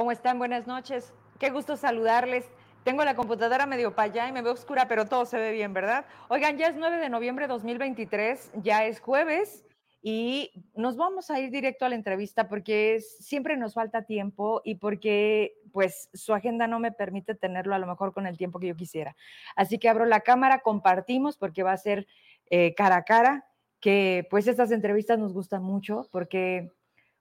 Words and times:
¿Cómo 0.00 0.12
están? 0.12 0.38
Buenas 0.38 0.66
noches. 0.66 1.12
Qué 1.38 1.50
gusto 1.50 1.76
saludarles. 1.76 2.46
Tengo 2.84 3.04
la 3.04 3.14
computadora 3.14 3.66
medio 3.66 3.94
para 3.94 4.10
allá 4.10 4.28
y 4.28 4.32
me 4.32 4.40
veo 4.40 4.54
oscura, 4.54 4.88
pero 4.88 5.04
todo 5.04 5.26
se 5.26 5.36
ve 5.36 5.52
bien, 5.52 5.74
¿verdad? 5.74 6.06
Oigan, 6.30 6.56
ya 6.56 6.68
es 6.68 6.76
9 6.76 6.96
de 6.96 7.10
noviembre 7.10 7.44
de 7.44 7.48
2023, 7.52 8.52
ya 8.62 8.86
es 8.86 8.98
jueves 8.98 9.66
y 10.00 10.52
nos 10.74 10.96
vamos 10.96 11.30
a 11.30 11.38
ir 11.38 11.50
directo 11.50 11.84
a 11.84 11.90
la 11.90 11.96
entrevista 11.96 12.48
porque 12.48 13.00
siempre 13.02 13.58
nos 13.58 13.74
falta 13.74 14.06
tiempo 14.06 14.62
y 14.64 14.76
porque 14.76 15.52
pues 15.70 16.08
su 16.14 16.32
agenda 16.32 16.66
no 16.66 16.80
me 16.80 16.92
permite 16.92 17.34
tenerlo 17.34 17.74
a 17.74 17.78
lo 17.78 17.86
mejor 17.86 18.14
con 18.14 18.26
el 18.26 18.38
tiempo 18.38 18.58
que 18.58 18.68
yo 18.68 18.76
quisiera. 18.76 19.14
Así 19.54 19.78
que 19.78 19.90
abro 19.90 20.06
la 20.06 20.20
cámara, 20.20 20.60
compartimos 20.60 21.36
porque 21.36 21.62
va 21.62 21.72
a 21.72 21.76
ser 21.76 22.06
eh, 22.48 22.74
cara 22.74 22.96
a 22.96 23.04
cara, 23.04 23.44
que 23.80 24.26
pues 24.30 24.46
estas 24.46 24.70
entrevistas 24.70 25.18
nos 25.18 25.32
gustan 25.32 25.62
mucho 25.62 26.08
porque, 26.10 26.72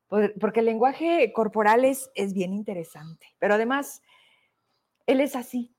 porque 0.09 0.61
el 0.61 0.65
lenguaje 0.65 1.31
corporal 1.33 1.85
es, 1.85 2.09
es 2.15 2.33
bien 2.33 2.53
interesante, 2.53 3.27
pero 3.37 3.53
además 3.53 4.01
él 5.05 5.21
es 5.21 5.35
así, 5.35 5.71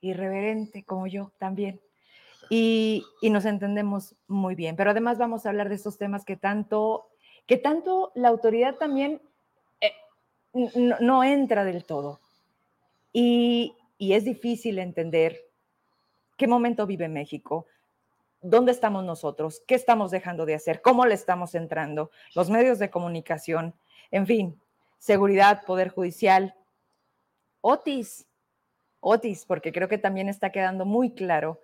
irreverente 0.00 0.84
como 0.84 1.06
yo 1.06 1.32
también. 1.38 1.80
Y, 2.50 3.04
nos 3.22 3.44
entendemos 3.44 4.14
muy 4.26 4.54
bien. 4.54 4.76
Pero 4.76 4.90
además 4.90 5.18
vamos 5.18 5.44
a 5.44 5.50
hablar 5.50 5.68
de 5.68 5.74
estos 5.74 5.98
temas 5.98 6.24
que 6.24 6.36
tanto, 6.36 7.08
que 7.46 7.58
tanto 7.58 8.10
la 8.14 8.28
autoridad 8.28 8.76
también 8.76 9.20
eh, 9.80 9.92
no, 11.00 11.24
entra 11.24 11.64
del 11.64 11.84
todo. 11.84 12.20
Y, 13.12 13.74
y 13.98 14.14
es 14.14 14.24
difícil 14.24 14.78
entender 14.78 15.40
qué 16.36 16.46
momento 16.46 16.86
vive 16.86 17.08
México, 17.08 17.66
dónde 18.40 18.72
estamos 18.72 19.04
nosotros, 19.04 19.62
qué 19.66 19.74
estamos 19.74 20.10
dejando 20.10 20.46
de 20.46 20.54
hacer, 20.54 20.80
cómo 20.80 21.06
le 21.06 21.14
estamos 21.14 21.54
entrando, 21.54 22.10
los 22.34 22.50
medios 22.50 22.78
de 22.78 22.90
comunicación, 22.90 23.74
en 24.10 24.26
fin, 24.26 24.60
seguridad, 24.98 25.64
poder 25.64 25.90
judicial. 25.90 26.54
Otis, 27.60 28.26
Otis, 29.00 29.44
porque 29.46 29.72
creo 29.72 29.88
que 29.88 29.98
también 29.98 30.28
está 30.28 30.50
quedando 30.50 30.84
muy 30.84 31.12
claro 31.12 31.60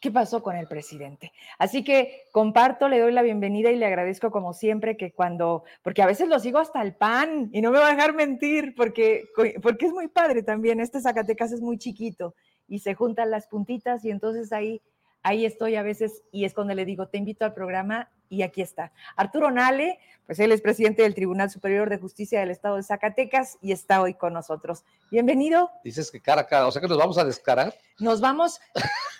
qué 0.00 0.10
pasó 0.10 0.42
con 0.42 0.54
el 0.54 0.68
presidente. 0.68 1.32
Así 1.58 1.82
que 1.82 2.24
comparto, 2.30 2.88
le 2.88 3.00
doy 3.00 3.10
la 3.10 3.22
bienvenida 3.22 3.70
y 3.70 3.76
le 3.76 3.86
agradezco 3.86 4.30
como 4.30 4.52
siempre 4.52 4.98
que 4.98 5.12
cuando, 5.12 5.64
porque 5.82 6.02
a 6.02 6.06
veces 6.06 6.28
lo 6.28 6.38
sigo 6.38 6.58
hasta 6.58 6.82
el 6.82 6.94
pan 6.94 7.48
y 7.54 7.62
no 7.62 7.70
me 7.70 7.78
va 7.78 7.88
a 7.88 7.94
dejar 7.94 8.14
mentir, 8.14 8.74
porque, 8.74 9.24
porque 9.62 9.86
es 9.86 9.92
muy 9.92 10.08
padre 10.08 10.42
también, 10.42 10.80
este 10.80 11.00
Zacatecas 11.00 11.52
es 11.52 11.62
muy 11.62 11.78
chiquito 11.78 12.34
y 12.68 12.80
se 12.80 12.94
juntan 12.94 13.30
las 13.30 13.46
puntitas 13.46 14.04
y 14.04 14.10
entonces 14.10 14.52
ahí 14.52 14.82
ahí 15.24 15.44
estoy 15.44 15.74
a 15.74 15.82
veces 15.82 16.22
y 16.30 16.44
es 16.44 16.54
cuando 16.54 16.74
le 16.74 16.84
digo, 16.84 17.08
te 17.08 17.18
invito 17.18 17.44
al 17.44 17.54
programa 17.54 18.10
y 18.28 18.42
aquí 18.42 18.62
está. 18.62 18.92
Arturo 19.16 19.50
Nale, 19.50 19.98
pues 20.26 20.38
él 20.38 20.52
es 20.52 20.60
presidente 20.60 21.02
del 21.02 21.14
Tribunal 21.14 21.50
Superior 21.50 21.90
de 21.90 21.98
Justicia 21.98 22.38
del 22.40 22.50
Estado 22.50 22.76
de 22.76 22.82
Zacatecas 22.82 23.58
y 23.60 23.72
está 23.72 24.00
hoy 24.00 24.14
con 24.14 24.34
nosotros. 24.34 24.84
Bienvenido. 25.10 25.70
Dices 25.82 26.10
que 26.10 26.20
cara 26.20 26.42
a 26.42 26.46
cara, 26.46 26.66
o 26.66 26.70
sea 26.70 26.80
que 26.80 26.88
nos 26.88 26.98
vamos 26.98 27.18
a 27.18 27.24
descarar. 27.24 27.74
Nos 27.98 28.20
vamos 28.20 28.60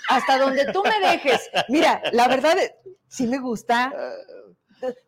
hasta 0.09 0.39
donde 0.39 0.71
tú 0.73 0.83
me 0.85 1.09
dejes. 1.09 1.51
Mira, 1.69 2.03
la 2.13 2.29
verdad, 2.29 2.55
sí 3.09 3.27
me 3.27 3.39
gusta. 3.39 3.93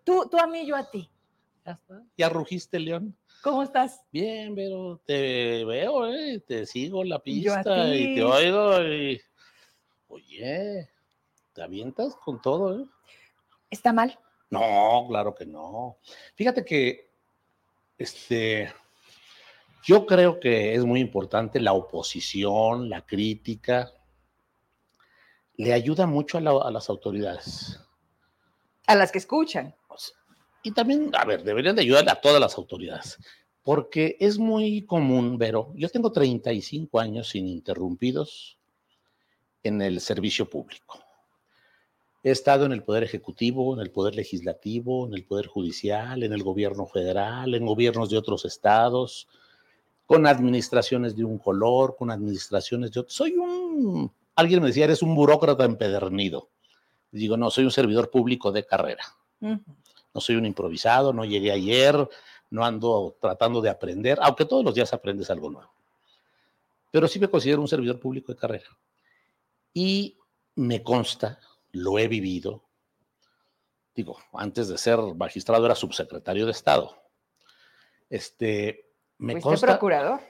Tú, 0.03 0.29
tú 0.31 0.39
a 0.39 0.47
mí, 0.47 0.67
yo 0.67 0.77
a 0.77 0.91
ti. 0.91 1.11
Ya 1.65 1.73
está. 1.73 2.03
¿Ya 2.17 2.29
rugiste, 2.31 2.81
León? 2.81 3.15
¿Cómo 3.43 3.63
estás? 3.63 4.03
Bien, 4.11 4.55
pero 4.55 5.01
te 5.05 5.65
veo, 5.65 6.09
¿eh? 6.09 6.43
te 6.47 6.65
sigo 6.65 7.05
la 7.05 7.19
pista 7.19 7.95
y 7.95 8.15
te 8.15 8.25
oigo 8.25 8.83
y 8.83 9.21
Oye, 10.09 10.89
te 11.53 11.63
avientas 11.63 12.15
con 12.17 12.41
todo, 12.41 12.81
¿eh? 12.81 12.87
¿Está 13.71 13.93
mal? 13.93 14.19
No, 14.51 15.07
claro 15.09 15.35
que 15.35 15.47
no. 15.47 15.99
Fíjate 16.35 16.65
que 16.65 17.11
este, 17.99 18.73
yo 19.87 20.07
creo 20.07 20.41
que 20.41 20.75
es 20.75 20.85
muy 20.85 21.01
importante 21.01 21.61
la 21.61 21.73
oposición, 21.73 22.89
la 22.89 23.07
crítica. 23.07 23.93
Le 25.57 25.73
ayuda 25.73 26.07
mucho 26.07 26.39
a, 26.39 26.71
las 26.71 26.91
autoridades. 26.91 27.81
A 28.87 28.95
las 28.95 29.11
que 29.11 29.19
escuchan. 29.19 29.75
Y 30.63 30.73
también, 30.73 31.13
a 31.15 31.25
ver, 31.25 31.45
deberían 31.45 31.77
de 31.77 31.83
ayudar 31.83 32.09
a 32.09 32.21
todas 32.21 32.41
las 32.41 32.59
autoridades. 32.59 33.19
Porque 33.63 34.17
es 34.19 34.39
muy 34.39 34.85
común, 34.85 35.39
Vero, 35.39 35.73
yo 35.77 35.89
tengo 35.89 36.11
35 36.11 36.99
años 36.99 37.35
ininterrumpidos 37.37 38.59
en 39.67 39.83
el 39.83 40.01
servicio 40.01 40.49
público. 40.49 41.01
He 42.23 42.31
estado 42.31 42.67
en 42.67 42.73
el 42.73 42.83
Poder 42.83 43.05
Ejecutivo, 43.05 43.75
en 43.75 43.81
el 43.81 43.91
Poder 43.91 44.17
Legislativo, 44.17 45.07
en 45.07 45.15
el 45.15 45.25
Poder 45.25 45.47
Judicial, 45.47 46.23
en 46.23 46.33
el 46.33 46.43
Gobierno 46.43 46.87
Federal, 46.87 47.55
en 47.55 47.65
gobiernos 47.65 48.11
de 48.11 48.19
otros 48.19 48.45
estados, 48.45 49.29
con 50.07 50.27
administraciones 50.27 51.17
de 51.17 51.25
un 51.25 51.39
color, 51.39 51.95
con 51.97 52.11
administraciones 52.11 52.91
de 52.93 53.01
otro. 53.01 53.11
Soy 53.11 53.37
un, 53.37 54.11
alguien 54.35 54.61
me 54.61 54.69
decía, 54.69 54.85
eres 54.85 55.03
un 55.03 55.15
burócrata 55.15 55.65
empedernido. 55.65 56.49
Digo, 57.13 57.37
no, 57.37 57.51
soy 57.51 57.65
un 57.65 57.71
servidor 57.71 58.11
público 58.11 58.51
de 58.51 58.65
carrera. 58.65 59.05
No 59.41 60.21
soy 60.21 60.37
un 60.37 60.47
improvisado, 60.47 61.13
no 61.13 61.25
llegué 61.25 61.53
ayer, 61.53 62.09
no 62.51 62.65
ando 62.65 63.17
tratando 63.21 63.61
de 63.61 63.71
aprender, 63.71 64.19
aunque 64.21 64.45
todos 64.45 64.65
los 64.65 64.75
días 64.75 64.93
aprendes 64.93 65.31
algo 65.31 65.51
nuevo. 65.51 65.71
Pero 66.91 67.07
sí 67.09 67.19
me 67.19 67.29
considero 67.29 67.61
un 67.61 67.69
servidor 67.69 68.01
público 68.01 68.33
de 68.33 68.39
carrera. 68.39 68.67
Y 69.79 70.17
me 70.55 70.83
consta, 70.83 71.39
lo 71.73 71.99
he 71.99 72.09
vivido, 72.09 72.65
digo, 73.95 74.17
antes 74.33 74.69
de 74.69 74.79
ser 74.79 74.99
magistrado 75.15 75.67
era 75.67 75.75
subsecretario 75.75 76.47
de 76.47 76.53
Estado. 76.53 76.97
Este, 78.09 78.89
me 79.19 79.39
consta, 79.39 79.67
procurador? 79.67 80.21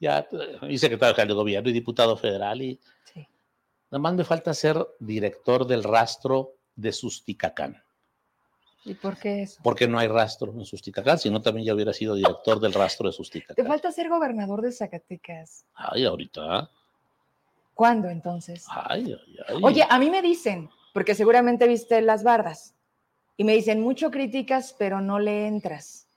Ya, 0.00 0.26
y 0.62 0.78
secretario 0.78 1.14
general 1.14 1.28
de 1.28 1.34
gobierno 1.34 1.68
y 1.68 1.74
diputado 1.74 2.16
federal 2.16 2.62
y 2.62 2.80
sí. 3.12 3.28
nada 3.90 4.00
más 4.00 4.14
me 4.14 4.24
falta 4.24 4.54
ser 4.54 4.82
director 4.98 5.66
del 5.66 5.84
rastro 5.84 6.54
de 6.74 6.90
Susticacán. 6.90 7.82
¿Y 8.86 8.94
por 8.94 9.18
qué 9.18 9.42
eso? 9.42 9.60
Porque 9.62 9.86
no 9.86 9.98
hay 9.98 10.08
rastro 10.08 10.54
en 10.54 10.64
Susticacán, 10.64 11.18
si 11.18 11.28
no 11.28 11.42
también 11.42 11.66
ya 11.66 11.74
hubiera 11.74 11.92
sido 11.92 12.14
director 12.14 12.60
del 12.60 12.72
rastro 12.72 13.08
de 13.08 13.12
Susticacán. 13.12 13.56
Te 13.56 13.64
falta 13.68 13.92
ser 13.92 14.08
gobernador 14.08 14.62
de 14.62 14.72
Zacatecas. 14.72 15.66
Ay, 15.74 16.06
ahorita. 16.06 16.70
¿Cuándo 17.76 18.08
entonces? 18.08 18.64
Ay, 18.70 19.14
ay, 19.46 19.60
Oye, 19.62 19.84
a 19.86 19.98
mí 19.98 20.08
me 20.08 20.22
dicen, 20.22 20.70
porque 20.94 21.14
seguramente 21.14 21.68
viste 21.68 22.00
las 22.00 22.22
bardas, 22.24 22.74
y 23.36 23.44
me 23.44 23.52
dicen, 23.52 23.82
mucho 23.82 24.10
críticas, 24.10 24.74
pero 24.78 25.02
no 25.02 25.18
le 25.18 25.46
entras. 25.46 26.08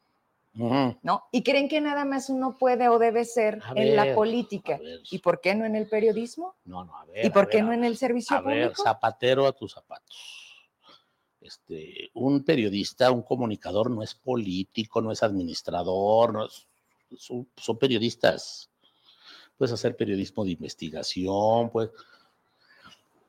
¿No? 0.54 1.26
Y 1.34 1.44
creen 1.44 1.68
que 1.68 1.82
nada 1.82 2.06
más 2.06 2.30
uno 2.30 2.58
puede 2.58 2.88
o 2.88 2.98
debe 2.98 3.26
ser 3.26 3.62
en 3.76 3.98
la 3.98 4.16
política. 4.16 4.80
¿Y 5.12 5.20
por 5.20 5.42
qué 5.42 5.54
no 5.54 5.66
en 5.66 5.76
el 5.76 5.90
periodismo? 5.90 6.56
No, 6.64 6.86
no, 6.86 6.98
a 6.98 7.04
ver. 7.04 7.26
¿Y 7.26 7.30
por 7.30 7.50
qué 7.50 7.62
no 7.62 7.74
en 7.74 7.84
el 7.84 7.98
servicio 7.98 8.38
a 8.38 8.42
público? 8.42 8.64
A 8.64 8.68
ver, 8.68 8.76
zapatero 8.78 9.46
a 9.46 9.52
tus 9.52 9.74
zapatos. 9.74 10.72
Este, 11.42 12.10
un 12.14 12.46
periodista, 12.46 13.12
un 13.12 13.22
comunicador 13.22 13.92
no 13.92 14.02
es 14.02 14.16
político, 14.16 15.02
no 15.02 15.12
es 15.12 15.24
administrador, 15.24 16.34
no 16.34 16.48
son 17.18 17.78
periodistas 17.78 18.69
puedes 19.60 19.74
hacer 19.74 19.98
periodismo 19.98 20.46
de 20.46 20.52
investigación, 20.52 21.70
pues. 21.70 21.90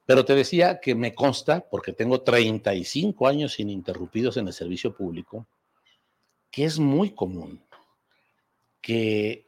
Pero 0.07 0.25
te 0.25 0.37
decía 0.37 0.81
que 0.81 0.95
me 0.95 1.13
consta, 1.13 1.61
porque 1.61 1.93
tengo 1.93 2.23
35 2.23 3.27
años 3.27 3.59
ininterrumpidos 3.59 4.37
en 4.37 4.47
el 4.47 4.53
servicio 4.53 4.95
público, 4.95 5.47
que 6.51 6.65
es 6.65 6.79
muy 6.79 7.11
común 7.15 7.61
que 8.81 9.45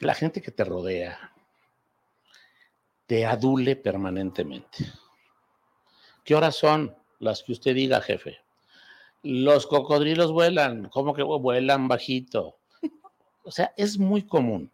la 0.00 0.14
gente 0.14 0.42
que 0.42 0.50
te 0.50 0.64
rodea 0.64 1.32
te 3.06 3.24
adule 3.24 3.74
permanentemente. 3.74 4.92
¿Qué 6.24 6.34
horas 6.34 6.56
son 6.56 6.94
las 7.20 7.42
que 7.42 7.52
usted 7.52 7.74
diga, 7.74 8.02
jefe? 8.02 8.36
Los 9.22 9.66
cocodrilos 9.66 10.30
vuelan, 10.30 10.90
¿cómo 10.90 11.14
que 11.14 11.22
vuelan 11.22 11.88
bajito? 11.88 12.58
O 13.44 13.50
sea, 13.50 13.72
es 13.76 13.98
muy 13.98 14.22
común 14.22 14.70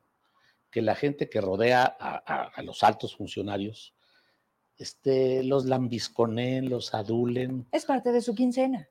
que 0.70 0.82
la 0.82 0.94
gente 0.94 1.28
que 1.28 1.40
rodea 1.40 1.84
a, 1.84 2.62
los 2.62 2.82
altos 2.82 3.16
funcionarios 3.16 3.94
este, 4.76 5.42
los 5.42 5.64
lambisconen, 5.64 6.68
los 6.68 6.94
adulen. 6.94 7.66
Es 7.72 7.84
parte 7.84 8.12
de 8.12 8.20
su 8.20 8.34
quincena. 8.34 8.88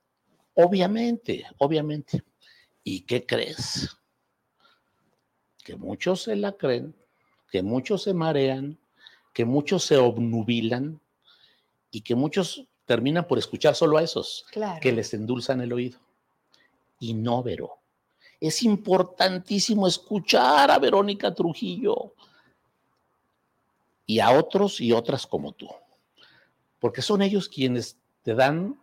Obviamente, 0.55 1.45
obviamente. 1.59 2.23
¿Y 2.83 3.01
qué 3.01 3.25
crees? 3.25 3.97
Que 5.63 5.75
muchos 5.75 6.23
se 6.23 6.35
la 6.35 6.53
creen, 6.53 6.95
que 7.51 7.61
muchos 7.61 8.03
se 8.03 8.13
marean, 8.13 8.79
que 9.33 9.45
muchos 9.45 9.83
se 9.83 9.97
obnubilan 9.97 10.99
y 11.91 12.01
que 12.01 12.15
muchos 12.15 12.67
terminan 12.85 13.27
por 13.27 13.37
escuchar 13.37 13.75
solo 13.75 13.97
a 13.97 14.03
esos 14.03 14.45
que 14.81 14.91
les 14.91 15.13
endulzan 15.13 15.61
el 15.61 15.73
oído. 15.73 15.99
Y 16.99 17.13
no, 17.13 17.43
Vero 17.43 17.76
es 18.39 18.63
importantísimo 18.63 19.87
escuchar 19.87 20.71
a 20.71 20.79
Verónica 20.79 21.33
Trujillo 21.33 22.13
y 24.05 24.19
a 24.19 24.31
otros 24.31 24.79
y 24.79 24.91
otras 24.91 25.25
como 25.25 25.53
tú, 25.53 25.69
porque 26.79 27.01
son 27.01 27.21
ellos 27.21 27.49
quienes 27.49 27.97
te 28.23 28.35
dan 28.35 28.79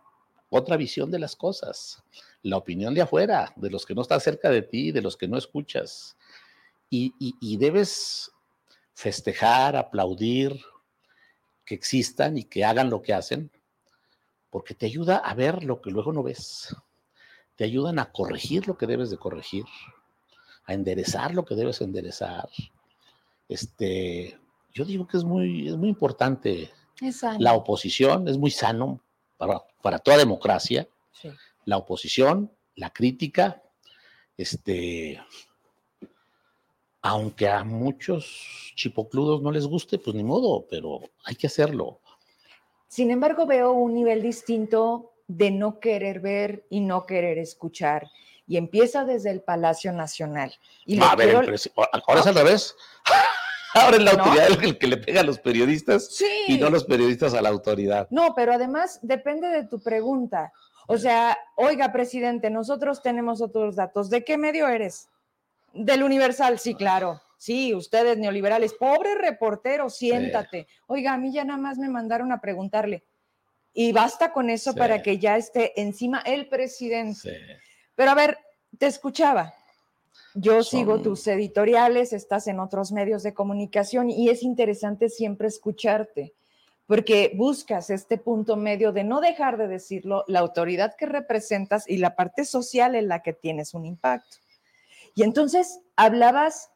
otra 0.49 0.77
visión 0.77 1.11
de 1.11 1.19
las 1.19 1.35
cosas, 1.35 2.03
la 2.41 2.57
opinión 2.57 2.93
de 2.93 3.01
afuera, 3.01 3.53
de 3.55 3.69
los 3.69 3.85
que 3.85 3.95
no 3.95 4.01
están 4.01 4.21
cerca 4.21 4.49
de 4.49 4.61
ti, 4.61 4.91
de 4.91 5.01
los 5.01 5.17
que 5.17 5.27
no 5.27 5.37
escuchas. 5.37 6.15
y, 6.89 7.57
debes 7.57 8.31
festejar, 8.93 9.75
aplaudir 9.75 10.57
que 11.65 11.75
existan 11.75 12.37
y 12.37 12.45
que 12.45 12.63
hagan 12.63 12.89
lo 12.89 13.01
que 13.01 13.13
hacen, 13.13 13.51
porque 14.49 14.73
te 14.73 14.85
ayuda 14.85 15.17
a 15.17 15.33
ver 15.33 15.63
lo 15.65 15.81
que 15.81 15.91
luego 15.91 16.13
no 16.13 16.23
ves. 16.23 16.73
Te 17.55 17.63
ayudan 17.63 17.99
a 17.99 18.11
corregir 18.11 18.67
lo 18.67 18.77
que 18.77 18.87
debes 18.87 19.09
de 19.09 19.17
corregir, 19.17 19.65
a 20.65 20.73
enderezar 20.73 21.33
lo 21.33 21.45
que 21.45 21.55
debes 21.55 21.81
enderezar. 21.81 22.49
Este, 23.47 24.37
yo 24.73 24.85
digo 24.85 25.07
que 25.07 25.17
es 25.17 25.23
muy, 25.23 25.67
es 25.67 25.75
muy 25.75 25.89
importante 25.89 26.71
la 27.39 27.53
oposición, 27.53 28.27
es 28.27 28.37
muy 28.37 28.51
sano 28.51 29.01
para, 29.37 29.61
para 29.81 29.99
toda 29.99 30.17
democracia. 30.17 30.87
La 31.65 31.77
oposición, 31.77 32.51
la 32.75 32.91
crítica, 32.91 33.63
este, 34.37 35.19
aunque 37.01 37.47
a 37.47 37.63
muchos 37.63 38.73
chipocludos 38.75 39.41
no 39.41 39.51
les 39.51 39.65
guste, 39.65 39.97
pues 39.97 40.15
ni 40.15 40.23
modo, 40.23 40.65
pero 40.69 41.01
hay 41.23 41.35
que 41.35 41.47
hacerlo. 41.47 42.01
Sin 42.87 43.11
embargo, 43.11 43.45
veo 43.45 43.71
un 43.73 43.93
nivel 43.93 44.21
distinto 44.21 45.14
de 45.27 45.51
no 45.51 45.79
querer 45.79 46.19
ver 46.19 46.65
y 46.69 46.81
no 46.81 47.05
querer 47.05 47.37
escuchar. 47.37 48.09
Y 48.47 48.57
empieza 48.57 49.05
desde 49.05 49.31
el 49.31 49.41
Palacio 49.41 49.91
Nacional. 49.91 50.53
Y 50.85 51.01
a 51.01 51.15
ver, 51.15 51.35
ahora 51.35 51.55
es 51.55 52.27
al 52.27 52.35
revés. 52.35 52.75
Ahora 53.75 53.97
es 53.97 54.03
la 54.03 54.11
autoridad 54.11 54.47
el 54.63 54.77
que 54.77 54.87
le 54.87 54.95
pega 54.95 55.19
a 55.19 55.23
los 55.25 55.37
periodistas 55.37 56.23
y 56.47 56.57
no 56.57 56.69
los 56.69 56.85
periodistas 56.85 57.33
a 57.33 57.41
la 57.41 57.49
autoridad. 57.49 58.07
No, 58.09 58.33
pero 58.33 58.53
además 58.53 58.99
depende 59.01 59.49
de 59.49 59.65
tu 59.65 59.81
pregunta. 59.81 60.53
O 60.87 60.97
sea, 60.97 61.37
oiga, 61.57 61.91
presidente, 61.91 62.49
nosotros 62.49 63.01
tenemos 63.01 63.41
otros 63.41 63.75
datos. 63.75 64.09
¿De 64.09 64.23
qué 64.23 64.37
medio 64.37 64.69
eres? 64.69 65.09
Del 65.73 66.03
Universal, 66.03 66.57
sí, 66.57 66.75
claro. 66.75 67.21
Sí, 67.37 67.75
ustedes 67.75 68.17
neoliberales. 68.17 68.73
Pobre 68.73 69.15
reportero, 69.15 69.89
siéntate. 69.89 70.67
Oiga, 70.87 71.13
a 71.13 71.17
mí 71.17 71.33
ya 71.33 71.43
nada 71.43 71.59
más 71.59 71.77
me 71.77 71.89
mandaron 71.89 72.31
a 72.31 72.39
preguntarle. 72.39 73.03
Y 73.77 73.91
basta 73.91 74.31
con 74.31 74.49
eso 74.49 74.73
para 74.73 75.03
que 75.03 75.19
ya 75.19 75.35
esté 75.35 75.79
encima 75.79 76.21
el 76.25 76.47
presidente. 76.47 77.59
Pero 77.93 78.11
a 78.11 78.15
ver, 78.15 78.37
te 78.79 78.87
escuchaba. 78.87 79.53
Yo 80.33 80.63
sigo 80.63 81.01
tus 81.01 81.27
editoriales, 81.27 82.13
estás 82.13 82.47
en 82.47 82.61
otros 82.61 82.93
medios 82.93 83.21
de 83.21 83.33
comunicación 83.33 84.09
y 84.09 84.29
es 84.29 84.43
interesante 84.43 85.09
siempre 85.09 85.49
escucharte, 85.49 86.33
porque 86.87 87.33
buscas 87.35 87.89
este 87.89 88.17
punto 88.17 88.55
medio 88.55 88.93
de 88.93 89.03
no 89.03 89.19
dejar 89.19 89.57
de 89.57 89.67
decirlo, 89.67 90.23
la 90.27 90.39
autoridad 90.39 90.95
que 90.97 91.05
representas 91.05 91.85
y 91.85 91.97
la 91.97 92.15
parte 92.15 92.45
social 92.45 92.95
en 92.95 93.09
la 93.09 93.21
que 93.23 93.33
tienes 93.33 93.73
un 93.73 93.85
impacto. 93.85 94.37
Y 95.15 95.23
entonces 95.23 95.81
hablabas 95.97 96.69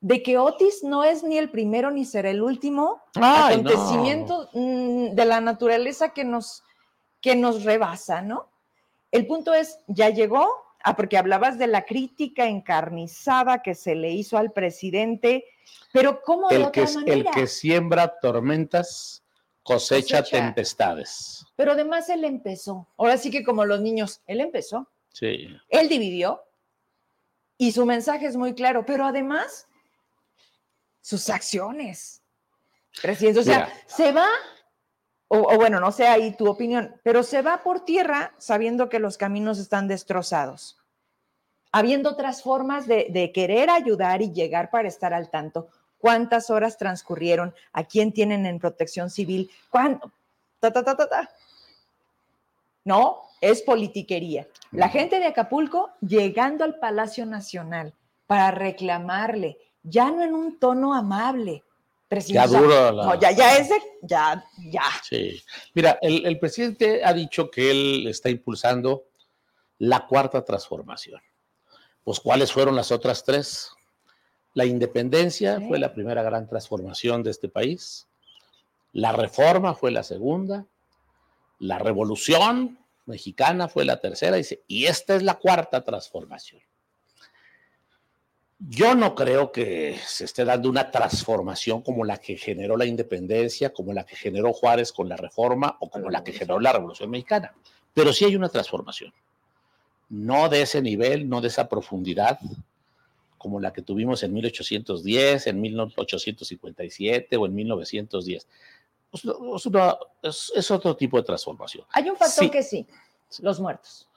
de 0.00 0.22
que 0.22 0.38
Otis 0.38 0.84
no 0.84 1.02
es 1.04 1.24
ni 1.24 1.38
el 1.38 1.50
primero 1.50 1.90
ni 1.90 2.04
será 2.04 2.30
el 2.30 2.42
último 2.42 3.02
acontecimiento 3.14 4.48
mm, 4.52 5.14
de 5.14 5.24
la 5.24 5.40
naturaleza 5.40 6.10
que 6.10 6.24
nos, 6.24 6.62
que 7.20 7.34
nos 7.34 7.64
rebasa, 7.64 8.22
¿no? 8.22 8.48
El 9.10 9.26
punto 9.26 9.54
es, 9.54 9.78
ya 9.86 10.10
llegó, 10.10 10.46
ah, 10.84 10.94
porque 10.94 11.18
hablabas 11.18 11.58
de 11.58 11.66
la 11.66 11.84
crítica 11.84 12.46
encarnizada 12.46 13.62
que 13.62 13.74
se 13.74 13.94
le 13.94 14.10
hizo 14.12 14.38
al 14.38 14.52
presidente, 14.52 15.44
pero 15.92 16.20
¿cómo 16.22 16.48
de 16.48 16.56
el 16.56 16.70
que, 16.70 16.86
El 17.06 17.24
que 17.30 17.46
siembra 17.46 18.18
tormentas 18.20 19.24
cosecha, 19.62 20.20
cosecha 20.20 20.38
tempestades. 20.38 21.46
Pero 21.56 21.72
además 21.72 22.08
él 22.08 22.24
empezó, 22.24 22.86
ahora 22.96 23.16
sí 23.16 23.30
que 23.30 23.42
como 23.42 23.64
los 23.64 23.80
niños, 23.80 24.20
él 24.26 24.40
empezó. 24.40 24.88
Sí. 25.12 25.48
Él 25.68 25.88
dividió, 25.88 26.42
y 27.56 27.72
su 27.72 27.84
mensaje 27.84 28.26
es 28.26 28.36
muy 28.36 28.54
claro, 28.54 28.86
pero 28.86 29.04
además 29.04 29.66
sus 31.00 31.30
acciones. 31.30 32.22
Presidente, 33.00 33.40
o 33.40 33.42
sea, 33.42 33.72
se 33.86 34.12
va, 34.12 34.26
o, 35.28 35.56
bueno, 35.56 35.78
no 35.78 35.92
sé 35.92 36.06
ahí 36.06 36.32
tu 36.32 36.48
opinión, 36.48 36.94
pero 37.02 37.22
se 37.22 37.42
va 37.42 37.62
por 37.62 37.84
tierra 37.84 38.32
sabiendo 38.38 38.88
que 38.88 38.98
los 38.98 39.18
caminos 39.18 39.58
están 39.58 39.86
destrozados, 39.86 40.78
habiendo 41.70 42.10
otras 42.10 42.42
formas 42.42 42.86
de, 42.86 43.30
querer 43.34 43.70
ayudar 43.70 44.22
y 44.22 44.32
llegar 44.32 44.70
para 44.70 44.88
estar 44.88 45.12
al 45.12 45.30
tanto. 45.30 45.68
¿Cuántas 45.98 46.48
horas 46.48 46.78
transcurrieron? 46.78 47.54
¿A 47.72 47.84
quién 47.84 48.12
tienen 48.12 48.46
en 48.46 48.58
protección 48.58 49.10
civil? 49.10 49.50
Ta, 49.70 50.72
ta, 50.72 50.82
ta, 50.82 50.96
ta. 50.96 51.30
No, 52.84 53.22
es 53.40 53.62
politiquería. 53.62 54.48
La 54.70 54.88
gente 54.88 55.18
de 55.18 55.26
Acapulco 55.26 55.90
llegando 56.00 56.64
al 56.64 56.78
Palacio 56.78 57.26
Nacional 57.26 57.92
para 58.26 58.50
reclamarle, 58.50 59.58
ya 59.82 60.10
no 60.10 60.22
en 60.22 60.34
un 60.34 60.58
tono 60.58 60.94
amable. 60.94 61.64
Ya 62.26 62.46
duro. 62.46 62.92
No, 62.92 63.20
ya, 63.20 63.32
ya 63.32 63.58
es 63.58 63.68
de, 63.68 63.76
ya, 64.02 64.42
ya. 64.70 64.82
Sí. 65.02 65.42
Mira, 65.74 65.98
el, 66.00 66.38
presidente 66.38 67.04
ha 67.04 67.12
dicho 67.12 67.50
que 67.50 67.70
él 67.70 68.06
está 68.08 68.30
impulsando 68.30 69.08
la 69.78 70.06
cuarta 70.06 70.42
transformación. 70.42 71.20
Pues, 72.04 72.18
¿cuáles 72.20 72.50
fueron 72.50 72.76
las 72.76 72.92
otras 72.92 73.24
tres? 73.24 73.70
La 74.54 74.64
independencia 74.64 75.60
fue 75.60 75.78
la 75.78 75.92
primera 75.92 76.22
gran 76.22 76.48
transformación 76.48 77.22
de 77.22 77.30
este 77.30 77.50
país. 77.50 78.08
La 78.92 79.12
reforma 79.12 79.74
fue 79.74 79.90
la 79.90 80.02
segunda. 80.02 80.66
La 81.58 81.78
revolución 81.78 82.78
mexicana 83.04 83.68
fue 83.68 83.84
la 83.84 84.00
tercera, 84.00 84.36
dice, 84.36 84.62
y 84.66 84.86
esta 84.86 85.14
es 85.14 85.22
la 85.22 85.34
cuarta 85.34 85.84
transformación. 85.84 86.62
Yo 88.60 88.96
no 88.96 89.14
creo 89.14 89.52
que 89.52 89.98
se 90.04 90.24
esté 90.24 90.44
dando 90.44 90.68
una 90.68 90.90
transformación 90.90 91.82
como 91.82 92.04
la 92.04 92.16
que 92.16 92.36
generó 92.36 92.76
la 92.76 92.86
independencia, 92.86 93.72
como 93.72 93.92
la 93.92 94.04
que 94.04 94.16
generó 94.16 94.52
Juárez 94.52 94.92
con 94.92 95.08
la 95.08 95.16
reforma 95.16 95.76
o 95.80 95.88
como 95.88 96.10
la 96.10 96.24
que 96.24 96.32
generó 96.32 96.58
la 96.58 96.72
Revolución 96.72 97.10
Mexicana, 97.10 97.54
pero 97.94 98.12
sí 98.12 98.24
hay 98.24 98.34
una 98.34 98.48
transformación. 98.48 99.12
No 100.08 100.48
de 100.48 100.62
ese 100.62 100.82
nivel, 100.82 101.28
no 101.28 101.40
de 101.40 101.48
esa 101.48 101.68
profundidad 101.68 102.40
como 103.36 103.60
la 103.60 103.72
que 103.72 103.82
tuvimos 103.82 104.24
en 104.24 104.34
1810, 104.34 105.46
en 105.46 105.60
1857 105.60 107.36
o 107.36 107.46
en 107.46 107.54
1910. 107.54 108.48
Pues, 109.10 109.24
es, 110.54 110.70
otro 110.72 110.96
tipo 110.96 111.16
de 111.16 111.22
transformación. 111.22 111.86
Hay 111.92 112.10
un 112.10 112.16
factor 112.16 112.50
que 112.50 112.62
sí, 112.64 112.86
los 113.40 113.60
muertos. 113.60 114.07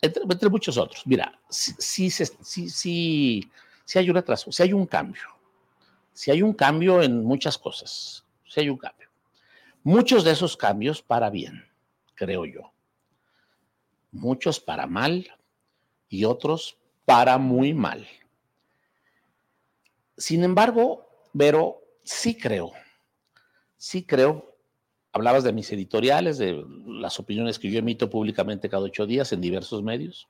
Entre, 0.00 0.48
muchos 0.48 0.76
otros. 0.76 1.06
Mira, 1.06 1.38
sí, 1.48 2.10
sí, 2.10 2.24
sí, 2.68 3.50
hay 3.94 4.10
una 4.10 4.24
si 4.36 4.62
hay 4.62 4.72
un 4.72 4.86
cambio. 4.86 5.22
Si 6.12 6.30
hay 6.30 6.42
un 6.42 6.52
cambio 6.52 7.02
en 7.02 7.24
muchas 7.24 7.58
cosas. 7.58 8.24
Si 8.46 8.60
hay 8.60 8.68
un 8.68 8.76
cambio. 8.76 9.08
Muchos 9.82 10.24
de 10.24 10.30
esos 10.30 10.56
cambios 10.56 11.02
para 11.02 11.30
bien, 11.30 11.64
creo 12.14 12.44
yo. 12.44 12.72
Muchos 14.12 14.60
para 14.60 14.86
mal 14.86 15.26
y 16.08 16.24
otros 16.24 16.78
para 17.04 17.38
muy 17.38 17.74
mal. 17.74 18.06
Sin 20.16 20.44
embargo, 20.44 21.06
Vero, 21.32 21.82
sí 22.04 22.36
creo 22.38 22.72
sí 23.84 24.02
creo, 24.02 24.53
hablabas 25.14 25.44
de 25.44 25.52
mis 25.52 25.72
editoriales, 25.72 26.38
de 26.38 26.66
las 26.86 27.20
opiniones 27.20 27.60
que 27.60 27.70
yo 27.70 27.78
emito 27.78 28.10
públicamente 28.10 28.68
cada 28.68 28.82
ocho 28.82 29.06
días 29.06 29.32
en 29.32 29.40
diversos 29.40 29.80
medios. 29.80 30.28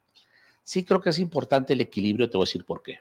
Sí 0.63 0.85
creo 0.85 1.01
que 1.01 1.09
es 1.09 1.19
importante 1.19 1.73
el 1.73 1.81
equilibrio, 1.81 2.29
te 2.29 2.37
voy 2.37 2.45
a 2.45 2.49
decir 2.49 2.67
por 2.67 2.83
qué. 2.83 3.01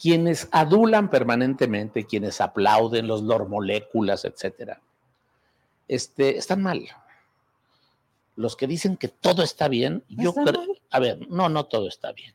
Quienes 0.00 0.48
adulan 0.52 1.10
permanentemente, 1.10 2.06
quienes 2.06 2.40
aplauden 2.40 3.06
los 3.06 3.22
moléculas, 3.22 4.24
etcétera, 4.24 4.80
este, 5.86 6.38
están 6.38 6.62
mal. 6.62 6.82
Los 8.34 8.56
que 8.56 8.66
dicen 8.66 8.96
que 8.96 9.08
todo 9.08 9.42
está 9.42 9.68
bien, 9.68 10.02
yo 10.08 10.32
creo, 10.32 10.64
a 10.90 10.98
ver, 10.98 11.28
no, 11.28 11.50
no 11.50 11.66
todo 11.66 11.88
está 11.88 12.12
bien. 12.12 12.34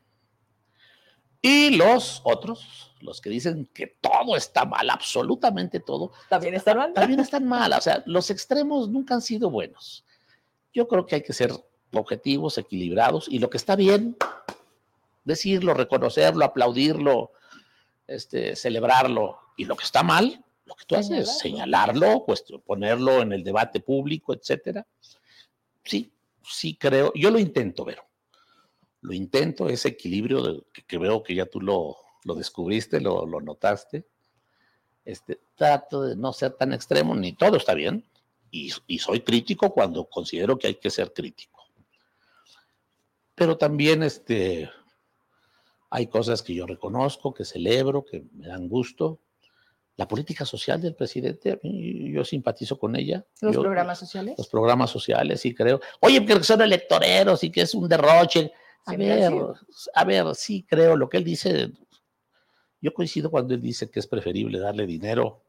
Y 1.44 1.70
los 1.70 2.20
otros, 2.22 2.94
los 3.00 3.20
que 3.20 3.28
dicen 3.28 3.68
que 3.74 3.88
todo 4.00 4.36
está 4.36 4.64
mal, 4.64 4.88
absolutamente 4.88 5.80
todo. 5.80 6.12
También 6.28 6.54
están 6.54 6.78
mal. 6.78 6.92
También 6.94 7.18
están 7.18 7.46
mal. 7.46 7.72
O 7.72 7.80
sea, 7.80 8.04
los 8.06 8.30
extremos 8.30 8.88
nunca 8.88 9.14
han 9.14 9.22
sido 9.22 9.50
buenos. 9.50 10.04
Yo 10.72 10.86
creo 10.86 11.04
que 11.04 11.16
hay 11.16 11.22
que 11.22 11.32
ser 11.32 11.52
objetivos, 11.92 12.56
equilibrados, 12.58 13.26
y 13.28 13.40
lo 13.40 13.50
que 13.50 13.56
está 13.56 13.74
bien, 13.74 14.16
decirlo, 15.24 15.74
reconocerlo, 15.74 16.44
aplaudirlo, 16.44 17.32
este, 18.06 18.54
celebrarlo. 18.54 19.40
Y 19.56 19.64
lo 19.64 19.76
que 19.76 19.84
está 19.84 20.04
mal, 20.04 20.44
lo 20.64 20.76
que 20.76 20.84
tú 20.84 20.94
haces, 20.94 21.38
señalarlo, 21.38 22.24
ponerlo 22.64 23.20
en 23.20 23.32
el 23.32 23.42
debate 23.42 23.80
público, 23.80 24.32
etcétera. 24.32 24.86
Sí, 25.84 26.12
sí 26.44 26.76
creo, 26.76 27.12
yo 27.16 27.32
lo 27.32 27.40
intento, 27.40 27.84
Vero 27.84 28.11
lo 29.02 29.12
intento, 29.12 29.68
ese 29.68 29.88
equilibrio 29.88 30.64
que, 30.72 30.98
veo 30.98 31.22
que 31.22 31.34
ya 31.34 31.46
tú 31.46 31.60
lo, 31.60 31.96
descubriste, 32.36 33.00
lo, 33.00 33.26
notaste. 33.26 34.06
Este, 35.04 35.40
trato 35.56 36.02
de 36.02 36.16
no 36.16 36.32
ser 36.32 36.52
tan 36.52 36.72
extremo, 36.72 37.14
ni 37.16 37.32
todo 37.32 37.56
está 37.56 37.74
bien, 37.74 38.04
y, 38.50 38.70
soy 38.98 39.20
crítico 39.20 39.72
cuando 39.72 40.04
considero 40.04 40.56
que 40.56 40.68
hay 40.68 40.74
que 40.76 40.90
ser 40.90 41.12
crítico. 41.12 41.64
Pero 43.34 43.56
también 43.56 44.02
este, 44.02 44.70
Hay 45.90 46.06
cosas 46.06 46.42
que 46.42 46.54
yo 46.54 46.66
reconozco, 46.66 47.34
que 47.34 47.44
celebro, 47.44 48.04
que 48.04 48.24
me 48.32 48.46
dan 48.46 48.68
gusto. 48.68 49.18
La 49.96 50.06
política 50.06 50.44
social 50.46 50.80
del 50.80 50.94
presidente, 50.94 51.58
yo 51.62 52.24
simpatizo 52.24 52.78
con 52.78 52.94
ella. 52.94 53.26
¿Los 53.40 53.56
programas 53.56 53.98
sociales? 53.98 54.34
Los 54.38 54.48
programas 54.48 54.90
sociales, 54.90 55.40
sí 55.40 55.54
creo. 55.54 55.80
Oye, 56.00 56.24
que 56.24 56.42
son 56.44 56.62
electoreros 56.62 57.42
y 57.42 57.50
que 57.50 57.62
es 57.62 57.74
un 57.74 57.88
derroche. 57.88 58.52
A 58.84 58.96
ver, 58.96 59.32
a 59.94 60.04
ver, 60.04 60.34
sí 60.34 60.64
creo 60.68 60.96
lo 60.96 61.08
que 61.08 61.18
él 61.18 61.24
dice. 61.24 61.72
Yo 62.80 62.92
coincido 62.92 63.30
cuando 63.30 63.54
él 63.54 63.60
dice 63.60 63.90
que 63.90 64.00
es 64.00 64.06
preferible 64.06 64.58
darle 64.58 64.86
dinero 64.86 65.44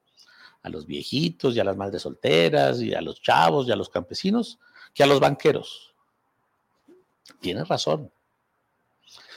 a 0.61 0.69
los 0.69 0.85
viejitos 0.85 1.55
y 1.55 1.59
a 1.59 1.63
las 1.63 1.75
madres 1.75 2.03
solteras 2.03 2.81
y 2.81 2.93
a 2.93 3.01
los 3.01 3.21
chavos 3.21 3.67
y 3.67 3.71
a 3.71 3.75
los 3.75 3.89
campesinos 3.89 4.59
que 4.93 5.03
a 5.03 5.07
los 5.07 5.19
banqueros. 5.19 5.93
Tiene 7.39 7.63
razón. 7.65 8.11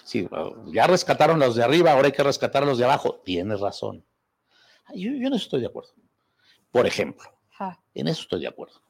Sí, 0.05 0.29
ya 0.67 0.87
rescataron 0.87 1.41
los 1.41 1.57
de 1.57 1.65
arriba, 1.65 1.93
ahora 1.93 2.07
hay 2.07 2.13
que 2.13 2.23
rescatar 2.23 2.63
a 2.63 2.67
los 2.67 2.79
de 2.79 2.85
abajo. 2.85 3.21
Tienes 3.25 3.61
razón. 3.61 4.05
Yo, 4.95 5.11
eso 5.11 5.35
estoy 5.35 5.61
de 5.63 5.67
acuerdo. 5.67 5.91
Por 6.71 6.87
ejemplo, 6.87 7.29
en 7.95 8.07
eso 8.07 8.21
estoy 8.21 8.43
de 8.43 8.49
acuerdo. 8.49 8.81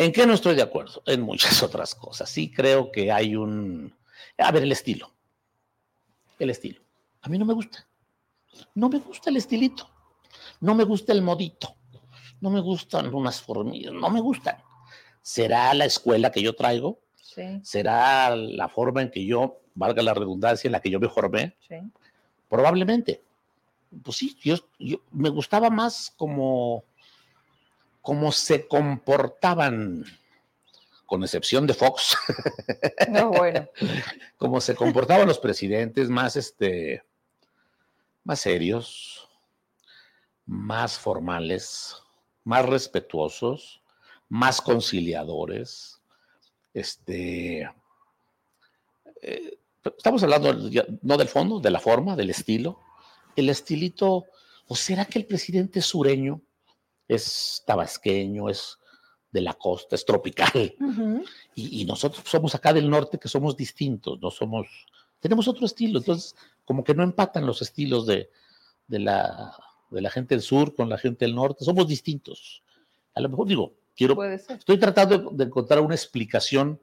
¿En 0.00 0.12
qué 0.12 0.26
no 0.26 0.32
estoy 0.32 0.54
de 0.54 0.62
acuerdo? 0.62 1.02
En 1.04 1.20
muchas 1.20 1.62
otras 1.62 1.94
cosas. 1.94 2.30
Sí 2.30 2.50
creo 2.50 2.90
que 2.90 3.12
hay 3.12 3.36
un... 3.36 3.94
A 4.38 4.50
ver, 4.50 4.62
el 4.62 4.72
estilo. 4.72 5.12
El 6.38 6.48
estilo. 6.48 6.80
A 7.20 7.28
mí 7.28 7.38
no 7.38 7.44
me 7.44 7.52
gusta. 7.52 7.86
No 8.74 8.88
me 8.88 8.98
gusta 8.98 9.28
el 9.28 9.36
estilito. 9.36 9.90
No 10.60 10.74
me 10.74 10.84
gusta 10.84 11.12
el 11.12 11.20
modito. 11.20 11.76
No 12.40 12.48
me 12.48 12.60
gustan 12.60 13.14
unas 13.14 13.42
formillas. 13.42 13.92
No 13.92 14.08
me 14.08 14.22
gustan. 14.22 14.56
¿Será 15.20 15.74
la 15.74 15.84
escuela 15.84 16.32
que 16.32 16.40
yo 16.40 16.54
traigo? 16.54 17.00
Sí. 17.14 17.60
¿Será 17.62 18.34
la 18.34 18.70
forma 18.70 19.02
en 19.02 19.10
que 19.10 19.26
yo, 19.26 19.60
valga 19.74 20.02
la 20.02 20.14
redundancia, 20.14 20.66
en 20.68 20.72
la 20.72 20.80
que 20.80 20.88
yo 20.88 20.98
me 20.98 21.10
formé? 21.10 21.58
Sí. 21.68 21.76
Probablemente. 22.48 23.22
Pues 24.02 24.16
sí, 24.16 24.34
yo, 24.42 24.56
me 25.10 25.28
gustaba 25.28 25.68
más 25.68 26.14
como, 26.16 26.84
como 28.10 28.32
se 28.32 28.66
comportaban, 28.66 30.04
con 31.06 31.22
excepción 31.22 31.64
de 31.68 31.74
Fox. 31.74 32.18
No, 33.08 33.30
bueno. 33.30 33.68
como 34.36 34.60
se 34.60 34.74
comportaban 34.74 35.28
los 35.28 35.38
presidentes 35.38 36.08
más, 36.08 36.34
este, 36.34 37.04
más 38.24 38.40
serios, 38.40 39.28
más 40.44 40.98
formales, 40.98 42.02
más 42.42 42.66
respetuosos, 42.66 43.80
más 44.28 44.60
conciliadores. 44.60 46.02
Este, 46.74 47.70
eh, 49.22 49.58
estamos 49.84 50.24
hablando 50.24 50.52
no 51.02 51.16
del 51.16 51.28
fondo, 51.28 51.60
de 51.60 51.70
la 51.70 51.78
forma, 51.78 52.16
del 52.16 52.30
estilo. 52.30 52.80
El 53.36 53.50
estilito, 53.50 54.24
¿o 54.66 54.74
será 54.74 55.04
que 55.04 55.20
el 55.20 55.26
presidente 55.26 55.80
sureño 55.80 56.42
es 57.14 57.62
tabasqueño, 57.66 58.48
es 58.48 58.78
de 59.32 59.40
la 59.40 59.54
costa, 59.54 59.96
es 59.96 60.04
tropical? 60.04 60.74
y, 61.54 61.80
y, 61.80 61.84
nosotros 61.84 62.22
somos 62.24 62.54
acá 62.54 62.72
del 62.72 62.88
norte 62.88 63.18
que 63.18 63.28
somos 63.28 63.56
distintos, 63.56 64.20
no 64.20 64.30
somos, 64.30 64.66
tenemos 65.20 65.48
otro 65.48 65.66
estilo, 65.66 65.98
entonces 65.98 66.34
como 66.64 66.84
que 66.84 66.94
no 66.94 67.02
empatan 67.02 67.46
los 67.46 67.62
estilos 67.62 68.06
de, 68.06 68.30
de 68.86 68.98
la, 68.98 69.56
de 69.90 70.00
la 70.00 70.10
gente 70.10 70.34
del 70.34 70.42
sur 70.42 70.74
con 70.74 70.88
la 70.88 70.98
gente 70.98 71.24
del 71.24 71.34
norte, 71.34 71.64
somos 71.64 71.86
distintos. 71.86 72.62
A 73.14 73.20
lo 73.20 73.28
mejor 73.28 73.48
digo, 73.48 73.74
quiero, 73.96 74.22
estoy 74.24 74.78
tratando 74.78 75.30
de, 75.30 75.44
encontrar 75.44 75.80
una 75.80 75.94
explicación 75.94 76.80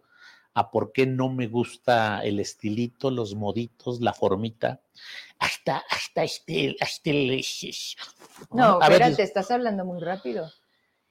a 0.57 0.71
por 0.71 0.91
qué 0.91 1.05
no 1.05 1.29
me 1.29 1.45
gusta 1.45 2.21
el 2.23 2.39
estilito, 2.39 3.11
los 3.11 3.35
moditos, 3.35 4.01
la 4.01 4.11
formita. 4.11 4.81
Hasta, 5.37 5.83
hasta 5.87 6.23
este, 6.23 6.75
hasta 6.79 7.11
el... 7.11 7.45
No, 8.51 8.81
a 8.81 8.87
espérate, 8.87 9.21
estás 9.21 9.51
hablando 9.51 9.85
muy 9.85 10.01
rápido. 10.01 10.51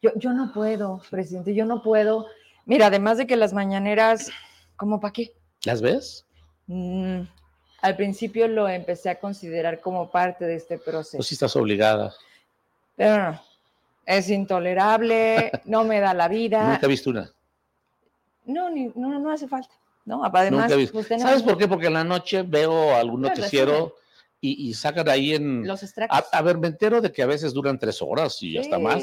Yo, 0.02 0.10
yo 0.16 0.32
no 0.32 0.52
puedo, 0.52 1.00
presidente, 1.10 1.54
yo 1.54 1.64
no 1.64 1.80
puedo. 1.80 2.26
Mira, 2.64 2.86
además 2.86 3.18
de 3.18 3.28
que 3.28 3.36
las 3.36 3.52
mañaneras, 3.52 4.32
¿cómo 4.74 4.98
para 4.98 5.12
qué? 5.12 5.32
¿Las 5.62 5.80
ves? 5.80 6.26
Mm, 6.66 7.20
al 7.82 7.96
principio 7.96 8.48
lo 8.48 8.68
empecé 8.68 9.10
a 9.10 9.20
considerar 9.20 9.80
como 9.80 10.10
parte 10.10 10.44
de 10.44 10.56
este 10.56 10.76
proceso. 10.76 11.18
Pues 11.18 11.28
sí 11.28 11.36
estás 11.36 11.54
obligada. 11.54 12.12
Pero 12.96 13.30
no, 13.30 13.40
es 14.06 14.28
intolerable, 14.28 15.52
no 15.66 15.84
me 15.84 16.00
da 16.00 16.14
la 16.14 16.26
vida. 16.26 16.68
Nunca 16.68 16.86
he 16.86 16.88
visto 16.88 17.10
una. 17.10 17.30
No, 18.46 18.70
no, 18.70 19.18
no 19.18 19.30
hace 19.30 19.46
falta. 19.48 19.74
¿no? 20.04 20.24
Además, 20.24 20.72
pues, 20.92 21.06
¿Sabes 21.06 21.42
por 21.42 21.58
qué? 21.58 21.68
Porque 21.68 21.86
en 21.86 21.94
la 21.94 22.04
noche 22.04 22.42
veo 22.42 22.94
algún 22.94 23.22
noticiero 23.22 23.96
y, 24.40 24.68
y, 24.68 24.74
sacan 24.74 25.08
ahí 25.08 25.34
en... 25.34 25.66
Los 25.66 25.82
extractos. 25.82 26.28
A, 26.32 26.42
ver, 26.42 26.58
me 26.58 26.68
entero 26.68 27.00
de 27.00 27.10
que 27.10 27.22
a 27.22 27.26
veces 27.26 27.52
duran 27.52 27.78
tres 27.78 28.00
horas 28.00 28.40
y 28.42 28.56
hasta 28.56 28.78
más. 28.78 29.02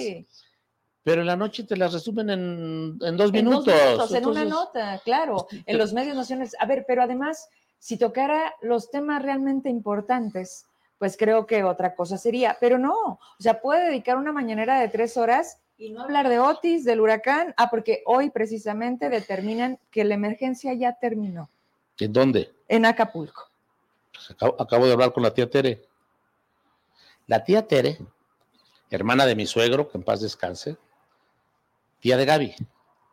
Pero 1.03 1.21
en 1.21 1.27
la 1.27 1.35
noche 1.35 1.63
te 1.63 1.75
las 1.75 1.91
resumen 1.91 2.29
en, 2.29 2.97
en 3.01 3.17
dos 3.17 3.31
minutos. 3.33 3.67
En, 3.67 3.97
dos 3.97 4.11
minutos, 4.11 4.11
en 4.13 4.25
una 4.25 4.45
nota, 4.45 5.01
claro. 5.03 5.47
En 5.65 5.77
los 5.77 5.91
medios 5.91 6.15
nacionales. 6.15 6.55
A 6.59 6.65
ver, 6.65 6.85
pero 6.87 7.03
además 7.03 7.49
si 7.83 7.97
tocara 7.97 8.55
los 8.61 8.91
temas 8.91 9.21
realmente 9.21 9.67
importantes, 9.67 10.67
pues 10.97 11.17
creo 11.17 11.45
que 11.45 11.65
otra 11.65 11.95
cosa 11.95 12.17
sería, 12.17 12.55
pero 12.61 12.77
no, 12.77 12.95
o 12.95 13.19
sea, 13.37 13.59
puede 13.59 13.89
dedicar 13.89 14.15
una 14.15 14.31
mañanera 14.31 14.79
de 14.79 14.87
tres 14.87 15.17
horas 15.17 15.59
y 15.83 15.89
no 15.89 16.03
hablar 16.03 16.29
de 16.29 16.39
Otis, 16.39 16.85
del 16.85 17.01
huracán, 17.01 17.53
ah, 17.57 17.69
porque 17.69 18.03
hoy 18.05 18.29
precisamente 18.29 19.09
determinan 19.09 19.79
que 19.91 20.05
la 20.05 20.13
emergencia 20.13 20.73
ya 20.73 20.97
terminó. 20.97 21.49
¿En 21.99 22.13
dónde? 22.13 22.53
En 22.69 22.85
Acapulco. 22.85 23.51
Pues 24.13 24.31
acabo, 24.31 24.85
de 24.85 24.93
hablar 24.93 25.11
con 25.11 25.23
la 25.23 25.33
tía 25.33 25.49
Tere. 25.49 25.85
La 27.27 27.43
tía 27.43 27.67
Tere, 27.67 27.97
hermana 28.89 29.25
de 29.25 29.35
mi 29.35 29.45
suegro, 29.45 29.89
que 29.89 29.97
en 29.97 30.05
paz 30.05 30.21
descanse, 30.21 30.77
tía 31.99 32.15
de 32.15 32.25
Gaby. 32.25 32.55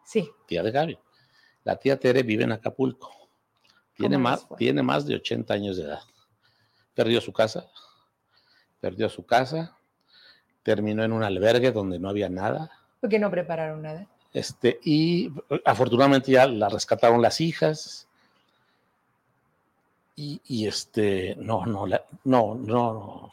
Sí. 0.04 0.30
Tía 0.46 0.62
de 0.62 0.70
Gaby. 0.70 0.98
La 1.64 1.74
tía 1.74 1.98
Tere 1.98 2.22
vive 2.22 2.44
en 2.44 2.52
Acapulco. 2.52 3.10
Tiene 3.94 4.16
más, 4.16 4.46
tiene 4.56 4.84
más 4.84 5.06
de 5.06 5.16
80 5.16 5.52
años 5.52 5.76
de 5.76 5.82
edad. 5.82 6.02
Perdió 6.94 7.20
su 7.20 7.32
casa, 7.32 7.68
perdió 8.80 9.08
su 9.08 9.26
casa, 9.26 9.76
terminó 10.62 11.04
en 11.04 11.12
un 11.12 11.22
albergue 11.22 11.72
donde 11.72 11.98
no 11.98 12.08
había 12.08 12.28
nada. 12.28 12.70
Porque 13.00 13.18
no 13.18 13.30
prepararon 13.30 13.82
nada. 13.82 14.06
Este, 14.32 14.78
y 14.84 15.32
afortunadamente 15.64 16.32
ya 16.32 16.46
la 16.46 16.68
rescataron 16.68 17.22
las 17.22 17.40
hijas. 17.40 18.06
Y, 20.22 20.66
este, 20.66 21.34
no, 21.36 21.64
no, 21.64 21.86
no, 22.24 22.54
no. 22.54 23.32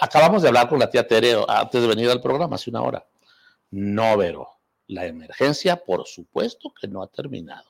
acabamos 0.00 0.40
de 0.40 0.46
hablar 0.46 0.68
con 0.68 0.78
la 0.78 0.88
tía 0.88 1.08
Tere 1.08 1.34
antes 1.48 1.82
de 1.82 1.88
venir 1.88 2.08
al 2.10 2.20
programa, 2.20 2.54
hace 2.54 2.70
una 2.70 2.82
hora. 2.82 3.04
No, 3.72 4.16
Vero, 4.16 4.48
la 4.86 5.06
emergencia, 5.06 5.76
por 5.76 6.06
supuesto 6.06 6.72
que 6.80 6.86
no 6.86 7.02
ha 7.02 7.08
terminado. 7.08 7.68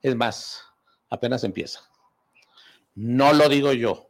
Es 0.00 0.16
más, 0.16 0.62
apenas 1.10 1.44
empieza. 1.44 1.80
No 2.94 3.34
lo 3.34 3.50
digo 3.50 3.74
yo, 3.74 4.08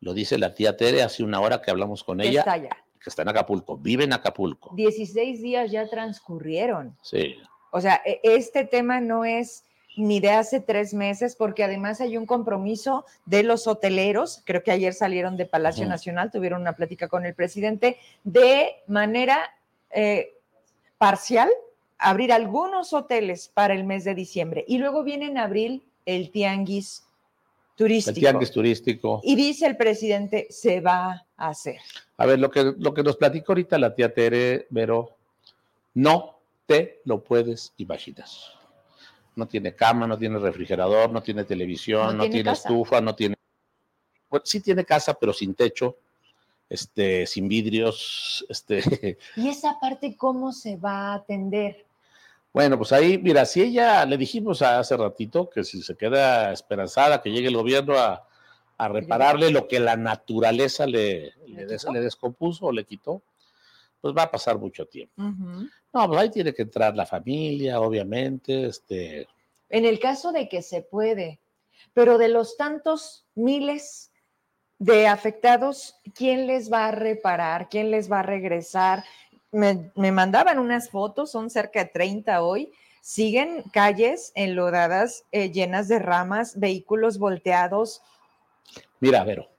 lo 0.00 0.12
dice 0.12 0.36
la 0.36 0.52
tía 0.52 0.76
Tere 0.76 1.02
hace 1.02 1.22
una 1.22 1.40
hora 1.40 1.62
que 1.62 1.70
hablamos 1.70 2.04
con 2.04 2.20
ella. 2.20 2.40
Está 2.40 2.52
allá. 2.52 2.81
Que 3.02 3.10
está 3.10 3.22
en 3.22 3.28
Acapulco, 3.28 3.76
vive 3.76 4.04
en 4.04 4.12
Acapulco. 4.12 4.74
16 4.74 5.42
días 5.42 5.70
ya 5.70 5.88
transcurrieron. 5.88 6.96
Sí. 7.02 7.36
O 7.70 7.80
sea, 7.80 8.00
e, 8.04 8.20
este 8.22 8.64
tema 8.64 9.00
no 9.00 9.24
es 9.24 9.64
ni 9.96 10.20
de 10.20 10.30
hace 10.30 10.60
tres 10.60 10.94
meses, 10.94 11.36
porque 11.36 11.64
además 11.64 12.00
hay 12.00 12.16
un 12.16 12.26
compromiso 12.26 13.04
de 13.26 13.42
los 13.42 13.66
hoteleros, 13.66 14.42
creo 14.44 14.62
que 14.62 14.70
ayer 14.70 14.94
salieron 14.94 15.36
de 15.36 15.46
Palacio 15.46 15.86
Nacional, 15.86 16.30
tuvieron 16.30 16.62
una 16.62 16.74
plática 16.74 17.08
con 17.08 17.26
el 17.26 17.34
presidente, 17.34 17.98
de 18.24 18.76
manera 18.86 19.54
eh, 19.90 20.34
parcial, 20.96 21.50
abrir 21.98 22.32
algunos 22.32 22.92
hoteles 22.92 23.48
para 23.52 23.74
el 23.74 23.84
mes 23.84 24.04
de 24.04 24.14
diciembre. 24.14 24.64
Y 24.66 24.78
luego 24.78 25.02
viene 25.04 25.26
en 25.26 25.38
abril 25.38 25.84
el 26.06 26.30
tianguis 26.30 27.04
turístico. 27.82 28.14
El 28.14 28.20
tianguis 28.20 28.50
turístico. 28.50 29.20
Y 29.24 29.34
dice 29.34 29.66
el 29.66 29.76
presidente, 29.76 30.46
se 30.50 30.80
va 30.80 31.26
a 31.36 31.48
hacer. 31.48 31.78
A 32.16 32.26
ver, 32.26 32.38
lo 32.38 32.50
que, 32.50 32.74
lo 32.78 32.94
que 32.94 33.02
nos 33.02 33.16
platica 33.16 33.46
ahorita 33.48 33.78
la 33.78 33.94
tía 33.94 34.14
Tere, 34.14 34.66
pero 34.72 35.16
no 35.94 36.38
te 36.66 37.00
lo 37.04 37.22
puedes 37.22 37.72
imaginar. 37.76 38.28
No 39.34 39.46
tiene 39.46 39.74
cama, 39.74 40.06
no 40.06 40.16
tiene 40.18 40.38
refrigerador, 40.38 41.10
no 41.10 41.22
tiene 41.22 41.44
televisión, 41.44 42.16
no, 42.16 42.28
tiene, 42.28 42.52
estufa, 42.52 43.00
no 43.00 43.14
tiene... 43.14 43.34
Pues 44.28 44.42
sí 44.44 44.60
tiene 44.60 44.84
casa, 44.84 45.14
pero 45.14 45.32
sin 45.32 45.54
techo, 45.54 45.96
este, 46.68 47.26
sin 47.26 47.48
vidrios. 47.48 48.44
Este... 48.48 49.18
¿Y 49.36 49.48
esa 49.48 49.80
parte 49.80 50.16
cómo 50.16 50.52
se 50.52 50.76
va 50.76 51.12
a 51.12 51.14
atender? 51.14 51.84
Bueno, 52.52 52.76
pues 52.76 52.92
ahí, 52.92 53.16
mira, 53.18 53.46
si 53.46 53.62
ella 53.62 54.04
le 54.04 54.18
dijimos 54.18 54.60
hace 54.60 54.96
ratito 54.96 55.48
que 55.48 55.64
si 55.64 55.82
se 55.82 55.96
queda 55.96 56.52
esperanzada 56.52 57.22
que 57.22 57.30
llegue 57.30 57.48
el 57.48 57.56
gobierno 57.56 57.98
a, 57.98 58.28
repararle 58.78 59.52
lo 59.52 59.68
que 59.68 59.78
la 59.78 59.96
naturaleza 59.96 60.86
le, 60.86 61.34
le, 61.46 61.66
descompuso 61.66 62.66
o 62.66 62.72
le 62.72 62.84
quitó, 62.84 63.22
pues 64.00 64.12
va 64.12 64.24
a 64.24 64.30
pasar 64.32 64.58
mucho 64.58 64.86
tiempo. 64.86 65.14
No, 65.16 66.08
pues 66.08 66.20
ahí 66.20 66.30
tiene 66.30 66.52
que 66.52 66.62
entrar 66.62 66.96
la 66.96 67.06
familia, 67.06 67.80
obviamente. 67.80 68.66
Este... 68.66 69.28
En 69.68 69.84
el 69.84 70.00
caso 70.00 70.32
de 70.32 70.48
que 70.48 70.62
se 70.62 70.82
puede, 70.82 71.38
pero 71.94 72.18
de 72.18 72.28
los 72.28 72.56
tantos 72.56 73.24
miles 73.36 74.10
de 74.80 75.06
afectados, 75.06 76.00
¿quién 76.12 76.48
les 76.48 76.72
va 76.72 76.88
a 76.88 76.90
reparar? 76.90 77.68
¿Quién 77.68 77.92
les 77.92 78.10
va 78.10 78.18
a 78.18 78.24
regresar? 78.24 79.04
Me, 79.52 80.12
mandaban 80.12 80.58
unas 80.58 80.88
fotos, 80.90 81.30
son 81.30 81.50
cerca 81.50 81.84
de 81.84 81.90
30 81.90 82.42
hoy, 82.42 82.72
siguen 83.02 83.62
calles 83.72 84.32
enlodadas, 84.34 85.24
eh, 85.30 85.50
llenas 85.52 85.88
de 85.88 85.98
ramas, 85.98 86.58
vehículos 86.58 87.18
volteados. 87.18 88.02
Mira, 88.98 89.22
Vero, 89.24 89.50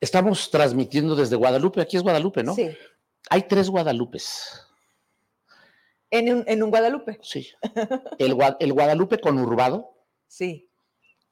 estamos 0.00 0.50
transmitiendo 0.50 1.14
desde 1.14 1.36
Guadalupe, 1.36 1.80
aquí 1.80 1.96
es 1.96 2.02
Guadalupe, 2.02 2.42
¿no? 2.42 2.54
Sí. 2.54 2.76
Hay 3.30 3.42
tres 3.42 3.70
Guadalupes. 3.70 4.66
En 6.10 6.62
un, 6.62 6.70
Guadalupe. 6.70 7.18
Sí. 7.22 7.48
El, 8.18 8.36
el 8.60 8.72
Guadalupe 8.72 9.18
conurbado. 9.18 9.96
Sí. 10.26 10.68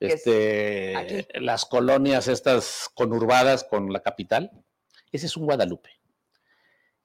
Este, 0.01 1.27
las 1.41 1.65
colonias 1.65 2.29
estas 2.29 2.91
conurbadas 2.95 3.65
con 3.65 3.93
la 3.93 4.01
capital. 4.01 4.51
Ese 5.13 5.27
es 5.27 5.37
un 5.37 5.47
Guadalupe. 5.47 5.91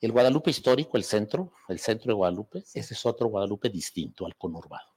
El 0.02 0.12
Guadalupe 0.12 0.50
histórico, 0.50 0.98
el 0.98 1.04
centro, 1.04 1.52
el 1.68 1.80
centro 1.80 2.08
de 2.08 2.14
Guadalupe, 2.14 2.64
ese 2.74 2.94
es 2.94 3.06
otro 3.06 3.28
Guadalupe 3.28 3.70
distinto 3.70 4.26
al 4.26 4.36
conurbado. 4.36 4.88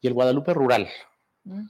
Y 0.00 0.06
el 0.06 0.14
Guadalupe 0.14 0.52
rural. 0.52 0.88
Mm. 1.44 1.66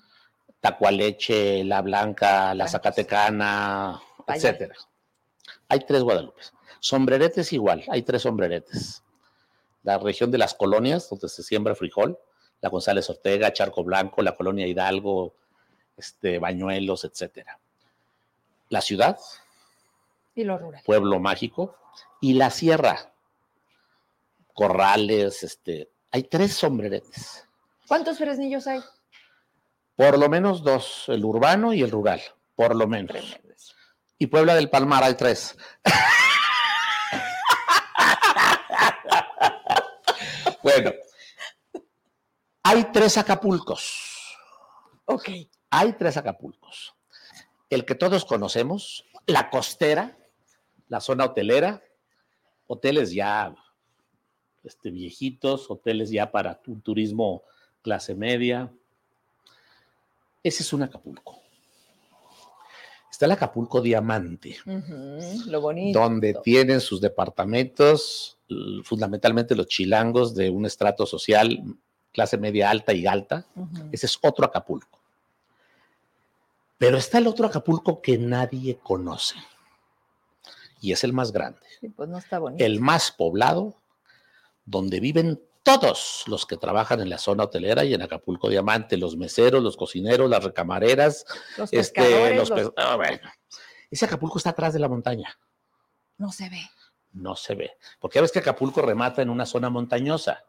Tacualeche, 0.60 1.62
La 1.64 1.82
Blanca, 1.82 2.54
La 2.54 2.66
Zacatecana, 2.66 4.00
etcétera. 4.26 4.74
Hay 5.68 5.80
tres 5.86 6.02
Guadalupes. 6.02 6.52
Sombreretes 6.80 7.52
igual, 7.52 7.84
hay 7.88 8.02
tres 8.02 8.22
sombreretes 8.22 9.04
la 9.84 9.98
región 9.98 10.30
de 10.30 10.38
las 10.38 10.54
colonias, 10.54 11.08
donde 11.08 11.28
se 11.28 11.42
siembra 11.42 11.74
frijol, 11.74 12.18
la 12.60 12.70
González 12.70 13.08
Ortega, 13.10 13.52
Charco 13.52 13.84
Blanco, 13.84 14.22
la 14.22 14.34
colonia 14.34 14.66
Hidalgo, 14.66 15.34
este, 15.96 16.38
Bañuelos, 16.38 17.04
etcétera. 17.04 17.60
La 18.70 18.80
ciudad. 18.80 19.18
Y 20.34 20.44
lo 20.44 20.58
rural. 20.58 20.82
Pueblo 20.84 21.20
mágico. 21.20 21.76
Y 22.20 22.34
la 22.34 22.50
sierra. 22.50 23.12
Corrales, 24.52 25.42
este. 25.42 25.90
Hay 26.10 26.24
tres 26.24 26.54
sombreretes. 26.54 27.46
¿Cuántos 27.86 28.18
fresnillos 28.18 28.66
hay? 28.66 28.80
Por 29.96 30.18
lo 30.18 30.28
menos 30.28 30.62
dos, 30.64 31.04
el 31.08 31.24
urbano 31.24 31.72
y 31.72 31.82
el 31.82 31.90
rural, 31.90 32.20
por 32.56 32.74
lo 32.74 32.86
menos. 32.88 33.16
Y 34.18 34.26
Puebla 34.26 34.54
del 34.54 34.70
Palmar 34.70 35.04
hay 35.04 35.14
tres. 35.14 35.56
Bueno, 40.62 40.92
hay 42.62 42.84
tres 42.84 43.18
Acapulcos. 43.18 44.34
Ok. 45.04 45.28
Hay 45.68 45.92
tres 45.92 46.16
Acapulcos. 46.16 46.94
El 47.68 47.84
que 47.84 47.94
todos 47.94 48.24
conocemos, 48.24 49.04
la 49.26 49.50
costera, 49.50 50.16
la 50.94 51.00
zona 51.00 51.24
hotelera, 51.24 51.82
hoteles 52.68 53.10
ya 53.10 53.52
este, 54.62 54.92
viejitos, 54.92 55.68
hoteles 55.68 56.08
ya 56.08 56.30
para 56.30 56.60
un 56.68 56.80
turismo 56.82 57.42
clase 57.82 58.14
media. 58.14 58.72
Ese 60.40 60.62
es 60.62 60.72
un 60.72 60.84
Acapulco. 60.84 61.40
Está 63.10 63.26
el 63.26 63.32
Acapulco 63.32 63.80
Diamante. 63.80 64.56
lo 65.46 65.60
bonito. 65.60 65.98
Donde 65.98 66.34
tienen 66.44 66.80
sus 66.80 67.00
departamentos, 67.00 68.38
fundamentalmente 68.84 69.56
los 69.56 69.66
chilangos 69.66 70.32
de 70.32 70.48
un 70.48 70.64
estrato 70.64 71.06
social, 71.06 71.60
clase 72.12 72.38
media 72.38 72.70
alta 72.70 72.92
y 72.92 73.04
alta. 73.04 73.44
Ese 73.90 74.06
es 74.06 74.16
otro 74.22 74.46
Acapulco. 74.46 75.00
Pero 76.78 76.98
está 76.98 77.18
el 77.18 77.26
otro 77.26 77.48
Acapulco 77.48 78.00
que 78.00 78.16
nadie 78.16 78.78
conoce. 78.80 79.34
Y 80.84 80.92
es 80.92 81.02
el 81.02 81.14
más 81.14 81.32
grande. 81.32 81.60
pues 81.96 82.10
no 82.10 82.18
está 82.18 82.38
bonito. 82.38 82.62
El 82.62 82.78
más 82.78 83.10
poblado, 83.10 83.80
donde 84.66 85.00
viven 85.00 85.40
todos 85.62 86.24
los 86.26 86.44
que 86.44 86.58
trabajan 86.58 87.00
en 87.00 87.08
la 87.08 87.16
zona 87.16 87.44
hotelera 87.44 87.86
y 87.86 87.94
en 87.94 88.02
Acapulco 88.02 88.50
Diamante, 88.50 88.98
los 88.98 89.16
meseros, 89.16 89.62
los 89.62 89.78
cocineros, 89.78 90.28
las 90.28 90.44
recamareras, 90.44 91.24
los 91.56 91.72
este, 91.72 92.36
los, 92.36 92.52
ah, 92.76 92.98
ese 93.90 94.04
Acapulco 94.04 94.36
está 94.36 94.50
atrás 94.50 94.74
de 94.74 94.78
la 94.78 94.90
montaña. 94.90 95.38
No 96.18 96.30
se 96.30 96.50
ve. 96.50 96.60
No 97.14 97.34
se 97.34 97.54
ve. 97.54 97.70
Porque 97.98 98.18
ya 98.18 98.20
ves 98.20 98.32
que 98.32 98.40
Acapulco 98.40 98.82
remata 98.82 99.22
en 99.22 99.30
una 99.30 99.46
zona 99.46 99.70
montañosa. 99.70 100.44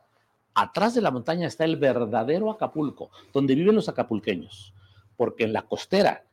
Atrás 0.54 0.96
de 0.96 1.02
la 1.02 1.12
montaña 1.12 1.48
está 1.48 1.64
el 1.64 1.78
verdadero 1.78 2.52
Acapulco, 2.52 3.10
donde 3.32 3.56
viven 3.56 3.76
los 3.76 3.88
acapulqueños. 3.88 4.74
Porque 5.16 5.46
en 5.46 5.54
la 5.54 5.62
costera 5.62 6.26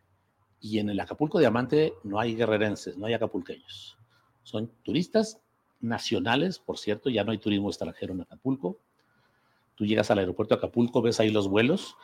y 0.63 0.79
en 0.79 0.89
el 0.89 1.01
Acapulco 1.01 1.41
Diamante 1.41 1.95
no 2.05 2.21
hay 2.21 2.37
guerrerenses, 2.37 2.97
no 2.97 3.07
hay 3.07 3.15
acapulqueños. 3.15 3.99
Son 4.45 4.71
turistas 4.85 5.41
nacionales, 5.81 6.61
por 6.61 6.79
cierto, 6.79 7.11
ya 7.11 7.25
no 7.25 7.33
hay 7.33 7.39
turismo 7.39 7.69
extranjero 7.69 8.15
en 8.15 8.21
Acapulco. 8.21 8.79
Tú 9.75 9.85
llegas 9.85 10.11
al 10.13 10.21
aeropuerto 10.21 10.55
de 10.55 10.61
Acapulco, 10.61 11.03
ves 11.03 11.19
ahí 11.19 11.31
los 11.31 11.49
vuelos 11.49 11.97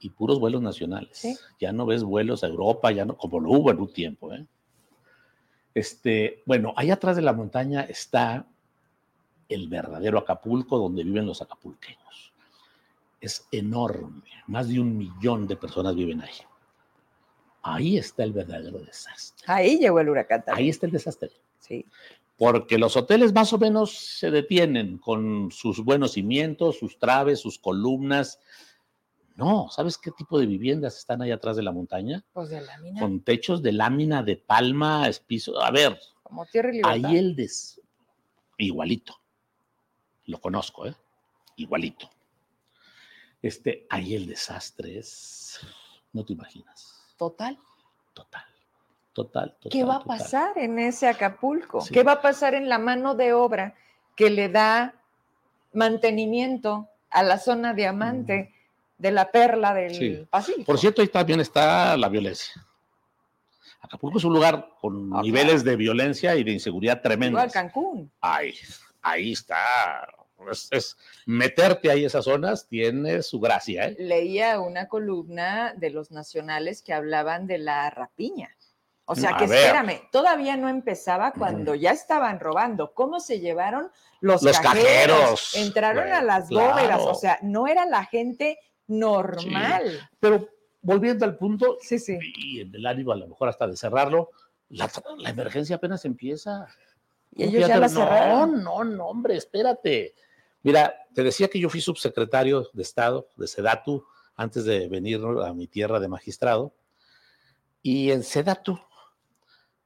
y 0.00 0.10
puros 0.10 0.40
vuelos 0.40 0.60
nacionales. 0.60 1.40
Ya 1.60 1.72
no 1.72 1.86
ves 1.86 2.02
vuelos 2.02 2.42
a 2.42 2.48
Europa, 2.48 2.90
ya 2.90 3.04
no, 3.04 3.16
como 3.16 3.38
lo 3.38 3.50
hubo 3.50 3.70
en 3.70 3.78
un 3.78 3.92
tiempo. 3.92 4.34
¿eh? 4.34 4.44
Este, 5.72 6.42
bueno, 6.46 6.74
ahí 6.76 6.90
atrás 6.90 7.14
de 7.14 7.22
la 7.22 7.32
montaña 7.32 7.82
está 7.82 8.44
el 9.48 9.68
verdadero 9.68 10.18
Acapulco, 10.18 10.78
donde 10.78 11.04
viven 11.04 11.26
los 11.26 11.40
acapulqueños. 11.42 12.32
Es 13.20 13.46
enorme, 13.52 14.22
más 14.48 14.68
de 14.68 14.80
un 14.80 14.96
millón 14.96 15.46
de 15.46 15.56
personas 15.56 15.94
viven 15.94 16.22
ahí. 16.22 16.34
Ahí 17.74 17.98
está 17.98 18.24
el 18.24 18.32
verdadero 18.32 18.78
desastre. 18.78 19.44
Ahí 19.46 19.78
llegó 19.78 20.00
el 20.00 20.08
huracán. 20.08 20.44
Ahí 20.48 20.68
está 20.68 20.86
el 20.86 20.92
desastre. 20.92 21.30
Sí 21.58 21.84
porque 22.38 22.78
los 22.78 22.96
hoteles 22.96 23.34
más 23.34 23.52
o 23.52 23.58
menos 23.58 23.98
se 23.98 24.30
detienen 24.30 24.98
con 24.98 25.50
sus 25.50 25.84
buenos 25.84 26.12
cimientos, 26.12 26.78
sus 26.78 26.96
traves, 26.96 27.40
sus 27.40 27.58
columnas. 27.58 28.38
No, 29.34 29.68
¿sabes 29.70 29.98
qué 29.98 30.12
tipo 30.12 30.38
de 30.38 30.46
viviendas 30.46 30.98
están 30.98 31.20
ahí 31.20 31.32
atrás 31.32 31.56
de 31.56 31.64
la 31.64 31.72
montaña? 31.72 32.24
Pues 32.32 32.48
de 32.48 32.60
lámina. 32.60 33.00
Con 33.00 33.20
techos 33.22 33.60
de 33.60 33.72
lámina, 33.72 34.22
de 34.22 34.36
palma, 34.36 35.08
espiso. 35.08 35.60
A 35.60 35.72
ver, 35.72 35.98
Como 36.22 36.46
tierra 36.46 36.70
y 36.72 36.80
ahí 36.84 37.16
el 37.16 37.34
des... 37.34 37.80
Igualito. 38.56 39.20
Lo 40.26 40.40
conozco, 40.40 40.86
¿eh? 40.86 40.94
Igualito. 41.56 42.08
Este, 43.42 43.84
ahí 43.90 44.14
el 44.14 44.28
desastre 44.28 44.98
es... 44.98 45.58
No 46.12 46.24
te 46.24 46.34
imaginas. 46.34 46.97
Total. 47.18 47.58
Total. 48.14 48.42
Total, 49.12 49.56
¿Qué 49.68 49.82
va 49.82 49.96
a 49.96 50.04
pasar 50.04 50.56
en 50.58 50.78
ese 50.78 51.08
Acapulco? 51.08 51.84
¿Qué 51.92 52.04
va 52.04 52.12
a 52.12 52.22
pasar 52.22 52.54
en 52.54 52.68
la 52.68 52.78
mano 52.78 53.16
de 53.16 53.32
obra 53.32 53.74
que 54.14 54.30
le 54.30 54.48
da 54.48 54.94
mantenimiento 55.72 56.86
a 57.10 57.24
la 57.24 57.38
zona 57.38 57.74
diamante 57.74 58.54
de 58.96 59.10
la 59.10 59.32
perla 59.32 59.74
del 59.74 60.28
Pacífico? 60.28 60.66
Por 60.66 60.78
cierto, 60.78 61.02
ahí 61.02 61.08
también 61.08 61.40
está 61.40 61.96
la 61.96 62.08
violencia. 62.08 62.64
Acapulco 63.80 64.18
es 64.18 64.24
un 64.24 64.34
lugar 64.34 64.70
con 64.80 65.10
niveles 65.10 65.64
de 65.64 65.74
violencia 65.74 66.36
y 66.36 66.44
de 66.44 66.52
inseguridad 66.52 67.02
tremendos. 67.02 67.40
Igual 67.40 67.50
Cancún. 67.50 68.12
Ahí, 68.20 68.54
ahí 69.02 69.32
está. 69.32 69.56
Es, 70.70 70.96
meterte 71.26 71.90
ahí 71.90 72.04
esas 72.04 72.24
zonas 72.24 72.66
tiene 72.68 73.22
su 73.22 73.40
gracia. 73.40 73.88
¿eh? 73.88 73.96
Leía 73.98 74.60
una 74.60 74.88
columna 74.88 75.74
de 75.76 75.90
los 75.90 76.10
nacionales 76.10 76.82
que 76.82 76.92
hablaban 76.92 77.46
de 77.46 77.58
la 77.58 77.90
rapiña 77.90 78.56
o 79.10 79.14
sea 79.14 79.38
que 79.38 79.44
espérame, 79.44 80.02
todavía 80.12 80.58
no 80.58 80.68
empezaba 80.68 81.32
cuando 81.32 81.74
ya 81.74 81.92
estaban 81.92 82.40
robando. 82.40 82.92
¿Cómo 82.92 83.20
se 83.20 83.40
llevaron 83.40 83.90
los, 84.20 84.42
cajeros? 84.60 85.54
Entraron 85.56 86.12
a 86.12 86.20
las 86.20 86.50
bóvedas, 86.50 87.00
o 87.00 87.14
sea, 87.14 87.38
no 87.40 87.66
era 87.66 87.86
la 87.86 88.04
gente 88.04 88.58
normal. 88.86 90.10
Pero 90.20 90.50
volviendo 90.82 91.24
al 91.24 91.38
punto, 91.38 91.78
sí, 91.80 91.98
sí. 91.98 92.18
y 92.36 92.60
en 92.60 92.74
el 92.74 92.84
ánimo 92.84 93.12
a 93.12 93.16
lo 93.16 93.28
mejor 93.28 93.48
hasta 93.48 93.66
de 93.66 93.78
cerrarlo, 93.78 94.28
la, 94.68 94.90
emergencia 95.26 95.76
apenas 95.76 96.04
empieza. 96.04 96.66
Y 97.34 97.44
ellos 97.44 97.66
ya 97.66 97.78
la 97.78 97.88
cerraron. 97.88 98.62
No, 98.62 98.84
no, 98.84 98.96
no, 98.96 99.06
hombre, 99.06 99.36
espérate. 99.36 100.14
Mira, 100.62 100.94
te 101.14 101.22
decía 101.22 101.48
que 101.48 101.60
yo 101.60 101.68
fui 101.70 101.80
subsecretario 101.80 102.68
de 102.72 102.82
Estado 102.82 103.28
de 103.36 103.46
Sedatu 103.46 104.04
antes 104.36 104.64
de 104.64 104.88
venir 104.88 105.20
a 105.44 105.52
mi 105.52 105.66
tierra 105.66 106.00
de 106.00 106.08
magistrado. 106.08 106.72
Y 107.82 108.10
en 108.10 108.22
Sedatu 108.22 108.78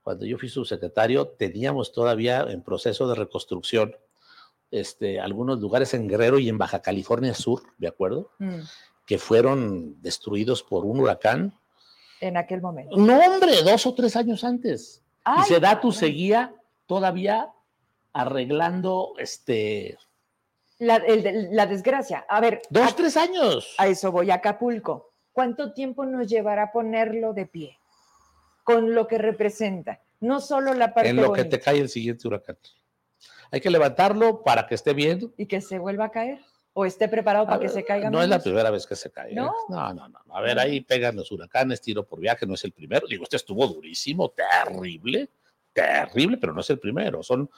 cuando 0.02 0.26
yo 0.26 0.36
fui 0.36 0.48
subsecretario, 0.48 1.28
teníamos 1.28 1.92
todavía 1.92 2.44
en 2.48 2.62
proceso 2.62 3.08
de 3.08 3.14
reconstrucción 3.14 3.96
este, 4.70 5.20
algunos 5.20 5.60
lugares 5.60 5.94
en 5.94 6.08
Guerrero 6.08 6.38
y 6.38 6.48
en 6.48 6.58
Baja 6.58 6.82
California 6.82 7.34
Sur, 7.34 7.62
¿de 7.78 7.88
acuerdo? 7.88 8.30
Mm. 8.38 8.60
Que 9.06 9.18
fueron 9.18 10.00
destruidos 10.02 10.62
por 10.62 10.84
un 10.84 11.00
huracán. 11.00 11.54
En 12.20 12.36
aquel 12.36 12.60
momento. 12.60 12.96
No, 12.96 13.18
hombre, 13.18 13.62
dos 13.62 13.86
o 13.86 13.94
tres 13.94 14.16
años 14.16 14.44
antes. 14.44 15.02
y 15.38 15.42
Sedatu 15.44 15.92
seguía 15.92 16.54
todavía 16.86 17.52
arreglando 18.12 19.14
este. 19.18 19.98
La, 20.82 20.96
el 20.96 21.54
la 21.54 21.66
desgracia. 21.66 22.26
A 22.28 22.40
ver, 22.40 22.60
Dos, 22.68 22.92
a, 22.92 22.96
tres 22.96 23.16
años. 23.16 23.74
a 23.78 23.86
eso 23.86 24.10
voy, 24.10 24.32
a 24.32 24.34
Acapulco. 24.34 25.12
¿Cuánto 25.30 25.72
tiempo 25.72 26.04
nos 26.04 26.26
llevará 26.26 26.72
ponerlo 26.72 27.32
de 27.34 27.46
pie? 27.46 27.78
Con 28.64 28.92
lo 28.92 29.06
que 29.06 29.16
representa. 29.16 30.00
No 30.18 30.40
solo 30.40 30.74
la 30.74 30.92
parte 30.92 31.10
En 31.10 31.16
lo 31.16 31.32
que 31.32 31.44
te 31.44 31.60
cae 31.60 31.78
el 31.78 31.88
siguiente 31.88 32.26
huracán. 32.26 32.58
Hay 33.52 33.60
que 33.60 33.70
levantarlo 33.70 34.42
para 34.42 34.66
que 34.66 34.74
esté 34.74 34.92
bien. 34.92 35.32
y 35.36 35.46
que 35.46 35.60
se 35.60 35.78
vuelva 35.78 36.06
a 36.06 36.10
caer. 36.10 36.40
O 36.72 36.84
esté 36.84 37.06
preparado 37.06 37.46
para 37.46 37.60
que 37.60 37.68
se 37.68 37.84
caiga. 37.84 38.10
No 38.10 38.20
es 38.20 38.28
la 38.28 38.40
primera 38.40 38.70
vez 38.70 38.84
que 38.84 38.96
se 38.96 39.10
cae. 39.10 39.32
¿eh? 39.32 39.34
No, 39.36 39.52
no, 39.68 39.94
no. 39.94 40.08
no. 40.08 40.18
A 40.34 40.40
ver, 40.40 40.58
ahí 40.58 40.80
pegan 40.80 41.14
los 41.14 41.30
huracanes, 41.30 41.80
tiro 41.80 42.04
por 42.04 42.18
viaje, 42.18 42.44
no 42.44 42.54
es 42.54 42.64
el 42.64 42.72
primero. 42.72 43.06
Digo, 43.06 43.22
este 43.22 43.36
estuvo 43.36 43.66
durísimo, 43.68 44.30
terrible, 44.30 45.28
terrible, 45.72 46.38
pero 46.38 46.52
no 46.52 46.60
es 46.60 46.70
el 46.70 46.80
primero. 46.80 47.22
Son, 47.22 47.48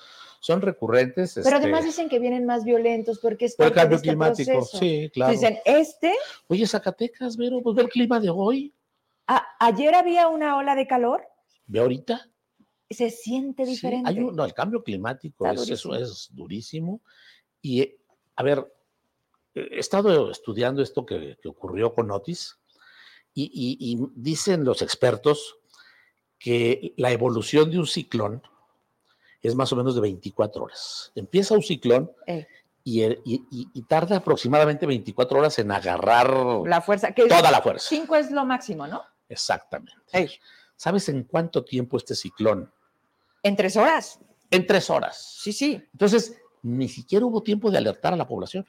son 0.45 0.61
recurrentes. 0.61 1.33
Pero 1.37 1.47
este, 1.47 1.55
además 1.57 1.85
dicen 1.85 2.11
que 2.11 2.19
vienen 2.19 2.45
más 2.45 2.65
violentos 2.65 3.19
porque 3.19 3.47
es 3.47 3.57
por 3.57 3.65
el 3.69 3.73
cambio 3.73 3.97
este 3.97 4.09
climático. 4.09 4.53
proceso. 4.53 4.79
Sí, 4.79 5.11
claro. 5.15 5.33
Dicen, 5.33 5.59
este, 5.65 6.13
Oye, 6.49 6.67
Zacatecas, 6.67 7.39
Vero, 7.39 7.63
pues 7.63 7.75
ve 7.77 7.83
el 7.83 7.89
clima 7.89 8.21
de 8.21 8.29
hoy. 8.29 8.75
a- 9.27 9.43
ayer 9.59 9.95
había 9.95 10.29
una 10.29 10.59
ola 10.59 10.75
de 10.75 10.87
calor, 10.87 11.23
Ve 11.67 11.79
ahorita. 11.81 12.29
se 12.91 13.09
siente 13.09 13.65
Sí, 13.65 13.71
diferente. 13.73 14.11
hay 14.11 14.19
un- 14.19 14.37
no, 14.37 14.45
el 14.45 14.53
cambio 14.53 14.85
climático 14.85 15.47
es, 15.51 15.71
eso 15.71 15.95
es 15.95 16.29
durísimo. 16.33 17.01
Y, 17.63 17.81
eh, 17.81 17.97
a 18.37 18.43
ver, 18.43 18.71
he 19.55 19.79
estado 19.79 20.31
estudiando 20.31 20.83
esto 20.83 21.07
que, 21.07 21.39
que 21.41 21.49
ocurrió 21.49 21.95
con 21.95 22.11
Otis 22.11 22.59
y, 23.33 23.45
y- 23.45 23.79
y 23.95 23.99
dicen 24.15 24.63
los 24.63 24.83
expertos 24.83 25.57
que 26.39 26.93
la 26.99 27.13
evolución 27.13 27.71
de 27.71 27.79
un 27.79 27.87
ciclón 27.87 28.43
es 29.45 29.55
más 29.55 29.71
o 29.73 29.77
menos 29.77 29.95
de 29.95 30.01
24 30.01 30.65
horas. 30.65 31.13
Empieza 31.15 31.55
un 31.55 31.63
ciclón 31.63 32.11
Eh, 32.27 32.47
y, 32.87 33.83
tarda 33.89 34.17
aproximadamente 34.17 34.87
24 34.87 35.39
horas 35.39 35.59
en 35.59 35.71
agarrar 35.71 36.31
la 36.67 36.81
fuerza, 36.81 37.13
que 37.13 37.27
toda 37.27 37.51
la 37.51 37.63
fuerza. 37.63 37.87
cinco 37.89 38.17
es 38.17 38.31
lo 38.31 38.45
máximo, 38.45 38.87
¿no? 38.87 39.03
Exactamente. 39.29 39.93
¿Sabes 40.77 41.09
en 41.09 41.25
cuánto 41.25 41.65
tiempo 41.65 41.97
este 41.97 42.15
ciclón? 42.15 42.71
en 43.43 43.57
tres 43.57 43.77
horas. 43.77 44.19
En 44.51 44.67
tres 44.67 44.89
horas. 44.89 45.37
Sí, 45.43 45.53
sí. 45.53 45.83
Entonces, 45.93 46.39
ni 46.63 46.89
siquiera 46.89 47.27
hubo 47.27 47.43
tiempo 47.43 47.71
de 47.71 47.77
alertar 47.79 48.15
a 48.15 48.17
la 48.17 48.27
población. 48.27 48.67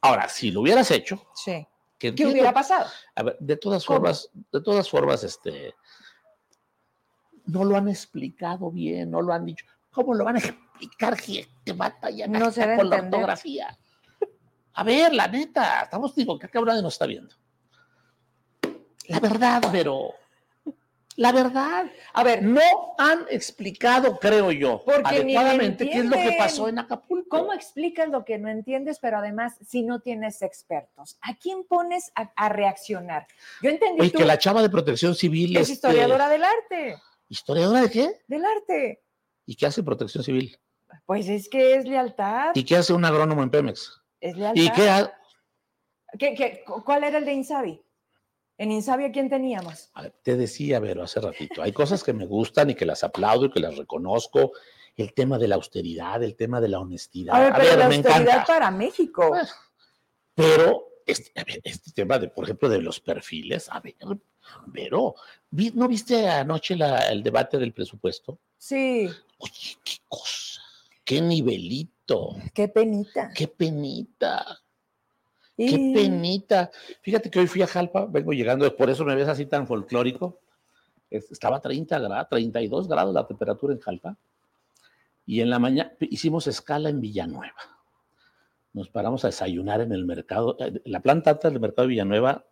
Ahora, 0.00 0.28
si 0.28 0.50
lo 0.52 0.60
hubieras 0.60 0.90
hecho, 0.92 1.20
Sí. 1.34 1.66
¿Qué 1.98 2.10
hubiera 2.26 2.52
pasado? 2.52 2.86
a 3.14 3.22
ver, 3.22 3.36
de 3.40 3.56
todas 3.56 3.84
¿Cómo? 3.84 3.98
formas, 4.00 4.28
de 4.52 4.60
todas 4.60 4.88
formas, 4.90 5.24
este, 5.24 5.74
no 7.46 7.64
lo 7.64 7.76
han 7.76 7.88
explicado 7.88 8.70
bien, 8.70 9.10
no 9.10 9.22
lo 9.22 9.32
han 9.32 9.46
dicho. 9.46 9.64
¿Cómo 9.90 10.14
lo 10.14 10.24
van 10.24 10.36
a 10.36 10.38
explicar 10.38 11.16
que 11.20 11.46
te 11.62 11.72
batallan 11.72 12.32
No 12.32 12.46
hasta 12.46 12.64
se 12.64 12.76
con 12.76 12.90
la 12.90 12.96
ortografía? 12.96 13.78
A 14.74 14.82
ver, 14.82 15.14
la 15.14 15.28
neta, 15.28 15.82
estamos, 15.82 16.14
digo, 16.14 16.38
¿qué 16.38 16.48
cabrón 16.48 16.82
nos 16.82 16.94
está 16.94 17.06
viendo? 17.06 17.34
La 19.06 19.20
verdad, 19.20 19.62
pero 19.70 20.14
la 21.16 21.30
verdad, 21.30 21.86
A 22.12 22.24
ver, 22.24 22.42
no 22.42 22.60
han 22.98 23.26
explicado, 23.30 24.18
creo 24.18 24.50
yo, 24.50 24.82
adecuadamente 25.04 25.88
qué 25.88 25.98
es 25.98 26.04
lo 26.06 26.16
que 26.16 26.34
pasó 26.36 26.68
en 26.68 26.80
Acapulco. 26.80 27.38
¿cómo 27.38 27.52
explicas 27.52 28.08
lo 28.08 28.24
que 28.24 28.38
no 28.38 28.48
entiendes, 28.48 28.98
pero 28.98 29.18
además 29.18 29.54
si 29.64 29.84
no 29.84 30.00
tienes 30.00 30.42
expertos? 30.42 31.16
¿A 31.20 31.34
quién 31.34 31.64
pones 31.64 32.10
a, 32.16 32.32
a 32.34 32.48
reaccionar? 32.48 33.28
Yo 33.62 33.70
entendí 33.70 34.00
Oye, 34.00 34.10
tú 34.10 34.18
que 34.18 34.24
la 34.24 34.38
chava 34.38 34.60
de 34.60 34.70
protección 34.70 35.14
civil 35.14 35.56
es 35.56 35.62
este, 35.62 35.74
historiadora 35.74 36.28
del 36.28 36.42
arte, 36.42 36.96
¿Historiadora 37.28 37.82
de 37.82 37.90
qué? 37.90 38.20
del 38.28 38.44
arte. 38.44 39.02
¿Y 39.46 39.56
qué 39.56 39.66
hace 39.66 39.82
protección 39.82 40.22
civil? 40.24 40.56
Pues 41.06 41.28
es 41.28 41.48
que 41.48 41.74
es 41.74 41.84
lealtad, 41.86 42.52
¿Y 42.54 42.64
qué 42.64 42.76
hace 42.76 42.92
un 42.92 43.04
agrónomo 43.04 43.42
en 43.42 43.50
Pemex? 43.50 44.00
es 44.20 44.36
lealtad. 44.36 44.62
¿Y 44.62 44.70
qué 44.70 44.88
ha- 44.88 45.12
¿Qué- 46.18 46.34
qué- 46.34 46.62
cu- 46.64 46.82
cuál 46.84 47.04
era 47.04 47.18
el 47.18 47.24
de 47.24 47.32
Insabi? 47.32 47.82
En 48.56 48.70
Insabi, 48.70 49.04
¿a 49.04 49.10
quién 49.12 49.28
teníamos? 49.28 49.90
A 49.94 50.02
ver, 50.02 50.14
Te 50.22 50.36
decía, 50.36 50.78
Vero, 50.78 51.02
hace 51.02 51.20
ratito, 51.20 51.60
hay 51.62 51.72
cosas 51.72 52.04
que 52.04 52.12
me 52.12 52.24
gustan 52.26 52.70
y 52.70 52.74
que 52.76 52.86
las 52.86 53.02
aplaudo 53.02 53.46
y 53.46 53.50
que 53.50 53.58
las 53.60 53.76
reconozco. 53.76 54.52
El 54.96 55.12
tema 55.12 55.38
de 55.38 55.48
la 55.48 55.56
austeridad, 55.56 56.22
el 56.22 56.36
tema 56.36 56.60
de 56.60 56.68
la 56.68 56.78
honestidad. 56.78 57.34
A 57.34 57.40
ver, 57.40 57.52
pero 57.56 57.76
la 57.76 57.88
me 57.88 57.96
austeridad 57.96 58.20
encanta. 58.20 58.44
para 58.46 58.70
México. 58.70 59.28
Bueno, 59.28 59.48
Pero 60.36 60.86
este, 61.04 61.38
a 61.40 61.44
ver, 61.44 61.60
este 61.64 61.90
tema, 61.90 62.18
de, 62.20 62.28
por 62.28 62.44
ejemplo, 62.44 62.68
de 62.68 62.80
los 62.80 63.00
perfiles, 63.00 63.68
a 63.70 63.80
ver, 63.80 63.96
Vero, 64.66 65.14
¿vi- 65.50 65.72
¿no 65.74 65.88
viste 65.88 66.28
anoche 66.28 66.76
la- 66.76 67.08
el 67.08 67.22
debate 67.22 67.58
del 67.58 67.72
presupuesto? 67.72 68.38
Sí, 68.58 69.08
Oye, 69.38 69.76
qué 69.84 69.96
cosa, 70.08 70.62
qué 71.04 71.20
nivelito, 71.20 72.36
qué 72.54 72.68
penita. 72.68 73.30
qué 73.34 73.48
penita. 73.48 74.60
Qué 75.56 75.92
penita. 75.94 76.70
Fíjate 77.00 77.30
que 77.30 77.38
hoy 77.38 77.46
fui 77.46 77.62
a 77.62 77.66
Jalpa, 77.68 78.06
vengo 78.06 78.32
llegando, 78.32 78.74
por 78.76 78.90
eso 78.90 79.04
me 79.04 79.14
ves 79.14 79.28
así 79.28 79.46
tan 79.46 79.66
folclórico. 79.68 80.40
Es- 81.10 81.30
Estaba 81.30 81.60
30 81.60 81.98
grados, 82.00 82.26
32 82.28 82.88
grados 82.88 83.14
la 83.14 83.24
temperatura 83.26 83.72
en 83.72 83.80
Jalpa. 83.80 84.16
Y 85.26 85.40
en 85.40 85.50
la 85.50 85.58
mañana 85.60 85.92
hicimos 86.00 86.48
escala 86.48 86.88
en 86.88 87.00
Villanueva. 87.00 87.54
Nos 88.72 88.88
paramos 88.88 89.24
a 89.24 89.28
desayunar 89.28 89.80
en 89.80 89.92
el 89.92 90.04
mercado. 90.04 90.56
En 90.58 90.80
la 90.86 90.98
planta 91.00 91.30
alta 91.30 91.48
del 91.48 91.60
mercado 91.60 91.82
de 91.86 91.90
Villanueva 91.92 92.44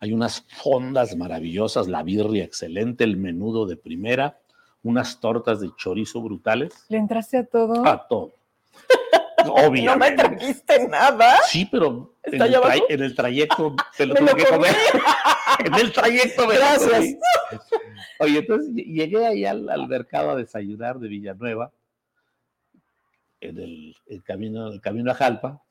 hay 0.00 0.12
unas 0.12 0.46
fondas 0.48 1.14
maravillosas, 1.16 1.86
la 1.86 2.02
birria 2.02 2.42
excelente, 2.44 3.04
el 3.04 3.16
menudo 3.18 3.66
de 3.66 3.76
primera, 3.76 4.40
unas 4.82 5.20
tortas 5.20 5.60
de 5.60 5.70
chorizo 5.76 6.22
brutales. 6.22 6.72
¿Le 6.88 6.96
entraste 6.98 7.36
a 7.36 7.44
todo? 7.46 7.86
A 7.86 8.08
todo. 8.08 8.32
no 9.46 9.54
me 9.56 9.66
Obviamente. 9.66 10.22
trajiste 10.24 10.88
nada. 10.88 11.36
Sí, 11.46 11.68
pero 11.70 12.14
en 12.22 12.32
¿Está 12.34 12.46
el, 12.46 13.02
en 13.02 13.14
trayecto 13.14 13.74
te 13.96 14.06
lo 14.06 14.14
tuve 14.14 14.34
que 14.34 14.44
comer. 14.46 14.74
en 15.66 15.74
el 15.74 15.92
trayecto 15.92 16.46
me 16.46 16.54
Gracias. 16.56 17.04
Oye, 18.20 18.38
entonces 18.38 18.70
ll- 18.72 18.84
llegué 18.84 19.26
ahí 19.26 19.44
al, 19.44 19.68
al 19.68 19.86
mercado 19.86 20.30
a 20.30 20.36
desayunar 20.36 20.98
de 20.98 21.08
Villanueva, 21.08 21.72
en 23.42 23.58
el, 23.58 23.96
el 24.06 24.22
camino, 24.22 24.68
el 24.68 24.80
camino 24.80 25.10
a 25.10 25.14
Jalpa, 25.14 25.62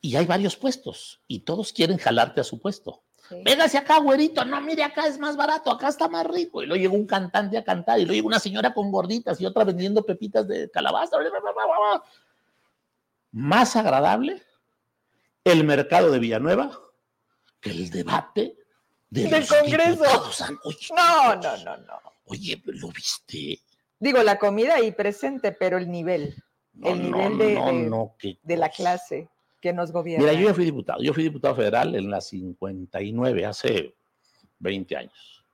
y 0.00 0.16
hay 0.16 0.26
varios 0.26 0.56
puestos, 0.56 1.20
y 1.26 1.40
todos 1.40 1.72
quieren 1.72 1.98
jalarte 1.98 2.40
a 2.40 2.44
su 2.44 2.60
puesto. 2.60 3.02
Sí. 3.28 3.36
Véngase 3.44 3.76
acá, 3.76 3.98
güerito. 3.98 4.44
No, 4.44 4.58
mire, 4.60 4.82
acá 4.84 5.06
es 5.06 5.18
más 5.18 5.36
barato, 5.36 5.70
acá 5.70 5.88
está 5.88 6.08
más 6.08 6.26
rico. 6.26 6.62
Y 6.62 6.66
luego 6.66 6.80
llegó 6.80 6.94
un 6.96 7.06
cantante 7.06 7.58
a 7.58 7.64
cantar, 7.64 7.98
y 7.98 8.02
luego 8.04 8.14
llegó 8.14 8.28
una 8.28 8.38
señora 8.38 8.72
con 8.72 8.90
gorditas 8.90 9.38
y 9.40 9.44
otra 9.46 9.64
vendiendo 9.64 10.02
pepitas 10.04 10.48
de 10.48 10.70
calabaza. 10.70 11.16
Más 13.32 13.76
agradable 13.76 14.42
el 15.44 15.64
mercado 15.64 16.10
de 16.10 16.18
Villanueva 16.18 16.70
que 17.60 17.70
el 17.70 17.90
debate 17.90 18.56
de 19.10 19.24
Del 19.28 19.46
Congreso. 19.46 20.02
Oye, 20.64 20.86
No, 20.96 21.34
no, 21.36 21.56
no, 21.58 21.76
no. 21.76 22.00
Oye, 22.26 22.62
¿lo 22.66 22.88
viste? 22.88 23.60
Digo, 23.98 24.22
la 24.22 24.38
comida 24.38 24.76
ahí 24.76 24.92
presente, 24.92 25.52
pero 25.52 25.76
el 25.78 25.90
nivel 25.90 26.34
No, 26.74 26.90
El 26.90 27.02
nivel 27.10 27.38
de- 27.38 27.54
no, 27.54 27.66
de- 27.66 27.72
no, 27.72 28.14
qué 28.18 28.38
de 28.42 28.56
la 28.56 28.68
clase 28.70 29.28
que 29.60 29.72
nos 29.72 29.92
gobierna. 29.92 30.26
Mira, 30.26 30.40
yo 30.40 30.48
ya 30.48 30.54
fui 30.54 30.64
diputado. 30.64 31.02
Yo 31.02 31.12
fui 31.12 31.24
diputado 31.24 31.54
federal 31.54 31.94
en 31.94 32.10
la 32.10 32.20
59, 32.20 33.46
hace 33.46 33.94
20 34.58 34.96
años. 34.96 35.44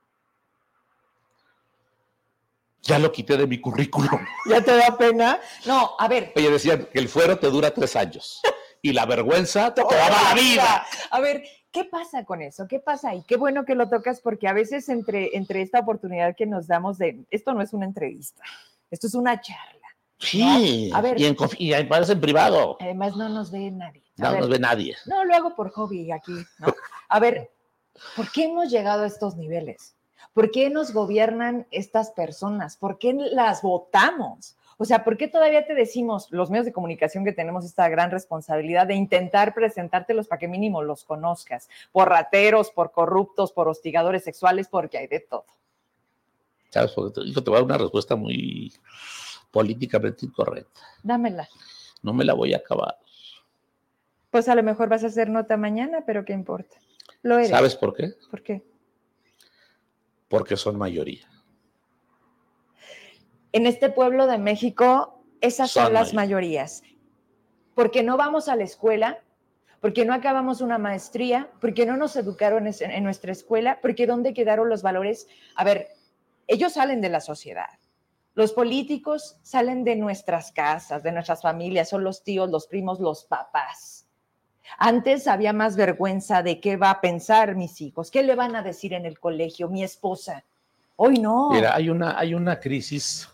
Ya 2.81 2.99
lo 2.99 3.11
quité 3.11 3.35
de 3.35 3.47
mi 3.47 3.59
currículum. 3.59 4.19
¿Ya 4.49 4.61
te 4.61 4.75
da 4.75 4.95
pena? 4.95 5.39
No, 5.65 5.95
a 5.97 6.07
ver. 6.07 6.31
Oye, 6.35 6.51
decían 6.51 6.87
que 6.91 6.99
el 6.99 7.09
fuero 7.09 7.37
te 7.39 7.47
dura 7.47 7.71
tres 7.71 7.95
años 7.95 8.41
y 8.81 8.93
la 8.93 9.05
vergüenza 9.07 9.73
te 9.73 9.81
daba 9.89 10.23
la 10.23 10.33
vida. 10.35 10.85
A 11.09 11.19
ver, 11.19 11.43
¿qué 11.71 11.85
pasa 11.85 12.23
con 12.23 12.43
eso? 12.43 12.67
¿Qué 12.67 12.79
pasa 12.79 13.09
ahí? 13.09 13.23
Qué 13.27 13.37
bueno 13.37 13.65
que 13.65 13.73
lo 13.73 13.89
tocas 13.89 14.21
porque 14.21 14.47
a 14.47 14.53
veces 14.53 14.87
entre, 14.89 15.35
entre 15.35 15.63
esta 15.63 15.79
oportunidad 15.79 16.35
que 16.35 16.45
nos 16.45 16.67
damos 16.67 16.99
de, 16.99 17.25
esto 17.31 17.53
no 17.53 17.61
es 17.61 17.73
una 17.73 17.85
entrevista, 17.85 18.43
esto 18.91 19.07
es 19.07 19.15
una 19.15 19.41
charla. 19.41 19.84
Sí, 20.19 20.91
A 20.93 21.01
ver. 21.01 21.19
y, 21.19 21.25
en, 21.25 21.35
y 21.57 21.73
además 21.73 22.09
en 22.09 22.21
privado. 22.21 22.77
Además 22.79 23.15
no 23.15 23.29
nos 23.29 23.51
ve 23.51 23.69
nadie. 23.71 24.03
No 24.17 24.31
ver, 24.31 24.39
nos 24.39 24.49
ve 24.49 24.59
nadie. 24.59 24.95
No, 25.05 25.25
lo 25.25 25.35
hago 25.35 25.55
por 25.55 25.71
hobby 25.71 26.11
aquí, 26.11 26.33
¿no? 26.59 26.67
A 27.09 27.19
ver, 27.19 27.51
¿por 28.15 28.31
qué 28.31 28.45
hemos 28.45 28.69
llegado 28.71 29.03
a 29.03 29.07
estos 29.07 29.35
niveles? 29.35 29.95
¿Por 30.33 30.51
qué 30.51 30.69
nos 30.69 30.91
gobiernan 30.93 31.67
estas 31.71 32.11
personas? 32.11 32.77
¿Por 32.77 32.97
qué 32.97 33.13
las 33.13 33.61
votamos? 33.61 34.57
O 34.77 34.83
sea, 34.83 35.05
¿por 35.05 35.15
qué 35.15 35.29
todavía 35.29 35.65
te 35.65 35.73
decimos, 35.73 36.27
los 36.31 36.49
medios 36.49 36.65
de 36.65 36.73
comunicación 36.73 37.23
que 37.23 37.31
tenemos 37.31 37.63
esta 37.63 37.87
gran 37.87 38.11
responsabilidad 38.11 38.87
de 38.87 38.95
intentar 38.95 39.53
presentártelos 39.53 40.27
para 40.27 40.39
que 40.39 40.49
mínimo 40.49 40.81
los 40.81 41.05
conozcas? 41.05 41.69
Por 41.93 42.09
rateros, 42.09 42.71
por 42.71 42.91
corruptos, 42.91 43.53
por 43.53 43.69
hostigadores 43.69 44.23
sexuales, 44.25 44.67
porque 44.67 44.97
hay 44.97 45.07
de 45.07 45.21
todo. 45.21 45.45
¿Sabes? 46.71 46.91
Hijo, 47.25 47.41
te 47.41 47.49
voy 47.49 47.57
a 47.57 47.59
dar 47.61 47.63
una 47.63 47.77
respuesta 47.77 48.17
muy 48.17 48.73
políticamente 49.55 50.25
incorrecta. 50.25 50.81
Dámela. 51.01 51.47
No 52.03 52.11
me 52.11 52.25
la 52.25 52.33
voy 52.33 52.53
a 52.53 52.57
acabar. 52.57 52.97
Pues 54.29 54.49
a 54.49 54.55
lo 54.55 54.63
mejor 54.63 54.89
vas 54.89 55.05
a 55.05 55.07
hacer 55.07 55.29
nota 55.29 55.55
mañana, 55.55 56.03
pero 56.05 56.25
¿qué 56.25 56.33
importa? 56.33 56.75
Lo 57.21 57.37
eres. 57.37 57.51
¿Sabes 57.51 57.73
por 57.73 57.95
qué? 57.95 58.11
¿Por 58.29 58.43
qué? 58.43 58.65
Porque 60.27 60.57
son 60.57 60.77
mayoría. 60.77 61.25
en 63.53 63.65
este 63.65 63.89
pueblo 63.89 64.27
de 64.27 64.37
México 64.37 65.23
Esas 65.39 65.71
son, 65.71 65.93
las 65.93 66.13
mayorías. 66.13 66.83
Porque 67.75 68.03
no 68.03 68.17
vamos 68.17 68.49
a 68.49 68.57
la 68.57 68.65
escuela, 68.65 69.19
porque 69.79 70.03
no 70.03 70.13
acabamos 70.13 70.59
una 70.59 70.77
maestría, 70.77 71.49
porque 71.61 71.85
no 71.85 71.95
nos 71.95 72.17
educaron 72.17 72.67
en 72.67 73.03
nuestra 73.05 73.31
escuela, 73.31 73.79
porque 73.81 74.05
dónde 74.05 74.33
quedaron 74.33 74.67
los 74.67 74.81
valores. 74.81 75.29
A 75.55 75.63
ver, 75.63 75.87
ellos 76.45 76.73
salen 76.73 76.99
de 76.99 77.07
la 77.07 77.21
sociedad. 77.21 77.69
Los 78.35 78.51
políticos 78.51 79.37
salen 79.43 79.85
de 79.85 79.95
nuestras 79.95 80.51
casas, 80.51 81.01
de 81.01 81.13
nuestras 81.13 81.41
familias, 81.41 81.89
son 81.89 82.03
los 82.03 82.21
tíos, 82.23 82.49
los 82.49 82.67
primos, 82.67 82.99
los 82.99 83.23
papás. 83.23 84.07
Antes 84.77 85.27
había 85.27 85.53
más 85.53 85.77
vergüenza 85.77 86.43
de 86.43 86.59
qué 86.59 86.75
va 86.75 86.89
a 86.89 87.01
pensar 87.01 87.55
mis 87.55 87.79
hijos, 87.79 88.11
qué 88.11 88.23
le 88.23 88.35
van 88.35 88.55
a 88.57 88.61
decir 88.61 88.93
en 88.93 89.05
el 89.05 89.19
colegio, 89.19 89.69
mi 89.69 89.83
esposa. 89.83 90.43
Hoy 90.97 91.19
no. 91.19 91.49
Mira, 91.51 91.73
hay 91.75 91.89
una, 91.89 92.19
hay 92.19 92.33
una 92.33 92.59
crisis, 92.59 93.29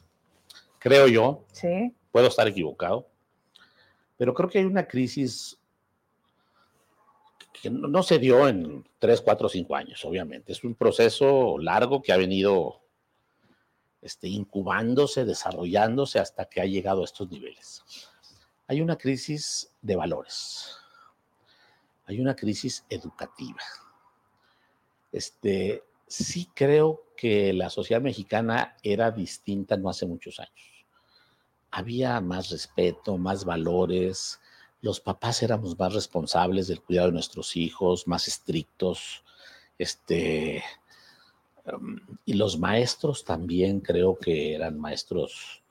creo 0.78 1.08
yo, 1.08 1.46
¿Sí? 1.52 1.96
puedo 2.12 2.28
estar 2.28 2.48
equivocado, 2.48 3.08
pero 4.18 4.36
creo 4.36 4.50
que 4.50 4.60
hay 4.60 4.66
una 4.66 4.88
crisis 4.88 5.58
que 7.60 7.72
no 7.72 8.04
se 8.04 8.20
dio 8.20 8.48
en 8.48 8.88
tres, 9.00 9.22
cuatro, 9.22 9.50
cinco 9.50 9.76
años, 9.76 10.04
obviamente. 10.06 10.52
Es 10.52 10.64
un 10.64 10.76
proceso 10.76 11.58
largo 11.58 12.02
que 12.02 12.12
ha 12.12 12.18
venido 12.18 12.81
este, 14.02 14.28
incubándose, 14.28 15.26
desarrollándose 15.26 16.20
hasta 16.20 16.46
que 16.46 16.62
ha 16.62 16.66
llegado 16.66 17.02
a 17.02 17.06
estos 17.06 17.30
niveles. 17.30 17.84
Hay 18.68 18.82
una 18.82 18.98
crisis 18.98 19.72
de 19.82 19.96
valores, 19.96 20.76
hay 22.06 22.20
una 22.20 22.36
crisis 22.36 22.86
educativa. 22.90 23.62
Este, 25.12 25.84
sí 26.08 26.50
creo 26.54 27.04
que 27.16 27.54
la 27.54 27.70
sociedad 27.70 28.02
mexicana 28.02 28.76
era 28.82 29.12
distinta 29.12 29.78
no 29.78 29.90
hace 29.90 30.06
muchos 30.06 30.40
años. 30.40 30.86
Había 31.70 32.20
más 32.20 32.50
respeto, 32.50 33.18
más 33.18 33.46
valores, 33.46 34.40
los 34.82 35.00
papás 35.00 35.44
éramos 35.44 35.78
más 35.78 35.94
responsables 35.94 36.68
del 36.68 36.82
cuidado 36.82 37.08
de 37.08 37.14
nuestros 37.14 37.56
hijos, 37.56 38.08
más 38.08 38.28
estrictos, 38.28 39.24
este, 39.78 40.64
em, 41.66 42.00
y 42.26 42.34
los 42.34 42.58
maestros 42.58 43.24
también 43.24 43.80
creo 43.80 44.16
que 44.16 44.56
eran 44.56 44.80
maestros 44.80 45.62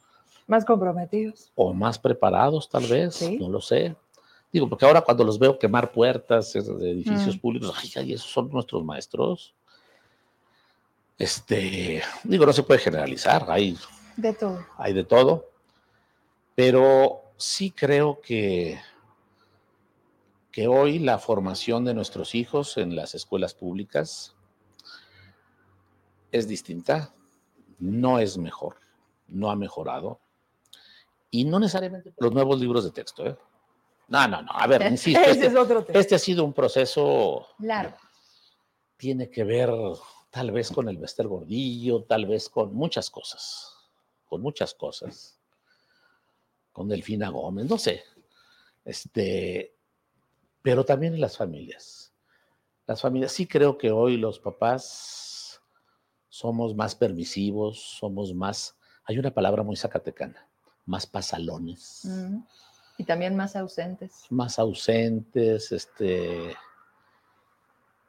más 0.46 0.64
comprometidos 0.64 1.52
o 1.54 1.72
más 1.72 1.98
preparados 1.98 2.68
tal 2.68 2.86
vez, 2.86 3.22
no 3.38 3.48
lo 3.48 3.60
sé. 3.60 3.94
Digo, 4.52 4.68
porque 4.68 4.84
ahora 4.84 5.00
cuando 5.00 5.22
los 5.22 5.38
veo 5.38 5.58
quemar 5.58 5.92
puertas 5.92 6.52
de 6.52 6.90
edificios 6.90 7.36
mm. 7.36 7.38
públicos, 7.38 7.94
ay, 7.96 8.12
esos 8.12 8.30
son 8.30 8.50
nuestros 8.50 8.84
maestros. 8.84 9.54
Este, 11.16 12.02
digo, 12.24 12.46
no 12.46 12.52
se 12.52 12.64
puede 12.64 12.80
generalizar, 12.80 13.46
hay 13.48 13.78
de 14.16 14.32
todo. 14.32 14.66
Hay 14.76 14.92
de 14.92 15.04
todo, 15.04 15.50
pero 16.56 17.22
sí 17.36 17.70
creo 17.70 18.20
que 18.20 18.80
que 20.50 20.66
hoy 20.66 20.98
la 20.98 21.18
formación 21.18 21.84
de 21.84 21.94
nuestros 21.94 22.34
hijos 22.34 22.76
en 22.76 22.96
las 22.96 23.14
escuelas 23.14 23.54
públicas 23.54 24.34
es 26.32 26.46
distinta, 26.48 27.14
no 27.78 28.18
es 28.18 28.38
mejor, 28.38 28.76
no 29.28 29.50
ha 29.50 29.56
mejorado, 29.56 30.20
y 31.30 31.44
no 31.44 31.58
necesariamente 31.58 32.12
los 32.18 32.32
nuevos 32.32 32.60
libros 32.60 32.84
de 32.84 32.90
texto. 32.90 33.26
¿eh? 33.26 33.36
No, 34.08 34.26
no, 34.26 34.42
no, 34.42 34.52
a 34.52 34.66
ver, 34.66 34.82
insisto, 34.90 35.20
este, 35.20 35.52
este, 35.98 36.14
ha 36.14 36.18
sido 36.18 36.44
un 36.44 36.52
proceso 36.52 37.46
largo. 37.58 37.96
Tiene 38.96 39.30
que 39.30 39.44
ver 39.44 39.70
tal 40.30 40.50
vez 40.50 40.70
con 40.70 40.88
el 40.88 40.98
Bester 40.98 41.26
Gordillo, 41.26 42.02
tal 42.04 42.26
vez 42.26 42.48
con 42.48 42.74
muchas 42.74 43.10
cosas, 43.10 43.74
con 44.26 44.42
muchas 44.42 44.74
cosas, 44.74 45.40
con 46.72 46.88
Delfina 46.88 47.30
Gómez, 47.30 47.66
no 47.66 47.78
sé. 47.78 48.02
Este, 48.84 49.74
pero 50.62 50.84
también 50.84 51.14
en 51.14 51.20
las 51.20 51.36
familias. 51.36 52.12
Las 52.86 53.00
familias, 53.00 53.32
sí 53.32 53.46
creo 53.46 53.78
que 53.78 53.90
hoy 53.90 54.16
los 54.16 54.40
papás 54.40 55.29
somos 56.30 56.74
más 56.74 56.94
permisivos, 56.94 57.98
somos 57.98 58.32
más, 58.32 58.76
hay 59.04 59.18
una 59.18 59.34
palabra 59.34 59.62
muy 59.62 59.76
zacatecana, 59.76 60.48
más 60.86 61.06
pasalones. 61.06 62.08
Y 62.96 63.04
también 63.04 63.36
más 63.36 63.56
ausentes. 63.56 64.24
Más 64.30 64.58
ausentes, 64.58 65.72
este, 65.72 66.54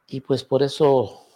y 0.06 0.20
pues 0.20 0.44
por 0.44 0.62
eso, 0.62 1.26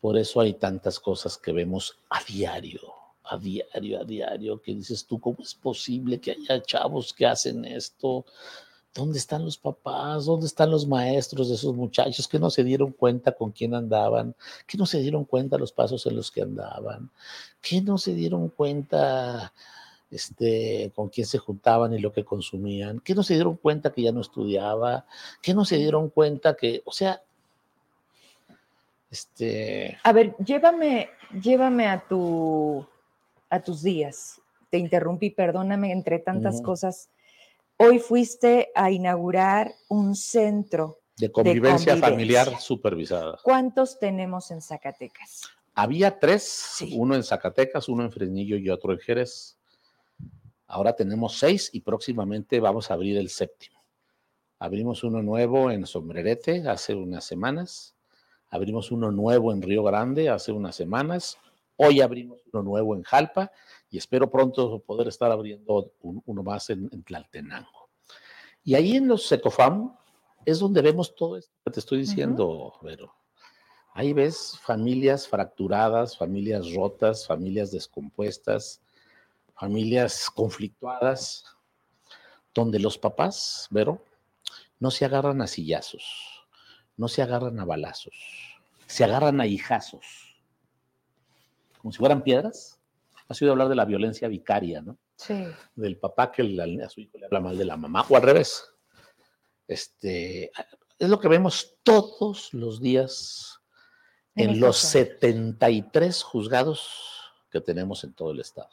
por 0.00 0.18
eso 0.18 0.40
hay 0.40 0.54
tantas 0.54 1.00
cosas 1.00 1.38
que 1.38 1.52
vemos 1.52 1.98
a 2.10 2.22
diario, 2.24 2.80
a 3.24 3.38
diario, 3.38 4.00
a 4.00 4.04
diario, 4.04 4.60
que 4.60 4.74
dices 4.74 5.06
tú, 5.06 5.18
¿cómo 5.18 5.38
es 5.40 5.54
posible 5.54 6.20
que 6.20 6.32
haya 6.32 6.62
chavos 6.62 7.14
que 7.14 7.26
hacen 7.26 7.64
esto? 7.64 8.26
¿Dónde 8.98 9.18
están 9.18 9.44
los 9.44 9.56
papás? 9.56 10.26
¿Dónde 10.26 10.46
están 10.46 10.72
los 10.72 10.84
maestros 10.84 11.48
de 11.48 11.54
esos 11.54 11.72
muchachos 11.72 12.26
que 12.26 12.40
no 12.40 12.50
se 12.50 12.64
dieron 12.64 12.90
cuenta 12.90 13.30
con 13.30 13.52
quién 13.52 13.76
andaban? 13.76 14.34
¿Que 14.66 14.76
no 14.76 14.86
se 14.86 14.98
dieron 14.98 15.24
cuenta 15.24 15.56
los 15.56 15.70
pasos 15.70 16.04
en 16.06 16.16
los 16.16 16.32
que 16.32 16.42
andaban? 16.42 17.08
¿Que 17.62 17.80
no 17.80 17.96
se 17.96 18.12
dieron 18.12 18.48
cuenta 18.48 19.52
este, 20.10 20.90
con 20.96 21.10
quién 21.10 21.28
se 21.28 21.38
juntaban 21.38 21.94
y 21.94 22.00
lo 22.00 22.12
que 22.12 22.24
consumían? 22.24 22.98
¿Que 22.98 23.14
no 23.14 23.22
se 23.22 23.34
dieron 23.34 23.56
cuenta 23.56 23.92
que 23.92 24.02
ya 24.02 24.10
no 24.10 24.20
estudiaba? 24.20 25.06
¿Que 25.40 25.54
no 25.54 25.64
se 25.64 25.76
dieron 25.76 26.10
cuenta 26.10 26.56
que, 26.56 26.82
o 26.84 26.90
sea, 26.90 27.22
este... 29.12 29.96
A 30.02 30.12
ver, 30.12 30.34
llévame, 30.44 31.08
llévame 31.40 31.86
a 31.86 32.00
tu, 32.00 32.84
a 33.48 33.60
tus 33.60 33.80
días. 33.80 34.40
Te 34.70 34.78
interrumpí, 34.78 35.30
perdóname 35.30 35.92
entre 35.92 36.18
tantas 36.18 36.60
cosas 36.60 37.10
Hoy 37.80 38.00
fuiste 38.00 38.72
a 38.74 38.90
inaugurar 38.90 39.72
un 39.86 40.16
centro 40.16 40.98
de 41.16 41.30
convivencia, 41.30 41.96
familiar 41.96 42.60
supervisada. 42.60 43.38
¿Cuántos 43.44 44.00
tenemos 44.00 44.50
en 44.50 44.60
Zacatecas? 44.60 45.42
Había 45.76 46.18
tres, 46.18 46.84
uno 46.90 47.14
en 47.14 47.22
Zacatecas, 47.22 47.88
uno 47.88 48.02
en 48.02 48.10
Fresnillo 48.10 48.56
y 48.56 48.68
otro 48.68 48.92
en 48.92 48.98
Jerez. 48.98 49.58
Ahora 50.66 50.96
tenemos 50.96 51.38
seis 51.38 51.70
y 51.72 51.80
próximamente 51.82 52.58
vamos 52.58 52.90
a 52.90 52.94
abrir 52.94 53.16
el 53.16 53.28
séptimo. 53.28 53.80
Abrimos 54.58 55.04
uno 55.04 55.22
nuevo 55.22 55.70
en 55.70 55.86
Sombrerete 55.86 56.68
hace 56.68 56.96
unas 56.96 57.24
semanas. 57.24 57.94
Abrimos 58.50 58.90
uno 58.90 59.12
nuevo 59.12 59.52
en 59.52 59.62
Río 59.62 59.84
Grande 59.84 60.30
hace 60.30 60.50
unas 60.50 60.74
semanas. 60.74 61.38
Hoy 61.76 62.00
abrimos 62.00 62.38
uno 62.52 62.64
nuevo 62.64 62.96
en 62.96 63.04
Jalpa 63.04 63.52
y 63.90 63.98
espero 63.98 64.30
pronto 64.30 64.80
poder 64.80 65.08
estar 65.08 65.30
abriendo 65.30 65.92
uno 66.02 66.42
más 66.42 66.70
en, 66.70 66.88
Tlaltenango. 67.02 67.88
Y 68.62 68.74
ahí 68.74 68.96
en 68.96 69.08
los 69.08 69.26
Secofam 69.26 69.96
es 70.44 70.58
donde 70.58 70.82
vemos 70.82 71.14
todo 71.14 71.36
esto 71.36 71.52
que 71.64 71.70
te 71.70 71.80
estoy 71.80 71.98
diciendo, 71.98 72.74
Vero. 72.82 73.14
Ahí 73.94 74.12
ves 74.12 74.58
familias 74.62 75.26
fracturadas, 75.26 76.16
familias 76.16 76.74
rotas, 76.74 77.26
familias 77.26 77.70
descompuestas, 77.70 78.80
familias 79.54 80.30
conflictuadas, 80.30 81.44
donde 82.54 82.78
los 82.78 82.98
papás, 82.98 83.68
Vero, 83.70 84.04
no 84.78 84.90
se 84.90 85.04
agarran 85.04 85.40
a 85.42 85.46
sillazos, 85.46 86.46
no 86.96 87.08
se 87.08 87.22
agarran 87.22 87.58
a 87.58 87.64
balazos, 87.64 88.14
se 88.86 89.04
agarran 89.04 89.40
a 89.40 89.46
hijazos, 89.46 90.36
como 91.80 91.90
si 91.90 91.98
fueran 91.98 92.22
piedras 92.22 92.77
has 93.28 93.42
oído 93.42 93.52
hablar 93.52 93.68
de 93.68 93.74
la 93.74 93.84
violencia 93.84 94.26
vicaria, 94.26 94.80
¿no? 94.80 94.98
Sí. 95.16 95.46
Del 95.74 95.98
papá 95.98 96.32
que 96.32 96.42
a 96.42 96.88
su 96.88 97.00
hijo 97.00 97.18
le 97.18 97.26
habla 97.26 97.40
mal 97.40 97.58
de 97.58 97.64
la 97.64 97.76
mamá, 97.76 98.06
o 98.08 98.16
al 98.16 98.22
revés. 98.22 98.64
Este, 99.66 100.50
es 100.98 101.08
lo 101.08 101.20
que 101.20 101.28
vemos 101.28 101.76
todos 101.82 102.52
los 102.54 102.80
días 102.80 103.60
en, 104.34 104.60
los 104.60 104.78
73 104.78 106.22
juzgados 106.22 107.32
que 107.50 107.60
tenemos 107.60 108.02
en 108.04 108.14
todo 108.14 108.30
el 108.30 108.40
estado. 108.40 108.70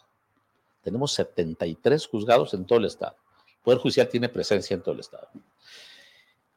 Tenemos 0.82 1.12
73 1.14 2.08
juzgados 2.08 2.54
en 2.54 2.66
todo 2.66 2.80
el 2.80 2.86
estado. 2.86 3.18
El 3.48 3.62
Poder 3.62 3.80
Judicial 3.80 4.08
tiene 4.08 4.30
presencia 4.30 4.74
en 4.74 4.84
todo 4.84 4.94
el 4.94 5.02
estado. 5.02 5.28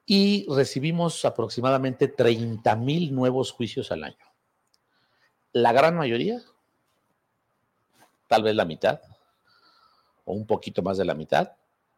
Y 0.07 0.47
recibimos 0.49 1.25
aproximadamente 1.25 2.09
30 2.09 2.77
mil 2.77 3.15
nuevos 3.15 3.51
juicios 3.51 3.91
al 3.91 4.05
año. 4.05 4.17
La 5.53 5.73
gran 5.73 5.97
mayoría 5.97 6.43
tal 8.29 8.43
vez 8.43 8.55
la 8.55 8.65
mitad 8.65 9.01
o 10.25 10.33
un 10.35 10.47
poquito 10.47 10.83
más 10.83 10.99
de 10.99 11.05
la 11.05 11.15
mitad, 11.15 11.53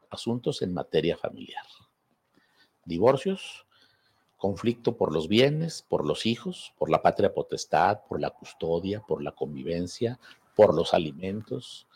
asuntos 0.09 0.63
en 0.63 0.73
materia 0.73 1.17
familiar. 1.17 1.65
Divorcios, 2.85 3.67
conflicto 4.37 4.97
por 4.97 5.13
los 5.13 5.29
bienes, 5.29 5.83
por 5.83 6.07
los 6.07 6.25
hijos, 6.27 6.73
por 6.79 6.91
la 6.91 7.03
patria 7.03 7.35
potestad, 7.35 8.01
por 8.09 8.21
la 8.21 8.31
custodia, 8.31 9.03
por 9.07 9.23
la 9.23 9.33
convivencia, 9.33 10.19
por 10.55 10.75
los 10.75 10.95
alimentos, 10.95 11.87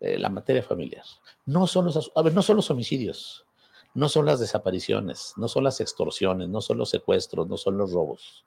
eh, 0.00 0.18
la 0.18 0.28
materia 0.28 0.62
familiar. 0.62 1.04
No 1.46 1.66
son, 1.66 1.86
los, 1.86 2.12
no 2.14 2.42
son 2.42 2.56
los 2.56 2.70
homicidios, 2.70 3.46
no 3.94 4.08
son 4.08 4.26
las 4.26 4.40
desapariciones, 4.40 5.34
no 5.36 5.48
son 5.48 5.64
las 5.64 5.80
extorsiones, 5.80 6.48
no 6.48 6.60
son 6.60 6.78
los 6.78 6.90
secuestros, 6.90 7.46
no 7.48 7.56
son 7.56 7.78
los 7.78 7.92
robos. 7.92 8.44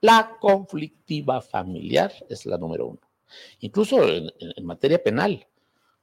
La 0.00 0.36
conflictiva 0.38 1.40
familiar 1.40 2.12
es 2.28 2.44
la 2.44 2.58
número 2.58 2.86
uno. 2.86 3.05
Incluso 3.60 4.02
en, 4.06 4.30
materia 4.62 5.02
penal, 5.02 5.46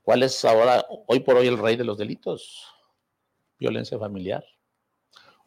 ¿cuál 0.01 0.23
es 0.23 0.43
ahora, 0.45 0.85
hoy 1.07 1.19
por 1.21 1.35
hoy, 1.35 1.47
el 1.47 1.57
rey 1.57 1.75
de 1.75 1.83
los 1.83 1.97
delitos? 1.97 2.65
Violencia 3.57 3.97
familiar 3.97 4.43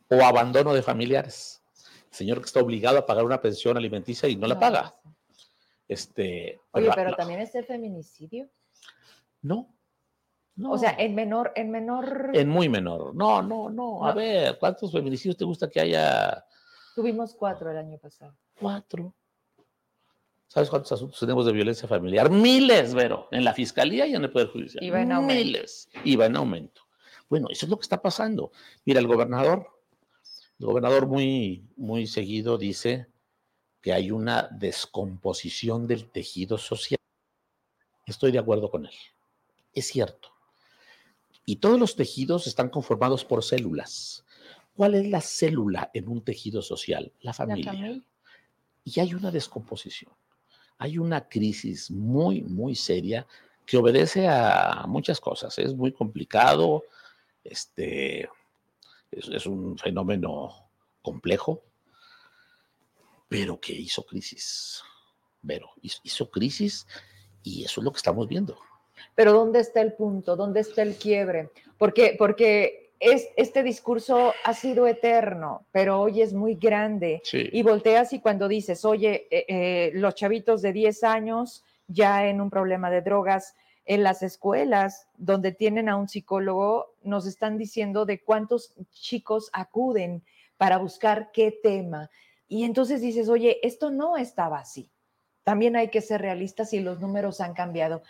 o 0.08 0.22
abandono 0.22 0.72
de 0.72 0.82
familiares. 0.82 1.62
señor 2.10 2.38
que 2.38 2.46
está 2.46 2.60
obligado 2.60 2.98
a 2.98 3.06
pagar 3.06 3.24
una 3.24 3.40
pensión 3.40 3.76
alimenticia 3.76 4.28
y 4.28 4.36
no, 4.36 4.46
la 4.46 4.58
paga. 4.58 4.94
Este, 5.88 6.60
Oye, 6.72 6.90
pero 6.94 7.14
también 7.14 7.40
es 7.40 7.54
el 7.54 7.64
feminicidio. 7.64 8.48
No, 9.42 9.68
O 10.64 10.78
sea, 10.78 10.96
en 10.98 11.14
menor, 11.14 11.52
en 11.54 11.70
menor. 11.70 12.30
En 12.32 12.48
muy 12.48 12.68
menor. 12.68 13.14
No, 13.14 13.42
no, 13.42 13.70
no. 13.70 14.04
A 14.04 14.12
ver, 14.12 14.58
¿cuántos 14.58 14.90
feminicidios 14.90 15.36
te 15.36 15.44
gusta 15.44 15.68
que 15.68 15.80
haya? 15.80 16.44
Tuvimos 16.94 17.34
cuatro 17.34 17.70
el 17.70 17.76
año 17.76 17.98
pasado. 17.98 18.34
Cuatro. 18.58 19.14
¿Sabes 20.48 20.70
cuántos 20.70 20.92
asuntos 20.92 21.18
tenemos 21.18 21.44
de 21.44 21.52
violencia 21.52 21.88
familiar? 21.88 22.30
Miles, 22.30 22.94
Vero, 22.94 23.28
en 23.30 23.44
la 23.44 23.52
fiscalía 23.52 24.06
y 24.06 24.14
en 24.14 24.24
el 24.24 24.30
Poder 24.30 24.48
Judicial. 24.48 24.82
Y 24.82 24.88
en 24.88 25.12
aumento. 25.12 25.44
Miles. 25.44 25.88
Va 26.18 26.26
en 26.26 26.37
aumento. 26.37 26.82
Bueno, 27.28 27.48
eso 27.50 27.66
es 27.66 27.70
lo 27.70 27.76
que 27.76 27.82
está 27.82 28.00
pasando. 28.00 28.52
Mira, 28.85 29.00
el 29.00 29.06
gobernador, 29.06 29.66
el 30.59 30.66
gobernador 30.66 31.06
muy, 31.09 31.64
muy 31.76 32.06
seguido 32.06 32.56
dice 32.56 33.09
que 33.82 33.92
hay 33.92 34.11
una 34.11 34.48
descomposición 34.52 35.87
del 35.87 36.09
tejido 36.11 36.59
social. 36.59 37.00
Estoy 38.06 38.30
de 38.30 38.38
acuerdo 38.38 38.70
con 38.70 38.87
él. 38.87 38.94
Es 39.74 39.88
cierto. 39.88 40.30
Y 41.44 41.56
todos 41.56 41.78
los 41.78 41.96
tejidos 41.96 42.46
están 42.46 42.70
conformados 42.70 43.24
por 43.24 43.42
células. 43.42 44.24
¿Cuál 44.74 44.94
es 44.94 45.09
la 45.09 45.20
célula 45.20 45.90
en 45.92 46.09
un 46.09 46.22
tejido 46.22 46.62
social? 46.62 47.12
La 47.20 47.32
familia. 47.32 47.72
La 47.72 47.78
familia. 47.78 48.02
Y 48.85 49.00
hay 49.00 49.14
una 49.14 49.30
descomposición 49.32 50.12
hay 50.78 50.98
una 50.98 51.28
crisis 51.28 51.90
muy, 51.90 52.42
muy 52.42 52.74
seria 52.74 53.26
que 53.64 53.76
obedece 53.76 54.28
a 54.28 54.84
muchas 54.86 55.20
cosas. 55.20 55.58
Es 55.58 55.74
muy 55.74 55.92
complicado, 55.92 56.84
este, 57.42 58.28
es, 59.10 59.46
un 59.46 59.76
fenómeno 59.78 60.54
complejo, 61.02 61.62
pero 63.28 63.58
que 63.60 63.72
hizo 63.72 64.04
crisis. 64.04 64.82
Pero 65.46 65.70
hizo 65.82 66.30
crisis 66.30 66.86
y 67.42 67.64
eso 67.64 67.80
es 67.80 67.84
lo 67.84 67.92
que 67.92 67.98
estamos 67.98 68.28
viendo. 68.28 68.58
Pero 69.14 69.32
¿dónde 69.32 69.60
está 69.60 69.80
el 69.80 69.94
punto? 69.94 70.36
¿Dónde 70.36 70.60
está 70.60 70.82
el 70.82 70.96
quiebre? 70.96 71.50
Porque, 71.78 72.16
porque 72.18 72.86
es, 73.00 73.28
este 73.37 73.62
discurso 73.62 74.32
ha 74.44 74.54
sido 74.54 74.87
eterno, 74.87 75.66
pero 75.72 76.00
hoy 76.00 76.22
es 76.22 76.32
muy 76.32 76.54
grande. 76.54 77.22
Y 77.32 77.62
volteas 77.62 78.12
y 78.12 78.20
cuando 78.20 78.48
dices, 78.48 78.85
oye, 78.85 79.26
eh, 79.30 79.44
eh, 79.48 79.90
los 79.94 80.14
chavitos 80.14 80.62
de 80.62 80.72
10 80.72 81.04
años 81.04 81.64
ya 81.88 82.26
en 82.26 82.40
un 82.40 82.50
problema 82.50 82.90
de 82.90 83.02
drogas, 83.02 83.54
en 83.85 84.02
las 84.02 84.22
escuelas 84.22 85.09
donde 85.16 85.52
tienen 85.52 85.88
a 85.88 85.96
un 85.96 86.09
psicólogo, 86.09 86.94
nos 87.02 87.26
están 87.26 87.56
diciendo 87.56 88.04
de 88.04 88.20
cuántos 88.20 88.74
chicos 88.90 89.50
acuden 89.52 90.24
para 90.56 90.78
buscar 90.78 91.30
qué 91.32 91.52
tema. 91.52 92.11
Y 92.48 92.64
entonces 92.64 93.00
dices, 93.00 93.28
oye, 93.28 93.61
esto 93.62 93.90
no 93.90 94.16
estaba 94.16 94.59
así. 94.59 94.90
También 95.44 95.76
hay 95.76 95.90
que 95.90 96.00
ser 96.00 96.20
realistas 96.20 96.72
y 96.72 96.80
los 96.80 97.00
números 97.00 97.40
han 97.40 97.54
cambiado. 97.54 98.02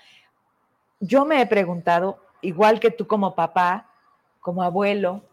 Yo 1.00 1.26
me 1.26 1.42
he 1.42 1.46
preguntado, 1.46 2.20
igual 2.40 2.80
que 2.80 2.90
tú 2.90 3.06
como 3.06 3.34
papá, 3.34 3.90
como 4.46 4.62
abuelo, 4.62 5.24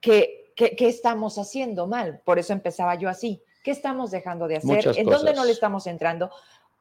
¿qué, 0.00 0.54
estamos 0.56 1.36
haciendo 1.36 1.88
mal? 1.88 2.22
Por 2.24 2.38
eso 2.38 2.52
empezaba 2.52 2.94
yo 2.94 3.08
así. 3.08 3.42
¿Qué 3.64 3.72
estamos 3.72 4.12
dejando 4.12 4.46
de 4.46 4.58
hacer? 4.58 4.96
¿En 4.96 5.06
dónde 5.06 5.34
no 5.34 5.44
le 5.44 5.50
estamos 5.50 5.88
entrando? 5.88 6.30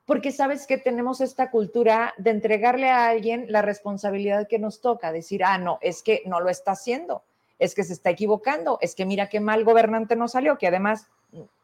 Porque 0.06 0.32
sabes 0.32 0.68
que 0.68 0.78
tenemos 0.78 1.20
esta 1.20 1.50
cultura 1.50 2.14
de 2.20 2.30
entregarle 2.30 2.92
a 2.92 3.08
alguien 3.08 3.48
la 3.50 3.64
responsabilidad 3.64 4.48
que 4.48 4.60
nos 4.60 4.80
toca, 4.80 5.12
decir, 5.12 5.44
ah, 5.44 5.58
no, 5.58 5.80
es 5.82 6.04
que 6.04 6.22
no 6.28 6.40
lo 6.40 6.50
está 6.50 6.74
haciendo, 6.74 7.24
es 7.58 7.74
que 7.74 7.84
se 7.84 7.94
está 7.94 8.12
equivocando, 8.12 8.78
es 8.80 8.94
que 8.94 9.08
mira 9.08 9.28
qué 9.28 9.40
mal 9.40 9.64
gobernante 9.64 10.16
nos 10.16 10.34
salió, 10.34 10.60
que 10.60 10.68
además 10.68 11.08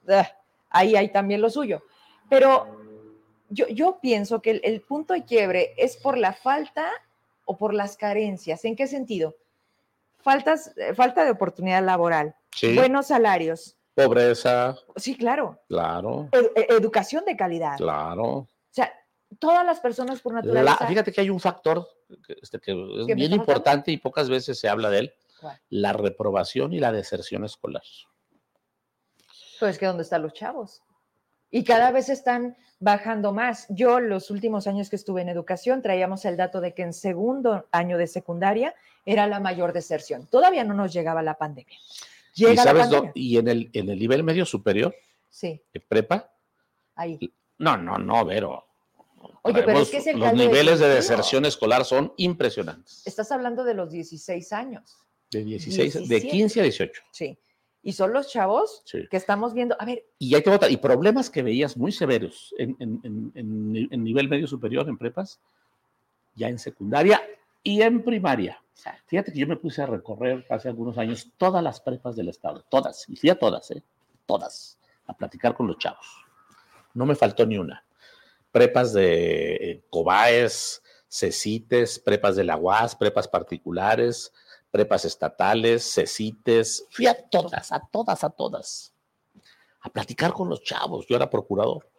ah, 0.09 0.31
ahí 0.71 0.95
hay 0.95 1.09
también 1.09 1.41
lo 1.41 1.51
suyo. 1.51 1.83
Pero 2.27 2.65
yo, 3.49 3.67
yo 3.67 3.99
pienso 4.01 4.41
que 4.41 4.49
el, 4.49 4.61
el 4.63 4.81
punto 4.81 5.13
de 5.13 5.25
quiebre 5.25 5.75
es 5.77 5.95
por 5.95 6.17
la 6.17 6.33
falta 6.33 6.89
o 7.47 7.57
por 7.57 7.73
las 7.73 7.97
carencias. 7.97 8.63
¿En 8.65 8.75
qué 8.75 8.85
sentido? 8.85 9.35
Faltas, 10.17 10.73
eh, 10.77 10.93
falta 10.93 11.23
de 11.23 11.31
oportunidad 11.31 11.83
laboral, 11.83 12.35
buenos 12.75 13.07
salarios. 13.07 13.75
Pobreza. 13.95 14.75
Sí, 14.95 15.17
claro. 15.17 15.59
Claro. 15.67 16.29
E, 16.31 16.67
educación 16.69 17.25
de 17.25 17.35
calidad. 17.35 17.77
Claro. 17.77 18.23
O 18.23 18.47
sea, 18.69 18.93
todas 19.39 19.65
las 19.65 19.79
personas 19.79 20.21
por 20.21 20.33
naturaleza. 20.33 20.85
fíjate 20.85 21.11
que 21.11 21.21
hay 21.21 21.29
un 21.29 21.39
factor 21.39 21.87
que, 22.25 22.37
este, 22.41 22.57
es 22.57 23.15
bien 23.15 23.33
importante 23.33 23.91
y 23.91 23.97
pocas 23.97 24.29
veces 24.29 24.59
se 24.59 24.69
habla 24.69 24.89
de 24.89 24.99
él. 24.99 25.13
La 25.69 25.93
reprobación 25.93 26.73
y 26.73 26.79
la 26.79 26.91
deserción 26.91 27.45
escolar. 27.45 27.83
Pues 29.59 29.77
que 29.79 29.85
dónde 29.85 30.03
están 30.03 30.21
los 30.21 30.33
chavos. 30.33 30.81
Y 31.49 31.63
cada 31.63 31.91
vez 31.91 32.09
están 32.09 32.57
bajando 32.79 33.33
más. 33.33 33.65
Yo 33.69 33.99
los 33.99 34.29
últimos 34.29 34.67
años 34.67 34.89
que 34.89 34.95
estuve 34.95 35.21
en 35.21 35.29
educación 35.29 35.81
traíamos 35.81 36.25
el 36.25 36.37
dato 36.37 36.61
de 36.61 36.73
que 36.73 36.83
en 36.83 36.93
segundo 36.93 37.67
año 37.71 37.97
de 37.97 38.07
secundaria 38.07 38.75
era 39.05 39.27
la 39.27 39.39
mayor 39.39 39.73
deserción. 39.73 40.27
Todavía 40.27 40.63
no 40.63 40.73
nos 40.73 40.93
llegaba 40.93 41.21
la 41.23 41.37
pandemia. 41.37 41.77
¿Y 42.35 42.55
sabes 42.57 42.87
¿Y 43.15 43.37
en 43.37 43.47
el, 43.47 43.69
en 43.73 43.89
el 43.89 43.97
nivel 43.97 44.23
medio 44.23 44.45
superior? 44.45 44.95
Sí. 45.29 45.61
¿De 45.73 45.79
prepa? 45.79 46.31
Ahí. 46.95 47.33
No, 47.57 47.77
no, 47.77 47.97
no, 47.97 48.25
Vero. 48.25 48.65
Oye, 49.41 49.63
pero 49.63 49.79
es 49.79 49.89
que 49.89 49.97
es 49.97 50.07
el 50.07 50.19
Los 50.19 50.33
niveles 50.33 50.79
de, 50.79 50.89
deserción 50.89 51.45
escolar 51.45 51.85
son 51.85 52.13
impresionantes. 52.17 53.01
Estás 53.05 53.31
hablando 53.31 53.63
de 53.63 53.73
los 53.73 53.91
16 53.91 54.53
años. 54.53 54.97
De 55.31 55.43
16, 55.43 56.07
de 56.07 56.21
15 56.21 56.59
a 56.59 56.63
18. 56.63 57.01
Sí 57.11 57.37
y 57.87 57.93
son 57.93 58.11
los 58.11 58.27
chavos 58.27 58.83
que 59.09 59.15
estamos 59.15 59.53
viendo. 59.53 59.77
A 59.79 59.85
ver. 59.85 60.05
Y 60.19 60.35
hay 60.35 60.43
Y 60.69 60.75
problemas 60.75 61.29
que 61.29 61.41
veías 61.41 61.77
muy 61.77 61.93
severos 61.93 62.53
en, 62.57 62.75
nivel 64.03 64.27
medio 64.27 64.45
superior, 64.45 64.89
en 64.89 64.97
prepas, 64.97 65.39
ya 66.35 66.49
en 66.49 66.59
secundaria 66.59 67.21
y 67.63 67.81
en 67.81 68.03
primaria. 68.03 68.61
Fíjate 69.05 69.31
que 69.31 69.39
yo 69.39 69.47
me 69.47 69.55
puse 69.55 69.81
a 69.81 69.85
recorrer 69.85 70.45
hace 70.49 70.67
algunos 70.67 70.97
años 70.97 71.31
todas 71.37 71.63
las 71.63 71.79
prepas 71.79 72.17
del 72.17 72.27
estado, 72.27 72.65
todas, 72.69 73.07
y 73.07 73.15
fui 73.15 73.29
a 73.29 73.39
todas, 73.39 73.71
¿eh? 73.71 73.81
todas, 74.25 74.77
a 75.05 75.13
platicar 75.13 75.55
con 75.55 75.67
los 75.67 75.77
chavos. 75.77 76.25
No 76.93 77.05
me 77.05 77.15
faltó 77.15 77.45
ni 77.45 77.57
una. 77.57 77.85
Prepas 78.51 78.91
de 78.91 79.55
eh, 79.55 79.83
Cobaes, 79.89 80.83
CECITES, 81.07 81.99
prepas 81.99 82.35
de 82.35 82.43
la 82.43 82.57
UAS, 82.57 82.97
prepas 82.97 83.29
particulares, 83.29 84.33
prepas 84.71 85.05
estatales, 85.05 85.93
CECITES, 85.93 86.87
fui 86.91 87.07
a 87.07 87.13
todas, 87.13 87.71
a 87.71 87.79
todas, 87.79 88.23
a 88.23 88.29
todas, 88.29 88.93
a 89.81 89.89
platicar 89.89 90.33
con 90.33 90.49
los 90.49 90.61
chavos, 90.63 91.05
yo 91.07 91.15
era 91.15 91.29
procurador. 91.29 91.89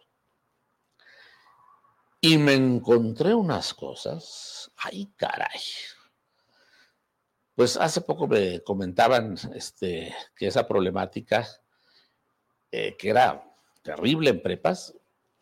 Y 2.21 2.37
me 2.37 2.53
encontré 2.53 3.33
unas 3.33 3.73
cosas, 3.73 4.71
ay 4.77 5.11
caray. 5.15 5.59
Pues 7.55 7.75
hace 7.77 8.01
poco 8.01 8.27
me 8.27 8.61
comentaban 8.61 9.35
este, 9.53 10.13
que 10.35 10.47
esa 10.47 10.67
problemática, 10.67 11.47
eh, 12.71 12.95
que 12.97 13.09
era 13.09 13.43
terrible 13.81 14.29
en 14.29 14.41
prepas, 14.41 14.93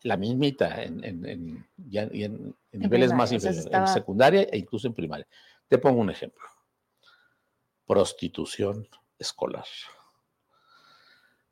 la 0.02 0.16
mismita 0.16 0.82
en, 0.82 1.04
en, 1.04 1.68
niveles 2.72 3.12
más 3.12 3.32
inferiores, 3.32 3.68
en 3.70 3.88
secundaria 3.88 4.42
e 4.42 4.58
incluso 4.58 4.86
en 4.86 4.94
primaria. 4.94 5.26
Te 5.66 5.78
pongo 5.78 6.00
un 6.00 6.10
ejemplo 6.10 6.44
prostitución 7.88 8.86
escolar. 9.18 9.64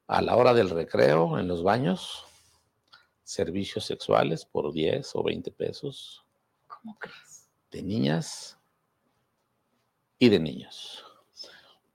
A 0.07 0.22
la 0.22 0.37
hora 0.37 0.55
del 0.55 0.70
recreo, 0.70 1.39
en 1.39 1.49
los 1.49 1.64
baños, 1.64 2.24
servicios 3.24 3.84
sexuales 3.84 4.45
por 4.45 4.72
10 4.72 5.16
o 5.16 5.22
20 5.24 5.51
pesos. 5.51 6.24
¿Cómo 6.68 6.97
crees? 6.99 7.49
De 7.72 7.82
niñas 7.82 8.57
y 10.18 10.28
de 10.28 10.39
niños. 10.39 11.05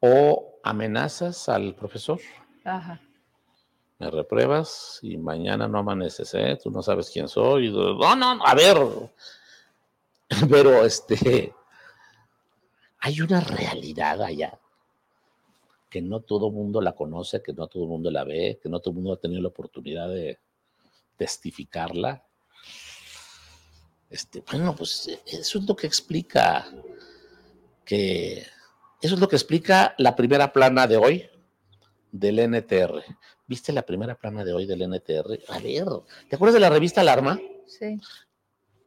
O 0.02 0.60
amenazas 0.64 1.48
al 1.48 1.76
profesor. 1.76 2.20
Ajá. 2.66 3.00
Me 4.00 4.10
repruebas 4.10 5.00
y 5.04 5.18
mañana 5.18 5.68
no 5.68 5.78
amaneces, 5.78 6.34
¿eh? 6.34 6.58
Tú 6.62 6.72
no 6.72 6.82
sabes 6.82 7.12
quién 7.12 7.28
soy. 7.28 7.70
No, 7.70 8.16
no, 8.16 8.36
no, 8.36 8.46
a 8.46 8.56
ver. 8.56 8.78
Pero 10.50 10.84
este, 10.84 11.54
hay 13.02 13.22
una 13.22 13.42
realidad 13.42 14.22
allá 14.22 14.60
que 15.90 16.02
no 16.02 16.22
todo 16.22 16.50
mundo 16.50 16.80
la 16.80 16.94
conoce, 16.94 17.42
que 17.42 17.52
no 17.52 17.68
todo 17.68 17.84
el 17.84 17.90
mundo 17.90 18.10
la 18.10 18.24
ve, 18.24 18.60
que 18.64 18.70
no 18.70 18.80
todo 18.80 18.92
el 18.92 18.96
mundo 18.96 19.14
ha 19.14 19.20
tenido 19.20 19.42
la 19.42 19.50
oportunidad 19.50 20.08
de 20.08 20.40
testificarla. 21.18 22.24
Este, 24.10 24.42
bueno, 24.50 24.74
pues 24.74 25.10
eso 25.26 25.60
es 25.60 25.68
lo 25.68 25.76
que 25.76 25.88
explica 25.88 26.72
que 27.84 28.46
eso 29.02 29.16
es 29.16 29.20
lo 29.20 29.28
que 29.28 29.36
explica 29.36 29.96
la 29.98 30.16
primera 30.16 30.54
plana 30.54 30.88
de 30.88 30.96
hoy 30.96 31.30
del 32.12 32.40
NTR. 32.40 33.04
¿Viste 33.48 33.74
la 33.74 33.82
primera 33.82 34.16
plana 34.16 34.46
de 34.46 34.54
hoy 34.54 34.66
del 34.66 34.88
NTR? 34.88 35.40
A 35.50 35.60
ver, 35.60 35.86
¿te 36.30 36.36
acuerdas 36.36 36.54
de 36.54 36.60
la 36.62 36.70
revista 36.70 37.02
Alarma? 37.02 37.40
Sí. 37.68 38.00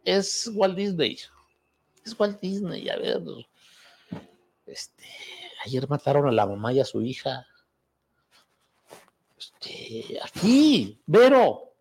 Es 0.04 0.50
Walt 0.54 0.76
Disney. 0.76 1.18
Es 2.04 2.18
Walt 2.18 2.40
Disney, 2.40 2.88
a 2.88 2.96
ver. 2.96 3.20
Este, 4.66 5.04
ayer 5.64 5.88
mataron 5.88 6.26
a 6.28 6.32
la 6.32 6.46
mamá 6.46 6.72
y 6.72 6.80
a 6.80 6.84
su 6.84 7.02
hija. 7.02 7.46
Este, 9.36 10.18
aquí, 10.22 11.00
Vero, 11.06 11.74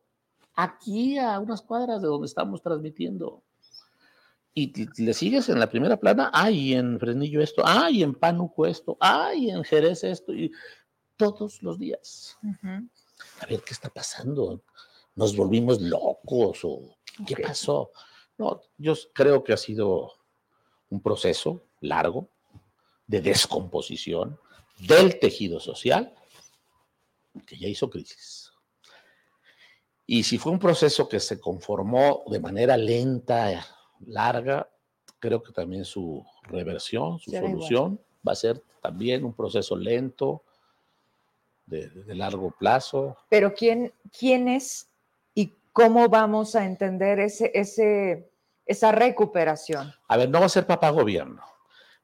aquí 0.55 1.17
a 1.17 1.39
unas 1.39 1.61
cuadras 1.61 2.01
de 2.01 2.07
donde 2.07 2.27
estamos 2.27 2.61
transmitiendo. 2.61 3.43
Y 4.55 4.71
le 5.01 5.13
sigues 5.15 5.49
en 5.49 5.59
la 5.59 5.67
primera 5.67 5.97
plana, 5.97 6.29
ay, 6.31 6.73
en 6.73 6.99
Fresnillo 6.99 7.41
esto, 7.41 7.63
ay, 7.65 8.03
en 8.03 8.13
Pánuco 8.13 8.67
esto, 8.67 8.97
ay, 8.99 9.49
en 9.49 9.63
Jerez 9.63 10.03
esto, 10.03 10.31
y 10.31 10.51
todos 11.17 11.63
los 11.63 11.79
días. 11.79 12.37
A 13.39 13.45
ver 13.47 13.61
qué 13.63 13.73
está 13.73 13.89
pasando. 13.89 14.61
¿Nos 15.15 15.35
volvimos 15.35 15.81
locos 15.81 16.59
o 16.63 16.97
qué 17.25 17.35
pasó? 17.37 17.91
No, 18.37 18.61
yo 18.77 18.93
creo 19.13 19.43
que 19.43 19.53
ha 19.53 19.57
sido 19.57 20.11
un 20.89 21.01
proceso 21.01 21.63
largo 21.79 22.29
de 23.13 23.21
descomposición 23.21 24.39
del 24.79 25.19
tejido 25.19 25.59
social 25.59 26.15
que 27.45 27.57
ya 27.57 27.67
hizo 27.67 27.87
crisis. 27.87 28.51
Y 30.07 30.23
si 30.23 30.39
fue 30.39 30.51
un 30.51 30.57
proceso 30.57 31.07
que 31.07 31.19
se 31.19 31.39
conformó 31.39 32.23
de 32.25 32.39
manera 32.39 32.75
lenta, 32.75 33.67
larga, 34.07 34.67
creo 35.19 35.43
que 35.43 35.51
también 35.51 35.85
su 35.85 36.25
reversión, 36.41 37.19
su 37.19 37.29
solución 37.29 38.01
va 38.27 38.31
a 38.31 38.35
ser 38.35 38.63
también 38.81 39.23
un 39.23 39.33
proceso 39.33 39.77
lento, 39.77 40.43
de, 41.67 41.91
largo 42.15 42.49
plazo. 42.49 43.15
Pero 43.29 43.53
¿quién, 43.53 43.93
¿quién 44.17 44.47
es 44.47 44.89
y 45.35 45.53
cómo 45.71 46.09
vamos 46.09 46.55
a 46.55 46.65
entender 46.65 47.19
ese, 47.19 47.51
ese, 47.53 48.31
esa 48.65 48.91
recuperación? 48.91 49.93
A 50.07 50.17
ver, 50.17 50.29
no 50.29 50.39
va 50.39 50.47
a 50.47 50.49
ser 50.49 50.65
papá 50.65 50.89
gobierno. 50.89 51.52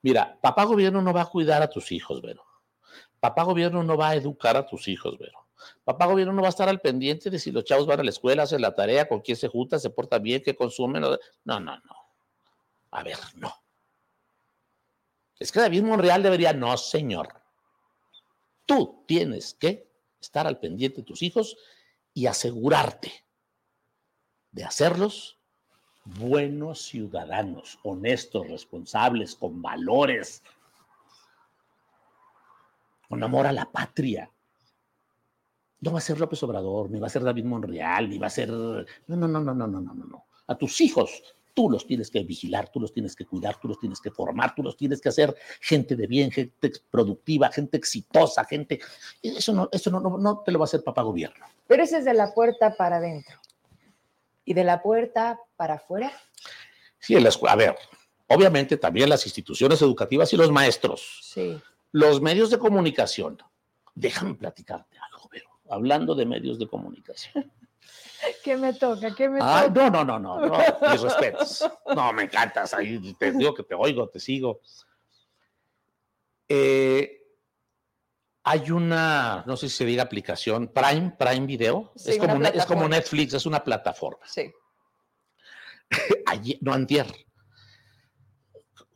Mira, 0.02 0.38
papá 0.42 0.64
gobierno 0.64 1.02
no 1.02 1.14
va 1.14 1.22
a 1.22 1.26
cuidar 1.26 1.62
a 1.62 1.70
tus 1.70 1.92
hijos, 1.92 2.22
Vero. 2.22 2.44
Papá 3.20 3.44
gobierno 3.44 3.84
no 3.84 3.98
va 3.98 4.10
a 4.10 4.16
educar 4.16 4.56
a 4.56 4.66
tus 4.66 4.88
hijos, 4.88 5.18
Vero. 5.18 5.48
Papá 5.84 6.06
gobierno 6.06 6.34
no 6.34 6.42
va 6.42 6.48
a 6.48 6.52
estar 6.52 6.70
al 6.70 6.80
pendiente 6.80 7.30
de 7.30 7.38
si 7.38 7.52
los 7.52 7.66
chavos 7.66 7.86
van 7.86 8.00
a 8.00 8.04
la 8.04 8.10
escuela, 8.10 8.44
hacen 8.44 8.62
la 8.62 8.74
tarea, 8.74 9.08
con 9.08 9.20
quién 9.20 9.36
se 9.36 9.50
junta, 9.50 9.78
se 9.78 9.90
porta 9.90 10.18
bien, 10.20 10.42
qué 10.42 10.56
consumen. 10.56 11.02
No, 11.02 11.60
no, 11.60 11.78
no. 11.78 11.96
A 12.92 13.04
ver, 13.04 13.18
no. 13.36 13.54
Es 15.38 15.52
que 15.52 15.60
David 15.60 15.84
Monreal 15.84 16.24
debería, 16.24 16.54
no, 16.54 16.76
señor. 16.78 17.30
Tú 18.66 19.04
tienes 19.06 19.54
que 19.54 19.90
estar 20.22 20.48
al 20.48 20.60
pendiente 20.60 20.98
de 20.98 21.08
tus 21.08 21.22
hijos 21.22 21.58
y 22.14 22.26
asegurarte 22.26 23.26
de 24.52 24.64
hacerlos 24.64 25.39
buenos 26.18 26.84
ciudadanos, 26.84 27.80
honestos, 27.84 28.48
responsables, 28.48 29.36
con 29.36 29.62
valores, 29.62 30.44
con 33.08 33.24
amor 33.24 33.48
a 33.48 33.52
la 33.52 33.66
patria. 33.66 34.30
No 35.82 35.92
va 35.92 36.00
a 36.00 36.02
ser 36.02 36.20
López 36.20 36.42
Obrador, 36.44 36.90
ni 36.90 37.00
va 37.00 37.08
a 37.08 37.10
ser 37.10 37.24
David 37.24 37.46
Monreal, 37.46 38.10
ni 38.10 38.18
va 38.18 38.28
a 38.28 38.32
ser... 38.32 38.50
No, 38.50 38.86
no, 39.08 39.28
no, 39.28 39.42
no, 39.42 39.54
no, 39.54 39.68
no, 39.68 39.82
no, 39.82 39.94
no. 39.94 40.26
A 40.48 40.56
tus 40.56 40.82
hijos 40.82 41.24
tú 41.54 41.70
los 41.70 41.86
tienes 41.86 42.10
que 42.10 42.24
vigilar, 42.24 42.70
tú 42.70 42.80
los 42.80 42.94
tienes 42.94 43.16
que 43.16 43.26
cuidar, 43.26 43.60
tú 43.60 43.68
los 43.68 43.80
tienes 43.80 44.00
que 44.00 44.12
formar, 44.12 44.56
tú 44.56 44.64
los 44.64 44.78
tienes 44.78 45.02
que 45.02 45.10
hacer 45.10 45.36
gente 45.62 45.96
de 45.96 46.08
bien, 46.08 46.32
gente 46.32 46.72
productiva, 46.90 47.50
gente 47.50 47.78
exitosa, 47.78 48.46
gente... 48.46 48.80
Eso 49.22 49.54
no, 49.54 49.70
eso 49.72 49.90
no, 49.90 50.18
no, 50.18 50.40
te 50.40 50.52
lo 50.52 50.60
va 50.60 50.64
a 50.64 50.68
hacer 50.68 50.84
papá 50.84 51.02
gobierno. 51.02 51.46
Pero 51.68 51.84
ese 51.84 52.00
es 52.00 52.06
de 52.06 52.14
la 52.14 52.34
puerta 52.34 52.76
para 52.76 52.98
adentro. 52.98 53.40
¿Y 54.46 54.54
de 54.54 54.64
la 54.64 54.82
puerta 54.82 55.40
para 55.60 55.74
afuera? 55.74 56.10
Sí, 57.00 57.16
en 57.16 57.24
la 57.24 57.30
escuela. 57.30 57.52
A 57.52 57.58
ver, 57.58 57.76
obviamente 58.28 58.78
también 58.78 59.10
las 59.10 59.26
instituciones 59.26 59.82
educativas 59.82 60.32
y 60.32 60.38
los 60.38 60.50
maestros. 60.54 61.20
Sí. 61.22 61.60
Los 61.92 62.22
medios 62.22 62.50
de 62.50 62.58
comunicación. 62.58 63.38
Déjame 63.94 64.36
platicarte 64.36 64.98
algo, 65.12 65.28
pero 65.30 65.50
hablando 65.70 66.16
de 66.16 66.26
medios 66.26 66.60
de 66.60 66.68
comunicación. 66.70 67.52
¿Qué 68.44 68.56
me 68.56 68.74
toca? 68.74 69.14
¿Qué 69.14 69.28
me 69.28 69.40
toca? 69.40 69.68
No, 69.68 69.90
no, 69.90 70.06
no, 70.06 70.20
no, 70.20 70.40
no, 70.40 70.58
mis 70.92 71.02
respetos. 71.02 71.70
No, 71.94 72.14
me 72.14 72.24
encantas, 72.24 72.74
ahí 72.74 73.14
te 73.16 73.34
digo 73.34 73.54
que 73.54 73.64
te 73.64 73.76
oigo, 73.76 74.08
te 74.08 74.22
sigo. 74.22 74.62
Eh, 76.48 77.22
hay 78.44 78.72
una, 78.72 79.44
no 79.46 79.58
sé 79.58 79.68
si 79.68 79.76
se 79.76 79.86
diga 79.86 80.04
aplicación, 80.04 80.70
Prime, 80.70 81.16
Prime 81.20 81.46
Video. 81.46 81.92
es, 81.98 82.18
como, 82.18 82.46
es 82.46 82.66
como 82.66 82.88
Netflix, 82.88 83.34
es 83.34 83.46
una 83.46 83.62
plataforma. 83.62 84.26
Sí. 84.26 84.54
no, 86.62 86.74
antier. 86.74 87.08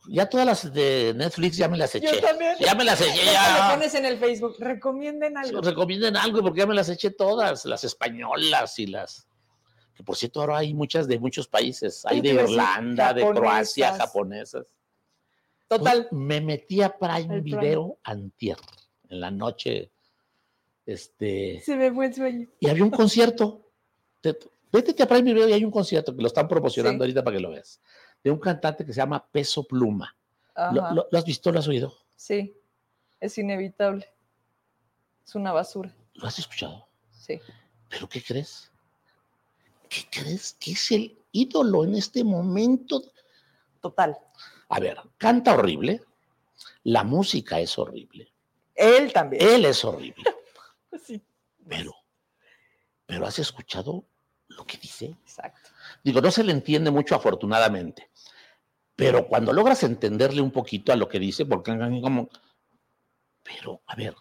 Ya 0.08 0.28
todas 0.28 0.46
las 0.46 0.72
de 0.72 1.14
Netflix 1.16 1.56
ya 1.56 1.68
me 1.68 1.78
las 1.78 1.94
eché. 1.94 2.14
Yo 2.14 2.20
también. 2.20 2.56
Ya 2.60 2.74
me 2.74 2.84
las 2.84 3.00
eché. 3.00 3.24
Ya. 3.24 3.70
Pones 3.72 3.94
en 3.94 4.04
el 4.04 4.18
Facebook. 4.18 4.56
Recomienden 4.58 5.36
algo. 5.36 5.60
Recomienden 5.62 6.16
algo 6.16 6.42
porque 6.42 6.60
ya 6.60 6.66
me 6.66 6.74
las 6.74 6.88
eché 6.88 7.10
todas. 7.10 7.64
Las 7.64 7.84
españolas 7.84 8.78
y 8.78 8.86
las. 8.86 9.26
Que 9.94 10.02
por 10.02 10.16
cierto, 10.16 10.40
ahora 10.40 10.58
hay 10.58 10.74
muchas 10.74 11.08
de 11.08 11.18
muchos 11.18 11.48
países. 11.48 12.04
Hay 12.04 12.20
de 12.20 12.30
Irlanda, 12.30 13.14
de 13.14 13.26
Croacia, 13.26 13.94
japonesas. 13.94 14.66
Total. 15.68 16.08
Pues, 16.10 16.20
me 16.20 16.40
metí 16.40 16.82
a 16.82 16.98
Prime 16.98 17.40
Video 17.40 17.98
antier, 18.02 18.58
en 19.08 19.20
la 19.20 19.30
noche. 19.30 19.90
Este. 20.84 21.62
Se 21.64 21.76
me 21.76 21.90
fue 21.92 22.06
el 22.06 22.14
sueño. 22.14 22.48
Y 22.60 22.68
había 22.68 22.84
un 22.84 22.90
concierto. 22.90 23.70
Vete 24.74 25.00
a 25.00 25.06
Prime 25.06 25.22
Video 25.22 25.48
y 25.48 25.52
hay 25.52 25.64
un 25.64 25.70
concierto 25.70 26.16
que 26.16 26.20
lo 26.20 26.26
están 26.26 26.48
promocionando 26.48 27.04
ahorita 27.04 27.22
para 27.22 27.36
que 27.36 27.40
lo 27.40 27.50
veas 27.50 27.80
de 28.24 28.32
un 28.32 28.40
cantante 28.40 28.84
que 28.84 28.92
se 28.92 29.00
llama 29.00 29.24
Peso 29.24 29.62
Pluma. 29.62 30.16
¿Lo, 30.72 31.06
has 31.12 31.24
visto? 31.24 31.52
¿Lo 31.52 31.60
has 31.60 31.68
oído? 31.68 31.96
Sí, 32.16 32.56
es 33.20 33.38
inevitable. 33.38 34.12
Es 35.24 35.36
una 35.36 35.52
basura. 35.52 35.94
¿Lo 36.14 36.26
has 36.26 36.40
escuchado? 36.40 36.88
Sí. 37.12 37.40
¿Pero 37.88 38.08
qué 38.08 38.20
crees? 38.20 38.72
¿Qué 39.88 40.08
crees 40.10 40.56
que 40.58 40.72
es 40.72 40.90
el 40.90 41.16
ídolo 41.30 41.84
en 41.84 41.94
este 41.94 42.24
momento? 42.24 43.00
Total. 43.80 44.18
A 44.70 44.80
ver, 44.80 44.98
canta 45.18 45.54
horrible, 45.54 46.02
la 46.82 47.04
música 47.04 47.60
es 47.60 47.78
horrible. 47.78 48.32
Él 48.74 49.12
también. 49.12 49.40
Él 49.40 49.66
es 49.66 49.84
horrible. 49.84 50.24
sí. 51.04 51.22
Pero, 51.68 51.94
pero 53.06 53.24
¿has 53.24 53.38
escuchado 53.38 54.04
lo 54.54 54.64
que 54.64 54.78
dice? 54.78 55.16
Exacto. 55.22 55.70
Digo, 56.02 56.20
no 56.20 56.30
se 56.30 56.44
le 56.44 56.52
entiende 56.52 56.90
mucho 56.90 57.14
afortunadamente, 57.14 58.10
pero 58.96 59.26
cuando 59.26 59.52
logras 59.52 59.82
entenderle 59.82 60.40
un 60.40 60.50
poquito 60.50 60.92
a 60.92 60.96
lo 60.96 61.08
que 61.08 61.18
dice, 61.18 61.46
porque 61.46 61.76
como, 62.00 62.28
pero 63.42 63.82
a 63.86 63.96
ver, 63.96 64.14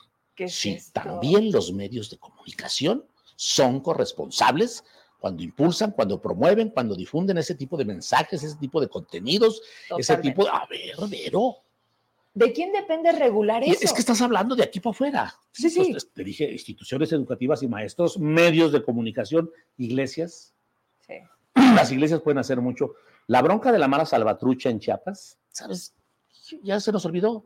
si 0.47 0.79
también 0.91 1.51
los 1.51 1.71
medios 1.71 2.09
de 2.09 2.17
comunicación 2.17 3.05
son 3.35 3.81
corresponsables 3.81 4.83
cuando 5.19 5.41
impulsan, 5.41 5.91
cuando 5.91 6.19
promueven, 6.19 6.69
cuando 6.69 6.95
difunden 6.95 7.37
ese 7.37 7.55
tipo 7.55 7.77
de 7.77 7.85
mensajes, 7.85 8.43
ese 8.43 8.57
tipo 8.57 8.81
de 8.81 8.89
contenidos, 8.89 9.61
ese 9.97 10.17
tipo 10.17 10.43
de... 10.43 10.49
A 10.49 10.65
ver, 10.69 10.95
Vero. 11.09 11.62
¿De 12.33 12.51
quién 12.51 12.71
depende 12.71 13.11
regular 13.11 13.63
eso? 13.63 13.79
Es 13.81 13.93
que 13.93 13.99
estás 13.99 14.21
hablando 14.21 14.55
de 14.55 14.63
aquí 14.63 14.79
para 14.79 14.91
afuera. 14.91 15.35
Sí, 15.51 15.69
sí. 15.69 15.95
te 16.13 16.23
dije 16.23 16.51
instituciones 16.51 17.11
educativas 17.11 17.61
y 17.61 17.67
maestros, 17.67 18.17
medios 18.17 18.71
de 18.71 18.83
comunicación, 18.83 19.51
iglesias. 19.77 20.53
Sí. 21.05 21.13
Las 21.55 21.91
iglesias 21.91 22.21
pueden 22.21 22.39
hacer 22.39 22.59
mucho. 22.59 22.95
La 23.27 23.41
bronca 23.41 23.71
de 23.71 23.77
la 23.77 23.87
Mara 23.87 24.05
Salvatrucha 24.05 24.69
en 24.69 24.79
Chiapas, 24.79 25.37
¿sabes? 25.51 25.93
Ya 26.63 26.79
se 26.79 26.91
nos 26.91 27.05
olvidó. 27.05 27.45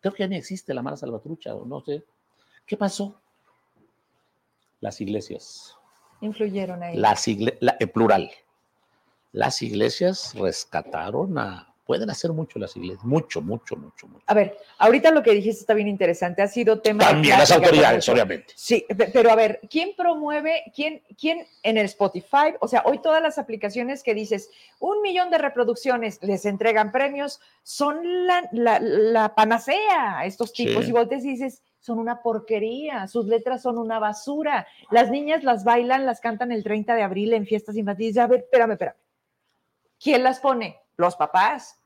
Creo 0.00 0.14
que 0.14 0.22
ya 0.22 0.28
ni 0.28 0.36
existe 0.36 0.72
la 0.72 0.82
Mara 0.82 0.96
Salvatrucha, 0.96 1.54
o 1.54 1.66
no 1.66 1.82
sé. 1.82 2.02
¿Qué 2.64 2.76
pasó? 2.76 3.20
Las 4.80 5.00
iglesias. 5.00 5.76
Influyeron 6.22 6.82
ahí. 6.82 6.96
Las 6.96 7.28
iglesias, 7.28 7.76
en 7.78 7.88
plural. 7.90 8.30
Las 9.32 9.60
iglesias 9.62 10.34
rescataron 10.34 11.38
a 11.38 11.74
pueden 11.86 12.10
hacer 12.10 12.32
mucho 12.32 12.58
las 12.58 12.76
iglesias, 12.76 13.04
mucho, 13.04 13.40
mucho, 13.40 13.76
mucho, 13.76 14.08
mucho. 14.08 14.24
A 14.26 14.34
ver, 14.34 14.58
ahorita 14.78 15.12
lo 15.12 15.22
que 15.22 15.30
dijiste 15.30 15.60
está 15.60 15.72
bien 15.72 15.86
interesante, 15.86 16.42
ha 16.42 16.48
sido 16.48 16.80
tema 16.80 17.04
También 17.04 17.38
las 17.38 17.52
autoridades, 17.52 18.08
obviamente. 18.08 18.52
Sí, 18.56 18.84
pero 19.12 19.30
a 19.30 19.36
ver, 19.36 19.60
¿quién 19.70 19.90
promueve, 19.96 20.64
quién, 20.74 21.00
quién 21.18 21.46
en 21.62 21.78
el 21.78 21.86
Spotify, 21.86 22.54
o 22.60 22.66
sea, 22.66 22.82
hoy 22.84 22.98
todas 22.98 23.22
las 23.22 23.38
aplicaciones 23.38 24.02
que 24.02 24.14
dices, 24.14 24.50
un 24.80 25.00
millón 25.00 25.30
de 25.30 25.38
reproducciones, 25.38 26.18
les 26.22 26.44
entregan 26.44 26.90
premios, 26.90 27.40
son 27.62 28.26
la, 28.26 28.48
la, 28.50 29.34
panacea 29.36 30.18
a 30.18 30.26
estos 30.26 30.52
tipos, 30.52 30.88
y 30.88 30.92
vos 30.92 31.08
te 31.08 31.18
dices, 31.18 31.62
son 31.78 32.00
una 32.00 32.20
porquería, 32.20 33.06
sus 33.06 33.26
letras 33.26 33.62
son 33.62 33.78
una 33.78 34.00
basura, 34.00 34.66
las 34.90 35.08
niñas 35.08 35.44
las 35.44 35.62
bailan, 35.62 36.04
las 36.04 36.20
cantan 36.20 36.50
el 36.50 36.64
30 36.64 36.96
de 36.96 37.02
abril 37.02 37.32
en 37.32 37.46
fiestas 37.46 37.76
infantiles, 37.76 38.18
a 38.18 38.26
ver, 38.26 38.40
espérame, 38.40 38.72
espérame. 38.72 38.96
¿Quién 39.98 40.24
las 40.24 40.40
pone? 40.40 40.78
Los 40.96 41.16
papás. 41.16 41.78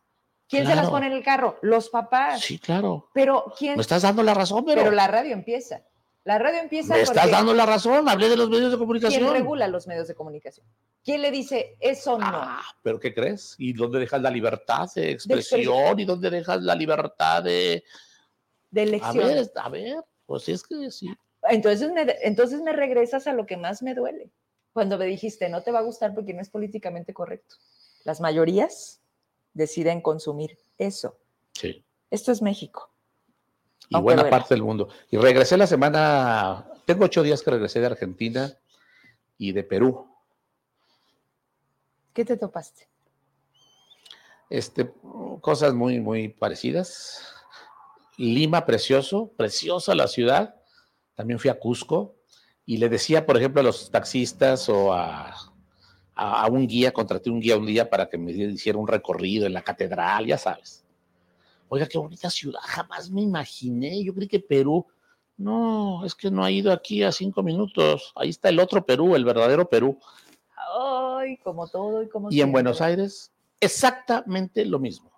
¿Quién 0.48 0.66
se 0.66 0.74
las 0.74 0.90
pone 0.90 1.06
en 1.06 1.12
el 1.12 1.22
carro? 1.22 1.58
Los 1.62 1.88
papás. 1.90 2.40
Sí, 2.40 2.58
claro. 2.58 3.08
Pero 3.14 3.52
¿quién? 3.56 3.76
Me 3.76 3.82
estás 3.82 4.02
dando 4.02 4.22
la 4.22 4.34
razón, 4.34 4.64
pero. 4.64 4.82
Pero 4.82 4.94
la 4.94 5.06
radio 5.06 5.32
empieza. 5.32 5.82
La 6.24 6.38
radio 6.38 6.58
empieza. 6.60 6.94
Me 6.94 7.02
estás 7.02 7.30
dando 7.30 7.54
la 7.54 7.66
razón, 7.66 8.08
hablé 8.08 8.28
de 8.28 8.36
los 8.36 8.50
medios 8.50 8.72
de 8.72 8.78
comunicación. 8.78 9.22
¿Quién 9.22 9.32
regula 9.32 9.68
los 9.68 9.86
medios 9.86 10.08
de 10.08 10.14
comunicación? 10.14 10.66
¿Quién 11.04 11.22
le 11.22 11.30
dice 11.30 11.76
eso 11.80 12.18
no? 12.18 12.26
Ah, 12.26 12.62
pero 12.82 12.98
¿qué 12.98 13.14
crees? 13.14 13.54
¿Y 13.58 13.72
dónde 13.72 14.00
dejas 14.00 14.20
la 14.20 14.30
libertad 14.30 14.88
de 14.94 15.12
expresión? 15.12 15.98
¿Y 15.98 16.04
dónde 16.04 16.30
dejas 16.30 16.60
la 16.62 16.74
libertad 16.74 17.44
de. 17.44 17.84
De 18.70 18.82
elección? 18.82 19.24
A 19.24 19.28
ver, 19.28 19.50
a 19.54 19.68
ver, 19.68 20.04
pues 20.26 20.48
es 20.48 20.62
que 20.62 20.90
sí. 20.90 21.12
Entonces 21.48 21.90
me, 21.92 22.04
entonces 22.22 22.60
me 22.60 22.72
regresas 22.72 23.26
a 23.26 23.32
lo 23.32 23.46
que 23.46 23.56
más 23.56 23.82
me 23.82 23.94
duele. 23.94 24.30
Cuando 24.72 24.98
me 24.98 25.06
dijiste, 25.06 25.48
no 25.48 25.62
te 25.62 25.72
va 25.72 25.80
a 25.80 25.82
gustar 25.82 26.14
porque 26.14 26.34
no 26.34 26.42
es 26.42 26.50
políticamente 26.50 27.14
correcto. 27.14 27.56
Las 28.04 28.20
mayorías 28.20 28.99
deciden 29.54 30.00
consumir 30.00 30.58
eso. 30.78 31.18
Sí. 31.52 31.84
Esto 32.10 32.32
es 32.32 32.42
México. 32.42 32.90
Y 33.88 34.00
buena 34.00 34.28
parte 34.30 34.54
del 34.54 34.62
mundo. 34.62 34.88
Y 35.10 35.16
regresé 35.16 35.56
la 35.56 35.66
semana, 35.66 36.70
tengo 36.86 37.04
ocho 37.04 37.22
días 37.22 37.42
que 37.42 37.50
regresé 37.50 37.80
de 37.80 37.86
Argentina 37.86 38.56
y 39.36 39.52
de 39.52 39.64
Perú. 39.64 40.06
¿Qué 42.12 42.24
te 42.24 42.36
topaste? 42.36 42.88
Este, 44.48 44.92
cosas 45.40 45.74
muy, 45.74 46.00
muy 46.00 46.28
parecidas. 46.28 47.34
Lima, 48.16 48.66
precioso, 48.66 49.32
preciosa 49.36 49.94
la 49.94 50.08
ciudad. 50.08 50.56
También 51.14 51.38
fui 51.38 51.50
a 51.50 51.58
Cusco 51.58 52.16
y 52.66 52.76
le 52.76 52.88
decía, 52.88 53.26
por 53.26 53.36
ejemplo, 53.36 53.60
a 53.60 53.64
los 53.64 53.90
taxistas 53.90 54.68
o 54.68 54.92
a, 54.92 55.34
a, 56.22 56.46
un 56.48 56.66
guía, 56.66 56.92
contraté 56.92 57.30
un 57.30 57.40
guía 57.40 57.56
un 57.56 57.64
día 57.64 57.88
para 57.88 58.06
que 58.06 58.18
me 58.18 58.30
hiciera 58.32 58.78
un 58.78 58.86
recorrido 58.86 59.46
en 59.46 59.54
la 59.54 59.62
catedral, 59.62 60.26
ya 60.26 60.36
sabes. 60.36 60.84
Oiga, 61.68 61.86
qué 61.86 61.96
bonita 61.96 62.28
ciudad, 62.28 62.60
jamás 62.62 63.10
me 63.10 63.22
imaginé. 63.22 64.04
Yo 64.04 64.12
creí 64.12 64.28
que 64.28 64.40
Perú, 64.40 64.86
no, 65.38 66.04
es 66.04 66.14
que 66.14 66.30
no 66.30 66.44
ha 66.44 66.50
ido 66.50 66.72
aquí 66.72 67.02
a 67.02 67.10
cinco 67.10 67.42
minutos. 67.42 68.12
Ahí 68.16 68.28
está 68.28 68.50
el 68.50 68.60
otro 68.60 68.84
Perú, 68.84 69.16
el 69.16 69.24
verdadero 69.24 69.66
Perú. 69.66 69.98
Ay, 70.78 71.38
como 71.38 71.66
todo 71.68 72.02
y 72.02 72.08
como. 72.10 72.30
Y 72.30 72.42
en 72.42 72.52
Buenos 72.52 72.82
Aires, 72.82 73.32
exactamente 73.58 74.66
lo 74.66 74.78
mismo. 74.78 75.10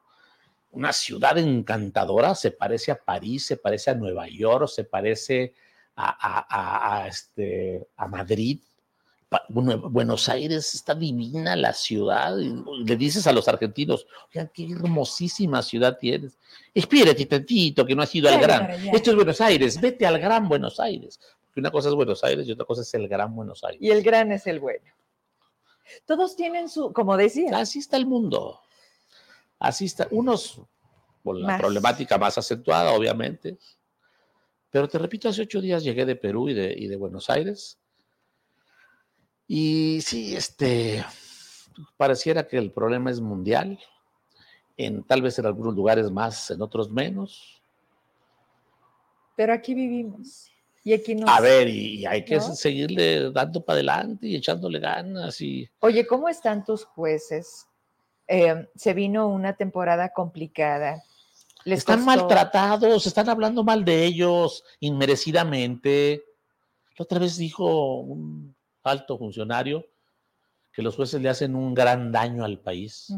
Una 0.71 0.93
ciudad 0.93 1.37
encantadora, 1.37 2.37
se 2.37 2.53
parece 2.53 2.93
a 2.93 3.03
París, 3.03 3.45
se 3.45 3.57
parece 3.57 3.91
a 3.91 3.95
Nueva 3.95 4.29
York, 4.29 4.69
se 4.69 4.85
parece 4.85 5.55
a, 5.97 7.07
este, 7.09 7.89
a 7.97 8.07
Madrid, 8.07 8.61
Buenos 9.49 10.29
Aires 10.29 10.75
está 10.75 10.95
divina 10.95 11.57
la 11.57 11.73
ciudad. 11.73 12.37
le 12.37 12.97
dices 12.97 13.27
a 13.27 13.33
los 13.33 13.49
argentinos, 13.49 14.07
oigan, 14.29 14.51
qué 14.53 14.65
hermosísima 14.65 15.63
ciudad 15.63 15.99
tienes. 15.99 16.39
Espírate 16.75 17.27
tantito, 17.27 17.85
que 17.85 17.95
no 17.95 18.03
has 18.03 18.15
ido 18.15 18.29
al 18.29 18.41
gran. 18.41 18.71
Esto 18.93 19.11
es 19.11 19.17
Buenos 19.17 19.41
Aires, 19.41 19.81
vete 19.81 20.07
al 20.07 20.19
gran 20.19 20.49
Buenos 20.49 20.81
Aires. 20.81 21.21
Porque 21.45 21.61
una 21.61 21.71
cosa 21.71 21.89
es 21.89 21.95
Buenos 21.95 22.25
Aires 22.25 22.47
y 22.47 22.53
otra 22.53 22.65
cosa 22.65 22.83
es 22.83 22.95
el 22.95 23.09
gran 23.09 23.35
Buenos 23.35 23.63
Aires. 23.65 23.81
Y 23.81 23.91
el 23.91 24.03
gran 24.03 24.33
es 24.33 24.47
el 24.47 24.61
bueno. 24.61 24.85
Todos 26.07 26.37
tienen 26.37 26.69
su, 26.69 26.93
como 26.93 27.17
decía. 27.17 27.59
Así 27.59 27.79
está 27.79 27.97
el 27.97 28.07
mundo. 28.07 28.61
Así 29.59 29.85
está. 29.85 30.09
Unos 30.11 30.61
con 31.23 31.43
la 31.43 31.59
problemática 31.59 32.19
más 32.19 32.39
acentuada, 32.39 32.93
obviamente. 32.93 33.59
Pero 34.71 34.89
te 34.89 34.99
repito, 34.99 35.29
hace 35.29 35.43
ocho 35.43 35.61
días 35.61 35.85
llegué 35.85 36.07
de 36.07 36.17
Perú 36.17 36.49
y 36.49 36.55
de, 36.55 36.75
y 36.77 36.87
de 36.87 36.97
Buenos 36.97 37.29
Aires 37.29 37.79
y 39.47 40.01
sí, 40.03 40.35
este, 40.37 41.05
pareciera 41.97 42.47
que 42.47 42.59
el 42.59 42.73
problema 42.73 43.11
es 43.11 43.21
mundial, 43.21 43.79
en 44.77 45.03
tal 45.05 45.23
vez 45.23 45.39
en 45.39 45.47
algunos 45.47 45.75
lugares 45.75 46.11
más, 46.11 46.51
en 46.51 46.63
otros 46.63 46.91
menos. 46.91 47.63
Pero 49.37 49.53
aquí 49.53 49.75
vivimos. 49.75 50.51
Y 50.85 50.93
aquí 50.95 51.17
A 51.27 51.41
ver, 51.41 51.69
y 51.69 52.05
hay 52.07 52.25
que 52.25 52.41
seguirle 52.41 53.31
dando 53.31 53.65
para 53.65 53.77
adelante 53.77 54.27
y 54.27 54.35
echándole 54.35 54.81
ganas. 54.81 55.41
Y... 55.41 55.69
Oye, 55.79 56.07
¿cómo 56.07 56.29
están 56.29 56.65
tus 56.65 56.85
jueces? 56.85 57.69
Eh, 58.27 58.69
se 58.75 58.93
vino 58.93 59.29
una 59.29 59.55
temporada 59.57 60.09
complicada. 60.09 61.05
están 61.65 62.05
maltratados, 62.05 63.07
están 63.07 63.29
hablando 63.29 63.63
mal 63.63 63.85
de 63.85 64.05
ellos 64.05 64.65
inmerecidamente. 64.81 66.25
La 66.97 67.05
otra 67.05 67.21
vez 67.21 67.37
dijo 67.37 68.01
un 68.01 68.55
alto 68.83 69.19
funcionario, 69.19 69.87
que 70.73 70.83
los 70.83 70.97
jueces 70.97 71.21
le 71.21 71.29
hacen 71.29 71.55
un 71.55 71.75
gran 71.75 72.13
daño 72.13 72.45
al 72.45 72.61
país. 72.61 73.13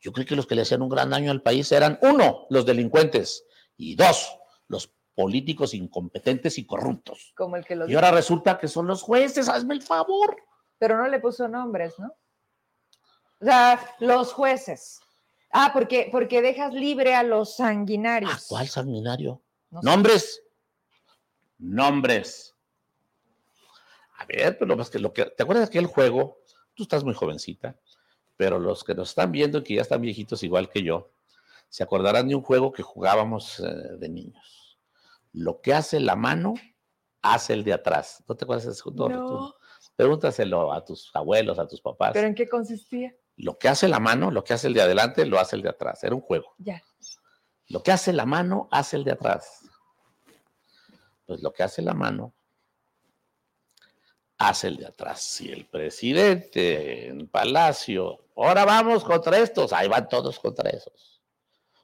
Yo 0.00 0.12
creo 0.12 0.26
que 0.26 0.36
los 0.36 0.46
que 0.46 0.54
le 0.54 0.62
hacían 0.62 0.82
un 0.82 0.88
gran 0.88 1.10
daño 1.10 1.30
al 1.30 1.42
país 1.42 1.70
eran, 1.72 1.98
uno, 2.02 2.46
los 2.50 2.64
delincuentes, 2.64 3.44
y 3.76 3.96
dos, 3.96 4.38
los 4.68 4.92
políticos 5.14 5.74
incompetentes 5.74 6.58
y 6.58 6.66
corruptos. 6.66 7.32
Como 7.36 7.56
el 7.56 7.64
que 7.64 7.76
y 7.88 7.94
ahora 7.94 8.12
resulta 8.12 8.58
que 8.58 8.68
son 8.68 8.86
los 8.86 9.02
jueces, 9.02 9.48
hazme 9.48 9.74
el 9.74 9.82
favor. 9.82 10.36
Pero 10.78 10.96
no 10.96 11.08
le 11.08 11.18
puso 11.18 11.48
nombres, 11.48 11.98
¿no? 11.98 12.14
O 13.40 13.44
sea, 13.44 13.80
los 13.98 14.32
jueces. 14.32 15.00
Ah, 15.50 15.70
porque, 15.72 16.08
porque 16.12 16.42
dejas 16.42 16.72
libre 16.72 17.14
a 17.14 17.22
los 17.22 17.56
sanguinarios. 17.56 18.32
¿A 18.32 18.40
cuál 18.48 18.68
sanguinario? 18.68 19.42
nombres. 19.82 20.42
Nombres. 21.58 22.54
Ver, 24.28 24.58
pero 24.58 24.76
más 24.76 24.90
que 24.90 24.98
lo 24.98 25.12
que. 25.12 25.24
¿Te 25.24 25.42
acuerdas 25.42 25.68
de 25.68 25.78
aquel 25.78 25.86
juego? 25.86 26.38
Tú 26.74 26.82
estás 26.84 27.02
muy 27.02 27.14
jovencita, 27.14 27.76
pero 28.36 28.58
los 28.58 28.84
que 28.84 28.94
nos 28.94 29.08
están 29.08 29.32
viendo, 29.32 29.64
que 29.64 29.74
ya 29.74 29.82
están 29.82 30.02
viejitos 30.02 30.42
igual 30.42 30.68
que 30.68 30.82
yo, 30.82 31.10
se 31.68 31.82
acordarán 31.82 32.28
de 32.28 32.34
un 32.34 32.42
juego 32.42 32.70
que 32.70 32.82
jugábamos 32.82 33.60
eh, 33.60 33.64
de 33.98 34.08
niños. 34.08 34.78
Lo 35.32 35.60
que 35.60 35.72
hace 35.74 35.98
la 35.98 36.14
mano, 36.14 36.54
hace 37.22 37.54
el 37.54 37.64
de 37.64 37.72
atrás. 37.72 38.22
¿No 38.28 38.36
te 38.36 38.44
acuerdas 38.44 38.66
de 38.66 38.72
ese 38.72 38.82
juego? 38.82 39.08
No. 39.08 39.54
Pregúntaselo 39.96 40.72
a 40.72 40.84
tus 40.84 41.10
abuelos, 41.14 41.58
a 41.58 41.66
tus 41.66 41.80
papás. 41.80 42.12
¿Pero 42.12 42.28
en 42.28 42.34
qué 42.34 42.48
consistía? 42.48 43.14
Lo 43.36 43.58
que 43.58 43.68
hace 43.68 43.88
la 43.88 43.98
mano, 43.98 44.30
lo 44.30 44.44
que 44.44 44.54
hace 44.54 44.68
el 44.68 44.74
de 44.74 44.82
adelante, 44.82 45.26
lo 45.26 45.38
hace 45.38 45.56
el 45.56 45.62
de 45.62 45.70
atrás. 45.70 46.02
Era 46.04 46.14
un 46.14 46.20
juego. 46.20 46.54
Ya. 46.58 46.82
Lo 47.68 47.82
que 47.82 47.92
hace 47.92 48.12
la 48.12 48.24
mano, 48.24 48.68
hace 48.70 48.96
el 48.96 49.04
de 49.04 49.12
atrás. 49.12 49.60
Pues 51.26 51.42
lo 51.42 51.52
que 51.52 51.62
hace 51.62 51.82
la 51.82 51.94
mano, 51.94 52.34
hace 54.38 54.68
el 54.68 54.76
de 54.76 54.86
atrás. 54.86 55.20
Si 55.20 55.50
el 55.50 55.66
presidente 55.66 57.08
en 57.08 57.26
Palacio, 57.28 58.24
ahora 58.36 58.64
vamos 58.64 59.04
contra 59.04 59.38
estos, 59.38 59.72
ahí 59.72 59.88
van 59.88 60.08
todos 60.08 60.38
contra 60.38 60.70
esos. 60.70 61.20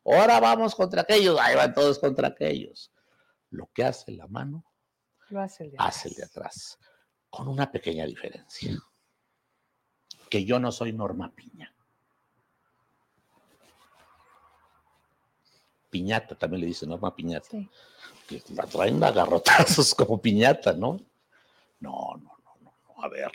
Ahora 0.05 0.39
vamos 0.41 0.75
contra 0.75 1.03
aquellos, 1.03 1.39
ahí 1.41 1.57
van 1.57 1.75
todos 1.75 1.99
contra 1.99 2.29
aquellos. 2.29 2.93
Lo 3.51 3.69
que 3.73 3.85
hace 3.85 4.13
la 4.13 4.27
mano, 4.29 4.65
Lo 5.29 5.41
hace, 5.41 5.65
el 5.65 5.71
de, 5.73 5.77
hace 5.79 6.09
el 6.09 6.15
de 6.15 6.25
atrás. 6.25 6.79
Con 7.29 7.49
una 7.49 7.71
pequeña 7.71 8.07
diferencia. 8.07 8.77
Que 10.31 10.45
yo 10.45 10.59
no 10.59 10.71
soy 10.71 10.93
Norma 10.93 11.33
Piña. 11.35 11.75
Piñata, 15.91 16.35
también 16.35 16.61
le 16.63 16.67
dice 16.69 16.87
Norma 16.87 17.15
Piñata. 17.15 17.49
Que 18.29 18.43
la 18.51 18.67
traen 18.67 19.03
a 19.03 19.11
garrotazos 19.11 19.95
como 19.95 20.21
piñata, 20.21 20.73
¿no? 20.73 20.99
No, 21.81 22.17
no, 22.17 22.34
a 23.05 23.09
ver. 23.09 23.33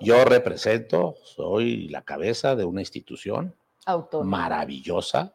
Yo 0.00 0.24
represento, 0.24 1.16
soy 1.24 1.88
la 1.88 2.02
cabeza 2.02 2.54
de 2.54 2.64
una 2.64 2.80
institución 2.80 3.54
maravillosa 4.22 5.34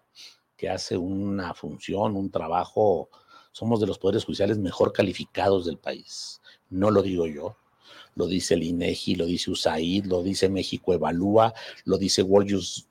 que 0.55 0.69
hace 0.69 0.95
una 0.95 1.53
función, 1.53 2.15
un 2.15 2.31
trabajo. 2.31 3.09
Somos 3.51 3.81
de 3.81 3.87
los 3.87 3.99
poderes 3.99 4.23
judiciales 4.23 4.57
mejor 4.57 4.93
calificados 4.93 5.65
del 5.65 5.77
país. 5.77 6.41
No 6.69 6.89
lo 6.89 7.01
digo 7.01 7.27
yo, 7.27 7.57
lo 8.15 8.27
dice 8.27 8.53
el 8.53 8.63
INEGI, 8.63 9.15
lo 9.15 9.25
dice 9.25 9.51
USAID, 9.51 10.05
lo 10.05 10.23
dice 10.23 10.47
México 10.47 10.93
Evalúa, 10.93 11.53
lo 11.83 11.97
dice 11.97 12.21
World 12.21 12.53
Justice, 12.53 12.87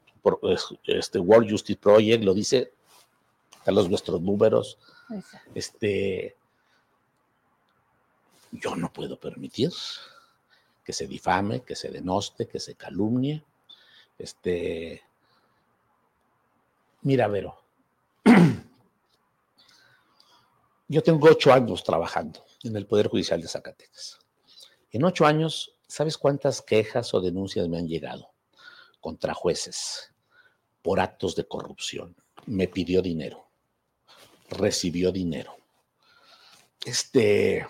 este, 0.85 1.19
World 1.19 1.51
Justice 1.51 1.79
Project, 1.81 2.25
lo 2.25 2.35
dice, 2.35 2.73
están 3.57 3.75
los 3.75 3.89
nuestros 3.89 4.21
números. 4.21 4.79
Este, 5.55 6.37
yo 8.55 8.77
no 8.77 8.93
puedo 8.93 9.19
permitir 9.19 9.71
que 10.85 10.93
se 10.93 11.07
difame, 11.07 11.63
que 11.63 11.75
se 11.75 11.91
denoste, 11.91 12.47
que 12.47 12.61
se 12.61 12.77
calumnie. 12.77 13.43
Este, 14.19 15.03
mira, 17.03 17.27
Vero, 17.27 17.59
yo 20.89 21.03
tengo 21.03 21.29
ocho 21.29 21.53
años 21.53 21.83
trabajando 21.83 22.45
en 22.63 22.77
el 22.77 22.87
Poder 22.87 23.09
Judicial 23.09 23.41
de 23.41 23.49
Zacatecas. 23.49 24.19
En 24.93 25.05
ocho 25.05 25.27
años, 25.27 25.75
¿sabes 25.89 26.17
cuántas 26.17 26.63
quejas 26.63 27.13
o 27.15 27.21
denuncias 27.21 27.69
me 27.69 27.79
han 27.79 27.89
llegado 27.89 28.31
contra 29.01 29.35
jueces 29.35 30.13
por 30.83 31.01
actos 31.01 31.35
de 31.35 31.49
corrupción? 31.49 32.15
Me 32.47 32.69
pidió 32.69 33.03
dinero, 33.03 33.49
recibió 34.51 35.11
dinero. 35.11 35.57
Este, 36.85 37.67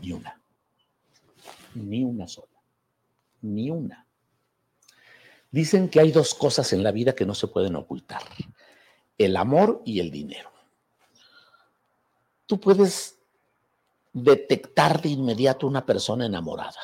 ni 0.00 0.12
una. 0.12 0.40
Ni 1.74 2.04
una 2.04 2.26
sola. 2.26 2.48
Ni 3.42 3.70
una. 3.70 4.06
Dicen 5.50 5.88
que 5.88 6.00
hay 6.00 6.10
dos 6.10 6.34
cosas 6.34 6.72
en 6.72 6.82
la 6.82 6.90
vida 6.90 7.14
que 7.14 7.26
no 7.26 7.34
se 7.34 7.46
pueden 7.46 7.76
ocultar. 7.76 8.22
El 9.16 9.36
amor 9.36 9.82
y 9.84 10.00
el 10.00 10.10
dinero. 10.10 10.50
Tú 12.46 12.58
puedes 12.58 13.18
detectar 14.12 15.00
de 15.00 15.10
inmediato 15.10 15.66
una 15.66 15.84
persona 15.84 16.26
enamorada. 16.26 16.80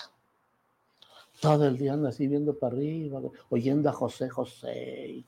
Todo 1.40 1.66
el 1.66 1.78
día 1.78 1.94
anda 1.94 2.10
así 2.10 2.26
viendo 2.26 2.58
para 2.58 2.76
arriba, 2.76 3.20
oyendo 3.48 3.88
a 3.88 3.92
José 3.92 4.28
José. 4.28 5.24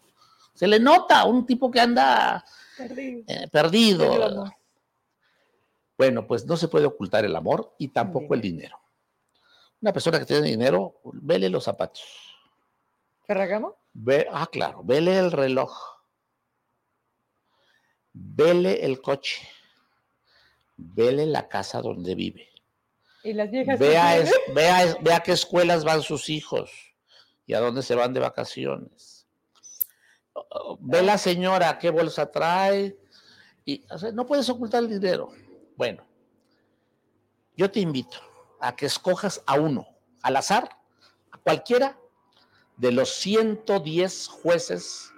Se 0.55 0.67
le 0.67 0.79
nota 0.79 1.25
un 1.25 1.47
tipo 1.47 1.71
que 1.71 1.81
anda 1.81 2.45
perdido. 3.51 4.47
Eh, 4.47 4.51
bueno, 6.03 6.27
pues 6.27 6.45
no 6.47 6.57
se 6.57 6.67
puede 6.67 6.87
ocultar 6.87 7.25
el 7.25 7.37
amor 7.37 7.77
y 7.79 7.87
tampoco 7.87 8.35
el 8.35 8.41
dinero. 8.41 8.77
Una 9.81 9.93
persona 9.93 10.19
que 10.19 10.25
tiene 10.25 10.49
dinero, 10.49 10.97
vele 11.05 11.49
los 11.49 11.63
zapatos. 11.63 12.03
¿Ferragamo? 13.25 13.77
Ve, 13.93 14.27
ah, 14.33 14.49
claro, 14.51 14.83
vele 14.83 15.17
el 15.17 15.31
reloj. 15.31 15.73
Vele 18.13 18.85
el 18.85 19.01
coche. 19.01 19.49
Vele 20.77 21.25
la 21.27 21.47
casa 21.47 21.81
donde 21.81 22.17
vive. 22.17 22.49
Y 23.23 23.35
las 23.35 23.49
viejas. 23.49 23.79
Vea, 23.79 24.25
vea, 24.53 24.97
vea 25.03 25.21
qué 25.21 25.31
escuelas 25.31 25.85
van 25.85 26.03
sus 26.03 26.29
hijos 26.29 26.73
y 27.47 27.55
a 27.55 27.61
dónde 27.61 27.85
se 27.85 27.95
van 27.95 28.13
de 28.13 28.19
vacaciones. 28.19 29.29
Ve 30.81 31.01
la 31.03 31.17
señora 31.17 31.79
qué 31.79 31.91
bolsa 31.91 32.29
trae. 32.29 32.99
Y, 33.65 33.85
no 34.15 34.27
puedes 34.27 34.49
ocultar 34.49 34.83
el 34.83 34.89
dinero. 34.89 35.31
Bueno, 35.83 36.07
yo 37.57 37.69
te 37.69 37.81
invito 37.81 38.19
a 38.61 38.77
que 38.77 38.87
escojas 38.87 39.43
a 39.47 39.55
uno, 39.59 39.85
al 40.23 40.37
azar, 40.37 40.79
a 41.33 41.39
cualquiera 41.39 41.99
de 42.77 42.93
los 42.93 43.13
110 43.15 44.29
jueces 44.29 45.13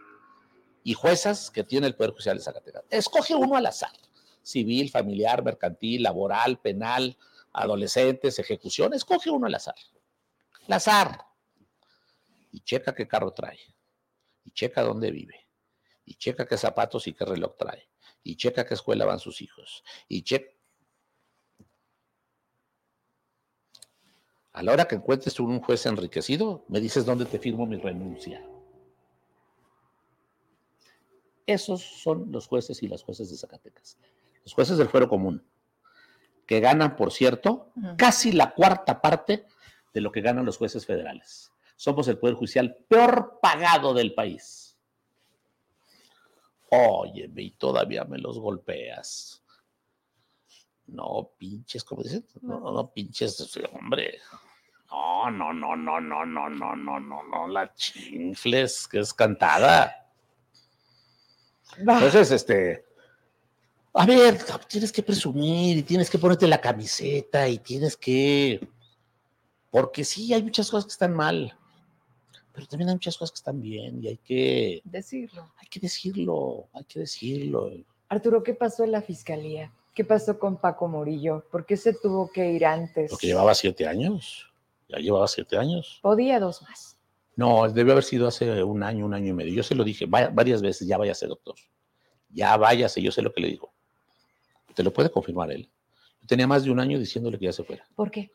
y 0.83 0.95
juezas 0.95 1.51
que 1.51 1.65
tiene 1.65 1.87
el 1.87 1.95
Poder 1.95 2.13
Judicial 2.13 2.39
de 2.39 2.45
Zacatecas. 2.45 2.83
Escoge 2.89 3.35
uno 3.35 3.57
al 3.59 3.67
azar, 3.67 3.93
civil, 4.41 4.91
familiar, 4.91 5.45
mercantil, 5.45 6.03
laboral, 6.03 6.59
penal, 6.59 7.19
adolescentes, 7.53 8.39
ejecución, 8.39 8.95
escoge 8.95 9.29
uno 9.29 9.47
al 9.47 9.57
azar. 9.57 9.75
Al 10.67 10.73
azar. 10.73 11.27
Y 12.53 12.61
checa 12.61 12.95
qué 12.95 13.07
carro 13.07 13.35
trae. 13.35 13.59
Y 14.45 14.51
checa 14.53 14.81
dónde 14.81 15.11
vive. 15.11 15.47
Y 16.07 16.15
checa 16.15 16.47
qué 16.47 16.57
zapatos 16.57 17.07
y 17.07 17.13
qué 17.13 17.27
reloj 17.27 17.55
trae. 17.59 17.91
Y 18.27 18.37
checa 18.37 18.65
qué 18.65 18.73
escuela 18.73 19.05
van 19.05 19.21
sus 19.21 19.43
hijos. 19.43 19.85
Y 20.09 20.23
checa 20.23 20.54
A 24.55 24.63
la 24.63 24.73
hora 24.73 24.87
que 24.87 24.95
encuentres 24.95 25.41
un 25.41 25.61
juez 25.61 25.85
enriquecido, 25.85 26.65
me 26.69 26.81
dices 26.81 27.05
dónde 27.05 27.25
te 27.25 27.41
firmo 27.41 27.67
mi 27.67 27.77
renuncia. 27.77 28.41
Esos 31.45 31.83
son 31.83 32.31
los 32.31 32.47
jueces 32.47 32.81
y 32.83 32.87
las 32.87 33.03
jueces 33.03 33.31
de 33.31 33.37
Zacatecas. 33.37 33.99
Los 34.45 34.55
jueces 34.55 34.79
del 34.79 34.89
fuero 34.89 35.09
común, 35.09 35.45
que 36.47 36.61
ganan, 36.61 36.95
por 36.95 37.13
cierto, 37.13 37.73
casi 37.97 38.31
la 38.31 38.55
cuarta 38.55 39.01
parte 39.01 39.45
de 39.93 40.01
lo 40.01 40.13
que 40.13 40.21
ganan 40.21 40.47
los 40.47 40.57
jueces 40.57 40.87
federales. 40.87 41.51
Somos 41.75 42.07
el 42.07 42.19
Poder 42.19 42.37
Judicial 42.37 42.77
peor 42.89 43.41
pagado 43.43 43.93
del 43.93 44.15
país. 44.15 44.79
Óyeme, 46.71 47.43
y 47.43 47.51
todavía 47.51 48.05
me 48.05 48.19
los 48.19 48.39
golpeas. 48.39 49.43
No 50.87 51.31
pinches, 51.39 51.83
como 51.83 52.03
dicen, 52.03 52.25
no, 52.43 52.61
no, 52.61 52.93
pinches, 52.93 53.59
hombre. 53.73 54.21
No, 54.91 55.31
no, 55.31 55.53
no, 55.53 55.77
no, 55.77 56.01
no, 56.01 56.25
no, 56.25 56.49
no, 56.49 56.77
no, 56.77 57.01
no, 57.01 57.23
no, 57.23 57.49
la 57.49 57.73
chinfles, 57.75 58.87
que 58.87 59.01
es 59.01 59.13
cantada. 59.13 60.09
Entonces, 61.79 62.31
este, 62.31 62.85
a 63.93 64.07
ver, 64.07 64.39
tienes 64.69 64.93
que 64.93 65.03
presumir 65.03 65.79
y 65.79 65.83
tienes 65.83 66.11
que 66.11 66.19
ponerte 66.19 66.47
la 66.47 66.61
camiseta 66.61 67.49
y 67.49 67.59
tienes 67.59 67.97
que, 67.97 68.61
porque 69.71 70.05
sí, 70.05 70.33
hay 70.35 70.43
muchas 70.43 70.71
cosas 70.71 70.87
que 70.87 70.93
están 70.93 71.15
mal, 71.15 71.57
pero 72.53 72.67
también 72.67 72.91
hay 72.91 72.97
muchas 72.97 73.17
cosas 73.17 73.33
que 73.33 73.39
están 73.39 73.61
bien 73.61 74.03
y 74.03 74.09
hay 74.09 74.17
que 74.19 74.83
decirlo. 74.85 75.51
Hay 75.57 75.69
que 75.69 75.81
decirlo, 75.81 76.69
hay 76.73 76.85
que 76.85 77.01
decirlo. 77.01 77.71
Arturo, 78.09 78.43
¿qué 78.43 78.55
pasó 78.55 78.85
en 78.85 78.93
la 78.93 79.03
fiscalía? 79.03 79.73
¿Qué 79.95 80.05
pasó 80.05 80.39
con 80.39 80.57
Paco 80.57 80.89
Morillo? 80.89 81.45
¿Por 81.51 81.65
qué 81.65 81.77
se 81.77 81.95
tuvo 81.95 82.31
que 82.31 82.51
ir 82.53 82.67
antes? 82.67 83.11
Porque 83.11 83.29
llevaba 83.29 83.55
siete 83.55 83.87
años. 83.87 84.51
Ya 84.89 84.99
llevaba 84.99 85.29
siete 85.29 85.57
años. 85.57 85.99
Podía 86.03 86.41
dos 86.41 86.63
más. 86.63 86.99
No, 87.37 87.69
debe 87.69 87.93
haber 87.93 88.05
sido 88.05 88.29
hace 88.29 88.63
un 88.63 88.83
año, 88.83 89.07
un 89.07 89.15
año 89.15 89.31
y 89.31 89.33
medio. 89.33 89.55
Yo 89.55 89.63
se 89.63 89.75
lo 89.75 89.83
dije 89.83 90.07
varias 90.07 90.63
veces, 90.63 90.87
ya 90.87 90.99
váyase, 90.99 91.27
doctor. 91.27 91.57
Ya 92.31 92.57
váyase, 92.57 93.03
yo 93.03 93.11
sé 93.11 93.23
lo 93.23 93.33
que 93.33 93.41
le 93.41 93.49
digo. 93.49 93.73
Te 94.75 94.83
lo 94.83 94.93
puede 94.93 95.11
confirmar 95.11 95.51
él. 95.51 95.69
Yo 96.21 96.27
tenía 96.29 96.47
más 96.47 96.65
de 96.65 96.71
un 96.71 96.81
año 96.81 96.99
diciéndole 96.99 97.39
que 97.39 97.47
ya 97.47 97.53
se 97.53 97.65
fuera. 97.65 97.85
¿Por 97.95 98.11
qué? 98.11 98.31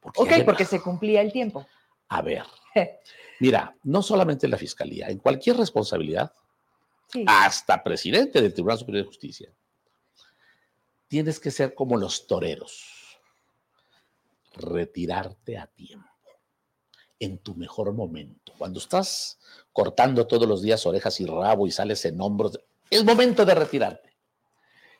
Porque 0.00 0.20
ok, 0.20 0.44
porque 0.44 0.64
se 0.64 0.80
cumplía 0.80 1.20
el 1.20 1.32
tiempo. 1.32 1.66
A 2.08 2.22
ver, 2.22 2.44
mira, 3.40 3.74
no 3.84 4.02
solamente 4.02 4.46
en 4.46 4.50
la 4.50 4.58
fiscalía, 4.58 5.08
en 5.08 5.18
cualquier 5.18 5.56
responsabilidad, 5.56 6.32
hasta 7.26 7.82
presidente 7.82 8.40
del 8.40 8.54
Tribunal 8.54 8.78
Superior 8.78 9.04
de 9.04 9.08
Justicia, 9.08 9.52
tienes 11.08 11.40
que 11.40 11.50
ser 11.50 11.74
como 11.74 11.96
los 11.96 12.26
toreros, 12.26 12.99
retirarte 14.54 15.58
a 15.58 15.66
tiempo, 15.66 16.08
en 17.18 17.38
tu 17.38 17.54
mejor 17.54 17.92
momento. 17.92 18.52
Cuando 18.58 18.78
estás 18.78 19.38
cortando 19.72 20.26
todos 20.26 20.48
los 20.48 20.62
días 20.62 20.84
orejas 20.86 21.20
y 21.20 21.26
rabo 21.26 21.66
y 21.66 21.70
sales 21.70 22.04
en 22.04 22.20
hombros, 22.20 22.58
es 22.90 23.04
momento 23.04 23.44
de 23.44 23.54
retirarte. 23.54 24.10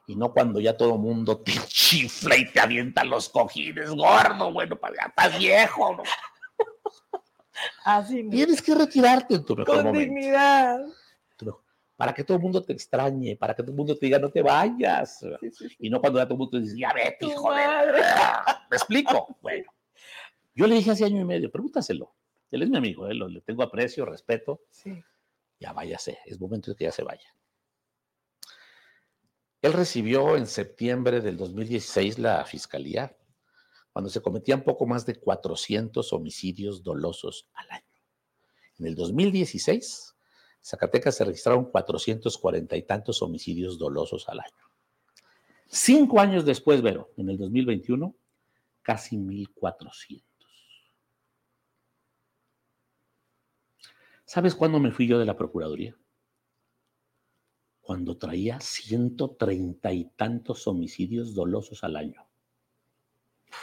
Y 0.06 0.16
no 0.16 0.32
cuando 0.32 0.60
ya 0.60 0.76
todo 0.76 0.94
el 0.94 1.00
mundo 1.00 1.38
te 1.38 1.52
chifla 1.68 2.36
y 2.36 2.50
te 2.50 2.60
avienta 2.60 3.04
los 3.04 3.28
cojines, 3.28 3.90
gordo, 3.90 4.52
bueno, 4.52 4.78
ya 4.82 5.06
estás 5.06 5.38
viejo. 5.38 5.96
¿no? 5.96 6.02
Así 7.84 8.28
Tienes 8.28 8.62
que 8.62 8.74
retirarte 8.74 9.34
en 9.34 9.44
tu 9.44 9.54
mejor 9.56 9.76
Con 9.76 9.84
momento. 9.86 9.98
dignidad 10.14 10.80
para 12.00 12.14
que 12.14 12.24
todo 12.24 12.38
el 12.38 12.42
mundo 12.42 12.62
te 12.64 12.72
extrañe, 12.72 13.36
para 13.36 13.54
que 13.54 13.62
todo 13.62 13.72
el 13.72 13.76
mundo 13.76 13.94
te 13.94 14.06
diga 14.06 14.18
no 14.18 14.30
te 14.30 14.40
vayas. 14.40 15.22
Y 15.78 15.90
no 15.90 16.00
cuando 16.00 16.18
ya 16.18 16.24
todo 16.24 16.32
el 16.32 16.38
mundo 16.38 16.56
te 16.56 16.64
dice, 16.64 16.78
ya 16.78 16.94
vete, 16.94 17.26
hijo 17.26 17.52
de... 17.52 17.62
¿Me 18.70 18.76
explico? 18.78 19.36
Bueno, 19.42 19.70
yo 20.54 20.66
le 20.66 20.76
dije 20.76 20.92
hace 20.92 21.04
año 21.04 21.20
y 21.20 21.26
medio, 21.26 21.50
pregúntaselo. 21.50 22.16
Él 22.50 22.62
es 22.62 22.70
mi 22.70 22.78
amigo, 22.78 23.06
él, 23.06 23.18
le 23.18 23.42
tengo 23.42 23.62
aprecio, 23.62 24.06
respeto. 24.06 24.62
Ya 25.58 25.74
váyase, 25.74 26.20
es 26.24 26.40
momento 26.40 26.70
de 26.70 26.76
que 26.78 26.84
ya 26.84 26.92
se 26.92 27.02
vaya. 27.02 27.36
Él 29.60 29.74
recibió 29.74 30.38
en 30.38 30.46
septiembre 30.46 31.20
del 31.20 31.36
2016 31.36 32.18
la 32.18 32.46
fiscalía 32.46 33.14
cuando 33.92 34.08
se 34.08 34.22
cometían 34.22 34.64
poco 34.64 34.86
más 34.86 35.04
de 35.04 35.16
400 35.16 36.14
homicidios 36.14 36.82
dolosos 36.82 37.50
al 37.52 37.70
año. 37.72 37.84
En 38.78 38.86
el 38.86 38.94
2016 38.94 40.16
Zacatecas 40.62 41.16
se 41.16 41.24
registraron 41.24 41.64
440 41.64 42.76
y 42.76 42.82
tantos 42.82 43.22
homicidios 43.22 43.78
dolosos 43.78 44.28
al 44.28 44.40
año. 44.40 44.70
Cinco 45.66 46.20
años 46.20 46.44
después, 46.44 46.82
Vero, 46.82 47.12
en 47.16 47.30
el 47.30 47.38
2021, 47.38 48.14
casi 48.82 49.16
1.400. 49.16 50.22
¿Sabes 54.24 54.54
cuándo 54.54 54.78
me 54.78 54.92
fui 54.92 55.06
yo 55.06 55.18
de 55.18 55.26
la 55.26 55.36
Procuraduría? 55.36 55.96
Cuando 57.80 58.16
traía 58.16 58.60
130 58.60 59.92
y 59.92 60.04
tantos 60.16 60.66
homicidios 60.66 61.34
dolosos 61.34 61.82
al 61.82 61.96
año. 61.96 62.26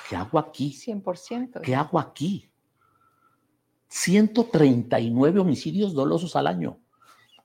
¿Qué 0.10 0.16
hago 0.16 0.40
aquí? 0.40 0.72
100%. 0.72 1.62
¿Qué 1.62 1.76
hago 1.76 2.00
aquí? 2.00 2.50
139 3.88 5.40
homicidios 5.40 5.94
dolosos 5.94 6.36
al 6.36 6.48
año. 6.48 6.80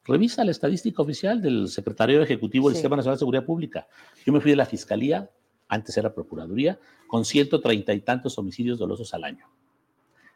Revisa 0.04 0.44
la 0.44 0.50
estadística 0.50 1.00
oficial 1.00 1.40
del 1.40 1.68
Secretario 1.68 2.22
Ejecutivo 2.22 2.68
del 2.68 2.74
Sistema 2.74 2.96
Nacional 2.96 3.16
de 3.16 3.20
Seguridad 3.20 3.44
Pública. 3.44 3.86
Yo 4.26 4.32
me 4.32 4.40
fui 4.40 4.50
de 4.50 4.56
la 4.56 4.66
Fiscalía, 4.66 5.30
antes 5.68 5.96
era 5.96 6.12
Procuraduría, 6.12 6.78
con 7.06 7.24
130 7.24 7.92
y 7.94 8.00
tantos 8.00 8.36
homicidios 8.36 8.78
dolosos 8.78 9.14
al 9.14 9.24
año. 9.24 9.48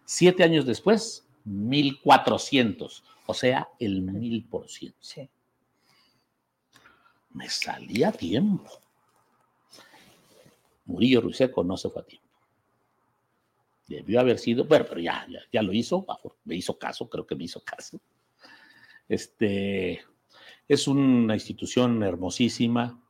Siete 0.04 0.44
años 0.44 0.66
después, 0.66 1.26
1.400, 1.46 3.02
o 3.26 3.34
sea, 3.34 3.68
el 3.80 4.02
mil 4.02 4.44
por 4.44 4.68
ciento. 4.68 4.98
Sí. 5.00 5.28
Me 7.32 7.48
salía 7.48 8.08
a 8.08 8.12
tiempo. 8.12 8.70
Murillo 10.84 11.20
Ruiseco 11.22 11.64
no 11.64 11.76
se 11.76 11.90
fue 11.90 12.02
a 12.02 12.04
tiempo. 12.04 12.26
Debió 13.88 14.20
haber 14.20 14.38
sido, 14.38 14.64
bueno, 14.64 14.86
pero 14.88 15.00
ya, 15.00 15.26
ya, 15.28 15.40
ya 15.52 15.62
lo 15.62 15.72
hizo, 15.72 16.06
me 16.44 16.54
hizo 16.54 16.78
caso, 16.78 17.08
creo 17.08 17.26
que 17.26 17.34
me 17.34 17.44
hizo 17.44 17.60
caso. 17.60 18.00
Este, 19.08 20.02
es 20.68 20.88
una 20.88 21.34
institución 21.34 22.02
hermosísima, 22.02 23.00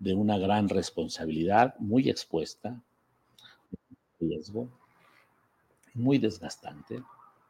de 0.00 0.14
una 0.14 0.38
gran 0.38 0.68
responsabilidad, 0.68 1.74
muy 1.78 2.08
expuesta, 2.08 2.82
riesgo, 4.18 4.68
muy 5.94 6.18
desgastante, 6.18 7.02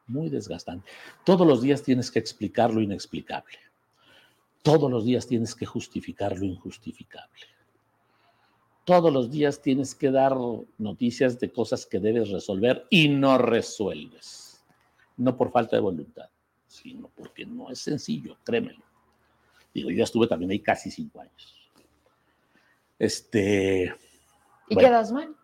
muy 0.06 0.28
desgastante. 0.28 0.90
Todos 1.24 1.46
los 1.46 1.62
días 1.62 1.82
tienes 1.82 2.10
que 2.10 2.18
explicar 2.18 2.74
lo 2.74 2.80
inexplicable. 2.80 3.58
Todos 4.62 4.90
los 4.90 5.04
días 5.04 5.26
tienes 5.26 5.54
que 5.54 5.64
justificar 5.64 6.38
lo 6.38 6.44
injustificable. 6.44 7.46
todos 8.84 9.12
los 9.12 9.30
días 9.30 9.62
tienes 9.62 9.94
que 9.94 10.10
dar 10.10 10.34
noticias 10.78 11.38
de 11.38 11.52
cosas 11.52 11.86
que 11.86 12.00
debes 12.00 12.30
resolver 12.30 12.88
y 12.90 13.08
no 13.08 13.38
resuelves. 13.38 14.64
No 15.16 15.36
por 15.36 15.52
falta 15.52 15.76
de 15.76 15.82
voluntad, 15.82 16.28
sino 16.70 17.10
porque 17.16 17.44
no 17.44 17.70
es 17.70 17.80
sencillo, 17.80 18.36
créemelo. 18.44 18.84
Digo, 19.74 19.90
yo 19.90 19.96
ya 19.96 20.04
estuve 20.04 20.26
también 20.26 20.52
ahí 20.52 20.60
casi 20.60 20.90
cinco 20.90 21.20
años. 21.20 21.70
Este. 22.98 23.94
Y 24.68 24.76
quedas 24.76 25.12
mal 25.12 25.34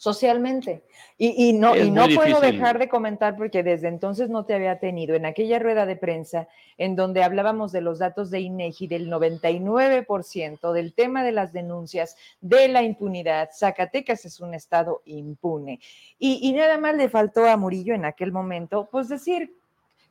socialmente. 0.00 0.82
Y, 1.18 1.52
no, 1.52 1.76
y 1.76 1.90
no 1.90 2.06
puedo 2.14 2.40
dejar 2.40 2.78
de 2.78 2.88
comentar 2.88 3.36
porque 3.36 3.62
desde 3.62 3.88
entonces 3.88 4.30
no 4.30 4.46
te 4.46 4.54
había 4.54 4.78
tenido 4.78 5.14
en 5.14 5.26
aquella 5.26 5.58
rueda 5.58 5.84
de 5.84 5.94
prensa 5.94 6.48
en 6.78 6.96
donde 6.96 7.22
hablábamos 7.22 7.70
de 7.70 7.82
los 7.82 7.98
datos 7.98 8.30
de 8.30 8.40
INEGI 8.40 8.86
del 8.86 9.10
99% 9.10 10.72
del 10.72 10.94
tema 10.94 11.22
de 11.22 11.32
las 11.32 11.52
denuncias, 11.52 12.16
de 12.40 12.68
la 12.68 12.82
impunidad. 12.82 13.50
Zacatecas 13.54 14.24
es 14.24 14.40
un 14.40 14.54
estado 14.54 15.02
impune. 15.04 15.80
Y, 16.18 16.48
y 16.48 16.54
nada 16.54 16.78
más 16.78 16.96
le 16.96 17.10
faltó 17.10 17.44
a 17.44 17.58
Murillo 17.58 17.92
en 17.92 18.06
aquel 18.06 18.32
momento, 18.32 18.88
pues 18.90 19.10
decir 19.10 19.59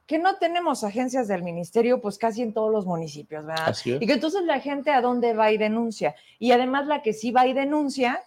que 0.09 0.17
no 0.17 0.37
tenemos 0.37 0.83
agencias 0.83 1.27
del 1.27 1.43
ministerio, 1.43 2.01
pues 2.01 2.17
casi 2.17 2.41
en 2.41 2.51
todos 2.51 2.71
los 2.71 2.87
municipios, 2.87 3.45
¿verdad? 3.45 3.77
Y 3.85 4.07
que 4.07 4.13
entonces 4.13 4.41
la 4.43 4.59
gente 4.59 4.89
a 4.89 5.01
dónde 5.01 5.35
va 5.35 5.51
y 5.51 5.59
denuncia. 5.59 6.15
Y 6.39 6.51
además 6.51 6.87
la 6.87 7.03
que 7.03 7.13
sí 7.13 7.29
va 7.29 7.45
y 7.45 7.53
denuncia, 7.53 8.19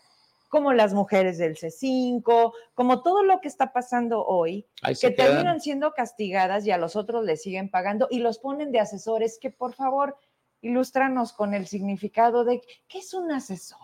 como 0.48 0.72
las 0.72 0.94
mujeres 0.94 1.38
del 1.38 1.56
C5, 1.56 2.52
como 2.74 3.02
todo 3.02 3.24
lo 3.24 3.40
que 3.40 3.48
está 3.48 3.72
pasando 3.72 4.24
hoy, 4.24 4.64
que 5.00 5.10
terminan 5.10 5.60
siendo 5.60 5.92
castigadas 5.92 6.64
y 6.64 6.70
a 6.70 6.78
los 6.78 6.94
otros 6.94 7.24
les 7.24 7.42
siguen 7.42 7.68
pagando 7.68 8.06
y 8.12 8.20
los 8.20 8.38
ponen 8.38 8.70
de 8.70 8.78
asesores, 8.78 9.40
que 9.40 9.50
por 9.50 9.74
favor, 9.74 10.16
ilústranos 10.60 11.32
con 11.32 11.52
el 11.52 11.66
significado 11.66 12.44
de 12.44 12.62
qué 12.86 12.98
es 12.98 13.12
un 13.12 13.32
asesor. 13.32 13.80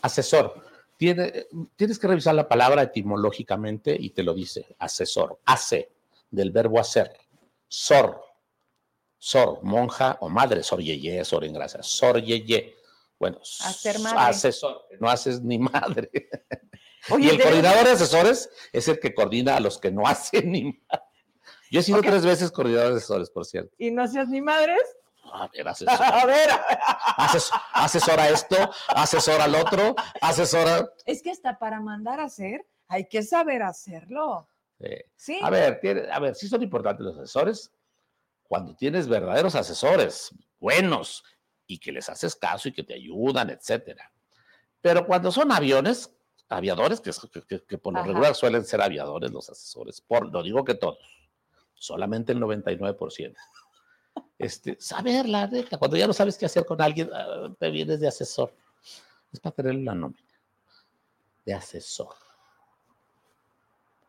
Asesor. 0.00 0.62
Tiene, 0.96 1.48
tienes 1.74 1.98
que 1.98 2.06
revisar 2.06 2.36
la 2.36 2.46
palabra 2.46 2.82
etimológicamente 2.82 3.96
y 3.98 4.10
te 4.10 4.22
lo 4.22 4.32
dice, 4.32 4.76
asesor. 4.78 5.40
Hace, 5.44 5.90
del 6.30 6.52
verbo 6.52 6.78
hacer. 6.78 7.21
Sor, 7.74 8.22
sor, 9.16 9.60
monja 9.62 10.18
o 10.20 10.28
madre, 10.28 10.62
sor 10.62 10.82
yeye, 10.82 11.24
sor 11.24 11.44
en 11.44 11.54
gracia, 11.54 11.82
sor 11.82 12.20
yeye 12.20 12.76
bueno, 13.22 13.38
asesor, 14.16 14.82
no 14.98 15.08
haces 15.08 15.40
ni 15.42 15.56
madre. 15.56 16.10
y 17.16 17.28
el 17.28 17.40
coordinador 17.40 17.84
de 17.84 17.92
asesores 17.92 18.50
es 18.72 18.88
el 18.88 18.98
que 18.98 19.14
coordina 19.14 19.54
a 19.54 19.60
los 19.60 19.78
que 19.78 19.92
no 19.92 20.08
hacen 20.08 20.50
ni 20.50 20.64
madre. 20.64 21.06
Yo 21.70 21.78
he 21.78 21.82
sido 21.84 22.02
tres 22.02 22.26
veces 22.26 22.50
coordinador 22.50 22.90
de 22.90 22.96
asesores, 22.96 23.30
por 23.30 23.46
cierto. 23.46 23.72
¿Y 23.78 23.92
no 23.92 24.02
hacías 24.02 24.26
ni 24.28 24.42
madres? 24.42 24.82
A 25.32 25.48
ver, 25.54 25.68
asesor. 25.68 26.02
a 26.02 26.26
ver. 26.26 26.50
asesora 27.74 28.28
esto, 28.28 28.56
asesora 28.88 29.44
al 29.44 29.54
otro, 29.54 29.94
asesora. 30.20 30.90
Es 31.06 31.22
que 31.22 31.30
hasta 31.30 31.60
para 31.60 31.80
mandar 31.80 32.18
a 32.18 32.24
hacer 32.24 32.66
hay 32.88 33.08
que 33.08 33.22
saber 33.22 33.62
hacerlo. 33.62 34.48
Sí. 35.16 35.38
A 35.42 35.50
ver, 35.50 35.80
a 36.10 36.18
ver, 36.18 36.34
sí 36.34 36.48
son 36.48 36.62
importantes 36.62 37.04
los 37.04 37.16
asesores 37.16 37.72
cuando 38.52 38.74
tienes 38.74 39.08
verdaderos 39.08 39.54
asesores 39.54 40.34
buenos 40.60 41.24
y 41.66 41.78
que 41.78 41.92
les 41.92 42.08
haces 42.08 42.34
caso 42.36 42.68
y 42.68 42.72
que 42.72 42.82
te 42.82 42.94
ayudan, 42.94 43.50
etcétera. 43.50 44.12
Pero 44.80 45.06
cuando 45.06 45.32
son 45.32 45.50
aviones, 45.52 46.12
aviadores, 46.48 47.00
que, 47.00 47.78
por 47.78 47.94
lo 47.94 48.02
regular 48.02 48.34
suelen 48.34 48.64
ser 48.64 48.82
aviadores 48.82 49.30
los 49.30 49.48
asesores, 49.48 50.00
por, 50.00 50.30
no 50.30 50.42
digo 50.42 50.64
que 50.64 50.74
todos, 50.74 50.98
solamente 51.74 52.32
el 52.32 52.40
99%. 52.40 53.34
Este, 54.38 54.76
saber 54.80 55.28
la 55.28 55.46
neta, 55.46 55.78
cuando 55.78 55.96
ya 55.96 56.06
no 56.06 56.12
sabes 56.12 56.36
qué 56.36 56.46
hacer 56.46 56.66
con 56.66 56.82
alguien, 56.82 57.08
ah, 57.14 57.54
te 57.58 57.70
vienes 57.70 58.00
de 58.00 58.08
asesor. 58.08 58.52
Es 59.32 59.40
para 59.40 59.54
tener 59.54 59.76
la 59.76 59.94
nómina 59.94 60.28
de 61.44 61.54
asesor. 61.54 62.14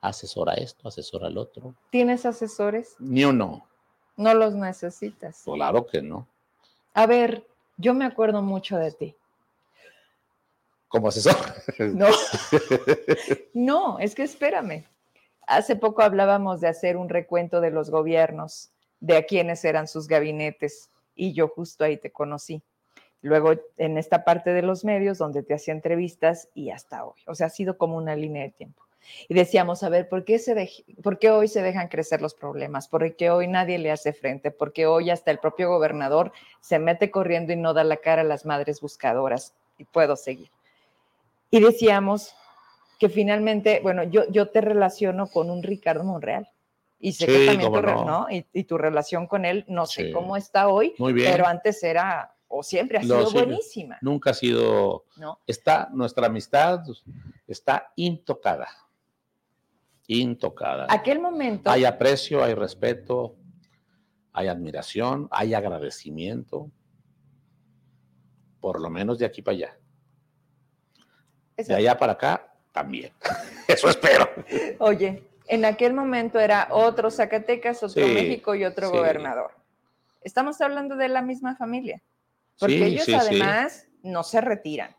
Asesora 0.04 0.56
esto, 0.56 0.90
asesora 0.90 1.28
al 1.28 1.38
otro. 1.38 1.76
¿Tienes 1.90 2.26
asesores? 2.26 2.98
Ni 3.00 3.24
uno. 3.24 3.66
No 4.18 4.34
los 4.34 4.54
necesitas. 4.54 5.44
Claro 5.46 5.88
que 5.88 6.02
no. 6.02 6.28
A 6.94 7.06
ver, 7.06 7.48
yo 7.78 7.94
me 7.94 8.04
acuerdo 8.04 8.42
mucho 8.42 8.78
de 8.78 8.92
ti. 8.92 9.16
¿Como 10.90 11.08
asesor? 11.08 11.38
No. 11.80 12.08
no, 13.54 14.00
es 14.00 14.14
que 14.14 14.24
espérame. 14.24 14.84
Hace 15.48 15.78
poco 15.78 16.02
hablábamos 16.02 16.60
de 16.60 16.68
hacer 16.68 16.98
un 16.98 17.08
recuento 17.08 17.62
de 17.62 17.72
los 17.72 17.90
gobiernos, 17.90 18.72
de 19.00 19.16
a 19.16 19.26
quiénes 19.26 19.64
eran 19.64 19.88
sus 19.88 20.10
gabinetes, 20.10 20.90
y 21.16 21.32
yo 21.32 21.48
justo 21.48 21.86
ahí 21.86 21.96
te 21.96 22.12
conocí. 22.12 22.62
Luego 23.22 23.54
en 23.78 23.98
esta 23.98 24.26
parte 24.26 24.52
de 24.52 24.64
los 24.64 24.84
medios 24.84 25.18
donde 25.18 25.44
te 25.44 25.54
hacía 25.54 25.74
entrevistas 25.74 26.50
y 26.54 26.72
hasta 26.72 27.06
hoy. 27.06 27.22
O 27.26 27.36
sea, 27.36 27.48
ha 27.48 27.50
sido 27.50 27.78
como 27.78 27.96
una 27.96 28.18
línea 28.18 28.44
de 28.44 28.50
tiempo. 28.50 28.84
Y 29.28 29.34
decíamos, 29.34 29.84
a 29.84 29.90
ver, 29.90 30.10
¿por 30.10 30.24
qué, 30.26 30.40
se 30.40 30.70
¿por 31.02 31.20
qué 31.20 31.32
hoy 31.32 31.48
se 31.48 31.62
dejan 31.62 31.88
crecer 31.88 32.22
los 32.22 32.34
problemas? 32.34 32.88
¿Por 32.88 33.16
qué 33.16 33.30
hoy 33.30 33.48
nadie 33.48 33.78
le 33.78 33.92
hace 33.92 34.14
frente? 34.14 34.52
¿Por 34.52 34.74
qué 34.74 34.86
hoy 34.86 35.10
hasta 35.10 35.32
el 35.32 35.40
propio 35.40 35.70
gobernador 35.70 36.32
se 36.62 36.80
mete 36.80 37.12
corriendo 37.12 37.54
y 37.54 37.56
no 37.56 37.74
da 37.74 37.84
la 37.84 37.98
cara 37.98 38.22
a 38.22 38.26
las 38.26 38.46
madres 38.46 38.82
buscadoras? 38.82 39.54
Y 39.78 39.86
puedo 39.86 40.16
seguir. 40.16 40.50
Y 41.52 41.60
decíamos 41.60 42.34
que 43.00 43.10
finalmente, 43.10 43.80
bueno, 43.82 44.04
yo, 44.04 44.28
yo 44.30 44.50
te 44.50 44.62
relaciono 44.62 45.28
con 45.28 45.50
un 45.50 45.64
Ricardo 45.64 46.04
Monreal. 46.04 46.50
Y 47.00 47.12
sé 47.12 47.26
que 47.26 47.46
también 47.46 47.72
tu, 47.72 47.82
no. 47.82 48.28
Y, 48.30 48.64
tu 48.64 48.78
relación 48.78 49.28
con 49.28 49.44
él, 49.44 49.66
no 49.68 49.86
sé 49.86 50.12
cómo 50.12 50.38
está 50.38 50.70
hoy, 50.70 50.94
pero 50.98 51.46
antes 51.46 51.84
era, 51.84 52.34
o 52.48 52.64
siempre 52.64 52.98
ha 52.98 53.02
sido 53.02 53.30
buenísima. 53.30 53.98
Nunca 54.00 54.30
ha 54.30 54.34
sido, 54.34 55.04
no. 55.18 55.38
está, 55.46 55.90
nuestra 55.92 56.28
amistad 56.28 56.80
está 57.46 57.92
intocada 57.98 58.70
intocada. 60.08 60.88
Aquel 60.90 61.20
momento. 61.20 61.70
Hay 61.70 61.86
aprecio, 61.86 62.44
hay 62.44 62.54
respeto, 62.54 63.36
hay 64.32 64.48
admiración, 64.48 65.28
hay 65.32 65.54
agradecimiento, 65.54 66.72
por 68.60 68.82
lo 68.82 68.90
menos 68.90 69.20
de 69.20 69.26
aquí 69.26 69.42
para 69.42 69.56
allá. 69.56 69.80
De 71.58 71.76
allá 71.76 71.98
para 71.98 72.14
acá, 72.14 72.56
también. 72.72 73.14
Eso 73.68 73.90
espero. 73.90 74.30
Oye, 74.80 75.24
en 75.48 75.66
aquel 75.66 75.94
momento 75.94 76.40
era 76.40 76.68
otro 76.72 77.12
Zacatecas, 77.12 77.84
otro 77.84 78.08
México 78.08 78.56
y 78.56 78.66
otro 78.66 78.90
gobernador. 78.90 79.52
Estamos 80.22 80.60
hablando 80.62 80.96
de 80.96 81.10
la 81.10 81.22
misma 81.22 81.56
familia. 81.56 82.02
Porque 82.60 82.86
ellos 82.86 83.08
además 83.10 83.88
no 84.04 84.24
se 84.24 84.42
retiran. 84.42 84.96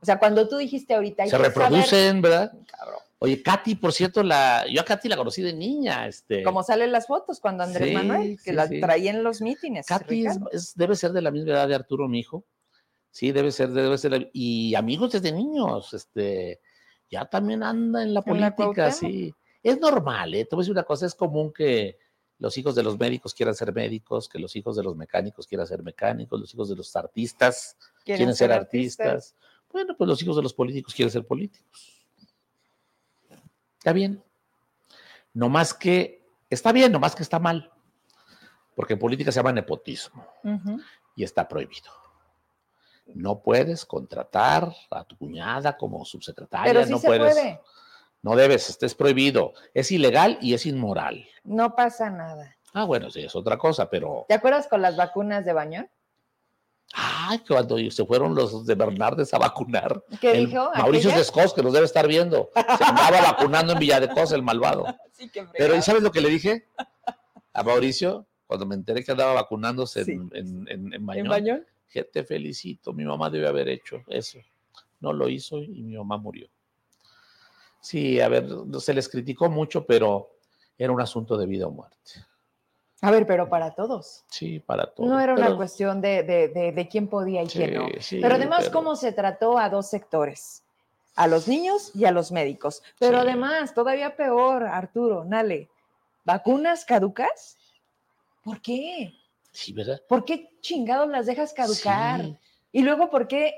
O 0.00 0.04
sea, 0.04 0.18
cuando 0.18 0.48
tú 0.48 0.58
dijiste 0.58 0.94
ahorita. 0.94 1.26
se 1.26 1.38
reproducen, 1.38 2.20
¿verdad? 2.20 2.52
Cabrón. 2.66 3.00
Oye, 3.24 3.42
Katy, 3.42 3.76
por 3.76 3.92
cierto, 3.92 4.22
la, 4.22 4.66
yo 4.70 4.80
a 4.80 4.84
Katy 4.84 5.08
la 5.08 5.16
conocí 5.16 5.42
de 5.42 5.54
niña. 5.54 6.06
Este. 6.06 6.42
Como 6.42 6.62
salen 6.62 6.92
las 6.92 7.06
fotos 7.06 7.40
cuando 7.40 7.64
Andrés 7.64 7.94
Manuel, 7.94 8.38
que 8.42 8.52
la 8.52 8.68
traía 8.68 9.10
en 9.10 9.24
los 9.24 9.40
mítines. 9.40 9.86
Katy 9.86 10.26
debe 10.74 10.94
ser 10.94 11.12
de 11.12 11.22
la 11.22 11.30
misma 11.30 11.52
edad 11.52 11.68
de 11.68 11.74
Arturo, 11.74 12.08
mi 12.08 12.20
hijo. 12.20 12.44
Sí, 13.10 13.32
debe 13.32 13.50
ser, 13.50 13.70
debe 13.70 13.96
ser. 13.96 14.30
Y 14.32 14.74
amigos 14.74 15.12
desde 15.12 15.32
niños, 15.32 15.94
este, 15.94 16.60
ya 17.10 17.24
también 17.24 17.62
anda 17.62 18.02
en 18.02 18.12
la 18.12 18.22
política, 18.22 18.90
sí. 18.90 19.32
Es 19.62 19.80
normal, 19.80 20.34
¿eh? 20.34 20.44
Te 20.44 20.54
voy 20.54 20.62
a 20.62 20.64
decir 20.64 20.72
una 20.72 20.82
cosa, 20.82 21.06
es 21.06 21.14
común 21.14 21.50
que 21.50 21.96
los 22.38 22.58
hijos 22.58 22.74
de 22.74 22.82
los 22.82 22.98
médicos 22.98 23.32
quieran 23.32 23.54
ser 23.54 23.72
médicos, 23.72 24.28
que 24.28 24.38
los 24.38 24.54
hijos 24.56 24.76
de 24.76 24.82
los 24.82 24.96
mecánicos 24.96 25.46
quieran 25.46 25.66
ser 25.66 25.82
mecánicos, 25.82 26.38
los 26.38 26.52
hijos 26.52 26.68
de 26.68 26.76
los 26.76 26.94
artistas 26.94 27.76
quieren, 28.04 28.34
ser, 28.34 28.52
artistas. 28.52 29.34
Bueno, 29.72 29.96
pues 29.96 30.06
los 30.08 30.22
hijos 30.22 30.36
de 30.36 30.42
los 30.42 30.52
políticos 30.52 30.92
quieren 30.92 31.10
ser 31.10 31.26
políticos. 31.26 32.03
Está 33.84 33.92
bien. 33.92 34.24
No 35.34 35.50
más 35.50 35.74
que, 35.74 36.26
está 36.48 36.72
bien, 36.72 36.90
no 36.90 36.98
más 36.98 37.14
que 37.14 37.22
está 37.22 37.38
mal. 37.38 37.70
Porque 38.74 38.94
en 38.94 38.98
política 38.98 39.30
se 39.30 39.40
llama 39.40 39.52
nepotismo 39.52 40.26
y 41.14 41.22
está 41.22 41.46
prohibido. 41.46 41.92
No 43.14 43.42
puedes 43.42 43.84
contratar 43.84 44.72
a 44.90 45.04
tu 45.04 45.18
cuñada 45.18 45.76
como 45.76 46.02
subsecretaria. 46.06 46.72
Pero 46.72 46.86
no 46.86 46.96
se 46.96 47.06
puedes. 47.06 47.34
Puede. 47.34 47.60
No 48.22 48.34
debes, 48.36 48.70
este 48.70 48.86
es 48.86 48.94
prohibido. 48.94 49.52
Es 49.74 49.92
ilegal 49.92 50.38
y 50.40 50.54
es 50.54 50.64
inmoral. 50.64 51.28
No 51.42 51.76
pasa 51.76 52.08
nada. 52.08 52.56
Ah, 52.72 52.84
bueno, 52.84 53.10
sí, 53.10 53.20
es 53.20 53.36
otra 53.36 53.58
cosa, 53.58 53.90
pero. 53.90 54.24
¿Te 54.28 54.32
acuerdas 54.32 54.66
con 54.66 54.80
las 54.80 54.96
vacunas 54.96 55.44
de 55.44 55.52
Bañón? 55.52 55.90
Ay, 56.96 57.40
cuando 57.46 57.76
se 57.90 58.04
fueron 58.06 58.34
los 58.34 58.64
de 58.64 58.74
Bernardes 58.74 59.34
a 59.34 59.38
vacunar. 59.38 60.02
¿Qué 60.20 60.32
dijo? 60.34 60.70
Mauricio 60.76 61.10
Descos, 61.10 61.52
que 61.52 61.62
nos 61.62 61.72
debe 61.72 61.86
estar 61.86 62.06
viendo. 62.06 62.50
Se 62.54 62.84
andaba 62.84 63.20
vacunando 63.20 63.72
en 63.72 63.80
Villa 63.80 63.98
de 63.98 64.08
Cos, 64.08 64.32
el 64.32 64.42
malvado. 64.42 64.84
Sí, 65.14 65.30
Pero 65.56 65.76
¿y 65.76 65.80
sabes 65.80 66.02
lo 66.02 66.10
que 66.10 66.20
le 66.20 66.28
dije 66.28 66.66
a 67.52 67.62
Mauricio? 67.62 68.26
Cuando 68.48 68.66
me 68.66 68.74
enteré 68.74 69.04
que 69.04 69.12
andaba 69.12 69.32
vacunándose 69.32 70.00
en, 70.00 70.28
en, 70.34 70.66
en. 70.68 70.92
¿En 70.92 71.64
te 72.02 72.24
felicito, 72.24 72.92
mi 72.92 73.04
mamá 73.04 73.30
debe 73.30 73.46
haber 73.46 73.68
hecho 73.68 74.02
eso. 74.08 74.38
No 74.98 75.12
lo 75.12 75.28
hizo 75.28 75.58
y 75.62 75.84
mi 75.84 75.96
mamá 75.96 76.16
murió. 76.16 76.48
Sí, 77.80 78.20
a 78.20 78.28
ver, 78.28 78.48
se 78.80 78.94
les 78.94 79.08
criticó 79.08 79.48
mucho, 79.48 79.86
pero 79.86 80.30
era 80.76 80.92
un 80.92 81.00
asunto 81.00 81.36
de 81.36 81.46
vida 81.46 81.68
o 81.68 81.70
muerte. 81.70 82.24
A 83.04 83.10
ver, 83.10 83.26
pero 83.26 83.48
para 83.48 83.74
todos. 83.74 84.24
Sí, 84.28 84.60
para 84.60 84.86
todos. 84.92 85.08
No 85.10 85.20
era 85.20 85.34
una 85.34 85.46
Pero- 85.46 85.56
cuestión 85.56 86.00
de, 86.00 86.22
de- 86.22 86.48
de- 86.48 86.72
de 86.72 86.88
quién 86.88 87.08
podía 87.08 87.42
y 87.42 87.48
Sí, 87.48 87.58
quién 87.58 87.74
no. 87.74 87.86
sí, 88.00 88.18
Pero 88.20 88.34
además, 88.36 88.60
pero- 88.60 88.72
cómo 88.72 88.96
se 88.96 89.12
trató 89.12 89.58
a 89.58 89.68
dos 89.68 89.88
sectores, 89.88 90.62
a 91.16 91.26
los 91.26 91.46
niños 91.48 91.90
y 91.94 92.04
a 92.06 92.10
los 92.12 92.32
médicos. 92.32 92.82
Pero 92.98 93.20
Sí. 93.20 93.28
además, 93.28 93.74
todavía 93.74 94.16
peor, 94.16 94.64
Arturo, 94.64 95.24
Nale, 95.24 95.68
¿vacunas 96.24 96.84
caducas? 96.84 97.56
¿Por 98.42 98.60
qué? 98.60 99.14
Sí, 99.52 99.72
¿verdad? 99.72 100.00
¿Por 100.08 100.24
qué 100.24 100.50
chingados 100.60 101.08
las 101.08 101.26
dejas 101.26 101.52
caducar? 101.52 102.22
Sí. 102.22 102.36
Y 102.72 102.82
luego, 102.82 103.08
¿por 103.10 103.28
qué 103.28 103.54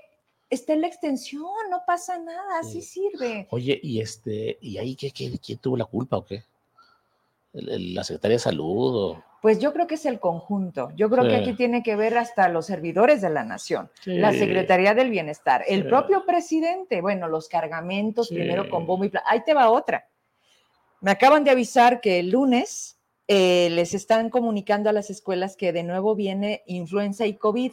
está 0.50 0.74
en 0.74 0.82
la 0.82 0.86
extensión? 0.88 1.44
No 1.70 1.82
pasa 1.86 2.18
nada, 2.18 2.58
así 2.60 2.82
Sí. 2.82 3.00
sirve. 3.10 3.48
Oye, 3.50 3.80
y 3.82 4.00
este, 4.00 4.58
¿y 4.60 4.76
ahí 4.78 4.94
qué, 4.94 5.10
qué- 5.10 5.38
quién 5.38 5.58
tuvo 5.58 5.76
la 5.76 5.84
culpa 5.86 6.18
o 6.18 6.24
qué? 6.24 6.44
¿El- 7.54 7.68
el- 7.70 7.94
¿La 7.94 8.04
Secretaría 8.04 8.34
de 8.34 8.40
Salud 8.40 8.94
o...? 8.94 9.24
Pues 9.46 9.60
yo 9.60 9.72
creo 9.72 9.86
que 9.86 9.94
es 9.94 10.04
el 10.06 10.18
conjunto. 10.18 10.90
Yo 10.96 11.08
creo 11.08 11.22
que 11.28 11.36
aquí 11.36 11.52
tiene 11.54 11.84
que 11.84 11.94
ver 11.94 12.18
hasta 12.18 12.48
los 12.48 12.66
servidores 12.66 13.20
de 13.22 13.30
la 13.30 13.44
nación. 13.44 13.88
la. 14.04 14.32
Secretaría 14.32 14.92
del 14.92 15.08
Bienestar, 15.08 15.62
el 15.68 15.82
propio 15.88 16.26
presidente, 16.26 17.00
bueno, 17.00 17.28
los 17.28 17.48
cargamentos, 17.48 18.28
primero 18.28 18.68
con 18.68 18.86
bombo 18.88 19.04
y 19.04 19.08
pla- 19.10 19.22
Ahí 19.24 19.44
te 19.44 19.54
va 19.54 19.70
otra. 19.70 20.08
Me 21.00 21.12
acaban 21.12 21.44
de 21.44 21.52
avisar 21.52 22.00
que 22.00 22.18
el 22.18 22.30
lunes 22.30 22.98
eh, 23.28 23.68
les 23.70 23.94
están 23.94 24.30
comunicando 24.30 24.90
a 24.90 24.92
las 24.92 25.10
escuelas 25.10 25.54
que 25.54 25.72
de 25.72 25.84
nuevo 25.84 26.16
viene 26.16 26.64
influenza 26.66 27.24
y 27.24 27.36
COVID. 27.36 27.70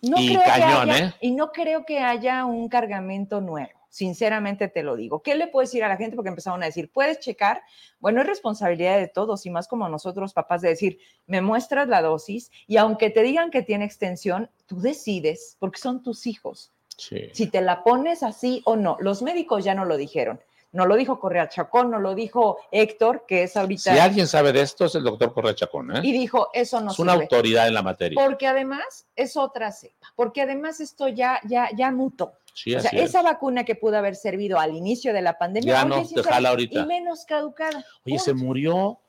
No 0.00 0.16
Y 0.18 0.28
creo 0.28 0.40
que 0.42 0.50
haya- 0.50 0.66
¿eh? 1.08 1.14
Y 1.20 1.32
no 1.32 1.52
creo 1.52 1.84
que 1.84 1.98
haya 1.98 2.46
un 2.46 2.66
cargamento 2.70 3.42
nuevo. 3.42 3.83
Sinceramente 3.94 4.66
te 4.66 4.82
lo 4.82 4.96
digo. 4.96 5.22
¿Qué 5.22 5.36
le 5.36 5.46
puedes 5.46 5.70
decir 5.70 5.84
a 5.84 5.88
la 5.88 5.96
gente? 5.96 6.16
Porque 6.16 6.28
empezaron 6.28 6.60
a 6.64 6.66
decir, 6.66 6.90
puedes 6.92 7.20
checar. 7.20 7.62
Bueno, 8.00 8.20
es 8.22 8.26
responsabilidad 8.26 8.98
de 8.98 9.06
todos 9.06 9.46
y 9.46 9.50
más 9.50 9.68
como 9.68 9.88
nosotros, 9.88 10.32
papás, 10.32 10.62
de 10.62 10.70
decir, 10.70 10.98
me 11.28 11.40
muestras 11.40 11.86
la 11.86 12.02
dosis 12.02 12.50
y 12.66 12.76
aunque 12.76 13.10
te 13.10 13.22
digan 13.22 13.52
que 13.52 13.62
tiene 13.62 13.84
extensión, 13.84 14.50
tú 14.66 14.80
decides, 14.80 15.56
porque 15.60 15.78
son 15.78 16.02
tus 16.02 16.26
hijos, 16.26 16.72
Sí. 16.96 17.28
si 17.32 17.46
te 17.46 17.60
la 17.60 17.84
pones 17.84 18.24
así 18.24 18.62
o 18.64 18.74
no. 18.74 18.96
Los 18.98 19.22
médicos 19.22 19.62
ya 19.62 19.76
no 19.76 19.84
lo 19.84 19.96
dijeron. 19.96 20.40
No 20.72 20.86
lo 20.86 20.96
dijo 20.96 21.20
Correa 21.20 21.48
Chacón, 21.48 21.92
no 21.92 22.00
lo 22.00 22.16
dijo 22.16 22.58
Héctor, 22.72 23.26
que 23.28 23.44
es 23.44 23.52
Si 23.52 23.58
ahorita, 23.60 24.02
alguien 24.02 24.26
sabe 24.26 24.52
de 24.52 24.62
esto 24.62 24.86
es 24.86 24.96
el 24.96 25.04
doctor 25.04 25.32
Correa 25.32 25.54
Chacón, 25.54 25.96
¿eh? 25.96 26.00
y 26.02 26.10
dijo, 26.10 26.48
eso 26.52 26.80
no 26.80 26.90
es 26.90 26.98
una 26.98 27.12
sirve. 27.12 27.24
autoridad 27.26 27.68
en 27.68 27.74
la 27.74 27.82
materia. 27.82 28.20
Porque 28.20 28.48
además 28.48 29.06
es 29.14 29.36
otra 29.36 29.70
cepa, 29.70 30.12
porque 30.16 30.42
además 30.42 30.80
esto 30.80 31.06
ya, 31.06 31.40
ya, 31.44 31.68
ya 31.76 31.92
mutó. 31.92 32.32
Sí, 32.54 32.74
O 32.74 32.80
sea, 32.80 32.90
es. 32.90 33.10
esa 33.10 33.20
vacuna 33.22 33.64
que 33.64 33.74
pudo 33.74 33.98
haber 33.98 34.14
servido 34.14 34.58
al 34.60 34.74
inicio 34.76 35.12
de 35.12 35.20
la 35.22 35.36
pandemia, 35.36 35.74
Ya 35.74 35.84
no, 35.84 36.04
sí 36.04 36.14
déjala 36.14 36.36
sale, 36.36 36.48
ahorita. 36.48 36.82
Y 36.82 36.86
menos 36.86 37.24
caducada. 37.26 37.84
Oye, 38.06 38.18
se 38.18 38.32
murió 38.32 39.00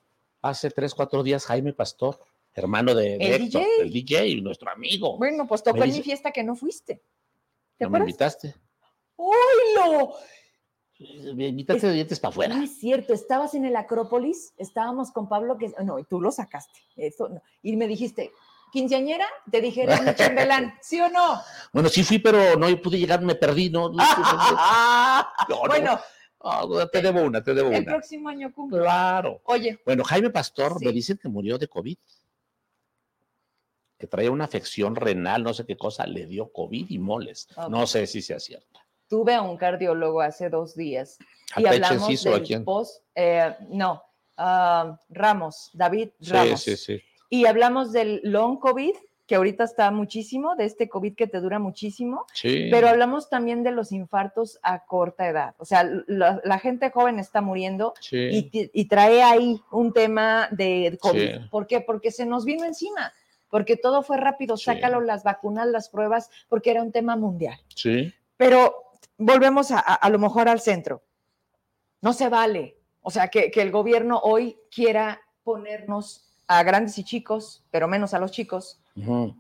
hace 0.41 0.71
tres, 0.71 0.93
cuatro 0.95 1.21
días 1.23 1.45
Jaime 1.45 1.71
Pastor, 1.71 2.19
hermano 2.53 2.95
de, 2.95 3.17
de 3.19 3.35
El 3.35 3.43
Héctor, 3.43 3.61
DJ. 3.61 3.81
el 3.81 3.93
DJ, 3.93 4.41
nuestro 4.41 4.71
amigo. 4.71 5.17
Bueno, 5.17 5.47
pues 5.47 5.61
tocó 5.63 5.77
Me 5.77 5.85
en 5.85 5.93
mi 5.93 6.01
fiesta 6.01 6.31
que 6.31 6.43
no 6.43 6.55
fuiste. 6.55 7.01
¿Te 7.77 7.85
¿No 7.85 7.91
me 7.91 7.99
invitaste? 7.99 8.55
¡Oilo! 9.15 10.15
Me 11.35 11.47
invitaste 11.49 11.87
de 11.87 11.93
dientes 11.93 12.19
para 12.19 12.29
afuera. 12.29 12.55
No 12.55 12.63
es 12.63 12.77
cierto, 12.79 13.13
estabas 13.13 13.53
en 13.53 13.65
el 13.65 13.75
Acrópolis, 13.75 14.53
estábamos 14.57 15.11
con 15.11 15.27
Pablo, 15.27 15.57
que 15.57 15.73
no, 15.83 15.99
y 15.99 16.05
tú 16.05 16.21
lo 16.21 16.31
sacaste. 16.31 16.79
Eso 16.95 17.27
no. 17.27 17.41
Y 17.61 17.75
me 17.75 17.85
dijiste, 17.87 18.31
quinceañera, 18.75 19.25
te 19.49 19.61
dije, 19.61 19.83
eres 19.83 20.01
mi 20.03 20.13
chambelán, 20.13 20.73
¿sí 20.81 20.99
o 20.99 21.09
no? 21.09 21.41
Bueno, 21.71 21.87
sí 21.89 22.03
fui, 22.03 22.19
pero 22.19 22.57
no 22.57 22.67
pude 22.81 22.99
llegar, 22.99 23.21
me 23.21 23.35
perdí, 23.35 23.69
no. 23.69 23.89
no, 23.89 24.05
no, 25.49 25.77
no. 25.79 26.67
bueno, 26.67 26.87
te 26.89 27.01
debo 27.01 27.21
una, 27.21 27.41
te 27.43 27.53
debo 27.53 27.69
el 27.71 27.81
una. 27.83 27.91
próximo 27.93 28.29
año 28.29 28.51
cumple. 28.53 28.79
Claro. 28.81 29.41
Oye, 29.45 29.79
Bueno, 29.85 30.03
Jaime 30.03 30.29
Pastor 30.29 30.77
Sí. 30.79 30.85
me 30.85 30.91
dicen 30.91 31.17
que 31.17 31.29
murió 31.29 31.57
de 31.57 31.67
COVID. 31.67 31.97
Que 33.97 34.07
traía 34.07 34.29
una 34.29 34.43
afección 34.45 34.95
renal, 34.95 35.41
no 35.43 35.53
sé 35.53 35.65
qué 35.65 35.77
cosa, 35.77 36.05
le 36.05 36.25
dio 36.25 36.51
COVID 36.51 36.87
y 36.89 36.99
moles. 36.99 37.47
No 37.69 37.87
sé 37.87 38.05
si 38.07 38.21
sea 38.21 38.39
cierto. 38.39 38.79
tuve 39.07 39.33
a 39.35 39.41
un 39.41 39.55
cardiólogo 39.55 40.19
hace 40.19 40.49
dos 40.49 40.75
días 40.75 41.17
¿A 41.53 41.61
y 41.61 41.65
hablamos 41.67 42.23
del 42.23 42.43
quién? 42.43 42.65
post, 42.65 43.03
eh, 43.15 43.55
no, 43.69 44.03
ah, 44.35 44.99
Ramos, 45.09 45.69
David 45.73 46.09
Ramos. 46.19 46.61
Sí, 46.61 46.75
sí, 46.75 46.97
sí. 46.97 47.03
Y 47.29 47.45
hablamos 47.45 47.91
del 47.91 48.21
long 48.23 48.59
COVID, 48.59 48.93
que 49.27 49.35
ahorita 49.35 49.63
está 49.63 49.89
muchísimo, 49.89 50.55
de 50.55 50.65
este 50.65 50.87
COVID 50.87 51.15
que 51.15 51.25
te 51.25 51.39
dura 51.39 51.57
muchísimo, 51.57 52.25
Sí. 52.33 52.67
pero 52.69 52.87
hablamos 52.87 53.27
también 53.27 53.63
de 53.63 53.71
los 53.71 53.91
infartos 53.91 54.59
a 54.61 54.85
corta 54.85 55.27
edad. 55.27 55.55
O 55.57 55.65
sea, 55.65 55.83
la, 56.05 56.39
la 56.43 56.59
gente 56.59 56.91
joven 56.91 57.17
está 57.17 57.41
muriendo 57.41 57.95
sí. 57.99 58.49
y, 58.51 58.85
trae 58.87 59.23
ahí 59.23 59.59
un 59.71 59.93
tema 59.93 60.47
de 60.51 60.97
COVID. 61.01 61.31
Sí. 61.31 61.39
¿Por 61.49 61.65
qué? 61.65 61.81
Porque 61.81 62.11
se 62.11 62.27
nos 62.27 62.45
vino 62.45 62.65
encima, 62.65 63.13
porque 63.49 63.77
todo 63.77 64.03
fue 64.03 64.17
rápido, 64.17 64.57
sácalo 64.57 65.01
las 65.01 65.23
vacunas, 65.23 65.67
las 65.69 65.89
pruebas, 65.89 66.29
porque 66.47 66.69
era 66.69 66.83
un 66.83 66.91
tema 66.91 67.15
mundial. 67.15 67.57
sí. 67.73 68.13
Pero 68.37 68.75
volvemos 69.17 69.71
a, 69.71 69.79
a, 69.79 69.93
a 69.95 70.09
lo 70.09 70.19
mejor 70.19 70.49
al 70.49 70.59
centro. 70.59 71.01
No 72.01 72.11
se 72.11 72.27
vale. 72.27 72.75
O 73.01 73.09
sea, 73.09 73.29
que, 73.29 73.49
que 73.49 73.61
el 73.61 73.71
gobierno 73.71 74.19
hoy 74.19 74.57
quiera 74.69 75.21
ponernos 75.43 76.27
a 76.47 76.63
grandes 76.63 76.97
y 76.99 77.03
chicos, 77.03 77.63
pero 77.71 77.87
menos 77.87 78.13
a 78.13 78.19
los 78.19 78.31
chicos, 78.31 78.79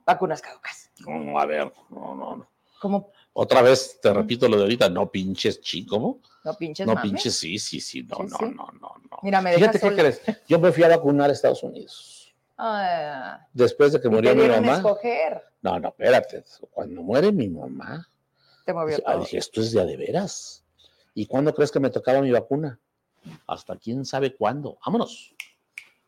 vacunas 0.05 0.41
caducas. 0.41 0.89
No, 0.99 1.19
no, 1.19 1.39
a 1.39 1.45
ver, 1.45 1.71
no, 1.89 2.15
no, 2.15 2.35
no. 2.37 2.47
Como, 2.79 3.11
Otra 3.33 3.61
vez 3.61 3.99
te 4.01 4.13
repito 4.13 4.47
lo 4.47 4.57
de 4.57 4.63
ahorita, 4.63 4.89
no 4.89 5.09
pinches 5.09 5.61
chico, 5.61 5.95
¿cómo? 5.95 6.19
no 6.43 6.53
pinches 6.55 6.85
No 6.85 6.93
mames. 6.93 7.11
pinches, 7.11 7.35
sí, 7.37 7.57
sí, 7.59 7.79
sí, 7.79 8.03
no, 8.03 8.17
Sí, 8.17 8.23
no, 8.29 8.37
sí. 8.37 8.45
no, 8.45 8.67
no, 8.79 8.95
no. 9.11 9.19
Mira, 9.23 9.41
me 9.41 9.53
Fíjate 9.55 9.79
qué 9.79 9.93
crees. 9.95 10.21
Yo 10.47 10.59
me 10.59 10.71
fui 10.71 10.83
a 10.83 10.89
vacunar 10.89 11.29
a 11.29 11.33
Estados 11.33 11.63
Unidos. 11.63 12.33
Ah, 12.57 13.45
Después 13.53 13.91
de 13.91 13.99
que 14.01 14.07
murió 14.09 14.33
mi 14.35 14.47
mamá. 14.47 14.75
escoger. 14.77 15.43
No, 15.61 15.79
no, 15.79 15.89
espérate. 15.89 16.43
Cuando 16.71 17.01
muere 17.01 17.31
mi 17.31 17.49
mamá, 17.49 18.07
Te 18.65 18.73
movió 18.73 18.97
dije, 18.97 19.01
todo. 19.05 19.19
dije, 19.19 19.37
esto 19.39 19.61
es 19.61 19.71
de 19.73 19.85
de 19.85 19.97
veras. 19.97 20.63
¿Y 21.13 21.25
cuándo 21.25 21.53
crees 21.53 21.71
que 21.71 21.79
me 21.79 21.89
tocaba 21.89 22.21
mi 22.21 22.31
vacuna? 22.31 22.79
Hasta 23.47 23.75
quién 23.77 24.05
sabe 24.05 24.35
cuándo. 24.35 24.77
Vámonos. 24.85 25.34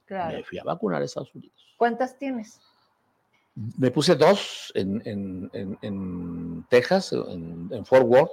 Claro. 0.07 0.37
Me 0.37 0.43
fui 0.43 0.57
a 0.57 0.63
vacunar 0.63 1.01
a 1.01 1.05
Estados 1.05 1.33
Unidos. 1.35 1.53
¿Cuántas 1.77 2.17
tienes? 2.17 2.59
Me 3.77 3.91
puse 3.91 4.15
dos 4.15 4.71
en, 4.75 5.01
en- 5.05 5.49
en- 5.53 5.77
en 5.81 6.65
Texas, 6.69 7.11
en, 7.11 7.67
en 7.71 7.85
Fort 7.85 8.05
Worth, 8.07 8.31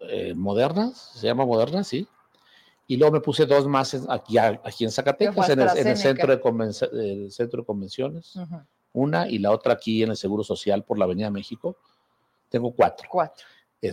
eh, 0.00 0.34
modernas, 0.34 1.12
se 1.14 1.26
llama 1.26 1.44
modernas, 1.44 1.86
sí. 1.86 2.08
Y 2.88 2.96
luego 2.96 3.12
me 3.12 3.20
puse 3.20 3.46
dos 3.46 3.66
más 3.66 3.94
aquí, 4.08 4.36
aquí 4.38 4.84
en 4.84 4.90
Zacatecas, 4.90 5.48
en 5.50 5.60
el, 5.60 5.68
en 5.78 5.86
el 5.88 5.96
centro, 5.96 6.26
de 6.26 7.12
el 7.24 7.30
centro 7.32 7.60
de 7.62 7.66
convenciones. 7.66 8.34
Una 8.92 9.28
y 9.28 9.38
la 9.38 9.50
otra 9.52 9.74
aquí 9.74 10.02
en 10.02 10.10
el 10.10 10.16
Seguro 10.16 10.42
Social 10.44 10.84
por 10.84 10.98
la 10.98 11.04
Avenida 11.04 11.30
México. 11.30 11.76
Tengo 12.50 12.72
cuatro. 12.72 13.08
Cuatro. 13.10 13.46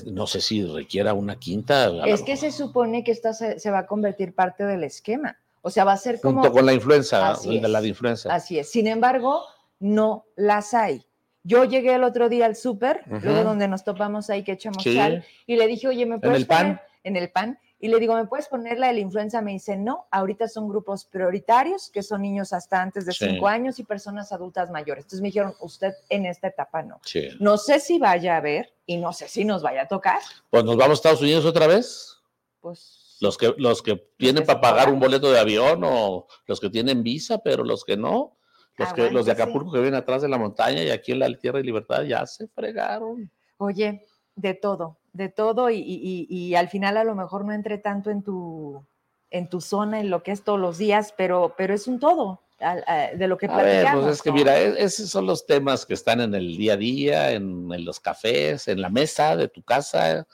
No 0.07 0.27
sé 0.27 0.41
si 0.41 0.65
requiera 0.65 1.13
una 1.13 1.37
quinta. 1.39 2.05
Es 2.07 2.21
que 2.23 2.35
se 2.37 2.51
supone 2.51 3.03
que 3.03 3.11
esta 3.11 3.33
se, 3.33 3.59
se 3.59 3.71
va 3.71 3.79
a 3.79 3.87
convertir 3.87 4.35
parte 4.35 4.65
del 4.65 4.83
esquema. 4.83 5.37
O 5.61 5.69
sea, 5.69 5.83
va 5.83 5.93
a 5.93 5.97
ser 5.97 6.19
como... 6.21 6.41
Junto 6.41 6.53
con 6.53 6.65
la 6.65 6.73
influenza, 6.73 7.31
Así 7.31 7.55
el 7.57 7.61
de 7.61 7.67
la 7.67 7.81
de 7.81 7.87
influenza. 7.89 8.33
Así 8.33 8.57
es. 8.59 8.69
Sin 8.71 8.87
embargo, 8.87 9.43
no 9.79 10.25
las 10.35 10.73
hay. 10.73 11.05
Yo 11.43 11.63
llegué 11.65 11.95
el 11.95 12.03
otro 12.03 12.29
día 12.29 12.45
al 12.45 12.55
súper, 12.55 13.01
Ujú. 13.07 13.19
luego 13.23 13.43
donde 13.43 13.67
nos 13.67 13.83
topamos 13.83 14.29
ahí 14.29 14.43
que 14.43 14.53
echamos 14.53 14.83
Sí. 14.83 14.95
sal, 14.95 15.25
y 15.45 15.55
le 15.55 15.67
dije, 15.67 15.87
oye, 15.87 16.05
¿me 16.05 16.19
puedes 16.19 16.37
el 16.37 16.47
pan? 16.47 16.57
poner 16.77 16.81
en 17.03 17.15
el 17.15 17.31
pan? 17.31 17.59
Y 17.81 17.87
le 17.87 17.97
digo, 17.99 18.13
¿me 18.13 18.25
puedes 18.25 18.49
poner 18.49 18.77
la 18.77 18.87
de 18.87 18.93
la 18.93 18.99
influenza? 18.99 19.41
Me 19.41 19.51
dice, 19.53 19.77
no, 19.77 20.05
ahorita 20.11 20.49
son 20.49 20.67
grupos 20.67 21.05
prioritarios, 21.05 21.89
que 21.89 22.03
son 22.03 22.21
niños 22.23 22.51
hasta 22.51 22.81
antes 22.81 23.05
de 23.05 23.13
Sí. 23.13 23.25
cinco 23.25 23.47
años 23.47 23.79
y 23.79 23.83
personas 23.85 24.33
adultas 24.33 24.69
mayores. 24.69 25.05
Entonces 25.05 25.21
me 25.21 25.29
dijeron, 25.29 25.53
usted 25.61 25.93
en 26.09 26.25
esta 26.25 26.47
etapa 26.49 26.81
no. 26.83 26.99
Sí. 27.05 27.29
No 27.39 27.57
sé 27.57 27.79
si 27.79 27.97
vaya 27.97 28.35
a 28.35 28.41
ver 28.41 28.73
y 28.85 28.97
no 28.97 29.13
sé 29.13 29.29
si 29.29 29.45
nos 29.45 29.63
vaya 29.63 29.83
a 29.83 29.87
tocar. 29.87 30.19
Pues 30.49 30.65
nos 30.65 30.75
vamos 30.75 30.91
a 30.91 30.93
Estados 30.95 31.21
Unidos 31.21 31.45
otra 31.45 31.67
vez. 31.67 32.17
Pues 32.59 32.98
Los 33.21 33.37
que, 33.37 33.53
los 33.57 33.81
que 33.81 33.97
tienen 34.17 34.45
para 34.45 34.61
pagar 34.61 34.91
un 34.91 34.99
boleto 34.99 35.31
de 35.31 35.39
avión 35.39 35.81
o 35.83 36.27
los 36.47 36.59
que 36.59 36.69
tienen 36.69 37.03
visa, 37.03 37.39
pero 37.39 37.63
los 37.63 37.83
que 37.83 37.97
no, 37.97 38.37
los, 38.77 38.93
que, 38.93 39.11
los 39.11 39.25
de. 39.25 39.33
Acapulco 39.33 39.71
que 39.73 39.79
viven 39.79 39.95
atrás 39.95 40.21
de 40.21 40.29
la 40.29 40.37
montaña 40.37 40.81
y 40.83 40.89
aquí 40.89 41.11
en 41.11 41.19
la 41.19 41.37
Tierra 41.37 41.59
y 41.59 41.63
Libertad 41.63 42.03
ya 42.03 42.25
se 42.25 42.47
fregaron. 42.47 43.29
Oye, 43.57 44.05
de 44.35 44.53
todo, 44.53 44.99
de 45.11 45.27
todo, 45.27 45.69
y, 45.69 45.83
y- 45.85 46.55
al 46.55 46.69
final 46.69 46.95
a 46.95 47.03
lo 47.03 47.13
mejor 47.13 47.43
no 47.43 47.51
entré 47.51 47.77
tanto 47.77 48.09
en 48.09 48.23
tu, 48.23 48.85
en 49.31 49.49
tu 49.49 49.59
zona, 49.59 49.99
en 49.99 50.09
lo 50.09 50.23
que 50.23 50.31
es 50.31 50.43
todos 50.43 50.59
los 50.59 50.77
días, 50.77 51.13
pero, 51.17 51.55
pero 51.57 51.73
es 51.73 51.87
un 51.87 51.99
todo 51.99 52.41
a- 52.61 53.09
de 53.15 53.27
lo 53.27 53.37
que 53.37 53.47
A 53.47 53.57
ver, 53.57 53.87
pues 53.91 54.05
es 54.07 54.21
que 54.21 54.29
¿no? 54.29 54.35
mira, 54.37 54.57
esos 54.57 55.09
son 55.09 55.25
los 55.25 55.45
temas 55.45 55.85
que 55.85 55.93
están 55.93 56.21
en 56.21 56.33
el 56.35 56.55
día 56.55 56.73
a 56.73 56.77
día, 56.77 57.31
en, 57.33 57.69
en 57.73 57.83
los 57.83 57.99
cafés, 57.99 58.69
en 58.69 58.81
la 58.81 58.89
mesa 58.89 59.35
de 59.35 59.49
tu 59.49 59.61
casa, 59.61 60.25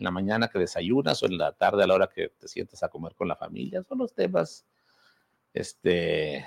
en 0.00 0.04
la 0.04 0.10
mañana 0.10 0.48
que 0.48 0.58
desayunas 0.58 1.22
o 1.22 1.26
en 1.26 1.38
la 1.38 1.52
tarde 1.52 1.84
a 1.84 1.86
la 1.86 1.94
hora 1.94 2.08
que 2.08 2.30
te 2.30 2.48
sientes 2.48 2.82
a 2.82 2.88
comer 2.88 3.14
con 3.14 3.28
la 3.28 3.36
familia. 3.36 3.84
Son 3.84 3.98
los 3.98 4.14
temas 4.14 4.66
este, 5.52 6.46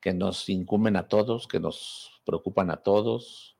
que 0.00 0.12
nos 0.12 0.48
incumben 0.48 0.96
a 0.96 1.06
todos, 1.06 1.46
que 1.46 1.60
nos 1.60 2.20
preocupan 2.26 2.70
a 2.70 2.76
todos. 2.78 3.56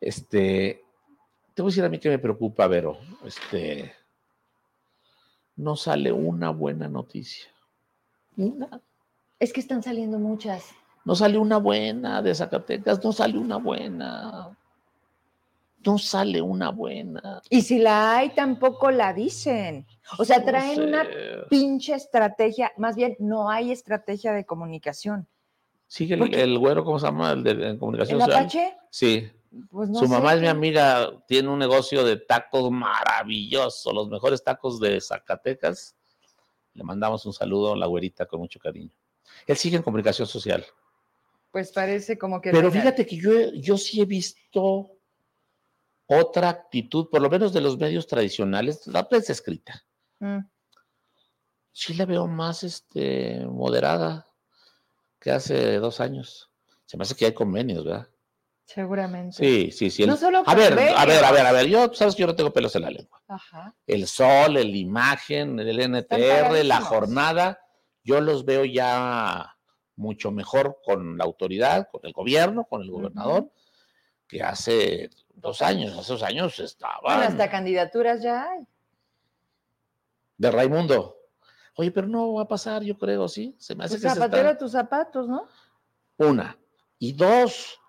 Este, 0.00 0.84
te 1.54 1.62
voy 1.62 1.70
a 1.70 1.72
decir 1.72 1.84
a 1.84 1.88
mí 1.88 1.98
que 1.98 2.08
me 2.08 2.20
preocupa, 2.20 2.68
Vero. 2.68 2.98
Este, 3.24 3.92
no 5.56 5.74
sale 5.74 6.12
una 6.12 6.50
buena 6.50 6.88
noticia. 6.88 7.50
Una. 8.36 8.80
Es 9.40 9.52
que 9.52 9.60
están 9.60 9.82
saliendo 9.82 10.20
muchas. 10.20 10.70
No 11.04 11.16
sale 11.16 11.36
una 11.36 11.56
buena 11.56 12.22
de 12.22 12.32
Zacatecas, 12.32 13.02
no 13.02 13.12
sale 13.12 13.36
una 13.38 13.56
buena. 13.56 14.56
No 15.84 15.98
sale 15.98 16.40
una 16.40 16.70
buena. 16.70 17.42
Y 17.50 17.62
si 17.62 17.78
la 17.78 18.16
hay, 18.16 18.30
tampoco 18.30 18.90
la 18.90 19.12
dicen. 19.12 19.86
O 20.18 20.24
sea, 20.24 20.44
traen 20.44 20.80
No 20.80 20.86
una 20.86 21.06
pinche 21.48 21.94
estrategia, 21.94 22.72
más 22.76 22.96
bien 22.96 23.16
no 23.18 23.50
hay 23.50 23.72
estrategia 23.72 24.32
de 24.32 24.44
comunicación. 24.44 25.26
Sigue 25.86 26.14
el, 26.14 26.58
güero, 26.58 26.84
¿cómo 26.84 26.98
se 26.98 27.06
llama? 27.06 27.32
El 27.32 27.42
de 27.42 27.50
en 27.68 27.78
comunicación 27.78 28.18
¿El 28.20 28.24
social. 28.24 28.40
Apache? 28.40 28.76
Sí. 28.90 29.30
Pues 29.70 29.90
no 29.90 29.98
Su 29.98 30.06
sé 30.06 30.12
mamá 30.12 30.34
es 30.34 30.40
mi 30.40 30.46
amiga, 30.46 31.10
tiene 31.26 31.50
un 31.50 31.58
negocio 31.58 32.04
de 32.04 32.16
tacos 32.16 32.70
maravilloso, 32.70 33.92
los 33.92 34.08
mejores 34.08 34.42
tacos 34.42 34.80
de 34.80 34.98
Zacatecas. 35.00 35.94
Le 36.72 36.84
mandamos 36.84 37.26
un 37.26 37.34
saludo 37.34 37.74
a 37.74 37.76
la 37.76 37.86
güerita 37.86 38.24
con 38.24 38.40
mucho 38.40 38.58
cariño. 38.58 38.90
Él 39.46 39.56
sigue 39.56 39.76
en 39.76 39.82
comunicación 39.82 40.26
social. 40.26 40.64
Pues 41.50 41.70
parece 41.70 42.16
como 42.16 42.40
que. 42.40 42.50
Pero 42.50 42.70
fíjate 42.70 43.04
que 43.04 43.16
yo, 43.16 43.52
yo 43.52 43.76
sí 43.76 44.00
he 44.00 44.06
visto 44.06 44.92
otra 46.20 46.48
actitud, 46.48 47.08
por 47.10 47.20
lo 47.22 47.30
menos 47.30 47.52
de 47.52 47.60
los 47.60 47.78
medios 47.78 48.06
tradicionales, 48.06 48.86
la 48.86 49.08
prensa 49.08 49.32
escrita. 49.32 49.84
Mm. 50.20 50.38
Sí 51.72 51.94
la 51.94 52.04
veo 52.04 52.26
más 52.26 52.62
este, 52.64 53.46
moderada 53.46 54.26
que 55.18 55.30
hace 55.30 55.76
dos 55.78 56.00
años. 56.00 56.50
Se 56.84 56.96
me 56.96 57.02
hace 57.02 57.14
que 57.14 57.26
hay 57.26 57.32
convenios, 57.32 57.84
¿verdad? 57.84 58.08
Seguramente. 58.64 59.36
Sí, 59.36 59.70
sí, 59.72 59.90
sí. 59.90 60.02
el- 60.02 60.10
No 60.10 60.16
solo 60.16 60.42
a 60.46 60.54
ver, 60.54 60.72
a 60.72 60.76
ver, 61.06 61.24
a 61.24 61.32
ver, 61.32 61.46
a 61.46 61.52
ver. 61.52 61.66
Yo, 61.66 61.92
sabes 61.94 62.14
que 62.14 62.20
yo 62.22 62.26
no 62.26 62.36
tengo 62.36 62.52
pelos 62.52 62.74
en 62.76 62.82
la 62.82 62.90
lengua. 62.90 63.22
Ajá. 63.28 63.74
El 63.86 64.06
sol, 64.06 64.56
el 64.56 64.74
imagen, 64.76 65.58
el 65.58 65.80
NTR, 65.80 66.62
la 66.64 66.80
jornada, 66.80 67.58
yo 68.04 68.20
los 68.20 68.44
veo 68.44 68.64
ya 68.64 69.56
mucho 69.96 70.30
mejor 70.30 70.78
con 70.84 71.16
la 71.18 71.24
autoridad, 71.24 71.88
con 71.90 72.00
el 72.04 72.12
gobierno, 72.12 72.64
con 72.64 72.82
el 72.82 72.90
gobernador, 72.90 73.50
que 74.26 74.42
hace 74.42 75.10
dos 75.34 75.62
años. 75.62 76.06
Dos 76.06 76.22
años 76.22 76.56
Bueno, 76.56 76.66
estaban 76.66 77.22
hasta 77.22 77.50
candidaturas 77.50 78.22
ya 78.22 78.50
hay. 78.50 78.66
de 80.38 80.50
Raimundo. 80.50 81.16
Oye, 81.76 81.90
pero 81.90 82.06
no 82.06 82.34
va 82.34 82.42
a 82.42 82.48
pasar, 82.48 82.82
yo 82.82 82.98
creo, 82.98 83.28
¿sí? 83.28 83.54
Se 83.58 83.74
me 83.74 83.84
hace 83.84 83.94
Pues 83.94 84.02
que 84.02 84.08
se 84.08 84.14
zapatero 84.14 84.42
está... 84.42 84.50
a 84.54 84.58
tus 84.58 84.72
zapatos, 84.72 85.28
¿no? 85.28 85.48
Una. 86.18 86.58
Y 86.98 87.12
dos, 87.14 87.80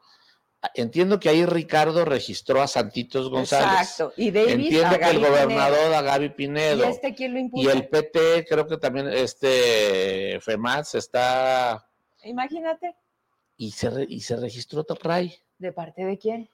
entiendo 0.73 1.19
que 1.19 1.27
ahí 1.29 1.45
Ricardo 1.45 2.05
registró 2.05 2.61
a 2.61 2.67
Santitos 2.67 3.29
González. 3.29 3.81
Exacto. 3.91 4.13
Y 4.15 4.31
Davis. 4.31 4.53
Entiendo 4.53 4.87
a 4.87 4.99
que 4.99 5.09
el 5.09 5.19
Gaby 5.19 5.25
Pinedo. 5.25 5.31
gobernador 5.31 5.93
a 5.93 6.01
Gaby 6.01 6.25
¿Y 6.25 6.29
Pinedo. 6.29 6.83
este 6.85 7.13
quién 7.13 7.33
lo 7.33 7.39
Y 7.39 7.41
impuso? 7.41 7.71
el 7.71 7.89
PT, 7.89 8.45
creo 8.47 8.65
que 8.67 8.77
también 8.77 9.07
este 9.09 10.39
FEMAS 10.41 10.95
está 10.95 11.85
Imagínate. 12.23 12.95
y 13.57 13.71
se, 13.71 13.89
re- 13.89 14.05
y 14.07 14.21
se 14.21 14.37
registró 14.37 14.85
RAI. 15.01 15.35
¿De 15.57 15.73
parte 15.73 16.05
de 16.05 16.17
quién? 16.17 16.49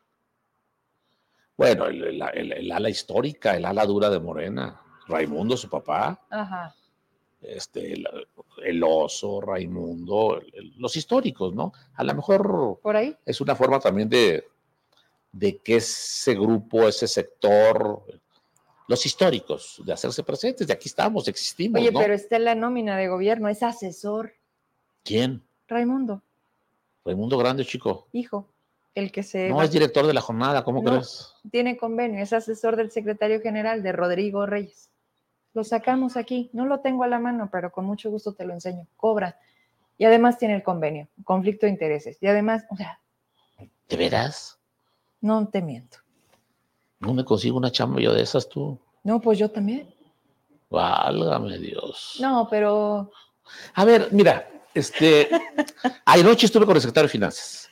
Bueno, 1.60 1.88
el, 1.88 2.02
el- 2.06 2.22
el- 2.22 2.52
el 2.54 2.72
ala 2.72 2.90
histórica, 2.90 3.54
el 3.58 3.66
ala 3.66 3.86
dura 3.86 4.10
de 4.10 4.18
Morena, 4.18 4.80
Raimundo, 5.10 5.58
su 5.58 5.70
papá, 5.70 6.26
Ajá. 6.30 6.74
este, 7.42 7.96
el, 8.64 8.82
oso, 8.82 9.42
Raimundo, 9.42 10.42
los 10.78 10.96
históricos, 10.96 11.54
¿no? 11.54 11.74
A 11.96 12.04
lo 12.06 12.14
mejor 12.16 12.80
¿Por 12.82 12.96
ahí? 12.96 13.14
es 13.26 13.42
una 13.42 13.58
forma 13.58 13.78
también 13.78 14.08
de, 14.08 14.48
de 15.34 15.58
que 15.58 15.76
ese 15.76 16.34
grupo, 16.34 16.88
ese 16.88 17.10
sector, 17.10 18.04
los 18.88 19.06
históricos, 19.06 19.82
de 19.84 19.92
hacerse 19.92 20.24
presentes, 20.24 20.66
de 20.66 20.72
aquí 20.72 20.88
estamos, 20.88 21.28
existimos, 21.28 21.82
Oye, 21.82 21.92
¿no? 21.92 22.00
pero 22.00 22.14
está 22.14 22.38
en 22.38 22.46
la 22.46 22.56
nómina 22.56 22.96
de 22.96 23.10
gobierno, 23.10 23.50
es 23.50 23.64
asesor. 23.64 24.32
¿Quién? 25.04 25.44
Raimundo, 25.68 26.22
Raimundo 27.04 27.38
Grande, 27.38 27.66
chico. 27.66 28.08
hijo, 28.14 28.48
el 29.00 29.12
que 29.12 29.24
se 29.24 29.50
No 29.50 29.58
va- 29.58 29.64
es 29.66 29.72
director 29.72 30.06
de 30.06 30.14
la 30.14 30.22
jornada, 30.22 30.64
¿cómo 30.64 30.82
No. 30.84 30.92
crees? 30.92 31.34
tiene 31.52 31.78
convenio, 31.78 32.22
es 32.22 32.32
asesor 32.34 32.76
del 32.76 32.92
secretario 32.92 33.42
general 33.42 33.82
de 33.82 33.92
Rodrigo 33.92 34.46
Reyes. 34.46 34.90
Lo 35.54 35.64
sacamos 35.64 36.16
aquí, 36.18 36.50
no 36.54 36.66
lo 36.68 36.80
tengo 36.82 37.04
a 37.04 37.08
la 37.08 37.18
mano, 37.20 37.50
pero 37.52 37.72
con 37.72 37.86
mucho 37.86 38.12
gusto 38.12 38.34
te 38.34 38.46
lo 38.46 38.54
enseño. 38.54 38.86
Cobra. 38.96 39.40
Y 39.98 40.06
además 40.06 40.38
tiene 40.38 40.56
el 40.56 40.64
convenio, 40.64 41.08
conflicto 41.24 41.66
de 41.66 41.72
intereses. 41.72 42.18
Y 42.22 42.28
además, 42.28 42.64
o 42.70 42.76
sea, 42.76 43.00
¿De 43.90 43.98
veras? 43.98 44.60
no 45.22 45.48
te 45.48 45.62
miento. 45.62 45.98
¿No 47.00 47.14
me 47.14 47.26
consigo 47.26 47.58
una 47.58 47.72
chamba 47.72 48.00
yo 48.00 48.14
de 48.14 48.22
esas 48.22 48.48
tú? 48.48 48.78
No, 49.04 49.20
pues 49.20 49.40
yo 49.40 49.50
también. 49.50 49.94
Válgame 50.70 51.58
Dios. 51.58 52.18
No, 52.22 52.48
pero 52.50 53.12
A 53.74 53.84
ver, 53.86 54.10
mira, 54.12 54.48
este, 54.74 55.30
anoche 56.06 56.46
estuve 56.46 56.66
con 56.66 56.76
el 56.76 56.82
secretario 56.82 57.08
de 57.08 57.12
Finanzas. 57.12 57.69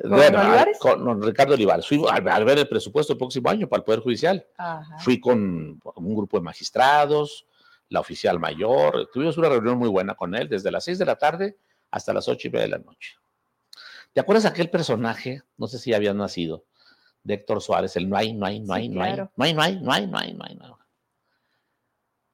¿Con 0.00 0.10
Bueno, 0.12 0.38
a- 0.38 0.42
Olivares? 0.48 0.78
con 0.78 1.04
don 1.04 1.22
Ricardo 1.22 1.54
Olivares. 1.54 1.86
Fui 1.86 2.02
al, 2.10 2.26
al 2.28 2.44
ver 2.44 2.58
el 2.58 2.68
presupuesto 2.68 3.12
del 3.12 3.18
próximo 3.18 3.50
año 3.50 3.68
para 3.68 3.80
el 3.80 3.84
Poder 3.84 4.00
Judicial. 4.00 4.46
ajá. 4.56 4.98
Fui 4.98 5.20
con 5.20 5.80
un 5.84 6.14
grupo 6.16 6.38
de 6.38 6.42
magistrados, 6.44 7.46
la 7.88 8.00
oficial 8.00 8.38
mayor. 8.38 9.10
Tuvimos 9.12 9.36
una 9.36 9.48
reunión 9.48 9.76
muy 9.78 9.88
buena 9.88 10.14
con 10.14 10.34
él 10.34 10.48
desde 10.48 10.70
las 10.70 10.84
6 10.84 10.98
de 10.98 11.04
la 11.04 11.16
tarde 11.16 11.56
hasta 11.90 12.12
las 12.12 12.28
ocho 12.28 12.48
y 12.48 12.50
media 12.50 12.64
de 12.66 12.70
la 12.70 12.78
noche. 12.78 13.16
¿Te 14.12 14.20
acuerdas 14.20 14.44
aquel 14.46 14.70
personaje? 14.70 15.42
No 15.56 15.66
sé 15.66 15.78
si 15.78 15.92
había 15.92 16.14
nacido, 16.14 16.64
de 17.22 17.34
Héctor 17.34 17.60
Suárez, 17.60 17.94
el 17.96 18.08
no 18.08 18.16
hay, 18.16 18.32
no 18.32 18.46
hay, 18.46 18.60
no 18.60 18.72
hay, 18.74 18.88
no 18.88 19.02
hay, 19.02 19.16
no 19.16 19.44
hay, 19.44 19.54
no 19.54 19.62
hay, 19.62 19.74
no 19.76 19.92
hay, 19.92 20.06
no 20.06 20.18
hay, 20.18 20.34
no 20.34 20.44
hay, 20.44 20.54
no 20.56 20.64
hay. 20.64 20.72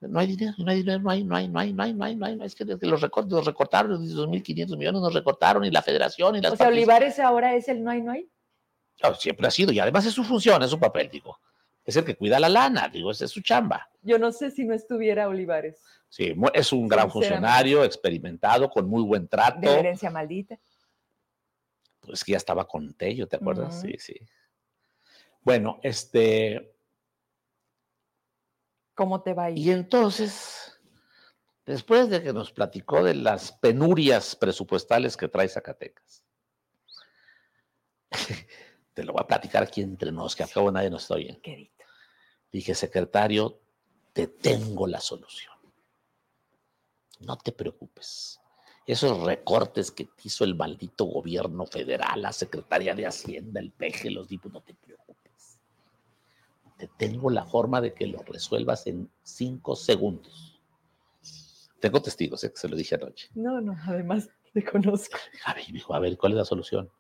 No 0.01 0.21
hay 0.21 0.27
dinero, 0.27 0.53
no 0.59 0.71
hay 0.71 0.77
dinero, 0.79 1.01
no 1.01 1.11
hay, 1.11 1.25
no 1.25 1.37
hay, 1.37 1.49
no 1.49 1.59
hay, 1.59 1.73
no 1.73 1.83
hay, 1.83 1.95
no 1.95 2.05
hay, 2.05 2.17
no 2.17 2.27
hay, 2.27 2.37
no 2.37 2.43
hay. 2.43 2.47
Es 2.47 2.55
que 2.55 2.65
desde 2.65 2.87
los 2.87 3.01
recortes, 3.01 3.33
los 3.33 3.47
recortaron, 3.47 3.93
los 3.93 4.29
2.500 4.29 4.77
millones 4.77 5.01
nos 5.01 5.15
recortaron, 5.15 5.65
y 5.65 5.71
la 5.71 5.83
federación, 5.83 6.37
y 6.37 6.41
las 6.41 6.53
O 6.53 6.57
sea, 6.57 6.69
Olivares 6.69 7.19
ahora 7.19 7.55
es 7.55 7.69
el 7.69 7.83
no 7.83 7.91
hay, 7.91 8.03
no 8.03 8.13
hay. 8.13 8.31
Claro, 8.99 9.15
siempre 9.15 9.47
ha 9.47 9.51
sido, 9.51 9.73
y 9.73 9.79
además 9.79 10.05
es 10.07 10.13
su 10.13 10.25
función, 10.25 10.63
es 10.63 10.71
su 10.71 10.79
papel, 10.79 11.09
digo. 11.11 11.39
Es 11.85 11.97
el 11.97 12.05
que 12.05 12.17
cuida 12.17 12.41
la 12.41 12.49
lana, 12.49 12.89
digo, 12.89 13.11
esa 13.11 13.25
es 13.25 13.31
su 13.31 13.41
chamba. 13.41 13.89
Yo 14.03 14.19
no 14.19 14.33
sé 14.33 14.51
si 14.51 14.65
no 14.65 14.75
estuviera 14.75 15.29
Olivares. 15.29 15.81
Sí, 16.09 16.35
es 16.53 16.73
un 16.73 16.89
gran 16.89 17.11
funcionario, 17.11 17.85
experimentado, 17.85 18.69
con 18.69 18.89
muy 18.89 19.03
buen 19.03 19.29
trato. 19.29 19.61
De 19.61 19.79
herencia 19.79 20.11
maldita. 20.11 20.59
Pues 22.01 22.23
que 22.23 22.33
ya 22.33 22.39
estaba 22.39 22.67
con 22.67 22.93
Tello, 22.95 23.27
¿te 23.27 23.37
acuerdas? 23.37 23.79
Ujú. 23.79 23.89
Sí, 23.89 23.97
sí. 23.99 24.21
Bueno, 25.43 25.79
este, 25.83 26.76
¿Cómo 28.97 29.23
te 29.23 29.35
va 29.35 29.45
a 29.45 29.51
ir? 29.51 29.59
y 29.59 29.71
entonces, 29.71 30.77
después 31.65 32.11
de 32.11 32.23
que 32.23 32.33
nos 32.33 32.51
platicó 32.51 33.05
de 33.05 33.15
las 33.15 33.53
penurias 33.53 34.35
presupuestales 34.35 35.17
que 35.17 35.29
trae 35.29 35.49
Zacatecas, 35.49 36.25
te 38.95 39.05
lo 39.05 39.13
voy 39.13 39.23
a 39.23 39.27
platicar 39.27 39.63
aquí 39.63 39.83
entre 39.83 40.11
nos, 40.11 40.35
que 40.35 40.43
acabo 40.43 40.73
nadie 40.73 40.91
nos 40.91 41.03
está 41.03 41.15
oyendo. 41.15 41.41
Querido. 41.43 41.73
Dije, 42.51 42.75
secretario, 42.75 43.61
te 44.15 44.29
tengo 44.29 44.87
la 44.87 45.01
solución. 45.01 45.55
No 47.21 47.37
te 47.37 47.53
preocupes. 47.53 48.41
Esos 48.87 49.23
recortes 49.23 49.91
que 49.91 50.05
te 50.05 50.23
hizo 50.25 50.45
el 50.45 50.55
maldito 50.55 51.05
gobierno 51.05 51.67
federal, 51.67 52.23
la 52.23 52.33
Secretaría 52.33 52.95
de 52.95 53.07
Hacienda, 53.07 53.61
el 53.61 53.73
PG, 53.73 54.11
los 54.11 54.29
diputados, 54.29 54.67
no 54.67 54.75
te. 54.75 54.86
Te 56.77 56.89
tengo 56.99 57.31
la 57.31 57.45
forma 57.47 57.81
de 57.81 57.95
que 57.95 58.07
lo 58.07 58.23
resuelvas 58.23 58.87
en 58.87 59.11
cinco 59.23 59.75
segundos. 59.77 60.61
Tengo 61.81 62.03
testigos, 62.03 62.43
¿eh? 62.45 62.51
que 62.51 62.57
se 62.59 62.69
lo 62.69 62.77
dije 62.77 62.95
anoche. 62.97 63.29
No, 63.35 63.61
no, 63.61 63.77
además 63.87 64.29
te 64.53 64.65
conozco. 64.65 65.17
A 65.45 65.55
ver, 65.55 65.67
dijo, 65.73 65.95
a 65.95 65.99
ver, 66.01 66.17
¿cuál 66.19 66.33
es 66.33 66.39
la 66.39 66.45
solución? 66.45 66.91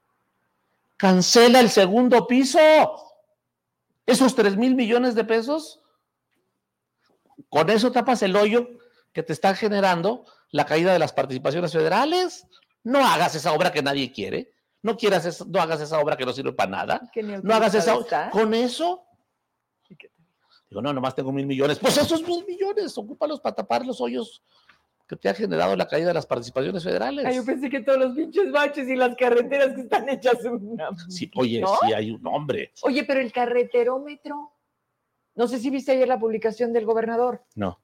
Cancela 0.96 1.60
el 1.60 1.68
segundo 1.70 2.26
piso. 2.26 2.58
Esos 4.06 4.34
tres 4.34 4.56
mil 4.56 4.74
millones 4.74 5.14
de 5.14 5.24
pesos. 5.24 5.82
Con 7.48 7.68
eso 7.70 7.92
tapas 7.92 8.22
el 8.22 8.34
hoyo 8.36 8.68
que 9.12 9.22
te 9.22 9.32
está 9.32 9.54
generando 9.54 10.24
la 10.50 10.64
caída 10.64 10.92
de 10.92 10.98
las 10.98 11.12
participaciones 11.12 11.72
federales. 11.72 12.46
No 12.84 13.04
hagas 13.04 13.34
esa 13.34 13.52
obra 13.52 13.72
que 13.72 13.82
nadie 13.82 14.12
quiere. 14.12 14.52
No 14.82 14.96
quieras 14.96 15.26
esa- 15.26 15.44
no 15.46 15.60
hagas 15.60 15.80
esa 15.80 15.98
obra 15.98 16.16
que 16.16 16.24
no 16.24 16.32
sirve 16.32 16.52
para 16.52 16.70
nada. 16.70 17.10
No 17.42 17.54
hagas 17.54 17.74
esa 17.74 17.94
está. 17.94 18.30
Con 18.30 18.54
eso. 18.54 19.02
¿Y 20.68 20.74
qué 20.74 20.74
te- 20.74 20.74
Digo, 20.74 20.82
no, 20.82 20.92
nomás 20.92 21.14
tengo 21.14 21.32
mil 21.32 21.46
millones. 21.46 21.78
Pues 21.78 21.96
esos 21.96 22.22
mil 22.22 22.44
millones, 22.46 22.96
ocúpalos 22.98 23.40
para 23.40 23.54
tapar 23.54 23.86
los 23.86 24.00
hoyos 24.00 24.42
que 25.08 25.14
te 25.14 25.28
ha 25.28 25.34
generado 25.34 25.76
la 25.76 25.86
caída 25.86 26.08
de 26.08 26.14
las 26.14 26.26
participaciones 26.26 26.82
federales. 26.82 27.24
Ay, 27.24 27.36
yo 27.36 27.44
pensé 27.44 27.70
que 27.70 27.80
todos 27.80 27.98
los 27.98 28.14
pinches 28.16 28.50
baches 28.50 28.88
y 28.88 28.96
las 28.96 29.14
carreteras 29.14 29.74
que 29.74 29.82
están 29.82 30.08
hechas 30.08 30.44
una... 30.44 30.88
Sí, 31.08 31.30
oye, 31.36 31.60
¿No? 31.60 31.68
sí 31.86 31.92
hay 31.92 32.10
un 32.10 32.26
hombre. 32.26 32.72
Oye, 32.82 33.04
pero 33.04 33.20
el 33.20 33.32
carreterómetro. 33.32 34.52
No 35.36 35.46
sé 35.46 35.58
si 35.60 35.70
viste 35.70 35.92
ayer 35.92 36.08
la 36.08 36.18
publicación 36.18 36.72
del 36.72 36.84
gobernador. 36.86 37.44
No. 37.54 37.78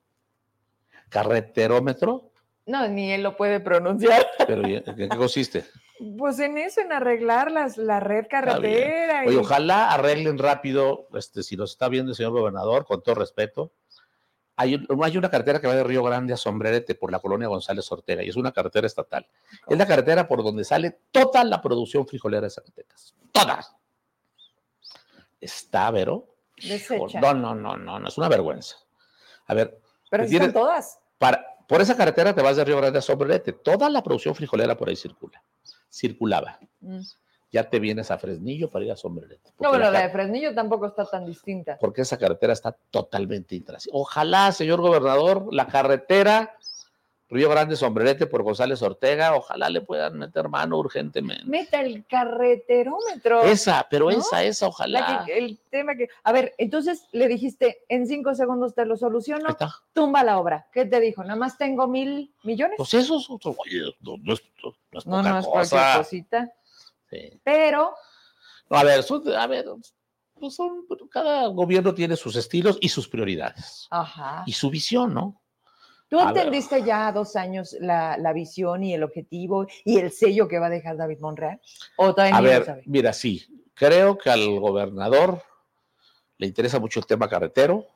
Carreterómetro, 1.11 2.32
No, 2.67 2.87
ni 2.89 3.13
él 3.13 3.23
lo 3.23 3.37
puede 3.37 3.61
pronunciar. 3.61 4.27
pero 4.47 4.67
¿y 4.67 4.77
¿en 4.77 4.83
qué 4.85 5.09
consiste? 5.09 5.65
Pues 6.19 6.39
en 6.41 6.59
eso, 6.59 6.81
en 6.81 6.93
arreglar 6.93 7.51
las, 7.53 7.77
la 7.77 8.01
red 8.01 8.27
carretera. 8.29 9.23
Oye, 9.27 9.35
y- 9.35 9.37
ojalá 9.37 9.93
arreglen 9.93 10.39
rápido, 10.39 11.07
este, 11.15 11.43
si 11.43 11.57
nos 11.57 11.73
está 11.73 11.89
viendo 11.89 12.11
el 12.11 12.17
señor 12.17 12.33
gobernador, 12.33 12.85
con 12.85 13.03
todo 13.03 13.15
respeto, 13.15 13.73
Hay, 14.57 14.85
hay, 15.03 15.17
una 15.17 15.31
carretera 15.31 15.61
que 15.61 15.67
va 15.67 15.75
de 15.75 15.85
Río 15.85 16.03
Grande 16.03 16.35
a 16.35 16.37
Sombrerete 16.37 16.95
por 16.95 17.11
la 17.13 17.21
colonia 17.21 17.49
González 17.49 17.91
Ortega 17.91 18.23
y 18.23 18.29
es 18.29 18.37
una 18.37 18.53
carretera 18.53 18.87
estatal. 18.87 19.27
Es 19.67 19.79
la 19.79 19.87
carretera 19.87 20.27
por 20.27 20.43
donde 20.43 20.65
sale 20.65 20.99
toda 21.11 21.45
la 21.45 21.63
producción 21.63 22.07
frijolera 22.07 22.43
de 22.43 22.51
Zacatecas. 22.51 23.15
Toda. 23.33 23.61
Está, 25.41 25.91
Vero. 25.91 26.29
No, 27.21 27.35
no, 27.35 27.55
no, 27.55 27.77
no, 27.77 27.99
no, 27.99 28.09
es 28.09 28.19
una 28.19 28.29
vergüenza. 28.29 28.77
A 29.47 29.55
ver. 29.55 29.81
Pero 30.11 30.25
están 30.25 30.53
todas. 30.53 31.01
Para, 31.19 31.52
por 31.67 31.81
esa 31.81 31.97
carretera 31.97 32.35
te 32.35 32.43
vas 32.43 32.57
de 32.57 32.65
Río 32.65 32.77
Grande 32.77 32.99
a 32.99 33.03
Sombrerete. 33.03 33.53
Toda 33.53 33.89
la 33.89 34.03
producción 34.03 34.35
frijolera 34.35 34.77
por 34.77 34.89
ahí 34.89 34.97
circula. 34.97 35.43
Circulaba. 35.91 36.59
Mm 36.81 37.01
ya 37.53 37.69
te 37.69 37.79
vienes 37.79 38.11
a 38.11 38.19
Fresnillo 38.19 38.71
para 38.71 38.87
ir 38.87 38.93
a 38.93 38.97
Sombrerete. 38.97 39.53
No, 39.61 39.69
bueno, 39.69 39.91
la, 39.91 40.03
de 40.03 40.09
Fresnillo 40.09 40.55
tampoco 40.55 40.87
está 40.87 41.05
tan 41.05 41.27
distinta. 41.27 41.77
Porque 41.79 42.01
esa 42.01 42.17
carretera 42.17 42.55
está 42.55 42.73
totalmente 42.91 43.55
intrasable. 43.55 43.91
Ojalá, 43.93 44.51
señor 44.53 44.81
gobernador, 44.81 45.53
la 45.53 45.67
carretera 45.67 46.57
Río 47.33 47.49
Grande 47.49 47.77
Sombrerete 47.77 48.27
por 48.27 48.43
González 48.43 48.83
Ortega, 48.83 49.35
ojalá 49.35 49.71
le 49.71 49.81
puedan 49.81 50.19
meter 50.19 50.51
mano 50.51 50.77
urgentemente. 50.77 51.47
Meta 51.47 51.81
el 51.81 52.05
carreterómetro. 52.05 53.43
Esa, 53.45 53.87
pero 53.89 54.11
esa, 54.11 54.45
esa, 54.45 54.67
ojalá. 54.67 55.25
el 55.27 55.59
tema 55.71 55.97
que. 55.97 56.09
A 56.25 56.33
ver, 56.33 56.55
entonces 56.59 57.09
le 57.13 57.29
dijiste, 57.29 57.85
en 57.89 58.07
cinco 58.07 58.35
segundos 58.35 58.75
te 58.75 58.85
lo 58.85 58.99
soluciono, 58.99 59.57
tumba 59.95 60.23
la 60.23 60.39
obra. 60.39 60.67
¿Qué 60.73 60.85
te 60.85 61.01
dijo? 61.01 61.23
¿Nada 61.23 61.37
más 61.37 61.57
tengo 61.57 61.89
mil 61.89 62.35
millones? 62.43 62.75
Pues 62.77 62.93
eso 62.93 63.17
es 63.17 63.31
otro, 63.31 63.57
no, 64.01 64.19
no, 64.23 64.35
es, 64.35 64.43
no 64.63 64.99
es 64.99 65.07
no, 65.07 65.23
no 65.23 65.39
es 65.39 65.47
cualquier 65.47 65.97
cosita. 65.97 66.53
Pero. 67.43 67.95
a 68.69 68.85
ver, 68.85 69.05
a 69.39 69.47
ver, 69.47 69.65
pues 70.39 70.55
son, 70.55 70.87
cada 71.11 71.47
gobierno 71.47 71.95
tiene 71.95 72.17
sus 72.17 72.37
estilos 72.37 72.77
y 72.83 72.91
sus 72.91 73.09
prioridades. 73.09 73.87
Ajá. 73.91 74.43
Y 74.45 74.53
su 74.53 74.69
visión, 74.69 75.15
¿no? 75.15 75.42
¿Tú 76.13 76.21
entendiste 76.21 76.85
ya 76.85 77.11
dos 77.11 77.37
años 77.37 77.75
la, 77.81 78.33
visión 78.35 78.85
y 78.85 78.93
el 78.93 79.03
objetivo 79.03 79.67
y 79.83 79.97
el 79.97 80.13
sello 80.13 80.47
que 80.47 80.59
va 80.59 80.67
a 80.67 80.69
dejar 80.69 80.99
David 80.99 81.21
Monreal? 81.21 81.59
¿O 81.97 82.15
a 82.15 82.41
ver, 82.43 82.83
mira, 82.85 83.15
sí, 83.15 83.65
creo 83.73 84.19
que 84.19 84.29
al 84.29 84.61
gobernador 84.61 85.43
le 86.37 86.47
interesa 86.47 86.79
mucho 86.79 87.01
el 87.01 87.07
tema 87.07 87.31
carretero, 87.31 87.87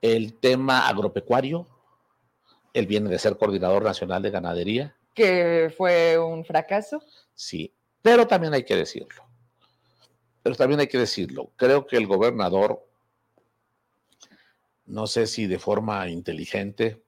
el 0.00 0.34
tema 0.34 0.86
agropecuario, 0.86 1.66
él 2.72 2.86
viene 2.86 3.10
de 3.10 3.18
ser 3.18 3.36
coordinador 3.36 3.82
nacional 3.82 4.22
de 4.22 4.30
ganadería. 4.30 4.94
Que 5.12 5.74
fue 5.76 6.20
un 6.20 6.44
fracaso. 6.44 7.02
Sí, 7.34 7.74
pero 8.00 8.28
también 8.28 8.54
hay 8.54 8.62
que 8.62 8.76
decirlo. 8.76 9.24
Pero 10.44 10.54
también 10.54 10.78
hay 10.78 10.86
que 10.86 10.98
decirlo. 10.98 11.50
Creo 11.56 11.84
que 11.84 11.96
el 11.96 12.06
gobernador, 12.06 12.86
no 14.86 15.06
sé 15.06 15.26
si 15.26 15.46
de 15.46 15.58
forma 15.58 16.08
inteligente, 16.08 17.02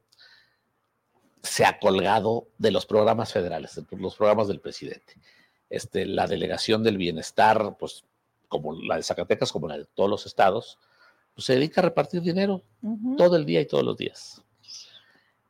se 1.42 1.64
ha 1.64 1.78
colgado 1.78 2.48
de 2.58 2.70
los 2.70 2.86
programas 2.86 3.32
federales, 3.32 3.74
de 3.74 3.96
los 3.96 4.16
programas 4.16 4.48
del 4.48 4.60
presidente. 4.60 5.14
Este, 5.68 6.06
la 6.06 6.26
delegación 6.26 6.82
del 6.82 6.96
bienestar, 6.96 7.76
pues 7.78 8.04
como 8.48 8.74
la 8.74 8.96
de 8.96 9.02
Zacatecas, 9.02 9.50
como 9.50 9.66
la 9.66 9.78
de 9.78 9.86
todos 9.86 10.08
los 10.08 10.26
estados, 10.26 10.78
pues 11.34 11.46
se 11.46 11.54
dedica 11.54 11.80
a 11.80 11.84
repartir 11.84 12.20
dinero 12.20 12.62
todo 13.16 13.36
el 13.36 13.46
día 13.46 13.60
y 13.60 13.66
todos 13.66 13.84
los 13.84 13.96
días. 13.96 14.42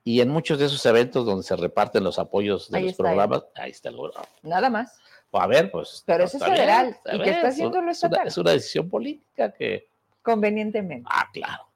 Y 0.04 0.20
en 0.20 0.28
muchos 0.28 0.58
de 0.58 0.66
esos 0.66 0.84
eventos 0.86 1.24
donde 1.24 1.44
se 1.44 1.54
reparten 1.56 2.02
los 2.02 2.18
apoyos 2.18 2.70
de 2.70 2.80
los 2.80 2.94
programas, 2.94 3.44
ahí 3.54 3.70
está 3.70 3.88
el 3.88 3.96
gobernador. 3.96 4.28
Nada 4.42 4.70
más. 4.70 4.98
a 5.32 5.46
ver, 5.46 5.70
pues. 5.70 6.02
Pero 6.06 6.24
eso 6.24 6.38
es 6.38 6.44
federal. 6.44 6.96
¿Y 7.12 7.20
qué 7.20 7.30
está 7.30 7.48
haciendo 7.48 7.80
lo 7.80 7.90
estatal? 7.90 8.26
Es 8.26 8.36
una, 8.36 8.52
decisión 8.52 8.88
política 8.88 9.52
que. 9.52 9.88
Convenientemente. 10.22 11.08
Ah, 11.10 11.28
claro. 11.32 11.71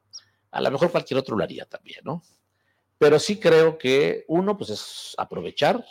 A 0.57 0.61
lo 0.62 0.70
mejor 0.70 0.90
cualquier 0.90 1.18
otro 1.18 1.36
lo 1.36 1.44
haría 1.44 1.66
también, 1.66 2.00
¿no? 2.02 2.22
Pero 2.98 3.18
sí 3.18 3.38
creo 3.38 3.76
que 3.76 4.24
uno, 4.28 4.57
pues 4.57 4.70
es 4.70 5.14
aprovechar 5.18 5.84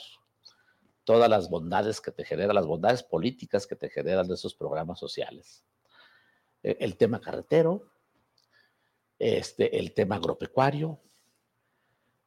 todas 1.04 1.30
las 1.30 1.50
bondades 1.50 2.02
que 2.02 2.12
te 2.12 2.26
generan, 2.26 2.56
las 2.56 2.66
bondades 2.66 3.04
políticas 3.04 3.68
que 3.68 3.76
te 3.76 3.90
generan 3.90 4.28
de 4.28 4.34
esos 4.34 4.56
programas 4.56 5.00
sociales. 5.00 5.64
E, 6.64 6.78
el 6.80 6.98
tema 6.98 7.22
carretero, 7.22 7.92
este, 9.20 9.78
el 9.78 9.94
tema 9.94 10.16
agropecuario, 10.16 11.00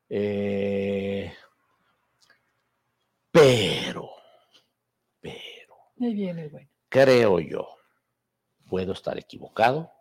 eh, 0.08 1.34
pero, 3.32 4.10
pero. 5.20 5.76
viene 5.96 6.48
bueno. 6.48 6.70
Creo 6.88 7.40
yo, 7.40 7.68
puedo 8.68 8.92
estar 8.92 9.18
equivocado. 9.18 9.97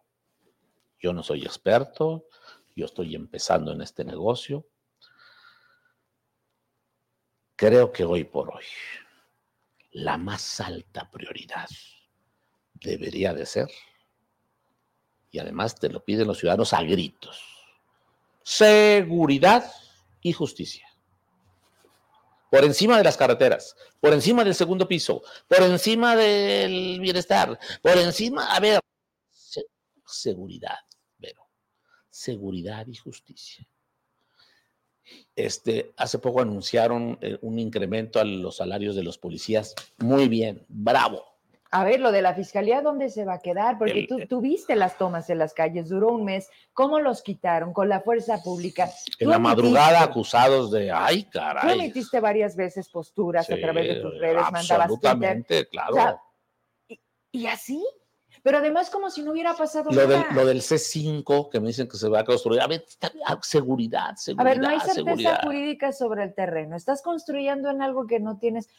Yo 1.00 1.14
no 1.14 1.24
soy 1.24 1.44
experto. 1.44 2.28
Yo 2.76 2.86
estoy 2.86 3.16
empezando 3.16 3.72
en 3.72 3.82
este 3.82 4.04
negocio. 4.04 4.68
Creo 7.56 7.92
que 7.92 8.04
hoy 8.04 8.24
por 8.24 8.56
hoy 8.56 8.66
la 9.92 10.18
más 10.18 10.60
alta 10.60 11.10
prioridad 11.10 11.68
debería 12.76 13.34
de 13.34 13.48
ser, 13.48 13.68
y 15.32 15.40
además 15.40 15.76
te 15.76 15.90
lo 15.90 16.04
piden 16.04 16.28
los 16.28 16.38
ciudadanos 16.38 16.74
a 16.74 16.84
gritos, 16.84 17.42
seguridad 18.44 19.72
y 20.22 20.34
justicia. 20.34 20.88
Por 22.52 22.64
encima 22.64 22.98
de 22.98 23.04
las 23.04 23.18
carreteras, 23.18 23.76
por 24.00 24.14
encima 24.14 24.44
del 24.44 24.56
segundo 24.56 24.88
piso, 24.88 25.22
por 25.48 25.64
encima 25.64 26.16
del 26.16 27.00
bienestar, 27.02 27.60
por 27.82 27.98
encima, 27.98 28.56
a 28.56 28.60
ver, 28.60 28.80
seguridad, 30.06 30.78
seguridad 32.18 32.88
y 32.88 32.96
justicia. 32.96 33.68
Este, 35.36 35.94
hace 35.96 36.20
poco 36.20 36.42
anunciaron 36.42 37.18
eh, 37.22 37.38
un 37.42 37.60
incremento 37.60 38.20
a 38.20 38.26
los 38.26 38.58
salarios 38.58 38.96
de 38.96 39.04
los 39.04 39.18
policías. 39.18 39.76
Muy 40.00 40.28
bien, 40.28 40.66
bravo. 40.68 41.24
A 41.70 41.84
ver, 41.84 42.00
lo 42.00 42.12
de 42.12 42.22
la 42.22 42.34
fiscalía, 42.34 42.82
¿dónde 42.82 43.10
se 43.10 43.24
va 43.24 43.36
a 43.36 43.40
quedar? 43.40 43.78
Porque 43.78 44.08
tú, 44.08 44.26
tú, 44.28 44.42
viste 44.42 44.76
las 44.76 44.98
tomas 44.98 45.30
en 45.30 45.38
las 45.38 45.54
calles, 45.54 45.90
duró 45.90 46.10
un 46.10 46.26
mes. 46.26 46.50
¿Cómo 46.74 47.00
los 47.00 47.22
quitaron? 47.22 47.74
Con 47.74 47.88
la 47.88 48.02
fuerza 48.02 48.42
pública. 48.42 48.90
En 49.20 49.30
la 49.30 49.38
madrugada 49.38 50.02
acusados 50.02 50.72
de, 50.72 50.92
ay, 50.92 51.26
caray. 51.26 51.62
Tú 51.62 51.82
emitiste 51.82 52.20
varias 52.20 52.56
veces 52.56 52.90
posturas 52.90 53.50
a 53.50 53.58
través 53.58 53.96
de 53.96 54.02
tus 54.02 54.18
redes, 54.18 54.42
mandabas 54.52 54.72
Absolutamente, 54.72 55.68
claro. 55.68 56.20
y, 57.32 57.46
así, 57.48 57.86
pero 58.44 58.58
además 58.58 58.90
como 58.90 59.10
si 59.10 59.22
no 59.22 59.32
hubiera 59.32 59.56
pasado 59.56 59.92
lo 59.92 60.08
nada. 60.08 60.26
Del, 60.26 60.36
lo 60.36 60.46
del 60.46 60.62
C5, 60.62 61.50
que 61.50 61.60
me 61.60 61.68
dicen 61.68 61.88
que 61.88 61.98
se 61.98 62.10
va 62.10 62.22
a 62.22 62.26
construir. 62.26 62.62
A 62.62 62.68
ver, 62.68 62.86
seguridad, 63.42 64.16
seguridad. 64.16 64.48
A 64.48 64.50
ver, 64.50 64.60
no 64.60 64.70
hay 64.70 64.80
certeza 64.80 65.40
jurídica 65.44 65.92
sobre 65.92 66.24
el 66.24 66.34
terreno. 66.34 66.76
Estás 66.76 67.02
construyendo 67.02 67.70
en 67.70 67.82
algo 67.82 68.08
que 68.08 68.20
no 68.20 68.38
tienes. 68.38 68.70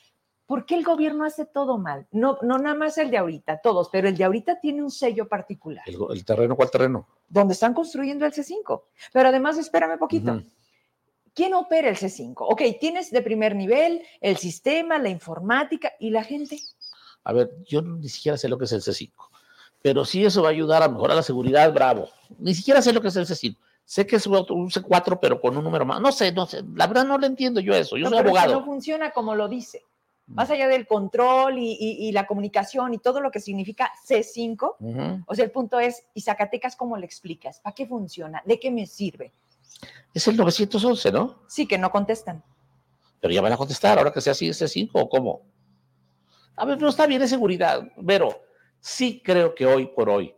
¿Por 0.47 0.65
qué 0.65 0.77
el 0.77 0.85
gobierno 0.85 1.25
hace 1.25 1.45
todo 1.45 1.77
mal? 1.77 2.07
No, 2.11 2.39
no 2.41 2.59
nada 2.59 2.75
más 2.75 2.97
el 2.97 3.11
de 3.11 3.19
ahorita, 3.19 3.61
todos, 3.61 3.91
pero 3.93 4.09
el 4.09 4.17
de 4.17 4.25
ahorita 4.25 4.61
tiene 4.61 4.83
un 4.83 4.91
sello 4.91 5.29
particular. 5.29 5.85
¿El, 5.87 6.25
terreno 6.25 6.57
cuál 6.57 6.71
terreno? 6.71 7.07
Donde 7.29 7.53
están 7.53 7.75
construyendo 7.75 8.25
el 8.25 8.33
C5. 8.33 8.83
Pero 9.13 9.29
además, 9.29 9.59
espérame 9.59 9.99
poquito. 9.99 10.41
¿Quién 11.35 11.55
opera 11.55 11.91
el 11.91 11.97
C5? 11.97 12.35
Ok, 12.39 12.63
tienes 12.81 13.11
de 13.11 13.23
primer 13.23 13.55
nivel 13.55 14.03
el 14.21 14.39
sistema, 14.39 14.99
la 14.99 15.09
informática 15.09 15.93
y 16.01 16.11
la 16.11 16.25
gente. 16.25 16.59
A 17.25 17.33
ver, 17.33 17.55
yo 17.65 17.83
ni 17.83 18.09
siquiera 18.09 18.39
sé 18.39 18.49
lo 18.49 18.57
que 18.59 18.65
es 18.65 18.73
el 18.73 18.81
C5, 18.81 19.13
pero 19.83 20.05
si 20.05 20.25
eso 20.25 20.43
va 20.43 20.49
a 20.49 20.53
ayudar 20.53 20.83
a 20.83 20.89
mejorar 20.89 21.17
la 21.17 21.23
seguridad, 21.23 21.73
bravo. 21.73 22.09
Ni 22.39 22.55
siquiera 22.55 22.83
sé 22.83 22.93
lo 22.93 23.01
que 23.01 23.09
es 23.09 23.17
el 23.17 23.27
C5. 23.27 23.57
Sé 23.85 24.07
que 24.07 24.17
es 24.17 24.27
un 24.27 24.35
C4, 24.35 25.19
pero 25.21 25.41
con 25.41 25.57
un 25.57 25.65
número 25.65 25.87
más. 25.87 26.01
No 26.01 26.13
sé, 26.13 26.31
no 26.33 26.47
sé. 26.47 26.63
La 26.75 26.87
verdad 26.87 27.07
no 27.07 27.17
le 27.17 27.27
entiendo 27.27 27.61
yo 27.61 27.75
eso. 27.75 27.97
Yo 27.97 28.09
soy 28.09 28.19
abogado. 28.19 28.53
no 28.53 28.65
funciona 28.65 29.11
como 29.13 29.35
lo 29.35 29.49
dice 29.49 29.83
más 30.29 30.51
allá 30.51 30.69
del 30.69 30.87
control 30.87 31.55
y, 31.59 32.13
la 32.13 32.27
comunicación 32.27 32.95
y 32.95 32.99
todo 32.99 33.21
lo 33.21 33.31
que 33.31 33.41
significa 33.41 33.91
C5, 34.07 35.25
o 35.27 35.35
sea, 35.35 35.45
el 35.45 35.51
punto 35.51 35.81
es, 35.81 36.05
¿y 36.15 36.21
Zacatecas 36.21 36.77
cómo 36.77 36.97
le 36.97 37.07
explicas? 37.07 37.61
¿Para 37.61 37.75
qué 37.75 37.87
funciona? 37.87 38.43
¿De 38.45 38.61
qué 38.61 38.71
me 38.71 38.87
sirve? 38.87 39.33
Es 40.13 40.27
el 40.29 40.37
911, 40.37 41.13
¿no? 41.13 41.43
Sí, 41.47 41.67
que 41.67 41.79
no 41.79 41.91
contestan. 41.91 42.43
Pero 43.21 43.33
ya 43.33 43.41
van 43.41 43.53
a 43.53 43.57
contestar, 43.57 43.99
ahora 43.99 44.13
que 44.13 44.21
sea 44.21 44.33
así 44.33 44.49
C5 44.49 44.91
o 44.93 45.09
cómo. 45.09 45.43
A 46.57 46.65
ver, 46.65 46.81
no 46.81 46.89
está 46.89 47.07
bien 47.07 47.21
de 47.21 47.29
seguridad, 47.29 47.89
pero 48.07 48.43
sí 48.81 49.23
creo 49.25 49.55
que 49.55 49.67
hoy 49.67 49.87
por 49.87 50.09
hoy 50.09 50.35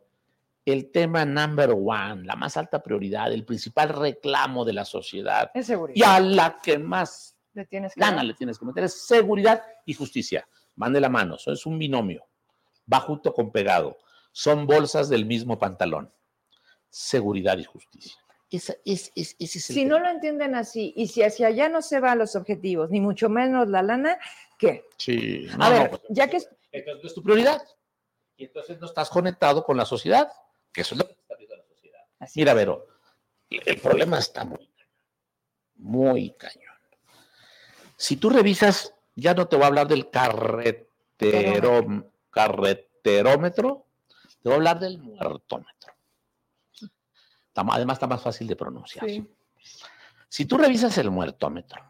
el 0.65 0.91
tema 0.91 1.25
number 1.25 1.71
one, 1.71 2.25
la 2.25 2.37
más 2.37 2.57
alta 2.57 2.83
prioridad, 2.83 3.33
el 3.33 3.45
principal 3.45 3.89
reclamo 3.89 4.65
de 4.65 4.73
la 4.73 4.85
sociedad 4.85 5.51
es 5.55 5.67
seguridad. 5.67 5.97
y 5.97 6.03
a 6.03 6.21
la 6.21 6.59
que 6.63 6.79
más 6.79 7.37
le 7.53 7.67
tienes 7.67 7.95
que 7.95 8.01
Lana 8.01 8.23
le 8.23 8.35
tienes 8.35 8.59
que 8.59 8.65
meter. 8.65 8.85
Es 8.85 9.07
seguridad 9.07 9.63
y 9.85 9.95
justicia. 9.95 10.47
Van 10.77 10.93
de 10.93 11.01
la 11.01 11.09
mano. 11.09 11.35
Eso 11.35 11.53
es 11.53 11.67
un 11.67 11.79
binomio. 11.79 12.27
Va 12.93 13.01
junto 13.01 13.33
con 13.33 13.51
pegado. 13.51 13.99
Son 14.33 14.67
bolsas 14.67 15.09
del 15.09 15.27
mismo 15.27 15.59
pantalón. 15.59 16.13
Seguridad 16.89 17.59
y 17.59 17.65
justicia. 17.65 18.17
Esa, 18.51 18.75
es, 18.85 19.13
es, 19.15 19.37
si 19.39 19.85
no 19.85 20.01
lo 20.01 20.09
entienden 20.09 20.57
así 20.57 20.93
y 20.97 21.07
si 21.07 21.23
hacia 21.23 21.49
allá 21.49 21.69
no 21.69 21.83
se 21.83 22.01
van 22.01 22.19
los 22.19 22.35
objetivos, 22.35 22.91
ni 22.91 23.01
mucho 23.01 23.29
menos 23.29 23.69
la 23.69 23.83
lana, 23.83 24.19
¿qué? 24.59 24.85
Sí. 24.97 25.47
a 25.59 25.71
ver, 25.71 25.91
pues, 25.91 26.03
ya 26.09 26.29
que... 26.29 26.39
Entonces 26.73 27.05
es 27.05 27.15
tu 27.15 27.23
prioridad. 27.23 27.63
Y 28.41 28.45
entonces 28.45 28.81
no 28.81 28.87
estás 28.87 29.11
conectado 29.11 29.63
con 29.63 29.77
la 29.77 29.85
sociedad, 29.85 30.33
que 30.73 30.81
eso 30.81 30.95
es 30.95 31.01
lo 31.01 31.07
que 31.07 31.13
está 31.13 31.37
viendo 31.37 31.57
la 31.57 31.63
sociedad. 31.63 32.01
Mira, 32.35 32.55
Vero, 32.55 32.87
el 33.51 33.79
problema 33.83 34.19
está 34.19 34.45
muy, 34.45 34.73
muy 35.75 36.31
cañón. 36.39 36.75
Si 37.99 38.17
tú 38.17 38.31
revisas, 38.31 38.95
ya 39.15 39.35
no 39.35 39.47
te 39.47 39.57
voy 39.57 39.65
a 39.65 39.67
hablar 39.67 39.89
del 39.89 40.09
carretero, 40.09 41.85
carreterómetro, 42.31 43.85
te 44.43 44.49
voy 44.49 44.53
a 44.53 44.57
hablar 44.57 44.81
del 44.81 44.97
muertómetro. 44.97 45.93
Además 47.55 47.97
está 47.97 48.07
más 48.07 48.23
fácil 48.23 48.47
de 48.47 48.57
pronunciar. 48.57 49.07
Si 50.31 50.47
tú 50.47 50.57
revisas 50.57 50.97
el 50.97 51.11
muertómetro, 51.11 51.85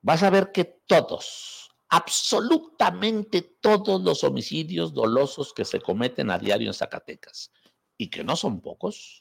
vas 0.00 0.22
a 0.22 0.30
ver 0.30 0.52
que 0.52 0.64
todos, 0.64 1.69
absolutamente 1.90 3.42
todos 3.42 4.00
los 4.02 4.22
homicidios 4.22 4.94
dolosos 4.94 5.52
que 5.52 5.64
se 5.64 5.80
cometen 5.80 6.30
a 6.30 6.38
diario 6.38 6.68
en 6.68 6.74
Zacatecas, 6.74 7.52
y 7.98 8.08
que 8.08 8.24
no 8.24 8.36
son 8.36 8.60
pocos, 8.60 9.20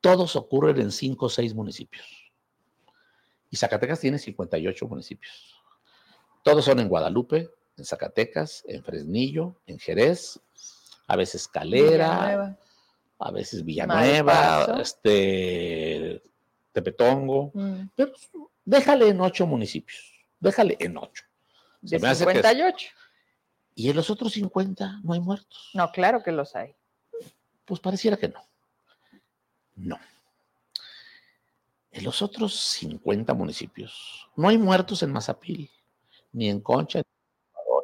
todos 0.00 0.36
ocurren 0.36 0.80
en 0.80 0.92
cinco 0.92 1.26
o 1.26 1.28
seis 1.28 1.54
municipios. 1.54 2.06
Y 3.50 3.56
Zacatecas 3.56 4.00
tiene 4.00 4.18
58 4.18 4.88
municipios. 4.88 5.54
Todos 6.42 6.64
son 6.64 6.80
en 6.80 6.88
Guadalupe, 6.88 7.50
en 7.76 7.84
Zacatecas, 7.84 8.64
en 8.66 8.82
Fresnillo, 8.82 9.56
en 9.66 9.78
Jerez, 9.78 10.40
a 11.06 11.16
veces 11.16 11.46
Calera, 11.46 12.58
a 13.18 13.30
veces 13.30 13.64
Villanueva, 13.64 14.78
este, 14.80 16.22
Tepetongo, 16.72 17.50
mm. 17.52 17.88
pero 17.94 18.12
déjale 18.64 19.08
en 19.08 19.20
ocho 19.20 19.46
municipios, 19.46 20.14
déjale 20.40 20.76
en 20.80 20.96
ocho. 20.96 21.24
De 21.82 21.98
58. 21.98 22.88
y 23.74 23.90
en 23.90 23.96
los 23.96 24.08
otros 24.08 24.32
50 24.32 25.00
no 25.02 25.12
hay 25.12 25.20
muertos. 25.20 25.70
No, 25.74 25.90
claro 25.90 26.22
que 26.22 26.30
los 26.30 26.54
hay. 26.54 26.74
Pues 27.64 27.80
pareciera 27.80 28.16
que 28.16 28.28
no. 28.28 28.40
No. 29.74 29.98
En 31.90 32.04
los 32.04 32.22
otros 32.22 32.54
50 32.54 33.34
municipios 33.34 34.28
no 34.36 34.48
hay 34.48 34.58
muertos 34.58 35.02
en 35.02 35.12
Mazapil, 35.12 35.70
ni 36.32 36.48
en 36.48 36.60
Concha, 36.60 37.02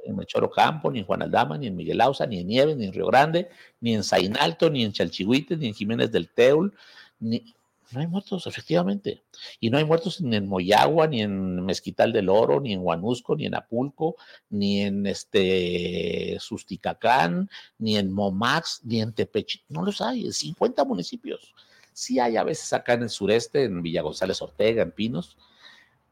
ni 0.05 0.11
en 0.11 0.17
Mechoro 0.17 0.51
Campo, 0.51 0.91
ni 0.91 1.01
en 1.01 1.05
Juan 1.05 1.23
Aldama, 1.23 1.59
ni 1.59 1.67
en 1.67 1.77
Miguel 1.77 2.01
Ausa, 2.01 2.25
ni 2.25 2.41
en 2.41 2.47
Nieves, 2.47 2.77
ni 2.77 2.87
en 2.87 2.93
Río 2.93 3.07
Grande, 3.07 3.51
ni 3.81 3.95
en 3.95 4.05
Zainalto, 4.05 4.71
ni 4.71 4.85
en 4.85 4.93
Chalchihuites, 4.93 5.59
ni 5.59 5.69
en 5.69 5.75
Jiménez 5.75 6.11
del 6.11 6.31
Teul, 6.31 6.75
ni, 7.19 7.55
no 7.91 8.01
hay 8.01 8.07
muertos, 8.07 8.47
efectivamente. 8.47 9.23
Y 9.61 9.71
no 9.71 9.79
hay 9.79 9.85
muertos 9.85 10.21
ni 10.21 10.37
en 10.37 10.47
Moyagua, 10.47 11.07
ni 11.07 11.23
en 11.23 11.65
Mezquital 11.65 12.13
del 12.13 12.29
Oro, 12.29 12.61
ni 12.61 12.73
en 12.73 12.81
Huanusco, 12.81 13.35
ni 13.37 13.47
en 13.47 13.55
Apulco, 13.55 14.17
ni 14.51 14.83
en 14.83 15.07
este 15.07 16.37
Susticacán, 16.41 17.49
ni 17.79 17.97
en 17.97 18.13
Momax, 18.13 18.83
ni 18.85 19.01
en 19.01 19.13
Tepechi. 19.13 19.63
No 19.69 19.83
los 19.83 20.01
hay, 20.01 20.27
en 20.27 20.33
50 20.33 20.85
municipios. 20.85 21.55
Sí 21.93 22.21
hay 22.21 22.37
a 22.37 22.45
veces 22.45 22.73
acá 22.73 22.95
en 22.95 23.03
el 23.03 23.11
sureste, 23.11 23.65
en 23.65 23.83
Villa 23.83 24.03
González 24.03 24.41
Ortega, 24.43 24.83
en 24.83 24.93
Pinos, 24.93 25.37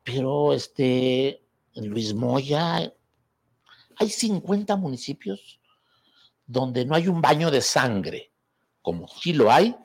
pero 0.03 0.53
este, 0.53 1.43
en 1.75 1.89
Luis 1.89 2.15
Moya 2.15 2.93
hay 3.97 4.09
50 4.09 4.77
municipios 4.77 5.61
donde 6.47 6.85
no 6.85 6.95
hay 6.95 7.09
un 7.09 7.21
baño 7.21 7.51
de 7.51 7.61
sangre, 7.61 8.31
como 8.83 9.09
sí 9.09 9.33
lo 9.33 9.51
hay 9.51 9.77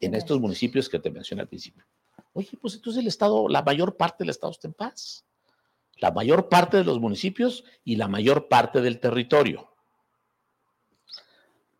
en 0.00 0.14
estos 0.14 0.40
municipios 0.40 0.88
que 0.88 0.98
te 0.98 1.10
mencioné 1.10 1.42
al 1.42 1.48
principio. 1.48 1.84
Oye, 2.32 2.50
pues 2.60 2.74
entonces 2.74 3.00
el 3.00 3.08
Estado, 3.08 3.48
la 3.48 3.62
mayor 3.62 3.96
parte 3.96 4.24
del 4.24 4.30
Estado 4.30 4.52
está 4.52 4.68
en 4.68 4.74
paz. 4.74 5.24
La 5.96 6.12
mayor 6.12 6.48
parte 6.48 6.76
de 6.76 6.84
los 6.84 7.00
municipios 7.00 7.64
y 7.84 7.96
la 7.96 8.06
mayor 8.06 8.48
parte 8.48 8.80
del 8.80 9.00
territorio. 9.00 9.72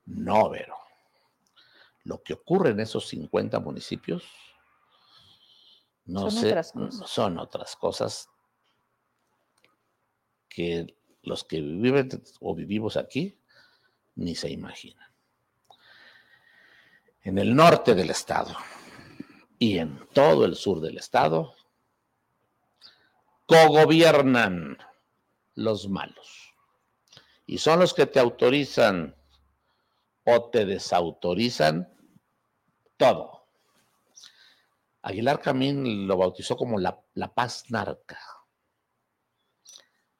No, 0.07 0.51
Vero. 0.51 0.74
Lo 2.05 2.23
que 2.23 2.32
ocurre 2.32 2.70
en 2.70 2.81
esos 2.81 3.07
50 3.09 3.61
municipios 3.61 4.24
no 6.07 6.31
son, 6.31 6.47
otras 6.47 6.73
cosas. 6.73 7.11
son 7.11 7.39
otras 7.39 7.77
cosas 7.77 8.31
que 10.49 10.97
los 11.23 11.45
que 11.45 11.61
viven 11.61 12.09
o 12.40 12.55
vivimos 12.55 12.97
aquí 12.97 13.39
ni 14.15 14.35
se 14.35 14.51
imaginan 14.51 15.08
en 17.29 17.37
el 17.37 17.55
norte 17.55 17.95
del 17.95 18.09
estado 18.09 18.57
y 19.59 19.77
en 19.77 20.09
todo 20.15 20.47
el 20.47 20.57
sur 20.57 20.81
del 20.81 20.97
estado, 20.97 21.55
cogobiernan 23.45 24.79
los 25.55 25.91
malos. 25.91 26.55
Y 27.45 27.59
son 27.59 27.81
los 27.81 27.93
que 27.93 28.07
te 28.07 28.19
autorizan 28.19 29.15
o 30.25 30.49
te 30.49 30.65
desautorizan 30.65 31.95
todo. 32.97 33.45
Aguilar 35.03 35.39
Camín 35.43 36.07
lo 36.07 36.17
bautizó 36.17 36.57
como 36.57 36.79
la, 36.79 36.99
la 37.13 37.35
paz 37.35 37.67
narca. 37.69 38.19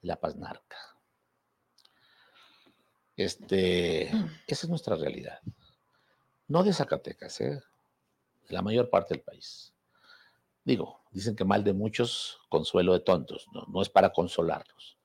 La 0.03 0.21
paz 0.21 0.37
narca. 0.37 0.77
Este, 3.17 4.09
esa 4.09 4.67
es 4.67 4.69
nuestra 4.69 4.95
realidad 4.95 5.41
no 6.49 6.63
de 6.63 6.73
Zacatecas, 6.73 7.41
¿eh? 7.41 7.63
de 8.49 8.55
la 8.55 8.63
mayor 8.63 8.91
parte 8.91 9.15
del 9.15 9.23
país. 9.23 9.73
Digo, 10.65 11.01
dicen 11.13 11.37
que 11.37 11.45
mal 11.45 11.65
de 11.65 11.73
muchos, 11.73 12.41
consuelo 12.49 12.93
de 12.93 13.01
tontos, 13.01 13.47
no, 13.53 13.65
no 13.69 13.83
es 13.83 13.89
para 13.89 14.13
consolarlos, 14.13 14.99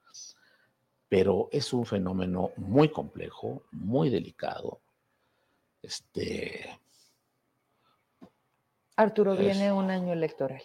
pero 1.08 1.50
es 1.52 1.72
un 1.74 1.86
fenómeno 1.86 2.52
muy 2.58 2.90
complejo, 2.90 3.64
muy 3.72 4.10
delicado. 4.10 4.82
Este. 5.82 6.80
Arturo, 8.96 9.36
viene 9.36 9.72
un 9.72 9.92
año 9.92 10.14
electoral. 10.14 10.64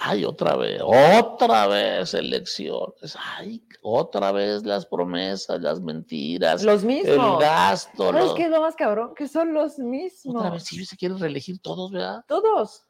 Ay, 0.00 0.24
otra 0.24 0.56
vez, 0.56 0.80
otra 0.82 1.66
vez 1.66 2.14
elecciones. 2.14 3.16
Ay, 3.36 3.62
otra 3.82 4.32
vez 4.32 4.64
las 4.64 4.86
promesas, 4.86 5.60
las 5.60 5.80
mentiras. 5.80 6.62
Los 6.62 6.84
mismos. 6.84 7.14
El 7.14 7.46
gasto. 7.46 8.12
¿Sabes 8.12 8.32
qué 8.32 8.44
es 8.44 8.50
lo 8.50 8.60
más 8.60 8.74
cabrón? 8.74 9.14
Que 9.14 9.28
son 9.28 9.54
los 9.54 9.78
mismos. 9.78 10.36
Otra 10.36 10.50
vez, 10.50 10.64
si 10.64 10.84
se 10.84 10.96
quieren 10.96 11.18
reelegir 11.18 11.60
todos, 11.60 11.92
¿verdad? 11.92 12.24
Todos. 12.26 12.84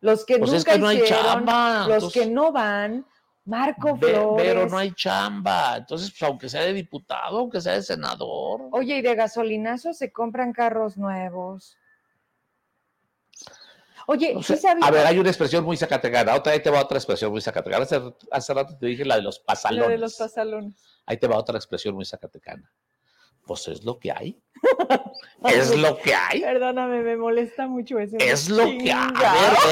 Los 0.00 0.24
que 0.24 0.38
pues 0.38 0.50
nunca 0.50 0.72
es 0.72 0.76
que 0.76 0.80
no 0.80 0.88
hay 0.88 1.04
chamba. 1.04 1.86
Los 1.88 2.12
que 2.12 2.26
no 2.26 2.52
van, 2.52 3.04
Marco 3.44 3.96
Flores. 3.96 4.46
Pero 4.46 4.68
no 4.68 4.78
hay 4.78 4.92
chamba. 4.92 5.76
Entonces, 5.76 6.10
pues, 6.10 6.22
aunque 6.28 6.48
sea 6.48 6.62
de 6.62 6.72
diputado, 6.72 7.38
aunque 7.38 7.60
sea 7.60 7.74
de 7.74 7.82
senador. 7.82 8.68
Oye, 8.72 8.98
y 8.98 9.02
de 9.02 9.14
gasolinazo 9.14 9.92
se 9.92 10.12
compran 10.12 10.52
carros 10.52 10.96
nuevos. 10.96 11.76
Oye, 14.10 14.34
A 14.80 14.90
ver, 14.90 15.06
hay 15.06 15.18
una 15.18 15.28
expresión 15.28 15.62
muy 15.62 15.76
zacatecana. 15.76 16.34
Otra, 16.34 16.54
ahí 16.54 16.62
te 16.62 16.70
va 16.70 16.80
otra 16.80 16.96
expresión 16.96 17.30
muy 17.30 17.42
zacatecana. 17.42 17.86
Hace, 18.30 18.54
rato 18.54 18.74
te 18.74 18.86
dije 18.86 19.04
la 19.04 19.16
de 19.16 19.22
los 19.22 19.38
pasalones. 19.38 19.86
La 19.86 19.92
de 19.92 19.98
los 19.98 20.16
pasalones. 20.16 20.82
Ahí 21.04 21.18
te 21.18 21.28
va 21.28 21.36
otra 21.36 21.58
expresión 21.58 21.94
muy 21.94 22.06
zacatecana. 22.06 22.72
Pues 23.46 23.68
es 23.68 23.84
lo 23.84 23.98
que 23.98 24.10
hay. 24.10 24.40
es 25.44 25.76
lo 25.76 25.98
que 25.98 26.14
hay. 26.14 26.40
Perdóname, 26.40 27.02
me 27.02 27.18
molesta 27.18 27.66
mucho 27.66 27.98
ese. 27.98 28.16
Es 28.18 28.48
lo 28.48 28.64
que 28.64 28.90
hay. 28.90 29.12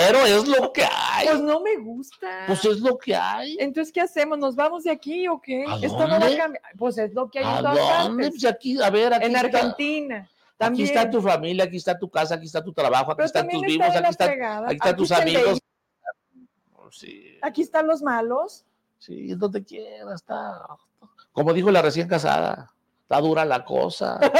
Pero 0.06 0.26
es 0.26 0.46
lo 0.46 0.70
que 0.70 0.84
hay. 0.84 1.28
Pues 1.28 1.40
no 1.40 1.62
me 1.62 1.78
gusta. 1.78 2.44
Pues 2.46 2.62
es 2.66 2.80
lo 2.80 2.98
que 2.98 3.16
hay. 3.16 3.56
Entonces, 3.58 3.90
¿qué 3.90 4.02
hacemos? 4.02 4.38
¿Nos 4.38 4.54
vamos 4.54 4.84
de 4.84 4.90
aquí 4.90 5.26
o 5.28 5.40
qué? 5.40 5.64
Esto 5.80 6.06
no 6.06 6.20
va 6.20 6.26
a 6.26 6.36
cambiar. 6.36 6.62
Pues 6.76 6.98
es 6.98 7.14
lo 7.14 7.30
que 7.30 7.38
hay 7.38 7.44
¿A 7.46 7.58
en 7.58 7.64
dónde? 7.64 8.28
Pues 8.28 8.44
aquí, 8.44 8.82
a 8.82 8.90
ver, 8.90 9.14
aquí 9.14 9.24
En 9.24 9.34
Argentina. 9.34 10.28
Aquí 10.58 10.84
está 10.84 11.10
tu 11.10 11.20
familia, 11.20 11.64
aquí 11.64 11.76
está 11.76 11.98
tu 11.98 12.08
casa, 12.08 12.34
aquí 12.36 12.46
está 12.46 12.62
tu 12.62 12.72
trabajo, 12.72 13.12
aquí 13.12 13.24
están 13.24 13.48
tus 13.48 13.62
vivos, 13.62 13.88
aquí, 13.88 14.08
está, 14.08 14.24
aquí 14.66 14.74
están 14.74 14.96
tus 14.96 15.12
amigos. 15.12 15.58
Aquí 17.42 17.62
están 17.62 17.86
los 17.86 18.02
malos. 18.02 18.64
Sí, 18.98 19.34
donde 19.34 19.62
quiera 19.62 20.14
está. 20.14 20.66
Como 21.32 21.52
dijo 21.52 21.70
la 21.70 21.82
recién 21.82 22.08
casada, 22.08 22.72
está 23.02 23.20
dura 23.20 23.44
la 23.44 23.64
cosa. 23.64 24.18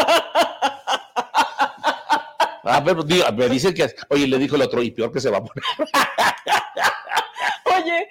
A 2.68 2.80
ver, 2.80 2.96
me 3.36 3.48
dicen 3.48 3.72
que, 3.72 3.88
oye, 4.10 4.26
le 4.26 4.38
dijo 4.38 4.56
el 4.56 4.62
otro, 4.62 4.82
y 4.82 4.90
peor 4.90 5.12
que 5.12 5.20
se 5.20 5.30
va 5.30 5.38
a 5.38 5.44
poner. 5.44 5.62
Oye, 7.82 8.08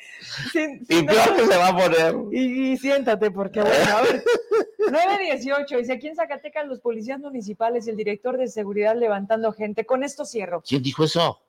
y 0.89 1.03
peor 1.03 1.35
que 1.35 1.45
se 1.45 1.57
va 1.57 1.67
a 1.69 1.77
poner. 1.77 2.15
Y, 2.31 2.77
siéntate, 2.77 3.31
porque 3.31 3.61
bueno, 3.61 3.97
a 3.97 4.01
ver. 4.01 4.23
918, 4.91 5.77
dice 5.77 5.93
aquí 5.93 6.07
en 6.07 6.15
Zacatecas 6.15 6.67
los 6.67 6.79
policías 6.79 7.19
municipales 7.19 7.87
y 7.87 7.89
el 7.89 7.97
director 7.97 8.37
de 8.37 8.47
seguridad 8.47 8.95
levantando 8.95 9.51
gente. 9.51 9.85
Con 9.85 10.03
esto 10.03 10.25
cierro. 10.25 10.61
¿Quién 10.61 10.83
dijo 10.83 11.03
eso? 11.05 11.39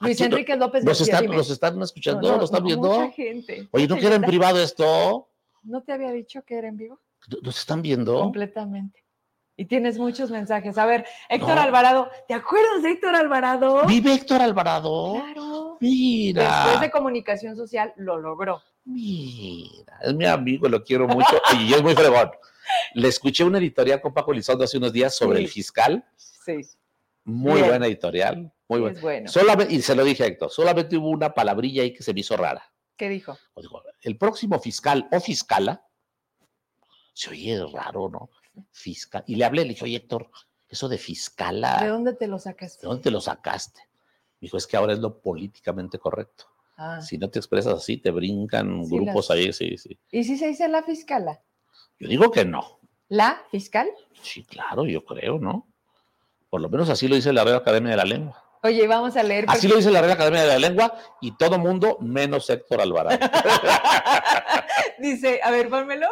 Luis 0.00 0.20
Enrique 0.20 0.56
López 0.56 0.84
¿Nos 0.84 1.00
están, 1.00 1.26
¿Nos 1.26 1.50
están 1.50 1.80
escuchando? 1.80 2.28
No, 2.28 2.36
¿Nos 2.36 2.44
están 2.44 2.64
viendo? 2.64 2.88
Mucha 2.88 3.12
gente. 3.12 3.68
Oye, 3.70 3.88
¿no 3.88 3.96
quieren 3.96 4.22
en 4.22 4.28
privado 4.28 4.60
esto? 4.60 5.28
¿No 5.62 5.82
te 5.82 5.92
había 5.92 6.12
dicho 6.12 6.42
que 6.42 6.56
era 6.56 6.68
en 6.68 6.76
vivo? 6.76 7.00
¿Nos 7.42 7.58
están 7.58 7.82
viendo? 7.82 8.20
Completamente. 8.20 9.05
Y 9.56 9.64
tienes 9.64 9.98
muchos 9.98 10.30
mensajes. 10.30 10.76
A 10.76 10.84
ver, 10.84 11.06
Héctor 11.30 11.58
Alvarado, 11.58 12.10
¿te 12.28 12.34
acuerdas 12.34 12.82
de 12.82 12.90
Héctor 12.90 13.14
Alvarado? 13.14 13.86
¿Vive 13.86 14.12
Héctor 14.12 14.42
Alvarado? 14.42 15.14
Claro. 15.14 15.78
Mira. 15.80 16.64
Después 16.64 16.80
de 16.82 16.90
comunicación 16.90 17.56
social 17.56 17.92
lo 17.96 18.18
logró. 18.18 18.62
Mira, 18.84 19.98
es 20.02 20.14
mi 20.14 20.26
amigo, 20.26 20.68
lo 20.68 20.84
quiero 20.84 21.08
mucho 21.08 21.40
y 21.58 21.72
es 21.72 21.82
muy 21.82 21.94
fregón. 21.94 22.30
Le 22.94 23.08
escuché 23.08 23.44
una 23.44 23.58
editorial 23.58 24.00
con 24.00 24.12
Paco 24.12 24.32
Lizondo 24.32 24.64
hace 24.64 24.76
unos 24.76 24.92
días 24.92 25.14
sobre 25.16 25.38
el 25.38 25.48
fiscal. 25.48 26.04
Sí. 26.16 26.60
Muy 27.24 27.62
buena 27.62 27.86
editorial. 27.86 28.52
Muy 28.68 28.80
bueno. 28.80 29.00
bueno. 29.00 29.28
Solamente, 29.28 29.72
y 29.72 29.80
se 29.80 29.94
lo 29.94 30.04
dije 30.04 30.24
a 30.24 30.26
Héctor, 30.26 30.50
solamente 30.50 30.96
hubo 30.96 31.08
una 31.08 31.32
palabrilla 31.32 31.82
ahí 31.82 31.92
que 31.92 32.02
se 32.02 32.12
me 32.12 32.20
hizo 32.20 32.36
rara. 32.36 32.62
¿Qué 32.96 33.08
dijo? 33.08 33.36
el 34.02 34.16
próximo 34.16 34.58
fiscal 34.58 35.08
o 35.12 35.20
fiscala, 35.20 35.84
se 37.12 37.30
oye 37.30 37.60
raro, 37.72 38.08
¿no? 38.08 38.30
Fiscal. 38.70 39.24
Y 39.26 39.36
le 39.36 39.44
hablé, 39.44 39.62
le 39.62 39.70
dije, 39.70 39.84
oye 39.84 39.96
Héctor, 39.96 40.30
eso 40.68 40.88
de 40.88 40.98
fiscala. 40.98 41.78
¿De 41.80 41.88
dónde 41.88 42.14
te 42.14 42.26
lo 42.26 42.38
sacaste? 42.38 42.82
¿De 42.82 42.88
dónde 42.88 43.02
te 43.02 43.10
lo 43.10 43.20
sacaste? 43.20 43.80
Me 44.40 44.46
dijo, 44.46 44.56
es 44.56 44.66
que 44.66 44.76
ahora 44.76 44.92
es 44.92 44.98
lo 44.98 45.20
políticamente 45.20 45.98
correcto. 45.98 46.46
Ah. 46.76 47.00
Si 47.00 47.16
no 47.16 47.30
te 47.30 47.38
expresas 47.38 47.74
así, 47.74 47.96
te 47.96 48.10
brincan 48.10 48.82
grupos 48.84 49.30
ahí, 49.30 49.52
sí, 49.52 49.78
sí. 49.78 49.98
¿Y 50.10 50.24
si 50.24 50.36
se 50.36 50.48
dice 50.48 50.68
la 50.68 50.82
fiscala? 50.82 51.40
Yo 51.98 52.08
digo 52.08 52.30
que 52.30 52.44
no. 52.44 52.80
¿La 53.08 53.42
fiscal? 53.50 53.88
Sí, 54.20 54.44
claro, 54.44 54.84
yo 54.84 55.04
creo, 55.04 55.38
¿no? 55.38 55.66
Por 56.50 56.60
lo 56.60 56.68
menos 56.68 56.90
así 56.90 57.08
lo 57.08 57.14
dice 57.14 57.32
la 57.32 57.44
Real 57.44 57.56
Academia 57.56 57.92
de 57.92 57.96
la 57.96 58.04
Lengua. 58.04 58.42
Oye, 58.62 58.86
vamos 58.86 59.16
a 59.16 59.22
leer. 59.22 59.44
Así 59.48 59.68
lo 59.68 59.76
dice 59.76 59.90
la 59.90 60.00
Real 60.00 60.12
Academia 60.12 60.42
de 60.42 60.48
la 60.48 60.58
Lengua 60.58 60.98
y 61.20 61.36
todo 61.36 61.58
mundo 61.58 61.98
menos 62.00 62.50
Héctor 62.50 62.80
Alvarado. 62.80 63.18
dice, 64.98 65.40
a 65.42 65.50
ver, 65.50 65.68
pónmelo. 65.68 66.08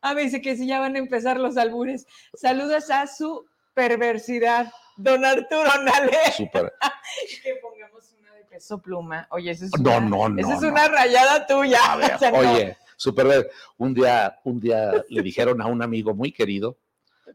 Ah, 0.00 0.14
me 0.14 0.22
dice 0.22 0.40
que 0.40 0.56
si 0.56 0.66
ya 0.66 0.80
van 0.80 0.94
a 0.96 0.98
empezar 0.98 1.38
los 1.38 1.56
albures. 1.56 2.06
Saludos 2.34 2.90
a 2.90 3.06
su 3.06 3.46
perversidad, 3.74 4.72
don 4.96 5.24
Arturo 5.24 5.82
Nale. 5.82 6.32
Super. 6.36 6.72
que 7.42 7.54
pongamos 7.62 8.12
una 8.18 8.32
de 8.34 8.44
peso 8.44 8.80
pluma. 8.80 9.26
Oye, 9.30 9.50
esa 9.50 9.66
es 9.66 9.72
no, 9.80 10.00
no, 10.00 10.28
no, 10.28 10.40
esa 10.40 10.54
es 10.54 10.62
una 10.62 10.88
rayada 10.88 11.46
tuya. 11.46 11.80
oye, 12.32 12.76
super, 12.96 13.50
un 13.76 13.94
día, 13.94 14.38
un 14.44 14.60
día 14.60 15.04
le 15.08 15.22
dijeron 15.22 15.60
a 15.60 15.66
un 15.66 15.82
amigo 15.82 16.14
muy 16.14 16.32
querido, 16.32 16.78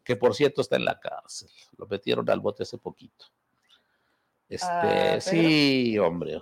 que 0.03 0.15
por 0.15 0.35
cierto 0.35 0.61
está 0.61 0.76
en 0.76 0.85
la 0.85 0.99
cárcel, 0.99 1.49
lo 1.77 1.88
metieron 1.88 2.30
al 2.30 2.40
bote 2.40 2.64
hace 2.64 2.77
poquito. 2.77 3.26
Este, 4.49 4.68
ah, 4.69 5.22
sí, 5.22 5.98
hombre. 5.98 6.41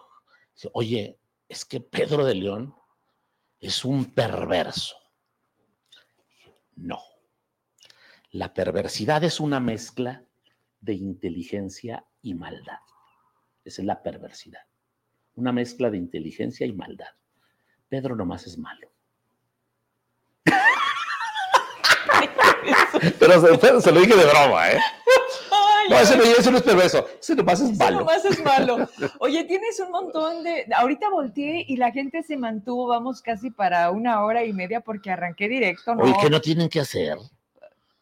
Oye, 0.73 1.17
es 1.47 1.65
que 1.65 1.79
Pedro 1.79 2.25
de 2.25 2.35
León 2.35 2.75
es 3.59 3.85
un 3.85 4.05
perverso. 4.05 5.00
No. 6.75 6.99
La 8.31 8.53
perversidad 8.53 9.23
es 9.23 9.39
una 9.39 9.59
mezcla 9.59 10.23
de 10.79 10.93
inteligencia 10.93 12.05
y 12.21 12.33
maldad. 12.33 12.79
Esa 13.63 13.81
es 13.81 13.85
la 13.85 14.01
perversidad. 14.01 14.61
Una 15.35 15.51
mezcla 15.51 15.89
de 15.89 15.97
inteligencia 15.97 16.65
y 16.65 16.73
maldad. 16.73 17.09
Pedro 17.89 18.15
nomás 18.15 18.47
es 18.47 18.57
malo. 18.57 18.91
Pero 23.19 23.81
se, 23.81 23.91
lo 23.91 23.99
dije 23.99 24.15
de 24.15 24.25
broma, 24.25 24.71
¿eh? 24.71 24.79
No, 25.89 25.99
ese 25.99 26.51
no, 26.51 26.57
es 26.57 26.63
perverso, 26.63 27.07
ese 27.19 27.35
nomás 27.35 27.61
es 27.61 27.77
malo. 27.77 27.99
nomás 27.99 28.25
es 28.25 28.43
malo. 28.43 28.89
Oye, 29.19 29.43
tienes 29.45 29.79
un 29.79 29.91
montón 29.91 30.43
de... 30.43 30.65
Ahorita 30.75 31.09
volteé 31.09 31.65
y 31.67 31.77
la 31.77 31.91
gente 31.91 32.23
se 32.23 32.37
mantuvo, 32.37 32.87
vamos, 32.87 33.21
casi 33.21 33.51
para 33.51 33.91
una 33.91 34.23
hora 34.23 34.43
y 34.45 34.53
media 34.53 34.81
porque 34.81 35.11
arranqué 35.11 35.47
directo, 35.47 35.95
¿no? 35.95 36.03
Oye, 36.03 36.15
¿qué 36.21 36.29
no 36.29 36.41
tienen 36.41 36.69
que 36.69 36.79
hacer? 36.79 37.17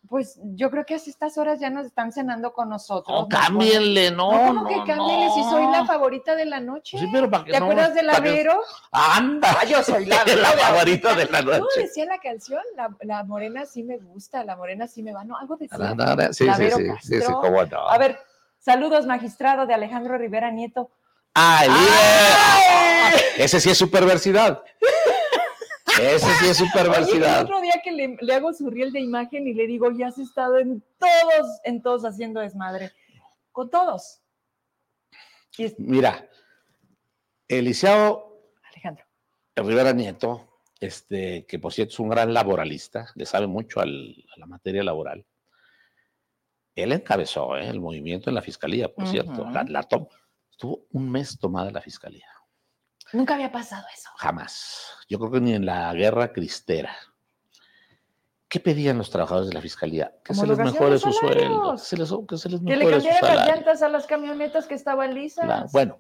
Pues 0.09 0.39
yo 0.43 0.71
creo 0.71 0.85
que 0.85 0.95
a 0.95 0.97
estas 0.97 1.37
horas 1.37 1.59
ya 1.59 1.69
nos 1.69 1.85
están 1.85 2.11
cenando 2.11 2.51
con 2.51 2.67
nosotros. 2.67 3.15
No, 3.15 3.27
cámbienle, 3.29 4.09
no. 4.09 4.31
No, 4.31 4.47
¿cómo 4.47 4.67
que 4.67 4.91
cámbienle 4.91 5.29
si 5.35 5.43
soy 5.43 5.71
la 5.71 5.85
favorita 5.85 6.35
de 6.35 6.45
la 6.45 6.59
noche? 6.59 6.97
Sí, 6.97 7.07
pero 7.13 7.29
para 7.29 7.43
que 7.43 7.51
¿Te 7.51 7.57
acuerdas 7.57 7.93
de 7.93 8.01
la 8.01 8.19
Vero? 8.19 8.59
Anda, 8.91 9.55
ah, 9.61 9.65
yo 9.65 9.83
soy 9.83 10.05
la, 10.05 10.25
la 10.35 10.51
favorita 10.53 11.13
de 11.13 11.25
la 11.25 11.43
noche. 11.43 11.59
¿Cómo 11.59 11.69
decía 11.75 12.05
la 12.05 12.17
canción? 12.17 12.61
La, 12.75 12.89
la, 13.01 13.23
morena 13.23 13.67
sí 13.67 13.83
me 13.83 13.97
gusta, 13.97 14.43
la 14.43 14.55
morena 14.55 14.87
sí 14.87 15.03
me 15.03 15.13
va, 15.13 15.23
¿no? 15.23 15.37
Algo 15.37 15.57
decía. 15.57 15.77
No, 15.77 15.93
no, 15.93 16.33
sí, 16.33 16.47
sí, 16.57 16.71
sí, 16.71 16.87
sí, 17.01 17.21
sí, 17.21 17.33
cómo 17.33 17.63
no. 17.63 17.87
A 17.87 17.97
ver, 17.99 18.19
saludos, 18.57 19.05
magistrado 19.05 19.67
de 19.67 19.75
Alejandro 19.75 20.17
Rivera 20.17 20.49
Nieto. 20.49 20.89
¡Ay! 21.35 21.69
¡Ay! 21.69 23.19
Ese 23.37 23.59
sí 23.59 23.69
es 23.69 23.77
su 23.77 23.91
perversidad. 23.91 24.63
Ese 25.99 26.27
sí 26.39 26.47
es 26.47 26.57
su 26.57 26.65
perversidad. 26.73 27.39
el 27.39 27.45
otro 27.45 27.61
día 27.61 27.81
que 27.83 27.91
le, 27.91 28.33
hago 28.33 28.53
su 28.53 28.69
riel 28.69 28.91
de 28.91 28.99
imagen 28.99 29.47
y 29.47 29.53
le 29.53 29.67
digo, 29.67 29.91
ya 29.91 30.07
has 30.07 30.17
estado 30.17 30.57
en 30.57 30.83
todos, 30.97 31.59
en 31.63 31.81
todos 31.81 32.05
haciendo 32.05 32.39
desmadre. 32.39 32.91
Con 33.51 33.69
todos. 33.69 34.21
Mira, 35.77 36.29
Eliseo 37.47 38.53
Alejandro 38.63 39.05
Rivera 39.55 39.91
Nieto, 39.91 40.61
este, 40.79 41.45
que 41.45 41.59
por 41.59 41.73
cierto 41.73 41.93
es 41.93 41.99
un 41.99 42.09
gran 42.09 42.33
laboralista, 42.33 43.11
le 43.15 43.25
sabe 43.25 43.47
mucho 43.47 43.81
a 43.81 43.85
la 43.85 44.45
materia 44.47 44.83
laboral. 44.83 45.25
Él 46.75 46.93
encabezó 46.93 47.57
¿eh? 47.57 47.67
el 47.67 47.81
movimiento 47.81 48.29
en 48.29 48.35
la 48.35 48.41
fiscalía, 48.41 48.87
por 48.87 49.07
cierto. 49.07 49.49
La, 49.51 49.63
la 49.63 49.81
estuvo 49.81 50.87
un 50.91 51.11
mes 51.11 51.37
tomada 51.37 51.71
la 51.71 51.81
fiscalía. 51.81 52.27
Nunca 53.13 53.35
había 53.35 53.51
pasado 53.51 53.85
eso. 53.93 54.09
Jamás. 54.17 54.97
Yo 55.07 55.19
creo 55.19 55.31
que 55.31 55.41
ni 55.41 55.53
en 55.53 55.65
la 55.65 55.93
guerra 55.93 56.31
cristera. 56.31 56.95
¿Qué 58.47 58.59
pedían 58.59 58.97
los 58.97 59.11
trabajadores 59.11 59.49
de 59.49 59.53
la 59.53 59.61
fiscalía? 59.61 60.11
Que 60.23 60.33
se 60.33 60.47
les 60.47 60.57
mejore 60.57 60.97
su 60.97 61.11
sueldo. 61.13 61.73
Que 61.73 61.77
se 61.77 61.97
les, 61.97 62.11
que 62.27 62.37
se 62.37 62.49
les 62.49 62.61
mejore 62.61 62.79
Que 62.79 62.85
le 62.85 62.91
cambiaran 62.91 63.35
las 63.35 63.47
llantas 63.47 63.81
a 63.83 63.89
las 63.89 64.07
camionetas 64.07 64.65
que 64.67 64.73
estaban 64.73 65.13
lisas. 65.13 65.71
bueno. 65.71 65.99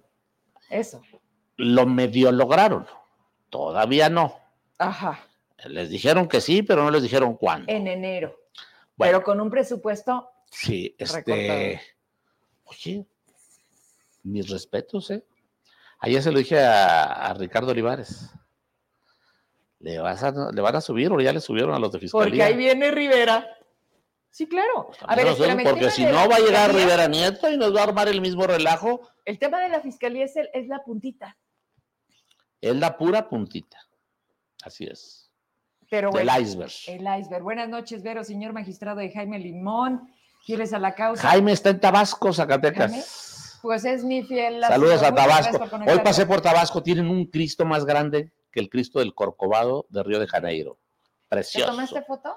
Eso. 0.69 1.01
Lo 1.57 1.85
medio 1.85 2.31
lograron. 2.31 2.87
Todavía 3.49 4.09
no. 4.09 4.35
Ajá. 4.77 5.19
Les 5.65 5.89
dijeron 5.89 6.27
que 6.27 6.41
sí, 6.41 6.63
pero 6.63 6.83
no 6.83 6.91
les 6.91 7.03
dijeron 7.03 7.35
cuándo. 7.35 7.71
En 7.71 7.87
enero. 7.87 8.35
pero 8.97 9.23
con 9.23 9.41
un 9.41 9.49
presupuesto. 9.49 10.29
Sí, 10.51 10.95
este. 10.97 11.81
Oye, 12.65 13.05
mis 14.23 14.49
respetos, 14.49 15.11
¿eh? 15.11 15.25
Ayer 15.99 16.23
se 16.23 16.31
lo 16.31 16.39
dije 16.39 16.59
a, 16.59 17.33
Ricardo 17.37 17.71
Olivares. 17.71 18.29
¿Le, 19.79 19.99
vas 19.99 20.23
a, 20.23 20.51
¿Le 20.51 20.61
van 20.61 20.75
a 20.75 20.81
subir 20.81 21.11
o 21.11 21.19
ya 21.19 21.33
le 21.33 21.41
subieron 21.41 21.73
a 21.73 21.79
los 21.79 21.91
de 21.91 21.99
fiscalía? 21.99 22.25
Porque 22.25 22.43
ahí 22.43 22.55
viene 22.55 22.91
Rivera. 22.91 23.47
Sí, 24.31 24.47
claro. 24.47 24.91
A 25.01 25.15
ver, 25.15 25.27
porque 25.63 25.89
si 25.89 26.05
no 26.05 26.29
va 26.29 26.35
a 26.35 26.39
llegar 26.39 26.73
Rivera 26.73 27.07
Nieto 27.07 27.49
y 27.49 27.57
nos 27.57 27.75
va 27.75 27.81
a 27.81 27.83
armar 27.83 28.07
el 28.07 28.21
mismo 28.21 28.45
relajo. 28.45 29.09
El 29.25 29.39
tema 29.39 29.59
de 29.59 29.69
la 29.69 29.81
fiscalía 29.81 30.25
es, 30.25 30.33
es 30.35 30.67
la 30.67 30.83
puntita. 30.83 31.37
Es 32.61 32.75
la 32.75 32.97
pura 32.97 33.27
puntita. 33.27 33.77
Así 34.63 34.85
es. 34.85 35.31
Pero 35.89 36.11
Del 36.11 36.29
iceberg. 36.41 36.71
El 36.87 37.07
iceberg. 37.19 37.43
Buenas 37.43 37.67
noches, 37.67 38.03
Vero, 38.03 38.23
señor 38.23 38.53
magistrado 38.53 38.99
de 38.99 39.11
Jaime 39.11 39.39
Limón. 39.39 40.13
¿Quieres 40.45 40.71
a 40.73 40.79
la 40.79 40.93
causa? 40.93 41.27
Jaime 41.27 41.51
está 41.51 41.71
en 41.71 41.79
Tabasco, 41.79 42.31
Zacatecas. 42.31 43.38
Pues 43.61 43.85
es 43.85 44.03
mi 44.03 44.23
fiel. 44.23 44.61
Saludos 44.61 45.03
a 45.03 45.13
Tabasco. 45.13 45.63
Hoy 45.87 45.99
pasé 45.99 46.25
por 46.25 46.41
Tabasco, 46.41 46.81
tienen 46.81 47.09
un 47.09 47.25
Cristo 47.25 47.65
más 47.65 47.85
grande 47.85 48.31
que 48.51 48.59
el 48.59 48.69
Cristo 48.69 48.99
del 48.99 49.13
Corcovado 49.13 49.85
de 49.89 50.03
Río 50.03 50.19
de 50.19 50.27
Janeiro. 50.27 50.77
Precioso. 51.27 51.67
¿Te 51.67 51.71
tomaste 51.71 52.01
foto? 52.03 52.35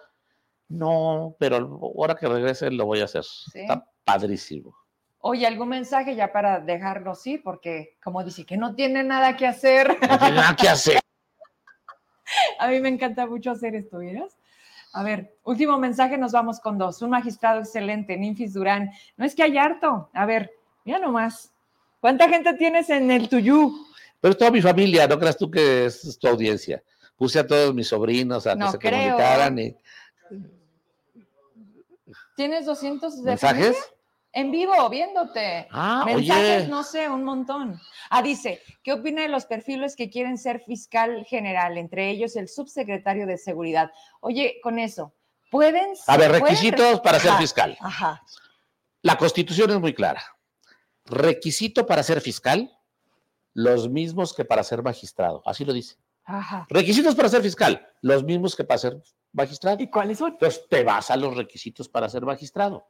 No, 0.68 1.36
pero 1.38 1.56
ahora 1.96 2.14
que 2.14 2.26
regrese 2.26 2.70
lo 2.70 2.86
voy 2.86 3.00
a 3.00 3.04
hacer. 3.04 3.24
Está 3.54 3.86
padrísimo. 4.04 4.74
Oye, 5.18 5.46
¿algún 5.46 5.68
mensaje 5.68 6.16
ya 6.16 6.32
para 6.32 6.60
dejarlo 6.60 7.12
así? 7.12 7.38
Porque, 7.38 7.96
como 8.02 8.24
dice, 8.24 8.44
que 8.44 8.56
no 8.56 8.74
tiene 8.74 9.04
nada 9.04 9.36
que 9.36 9.46
hacer. 9.46 9.88
No 9.88 10.18
tiene 10.18 10.36
nada 10.36 10.56
que 10.56 10.68
hacer. 10.68 10.98
a 12.58 12.68
mí 12.68 12.80
me 12.80 12.88
encanta 12.88 13.26
mucho 13.26 13.52
hacer 13.52 13.74
esto, 13.76 13.98
¿vieras? 13.98 14.36
A 14.94 15.02
ver, 15.02 15.36
último 15.44 15.78
mensaje, 15.78 16.18
nos 16.18 16.32
vamos 16.32 16.58
con 16.58 16.76
dos. 16.76 17.00
Un 17.02 17.10
magistrado 17.10 17.60
excelente, 17.60 18.16
Ninfis 18.16 18.52
Durán. 18.52 18.90
No 19.16 19.24
es 19.24 19.34
que 19.34 19.42
hay 19.42 19.56
harto. 19.56 20.10
A 20.12 20.26
ver, 20.26 20.50
Mira 20.84 20.98
nomás. 20.98 21.52
¿Cuánta 22.00 22.28
gente 22.28 22.52
tienes 22.54 22.90
en 22.90 23.10
el 23.10 23.28
Tuyú? 23.28 23.86
Pero 24.20 24.32
es 24.32 24.38
toda 24.38 24.50
mi 24.50 24.62
familia, 24.62 25.06
no 25.06 25.18
creas 25.18 25.36
tú 25.36 25.50
que 25.50 25.86
es 25.86 26.18
tu 26.18 26.28
audiencia. 26.28 26.82
Puse 27.16 27.38
a 27.38 27.46
todos 27.46 27.74
mis 27.74 27.88
sobrinos 27.88 28.46
a 28.46 28.56
que 28.56 28.68
se 28.68 28.78
comunicaran 28.78 29.59
y. 29.59 29.76
¿Tienes 32.36 32.66
200 32.66 33.16
mensajes? 33.18 33.76
En 34.32 34.50
vivo, 34.50 34.88
viéndote. 34.88 35.68
Ah, 35.70 36.04
Mensajes, 36.06 36.66
no 36.68 36.82
sé, 36.82 37.09
un 37.09 37.22
montón. 37.22 37.78
Ah, 38.09 38.22
dice, 38.22 38.62
¿qué 38.82 38.94
opina 38.94 39.22
de 39.22 39.28
los 39.28 39.44
perfiles 39.44 39.94
que 39.94 40.09
quieren 40.09 40.38
ser 40.38 40.60
fiscal 40.60 41.26
general, 41.26 41.76
entre 41.76 42.09
ellos 42.09 42.34
el 42.36 42.48
subsecretario 42.48 43.26
de 43.26 43.36
Seguridad? 43.36 43.90
Oye, 44.20 44.59
con 44.62 44.78
eso, 44.78 45.12
¿pueden 45.50 45.92
A 46.06 46.16
ver, 46.16 46.32
requisitos 46.32 47.00
para 47.00 47.20
ser 47.20 47.34
fiscal. 47.34 47.76
Ajá. 47.80 48.22
La 49.02 49.18
constitución 49.18 49.70
es 49.70 49.80
muy 49.80 49.92
clara. 49.92 50.22
Requisito 51.04 51.86
para 51.86 52.02
ser 52.02 52.20
fiscal, 52.20 52.70
los 53.54 53.88
mismos 53.88 54.34
que 54.34 54.44
para 54.44 54.62
ser 54.62 54.82
magistrado. 54.82 55.42
Así 55.44 55.64
lo 55.64 55.72
dice. 55.72 55.96
Requisitos 56.68 57.14
para 57.14 57.28
ser 57.28 57.42
fiscal, 57.42 57.86
los 58.00 58.24
mismos 58.24 58.54
que 58.54 58.64
para 58.64 58.78
ser 58.78 59.02
magistrado. 59.32 59.82
¿Y 59.82 59.90
cuáles 59.90 60.18
son? 60.18 60.32
Entonces 60.32 60.66
te 60.68 60.84
vas 60.84 61.10
a 61.10 61.16
los 61.16 61.36
requisitos 61.36 61.88
para 61.88 62.08
ser 62.08 62.22
magistrado. 62.22 62.86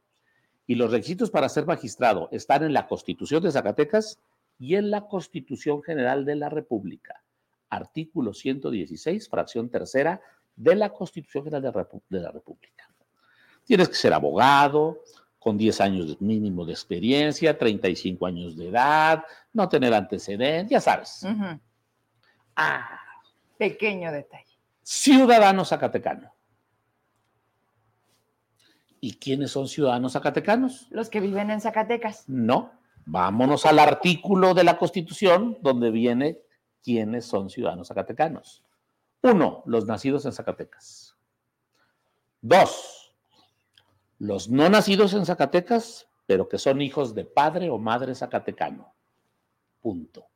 Y 0.67 0.75
los 0.75 0.91
requisitos 0.91 1.31
para 1.31 1.49
ser 1.49 1.67
magistrado 1.67 2.29
están 2.31 2.63
en 2.63 2.73
la 2.73 2.87
Constitución 2.87 3.43
de 3.43 3.51
Zacatecas 3.51 4.21
y 4.59 4.77
en 4.77 4.91
la 4.91 5.09
Constitución 5.09 5.83
General 5.83 6.25
de 6.25 6.37
la 6.37 6.49
República. 6.49 7.25
Artículo 7.71 8.35
116, 8.35 9.29
fracción 9.29 9.71
tercera 9.71 10.21
de 10.55 10.75
la 10.77 10.91
Constitución 10.91 11.45
General 11.45 11.63
de 12.09 12.21
la 12.21 12.31
República. 12.31 12.89
Tienes 13.65 13.89
que 13.89 13.95
ser 13.95 14.13
abogado, 14.13 15.01
con 15.43 15.59
10 15.59 15.81
años 15.81 16.21
mínimo 16.21 16.65
de 16.65 16.73
experiencia, 16.73 17.59
35 17.59 18.27
años 18.27 18.57
de 18.57 18.69
edad, 18.69 19.25
no 19.53 19.69
tener 19.69 19.93
antecedentes, 19.93 20.71
ya 20.71 20.81
sabes. 20.81 21.27
Ah, 22.55 22.99
Pequeño 23.59 24.13
detalle. 24.13 24.57
ciudadano 24.83 25.65
zacatecano. 25.65 26.33
¿Y 29.01 29.15
quiénes 29.15 29.51
son 29.51 29.67
ciudadanos 29.67 30.13
zacatecanos? 30.13 30.87
Los 30.91 31.11
que 31.11 31.19
viven 31.19 31.51
en 31.51 31.61
Zacatecas. 31.61 32.23
No. 32.29 32.71
Vámonos 33.05 33.67
al 33.67 33.81
artículo 33.81 34.55
de 34.55 34.63
la 34.63 34.79
Constitución 34.79 35.59
donde 35.61 35.91
viene 35.91 36.39
quiénes 36.85 37.25
son 37.27 37.51
ciudadanos 37.51 37.89
zacatecanos. 37.89 38.63
Uno, 39.23 39.65
los 39.67 39.87
nacidos 39.87 40.25
en 40.25 40.33
Zacatecas. 40.33 41.17
Dos, 42.41 43.02
los 44.23 44.49
no 44.49 44.69
nacidos 44.69 45.15
en 45.15 45.27
Zacatecas, 45.27 46.09
pero 46.27 46.49
que 46.49 46.57
son 46.57 46.81
hijos 46.81 47.13
de 47.13 47.25
padre 47.25 47.71
o 47.71 47.79
madre 47.79 48.15
zacatecano. 48.15 48.95
Punto. 49.81 50.29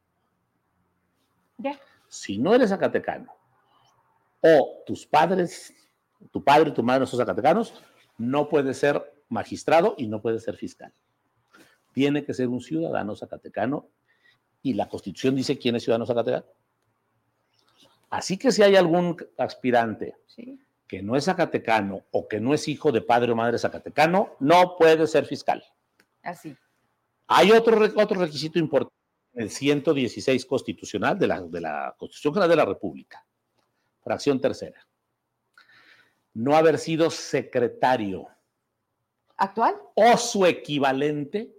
Ya. 1.57 1.79
Si 2.09 2.37
no 2.37 2.53
eres 2.53 2.71
zacatecano 2.71 3.33
o 4.41 4.83
tus 4.85 5.07
padres, 5.07 5.73
tu 6.33 6.43
padre 6.43 6.71
y 6.71 6.73
tu 6.75 6.83
madre 6.83 7.01
no 7.01 7.07
son 7.07 7.21
zacatecanos, 7.21 7.75
no 8.19 8.49
puedes 8.49 8.77
ser 8.77 9.23
magistrado 9.29 9.95
y 9.97 10.09
no 10.09 10.21
puedes 10.21 10.43
ser 10.43 10.57
fiscal. 10.57 10.93
Tiene 11.93 12.25
que 12.25 12.35
ser 12.35 12.49
un 12.49 12.61
ciudadano 12.61 13.15
zacatecano 13.15 13.89
y 14.63 14.75
la 14.75 14.89
Constitución 14.89 15.37
dice 15.37 15.59
quién 15.59 15.77
es 15.77 15.85
ciudadano 15.85 16.07
zacatecano. 16.07 16.47
Así 18.11 18.37
que 18.37 18.51
si 18.51 18.65
hay 18.65 18.75
algún 18.75 19.17
aspirante 19.39 20.17
Sí. 20.27 20.59
Que 20.87 21.03
no 21.03 21.17
es 21.17 21.25
zacatecano 21.25 22.05
o 22.13 22.29
que 22.29 22.41
no 22.41 22.55
es 22.55 22.69
hijo 22.69 22.93
de 22.93 23.03
padre 23.03 23.33
o 23.33 23.37
madre 23.37 23.59
zacatecano, 23.59 24.37
no 24.39 24.77
puede 24.77 25.07
ser 25.07 25.27
fiscal. 25.27 25.65
Así. 26.23 26.57
Hay 27.27 27.51
otro, 27.51 27.85
otro 27.97 28.21
requisito 28.21 28.59
importante, 28.59 28.95
el 29.35 29.51
116 29.51 30.47
constitucional 30.47 31.19
de 31.19 31.27
la, 31.27 31.41
de 31.43 31.61
la 31.61 31.95
Constitución 31.99 32.35
General 32.35 32.51
de 32.51 32.57
la 32.57 32.65
República, 32.65 33.27
fracción 34.01 34.41
tercera. 34.41 34.87
No 36.35 36.57
haber 36.57 36.79
sido 36.79 37.11
secretario 37.11 38.29
¿Actual? 39.37 39.75
o 39.95 40.17
su 40.17 40.47
equivalente, 40.47 41.55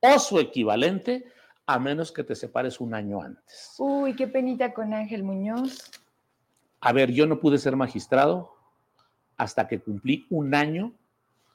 o 0.00 0.18
su 0.18 0.38
equivalente, 0.38 1.26
a 1.66 1.78
menos 1.78 2.10
que 2.10 2.24
te 2.24 2.34
separes 2.34 2.80
un 2.80 2.94
año 2.94 3.22
antes. 3.22 3.74
Uy, 3.78 4.16
qué 4.16 4.26
penita 4.26 4.74
con 4.74 4.92
Ángel 4.92 5.22
Muñoz. 5.22 5.90
A 6.84 6.92
ver, 6.92 7.12
yo 7.12 7.26
no 7.26 7.38
pude 7.38 7.58
ser 7.58 7.76
magistrado 7.76 8.54
hasta 9.36 9.68
que 9.68 9.80
cumplí 9.80 10.26
un 10.30 10.52
año 10.54 10.92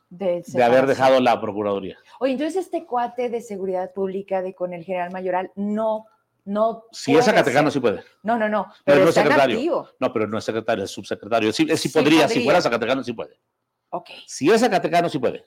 De, 0.10 0.42
de 0.48 0.64
haber 0.64 0.88
dejado 0.88 1.20
la 1.20 1.40
Procuraduría. 1.42 1.98
Oye, 2.22 2.32
entonces 2.32 2.64
este 2.66 2.86
cuate 2.86 3.30
de 3.30 3.42
seguridad 3.42 3.92
pública 3.94 4.42
de 4.42 4.56
con 4.56 4.74
el 4.74 4.86
general 4.86 5.12
mayoral 5.12 5.52
no, 5.56 6.06
no. 6.46 6.86
Si 6.94 7.12
puede 7.12 7.20
es 7.20 7.26
zacatecano, 7.26 7.70
ser. 7.70 7.74
sí 7.74 7.80
puede. 7.82 8.04
No, 8.24 8.38
no, 8.38 8.48
no. 8.48 8.68
Pero 8.86 8.96
Pero, 8.96 9.04
no 9.04 9.10
es 9.10 9.18
en 9.18 9.24
secretario. 9.24 9.56
activo. 9.58 9.90
No, 10.00 10.14
pero 10.14 10.28
no 10.28 10.38
es 10.38 10.44
secretario, 10.46 10.84
es 10.86 10.92
subsecretario. 10.92 11.52
Sí, 11.52 11.68
sí 11.68 11.78
Sí 11.78 11.90
podría, 11.90 12.22
si 12.30 12.36
podría. 12.36 12.44
fuera 12.46 12.62
zacatecano, 12.62 13.04
sí 13.04 13.12
puede. 13.12 13.38
Ok. 13.90 14.10
Si 14.26 14.50
es 14.50 14.62
zacatecano, 14.62 15.10
sí 15.10 15.20
puede. 15.20 15.46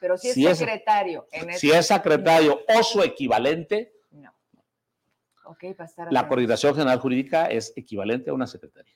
Pero 0.00 0.16
si 0.16 0.28
es 0.28 0.34
Si 0.34 0.46
es- 0.46 0.56
secretario 0.58 1.28
en 1.30 1.52
Si 1.52 1.66
este- 1.68 1.78
es 1.78 1.86
secretario 1.86 2.60
o 2.78 2.82
su 2.82 3.02
equivalente, 3.02 3.92
No. 5.44 5.50
Ok, 5.50 5.64
para 5.76 5.88
estar 5.88 6.12
la. 6.12 6.28
Coordinación 6.28 6.74
General 6.74 6.98
Jurídica 6.98 7.46
es 7.46 7.72
equivalente 7.76 8.30
a 8.30 8.34
una 8.34 8.46
secretaria. 8.46 8.94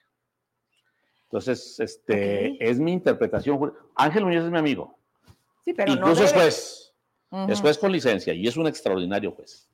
Entonces, 1.25 1.81
este, 1.81 2.57
es 2.65 2.79
mi 2.79 2.93
interpretación. 2.93 3.73
Ángel 3.97 4.25
Muñoz 4.25 4.45
es 4.45 4.51
mi 4.51 4.59
amigo. 4.59 4.99
Sí, 5.65 5.75
pero 5.75 5.93
no 5.95 5.99
Incluso 6.01 6.23
es 6.25 6.31
debe- 6.33 6.41
juez. 6.41 6.83
Es 7.49 7.61
juez 7.61 7.77
con 7.79 7.91
licencia 7.91 8.33
y 8.33 8.47
es 8.47 8.57
un 8.57 8.69
extraordinario 8.69 9.33
juez. 9.33 9.69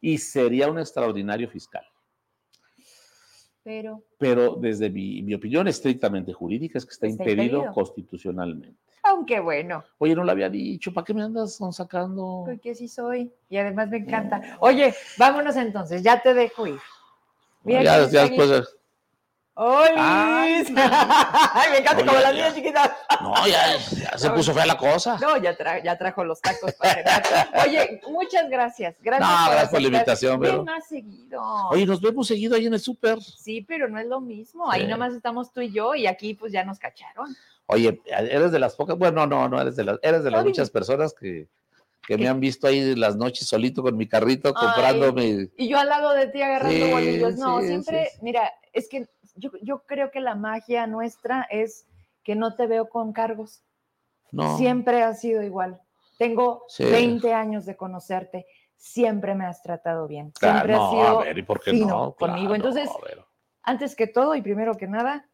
Y 0.00 0.16
sería 0.16 0.70
un 0.70 0.78
extraordinario 0.78 1.48
fiscal. 1.50 1.84
Pero, 3.62 4.02
Pero 4.18 4.54
desde 4.56 4.88
mi, 4.88 5.20
mi 5.22 5.34
opinión 5.34 5.68
estrictamente 5.68 6.32
jurídica 6.32 6.78
es 6.78 6.86
que 6.86 6.92
está, 6.92 7.06
Está 7.06 7.22
impedido, 7.24 7.58
impedido. 7.58 7.74
constitucionalmente. 7.74 8.80
Aunque 9.02 9.40
bueno, 9.40 9.84
Oye, 9.98 10.14
no 10.14 10.24
lo 10.24 10.32
había 10.32 10.48
dicho, 10.48 10.92
¿para 10.92 11.04
qué 11.04 11.14
me 11.14 11.22
andas 11.22 11.58
sacando? 11.72 12.42
porque 12.46 12.72
así 12.72 12.88
soy. 12.88 13.32
Y 13.48 13.56
además 13.56 13.88
me 13.88 13.98
encanta. 13.98 14.56
Oye, 14.60 14.94
vámonos 15.18 15.56
entonces, 15.56 16.02
ya 16.02 16.20
te 16.20 16.34
dejo 16.34 16.66
ir. 16.66 16.80
Mira 17.62 17.82
ya, 17.82 17.98
después 18.00 18.48
de- 18.50 18.64
¡Ay! 19.62 19.92
Ay, 19.98 20.64
Ay, 20.76 21.70
me 21.72 21.78
encanta 21.78 22.06
como 22.06 22.18
las 22.18 22.32
niñas 22.32 22.54
chiquitas. 22.54 22.90
No, 23.20 23.46
ya, 23.46 23.76
ya 23.76 24.16
se 24.16 24.30
puso 24.30 24.54
fea 24.54 24.64
la 24.64 24.76
cosa. 24.78 25.18
No, 25.20 25.36
ya, 25.36 25.54
tra- 25.58 25.82
ya 25.84 25.98
trajo 25.98 26.24
los 26.24 26.40
tacos 26.40 26.72
para. 26.74 27.04
Oye, 27.66 28.00
muchas 28.08 28.48
gracias. 28.48 28.96
Gracias 29.02 29.28
No, 29.28 29.36
por, 29.36 29.50
gracias 29.52 29.70
por 29.70 29.80
la 29.82 29.86
invitación, 29.88 30.40
pero- 30.40 30.64
más 30.64 30.86
seguido. 30.88 31.42
Oye, 31.70 31.84
nos 31.84 32.00
vemos 32.00 32.26
seguido 32.26 32.54
ahí 32.56 32.66
en 32.66 32.74
el 32.74 32.80
súper. 32.80 33.20
Sí, 33.20 33.60
pero 33.60 33.86
no 33.88 33.98
es 33.98 34.06
lo 34.06 34.20
mismo. 34.22 34.70
Ahí 34.70 34.82
Sí. 34.82 34.86
nomás 34.86 35.12
estamos 35.12 35.52
tú 35.52 35.60
y 35.60 35.70
yo 35.70 35.94
y 35.94 36.06
aquí 36.06 36.32
pues 36.32 36.52
ya 36.52 36.64
nos 36.64 36.78
cacharon. 36.78 37.36
Oye, 37.72 38.00
eres 38.06 38.50
de 38.52 38.58
las 38.58 38.74
pocas, 38.74 38.98
bueno, 38.98 39.26
no, 39.26 39.48
no 39.48 39.60
eres 39.60 39.76
de 39.76 39.84
las, 39.84 39.98
eres 40.02 40.24
de 40.24 40.30
las 40.30 40.44
muchas 40.44 40.70
personas 40.70 41.14
que, 41.14 41.48
que 42.06 42.18
me 42.18 42.26
han 42.28 42.40
visto 42.40 42.66
ahí 42.66 42.96
las 42.96 43.16
noches 43.16 43.46
solito 43.46 43.82
con 43.82 43.96
mi 43.96 44.08
carrito 44.08 44.52
comprándome. 44.52 45.50
Y 45.56 45.68
yo 45.68 45.78
al 45.78 45.88
lado 45.88 46.12
de 46.12 46.26
ti 46.26 46.42
agarrando 46.42 46.84
Sí, 46.86 46.90
bolillos. 46.90 47.36
No, 47.36 47.60
sí, 47.60 47.66
siempre, 47.68 48.08
sí, 48.12 48.18
mira, 48.22 48.52
es 48.72 48.88
que 48.88 49.08
yo, 49.36 49.50
yo 49.62 49.84
creo 49.86 50.10
que 50.10 50.20
la 50.20 50.34
magia 50.34 50.86
nuestra 50.88 51.46
es 51.50 51.86
que 52.24 52.34
no 52.34 52.56
te 52.56 52.66
veo 52.66 52.88
con 52.88 53.12
cargos. 53.12 53.62
No. 54.32 54.56
Siempre 54.58 55.02
ha 55.02 55.14
sido 55.14 55.42
igual. 55.42 55.80
Tengo 56.18 56.64
Sí. 56.68 56.84
20 56.84 57.32
años 57.32 57.66
de 57.66 57.76
conocerte. 57.76 58.46
Siempre 58.76 59.34
me 59.34 59.46
has 59.46 59.62
tratado 59.62 60.08
bien. 60.08 60.32
Claro, 60.32 60.56
Siempre 60.58 60.74
has 60.74 60.80
no, 60.80 60.90
sido 60.90 61.20
a 61.20 61.24
ver, 61.24 61.38
¿y 61.38 61.42
por 61.42 61.60
qué 61.60 61.72
no? 61.72 62.14
conmigo. 62.14 62.48
Claro, 62.48 62.54
Entonces, 62.56 62.88
a 62.88 63.04
ver. 63.06 63.24
antes 63.62 63.94
que 63.94 64.06
todo 64.08 64.34
y 64.34 64.42
primero 64.42 64.74
que 64.76 64.88
nada, 64.88 65.28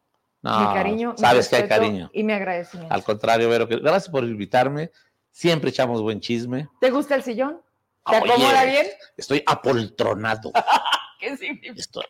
No, 0.47 0.59
mi 0.69 0.73
cariño, 0.73 1.11
mi 1.13 1.17
sabes 1.17 1.49
que 1.49 1.55
hay 1.57 1.67
cariño. 1.67 2.09
y 2.13 2.23
mi 2.23 2.33
agradecimiento. 2.33 2.93
Al 2.93 3.03
contrario, 3.03 3.49
Vero, 3.49 3.67
que 3.67 3.77
gracias 3.77 4.09
por 4.09 4.23
invitarme. 4.23 4.91
Siempre 5.31 5.69
echamos 5.69 6.01
buen 6.01 6.19
chisme. 6.19 6.69
¿Te 6.79 6.89
gusta 6.89 7.15
el 7.15 7.23
sillón? 7.23 7.61
¿Te 8.09 8.17
Oye, 8.21 8.31
acomoda 8.31 8.63
bien? 8.63 8.87
Estoy 9.17 9.43
apoltronado. 9.45 10.51
¿Qué 11.19 11.35
significa? 11.37 11.73
Estoy 11.75 12.03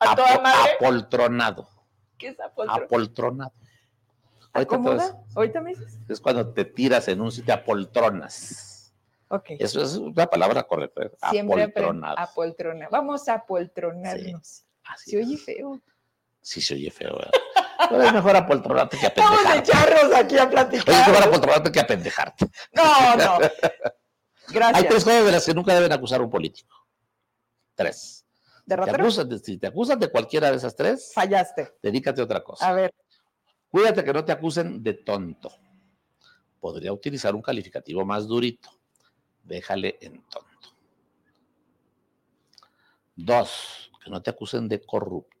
¿A 0.00 0.16
toda 0.16 0.34
apo- 0.34 0.42
madre? 0.42 0.72
apoltronado. 0.80 1.68
¿Qué 2.16 2.28
es 2.28 2.40
apoltro- 2.40 2.84
Apoltronado. 2.84 3.52
Ahorita 4.54 4.76
te 4.82 5.14
¿Ahorita 5.36 5.60
me 5.60 5.70
dices? 5.70 5.98
es 6.08 6.20
cuando 6.20 6.52
te 6.52 6.64
tiras 6.64 7.06
en 7.08 7.20
un 7.20 7.30
sitio, 7.30 7.52
apoltronas. 7.54 8.92
Ok. 9.28 9.44
Eso 9.58 9.82
es 9.82 9.94
una 9.96 10.26
palabra 10.26 10.62
correcta. 10.64 11.30
Siempre 11.30 11.62
Apoltronado. 11.62 12.18
apoltronar. 12.18 12.88
Vamos 12.90 13.28
a 13.28 13.34
apoltronarnos. 13.34 14.64
Así 14.84 15.10
Se 15.10 15.18
oye 15.18 15.36
feo. 15.36 15.80
Sí, 16.48 16.62
se 16.62 16.72
oye 16.72 16.90
feo. 16.90 17.14
¿verdad? 17.14 17.30
Pero 17.90 18.02
es 18.04 18.12
mejor 18.14 18.34
apoltronarte 18.36 18.96
que 18.96 19.12
Vamos 19.20 19.44
a 19.44 19.50
apendejarte. 19.50 19.92
echarnos 19.92 20.14
aquí 20.18 20.38
a 20.38 20.44
Oye, 20.44 20.44
es 20.44 20.46
mejor 20.46 20.50
platicar. 20.50 21.22
apoltronarte 21.28 21.72
que 21.72 21.80
apendejarte. 21.80 22.46
No, 22.72 23.16
no. 23.16 23.38
Hay 24.74 24.84
tres 24.88 25.04
cosas 25.04 25.26
de 25.26 25.32
las 25.32 25.44
que 25.44 25.52
nunca 25.52 25.74
deben 25.74 25.92
acusar 25.92 26.20
a 26.20 26.24
un 26.24 26.30
político. 26.30 26.74
Tres. 27.74 28.24
¿De 28.64 28.76
Si 28.76 28.82
te, 28.82 28.90
acusan 28.90 29.28
de, 29.28 29.38
si 29.40 29.58
te 29.58 29.66
acusan 29.66 29.98
de 29.98 30.10
cualquiera 30.10 30.50
de 30.50 30.56
esas 30.56 30.74
tres, 30.74 31.12
Fallaste. 31.14 31.74
dedícate 31.82 32.22
a 32.22 32.24
otra 32.24 32.42
cosa. 32.42 32.66
A 32.66 32.72
ver. 32.72 32.94
Cuídate 33.68 34.02
que 34.02 34.12
no 34.14 34.24
te 34.24 34.32
acusen 34.32 34.82
de 34.82 34.94
tonto. 34.94 35.50
Podría 36.60 36.94
utilizar 36.94 37.34
un 37.34 37.42
calificativo 37.42 38.06
más 38.06 38.26
durito. 38.26 38.70
Déjale 39.42 39.98
en 40.00 40.22
tonto. 40.22 40.48
Dos, 43.14 43.90
que 44.02 44.10
no 44.10 44.22
te 44.22 44.30
acusen 44.30 44.66
de 44.68 44.80
corrupto, 44.80 45.37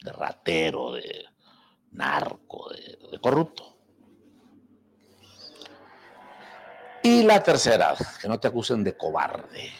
de 0.00 0.12
ratero, 0.12 0.92
de 0.92 1.24
narco, 1.92 2.70
de, 2.70 3.18
corrupto. 3.20 3.76
Y 7.02 7.22
la 7.22 7.42
tercera, 7.42 7.94
que 8.20 8.28
no 8.28 8.38
te 8.38 8.48
acusen 8.48 8.84
de 8.84 8.96
cobarde. 8.96 9.72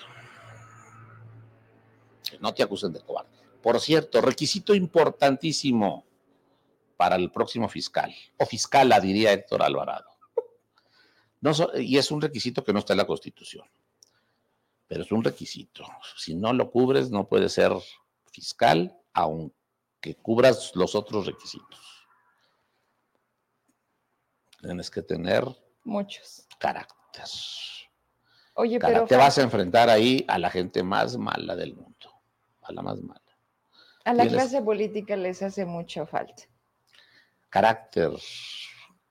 Que 2.30 2.38
no 2.38 2.54
te 2.54 2.62
acusen 2.62 2.92
de 2.92 3.00
cobarde. 3.00 3.30
Por 3.62 3.80
cierto, 3.80 4.20
requisito 4.20 4.74
importantísimo 4.74 6.06
para 6.96 7.16
el 7.16 7.30
próximo 7.30 7.68
fiscal, 7.68 8.14
o 8.36 8.46
fiscala, 8.46 9.00
diría 9.00 9.32
Héctor 9.32 9.62
Alvarado. 9.62 10.08
No 11.40 11.52
y 11.76 11.96
es 11.96 12.10
un 12.10 12.20
requisito 12.20 12.64
que 12.64 12.72
no 12.72 12.80
está 12.80 12.94
en 12.94 12.98
la 12.98 13.06
Constitución, 13.06 13.64
pero 14.88 15.02
es 15.02 15.12
un 15.12 15.22
requisito. 15.22 15.84
Si 16.16 16.34
no 16.34 16.52
lo 16.52 16.70
cubres, 16.70 17.10
no 17.10 17.28
puedes 17.28 17.52
ser 17.52 17.72
fiscal, 18.32 18.96
aunque 19.98 20.14
cubras 20.20 20.72
los 20.74 20.94
otros 20.94 21.26
requisitos. 21.26 22.06
Tienes 24.60 24.90
que 24.90 25.02
tener 25.02 25.44
Muchos. 25.84 26.46
carácter. 26.58 27.24
Oye, 28.54 28.78
Cara- 28.78 28.94
pero 28.94 29.06
te 29.06 29.16
vas 29.16 29.38
a 29.38 29.42
enfrentar 29.42 29.88
ahí 29.88 30.24
a 30.28 30.38
la 30.38 30.50
gente 30.50 30.82
más 30.82 31.16
mala 31.16 31.54
del 31.56 31.74
mundo, 31.74 32.12
a 32.62 32.72
la 32.72 32.82
más 32.82 33.00
mala. 33.02 33.20
a 34.04 34.14
la 34.14 34.22
tienes- 34.24 34.32
clase 34.42 34.62
política 34.62 35.16
les 35.16 35.42
hace 35.42 35.64
mucho 35.64 36.06
falta. 36.06 36.44
Carácter, 37.50 38.10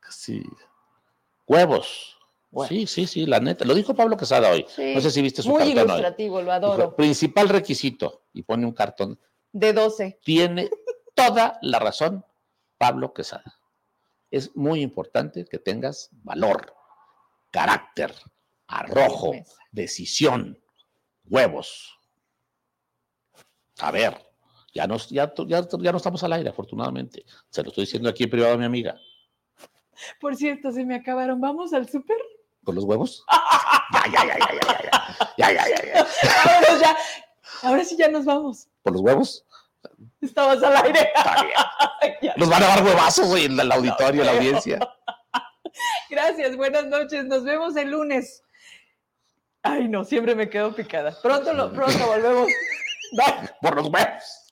sí. 0.10 0.44
Huevos. 1.48 2.18
Bueno. 2.50 2.70
Sí, 2.70 2.88
sí, 2.88 3.06
sí, 3.08 3.26
la 3.26 3.40
neta. 3.40 3.64
Lo 3.66 3.74
dijo 3.76 3.94
Pablo 3.94 4.16
Quesada 4.18 4.50
hoy. 4.50 4.66
Sí, 4.70 4.96
No 4.96 5.02
sé 5.02 5.12
si 5.12 5.22
viste 5.22 5.42
su 5.42 5.50
Muy 5.50 5.60
cartón 5.60 5.78
hoy. 5.78 5.84
ilustrativo, 5.86 6.38
lo 6.42 6.44
Dijo, 6.46 6.52
adoro. 6.54 6.96
principal 6.96 7.50
requisito, 7.50 8.24
y 8.34 8.42
pone 8.44 8.66
un 8.66 8.72
cartón, 8.74 9.20
De 9.58 9.74
12. 9.74 10.20
tiene 10.24 10.70
toda 11.16 11.58
la 11.64 11.80
razón 11.80 12.24
Pablo 12.78 13.12
Quesada. 13.12 13.60
Es 14.30 14.56
muy 14.56 14.82
importante 14.82 15.46
que 15.46 15.58
tengas 15.58 16.10
valor, 16.12 16.76
carácter, 17.50 18.14
arrojo, 18.68 19.32
decisión, 19.72 20.60
huevos. 21.26 21.98
A 23.80 23.90
ver, 23.90 24.28
ya 24.76 24.86
no, 24.86 24.98
ya, 24.98 25.34
ya, 25.48 25.68
ya 25.68 25.92
no 25.92 25.98
estamos 25.98 26.24
al 26.24 26.34
aire, 26.34 26.52
afortunadamente. 26.52 27.26
Se 27.50 27.64
lo 27.64 27.70
estoy 27.70 27.86
diciendo 27.86 28.10
aquí 28.10 28.26
en 28.26 28.30
privado 28.30 28.54
a 28.54 28.58
mi 28.58 28.66
amiga. 28.66 28.96
Por 30.22 30.36
cierto, 30.36 30.72
se 30.72 30.86
me 30.86 30.94
acabaron. 30.94 31.42
¿Vamos 31.42 31.74
al 31.74 31.90
súper? 31.90 32.18
¿Con 32.64 32.76
los 32.76 32.84
huevos? 32.84 33.26
Ya, 33.90 34.24
ya, 34.24 34.26
ya, 34.26 34.38
ya, 34.38 34.54
ya, 34.54 34.82
ya, 35.38 35.52
ya, 35.52 35.52
ya, 35.54 35.68
ya, 35.70 35.94
ya. 35.94 36.08
Ahora 36.44 36.80
ya. 36.80 36.98
Ahora 37.64 37.84
sí 37.84 37.96
ya 37.98 38.10
nos 38.10 38.26
vamos. 38.26 38.68
¿Por 38.84 38.94
los 38.94 39.02
huevos? 39.02 39.46
Estabas 40.22 40.62
al 40.64 40.76
aire. 40.78 41.12
Nos 42.38 42.50
van 42.50 42.64
a 42.64 42.68
dar 42.68 42.84
huevazos, 42.84 43.40
en 43.40 43.60
el 43.60 43.72
auditorio, 43.72 44.22
en 44.22 44.28
la 44.28 44.34
audiencia. 44.34 44.80
Gracias, 46.10 46.56
buenas 46.56 46.86
noches. 46.88 47.26
Nos 47.26 47.44
vemos 47.44 47.76
el 47.76 47.92
lunes. 47.92 48.44
Ay, 49.64 49.88
no, 49.88 50.04
siempre 50.04 50.36
me 50.36 50.50
quedo 50.50 50.74
picada. 50.74 51.16
Pronto, 51.22 51.54
lo, 51.54 51.72
pronto 51.74 52.06
volvemos. 52.06 52.48
Por 53.62 53.76
los 53.76 53.88
huevos. 53.88 54.47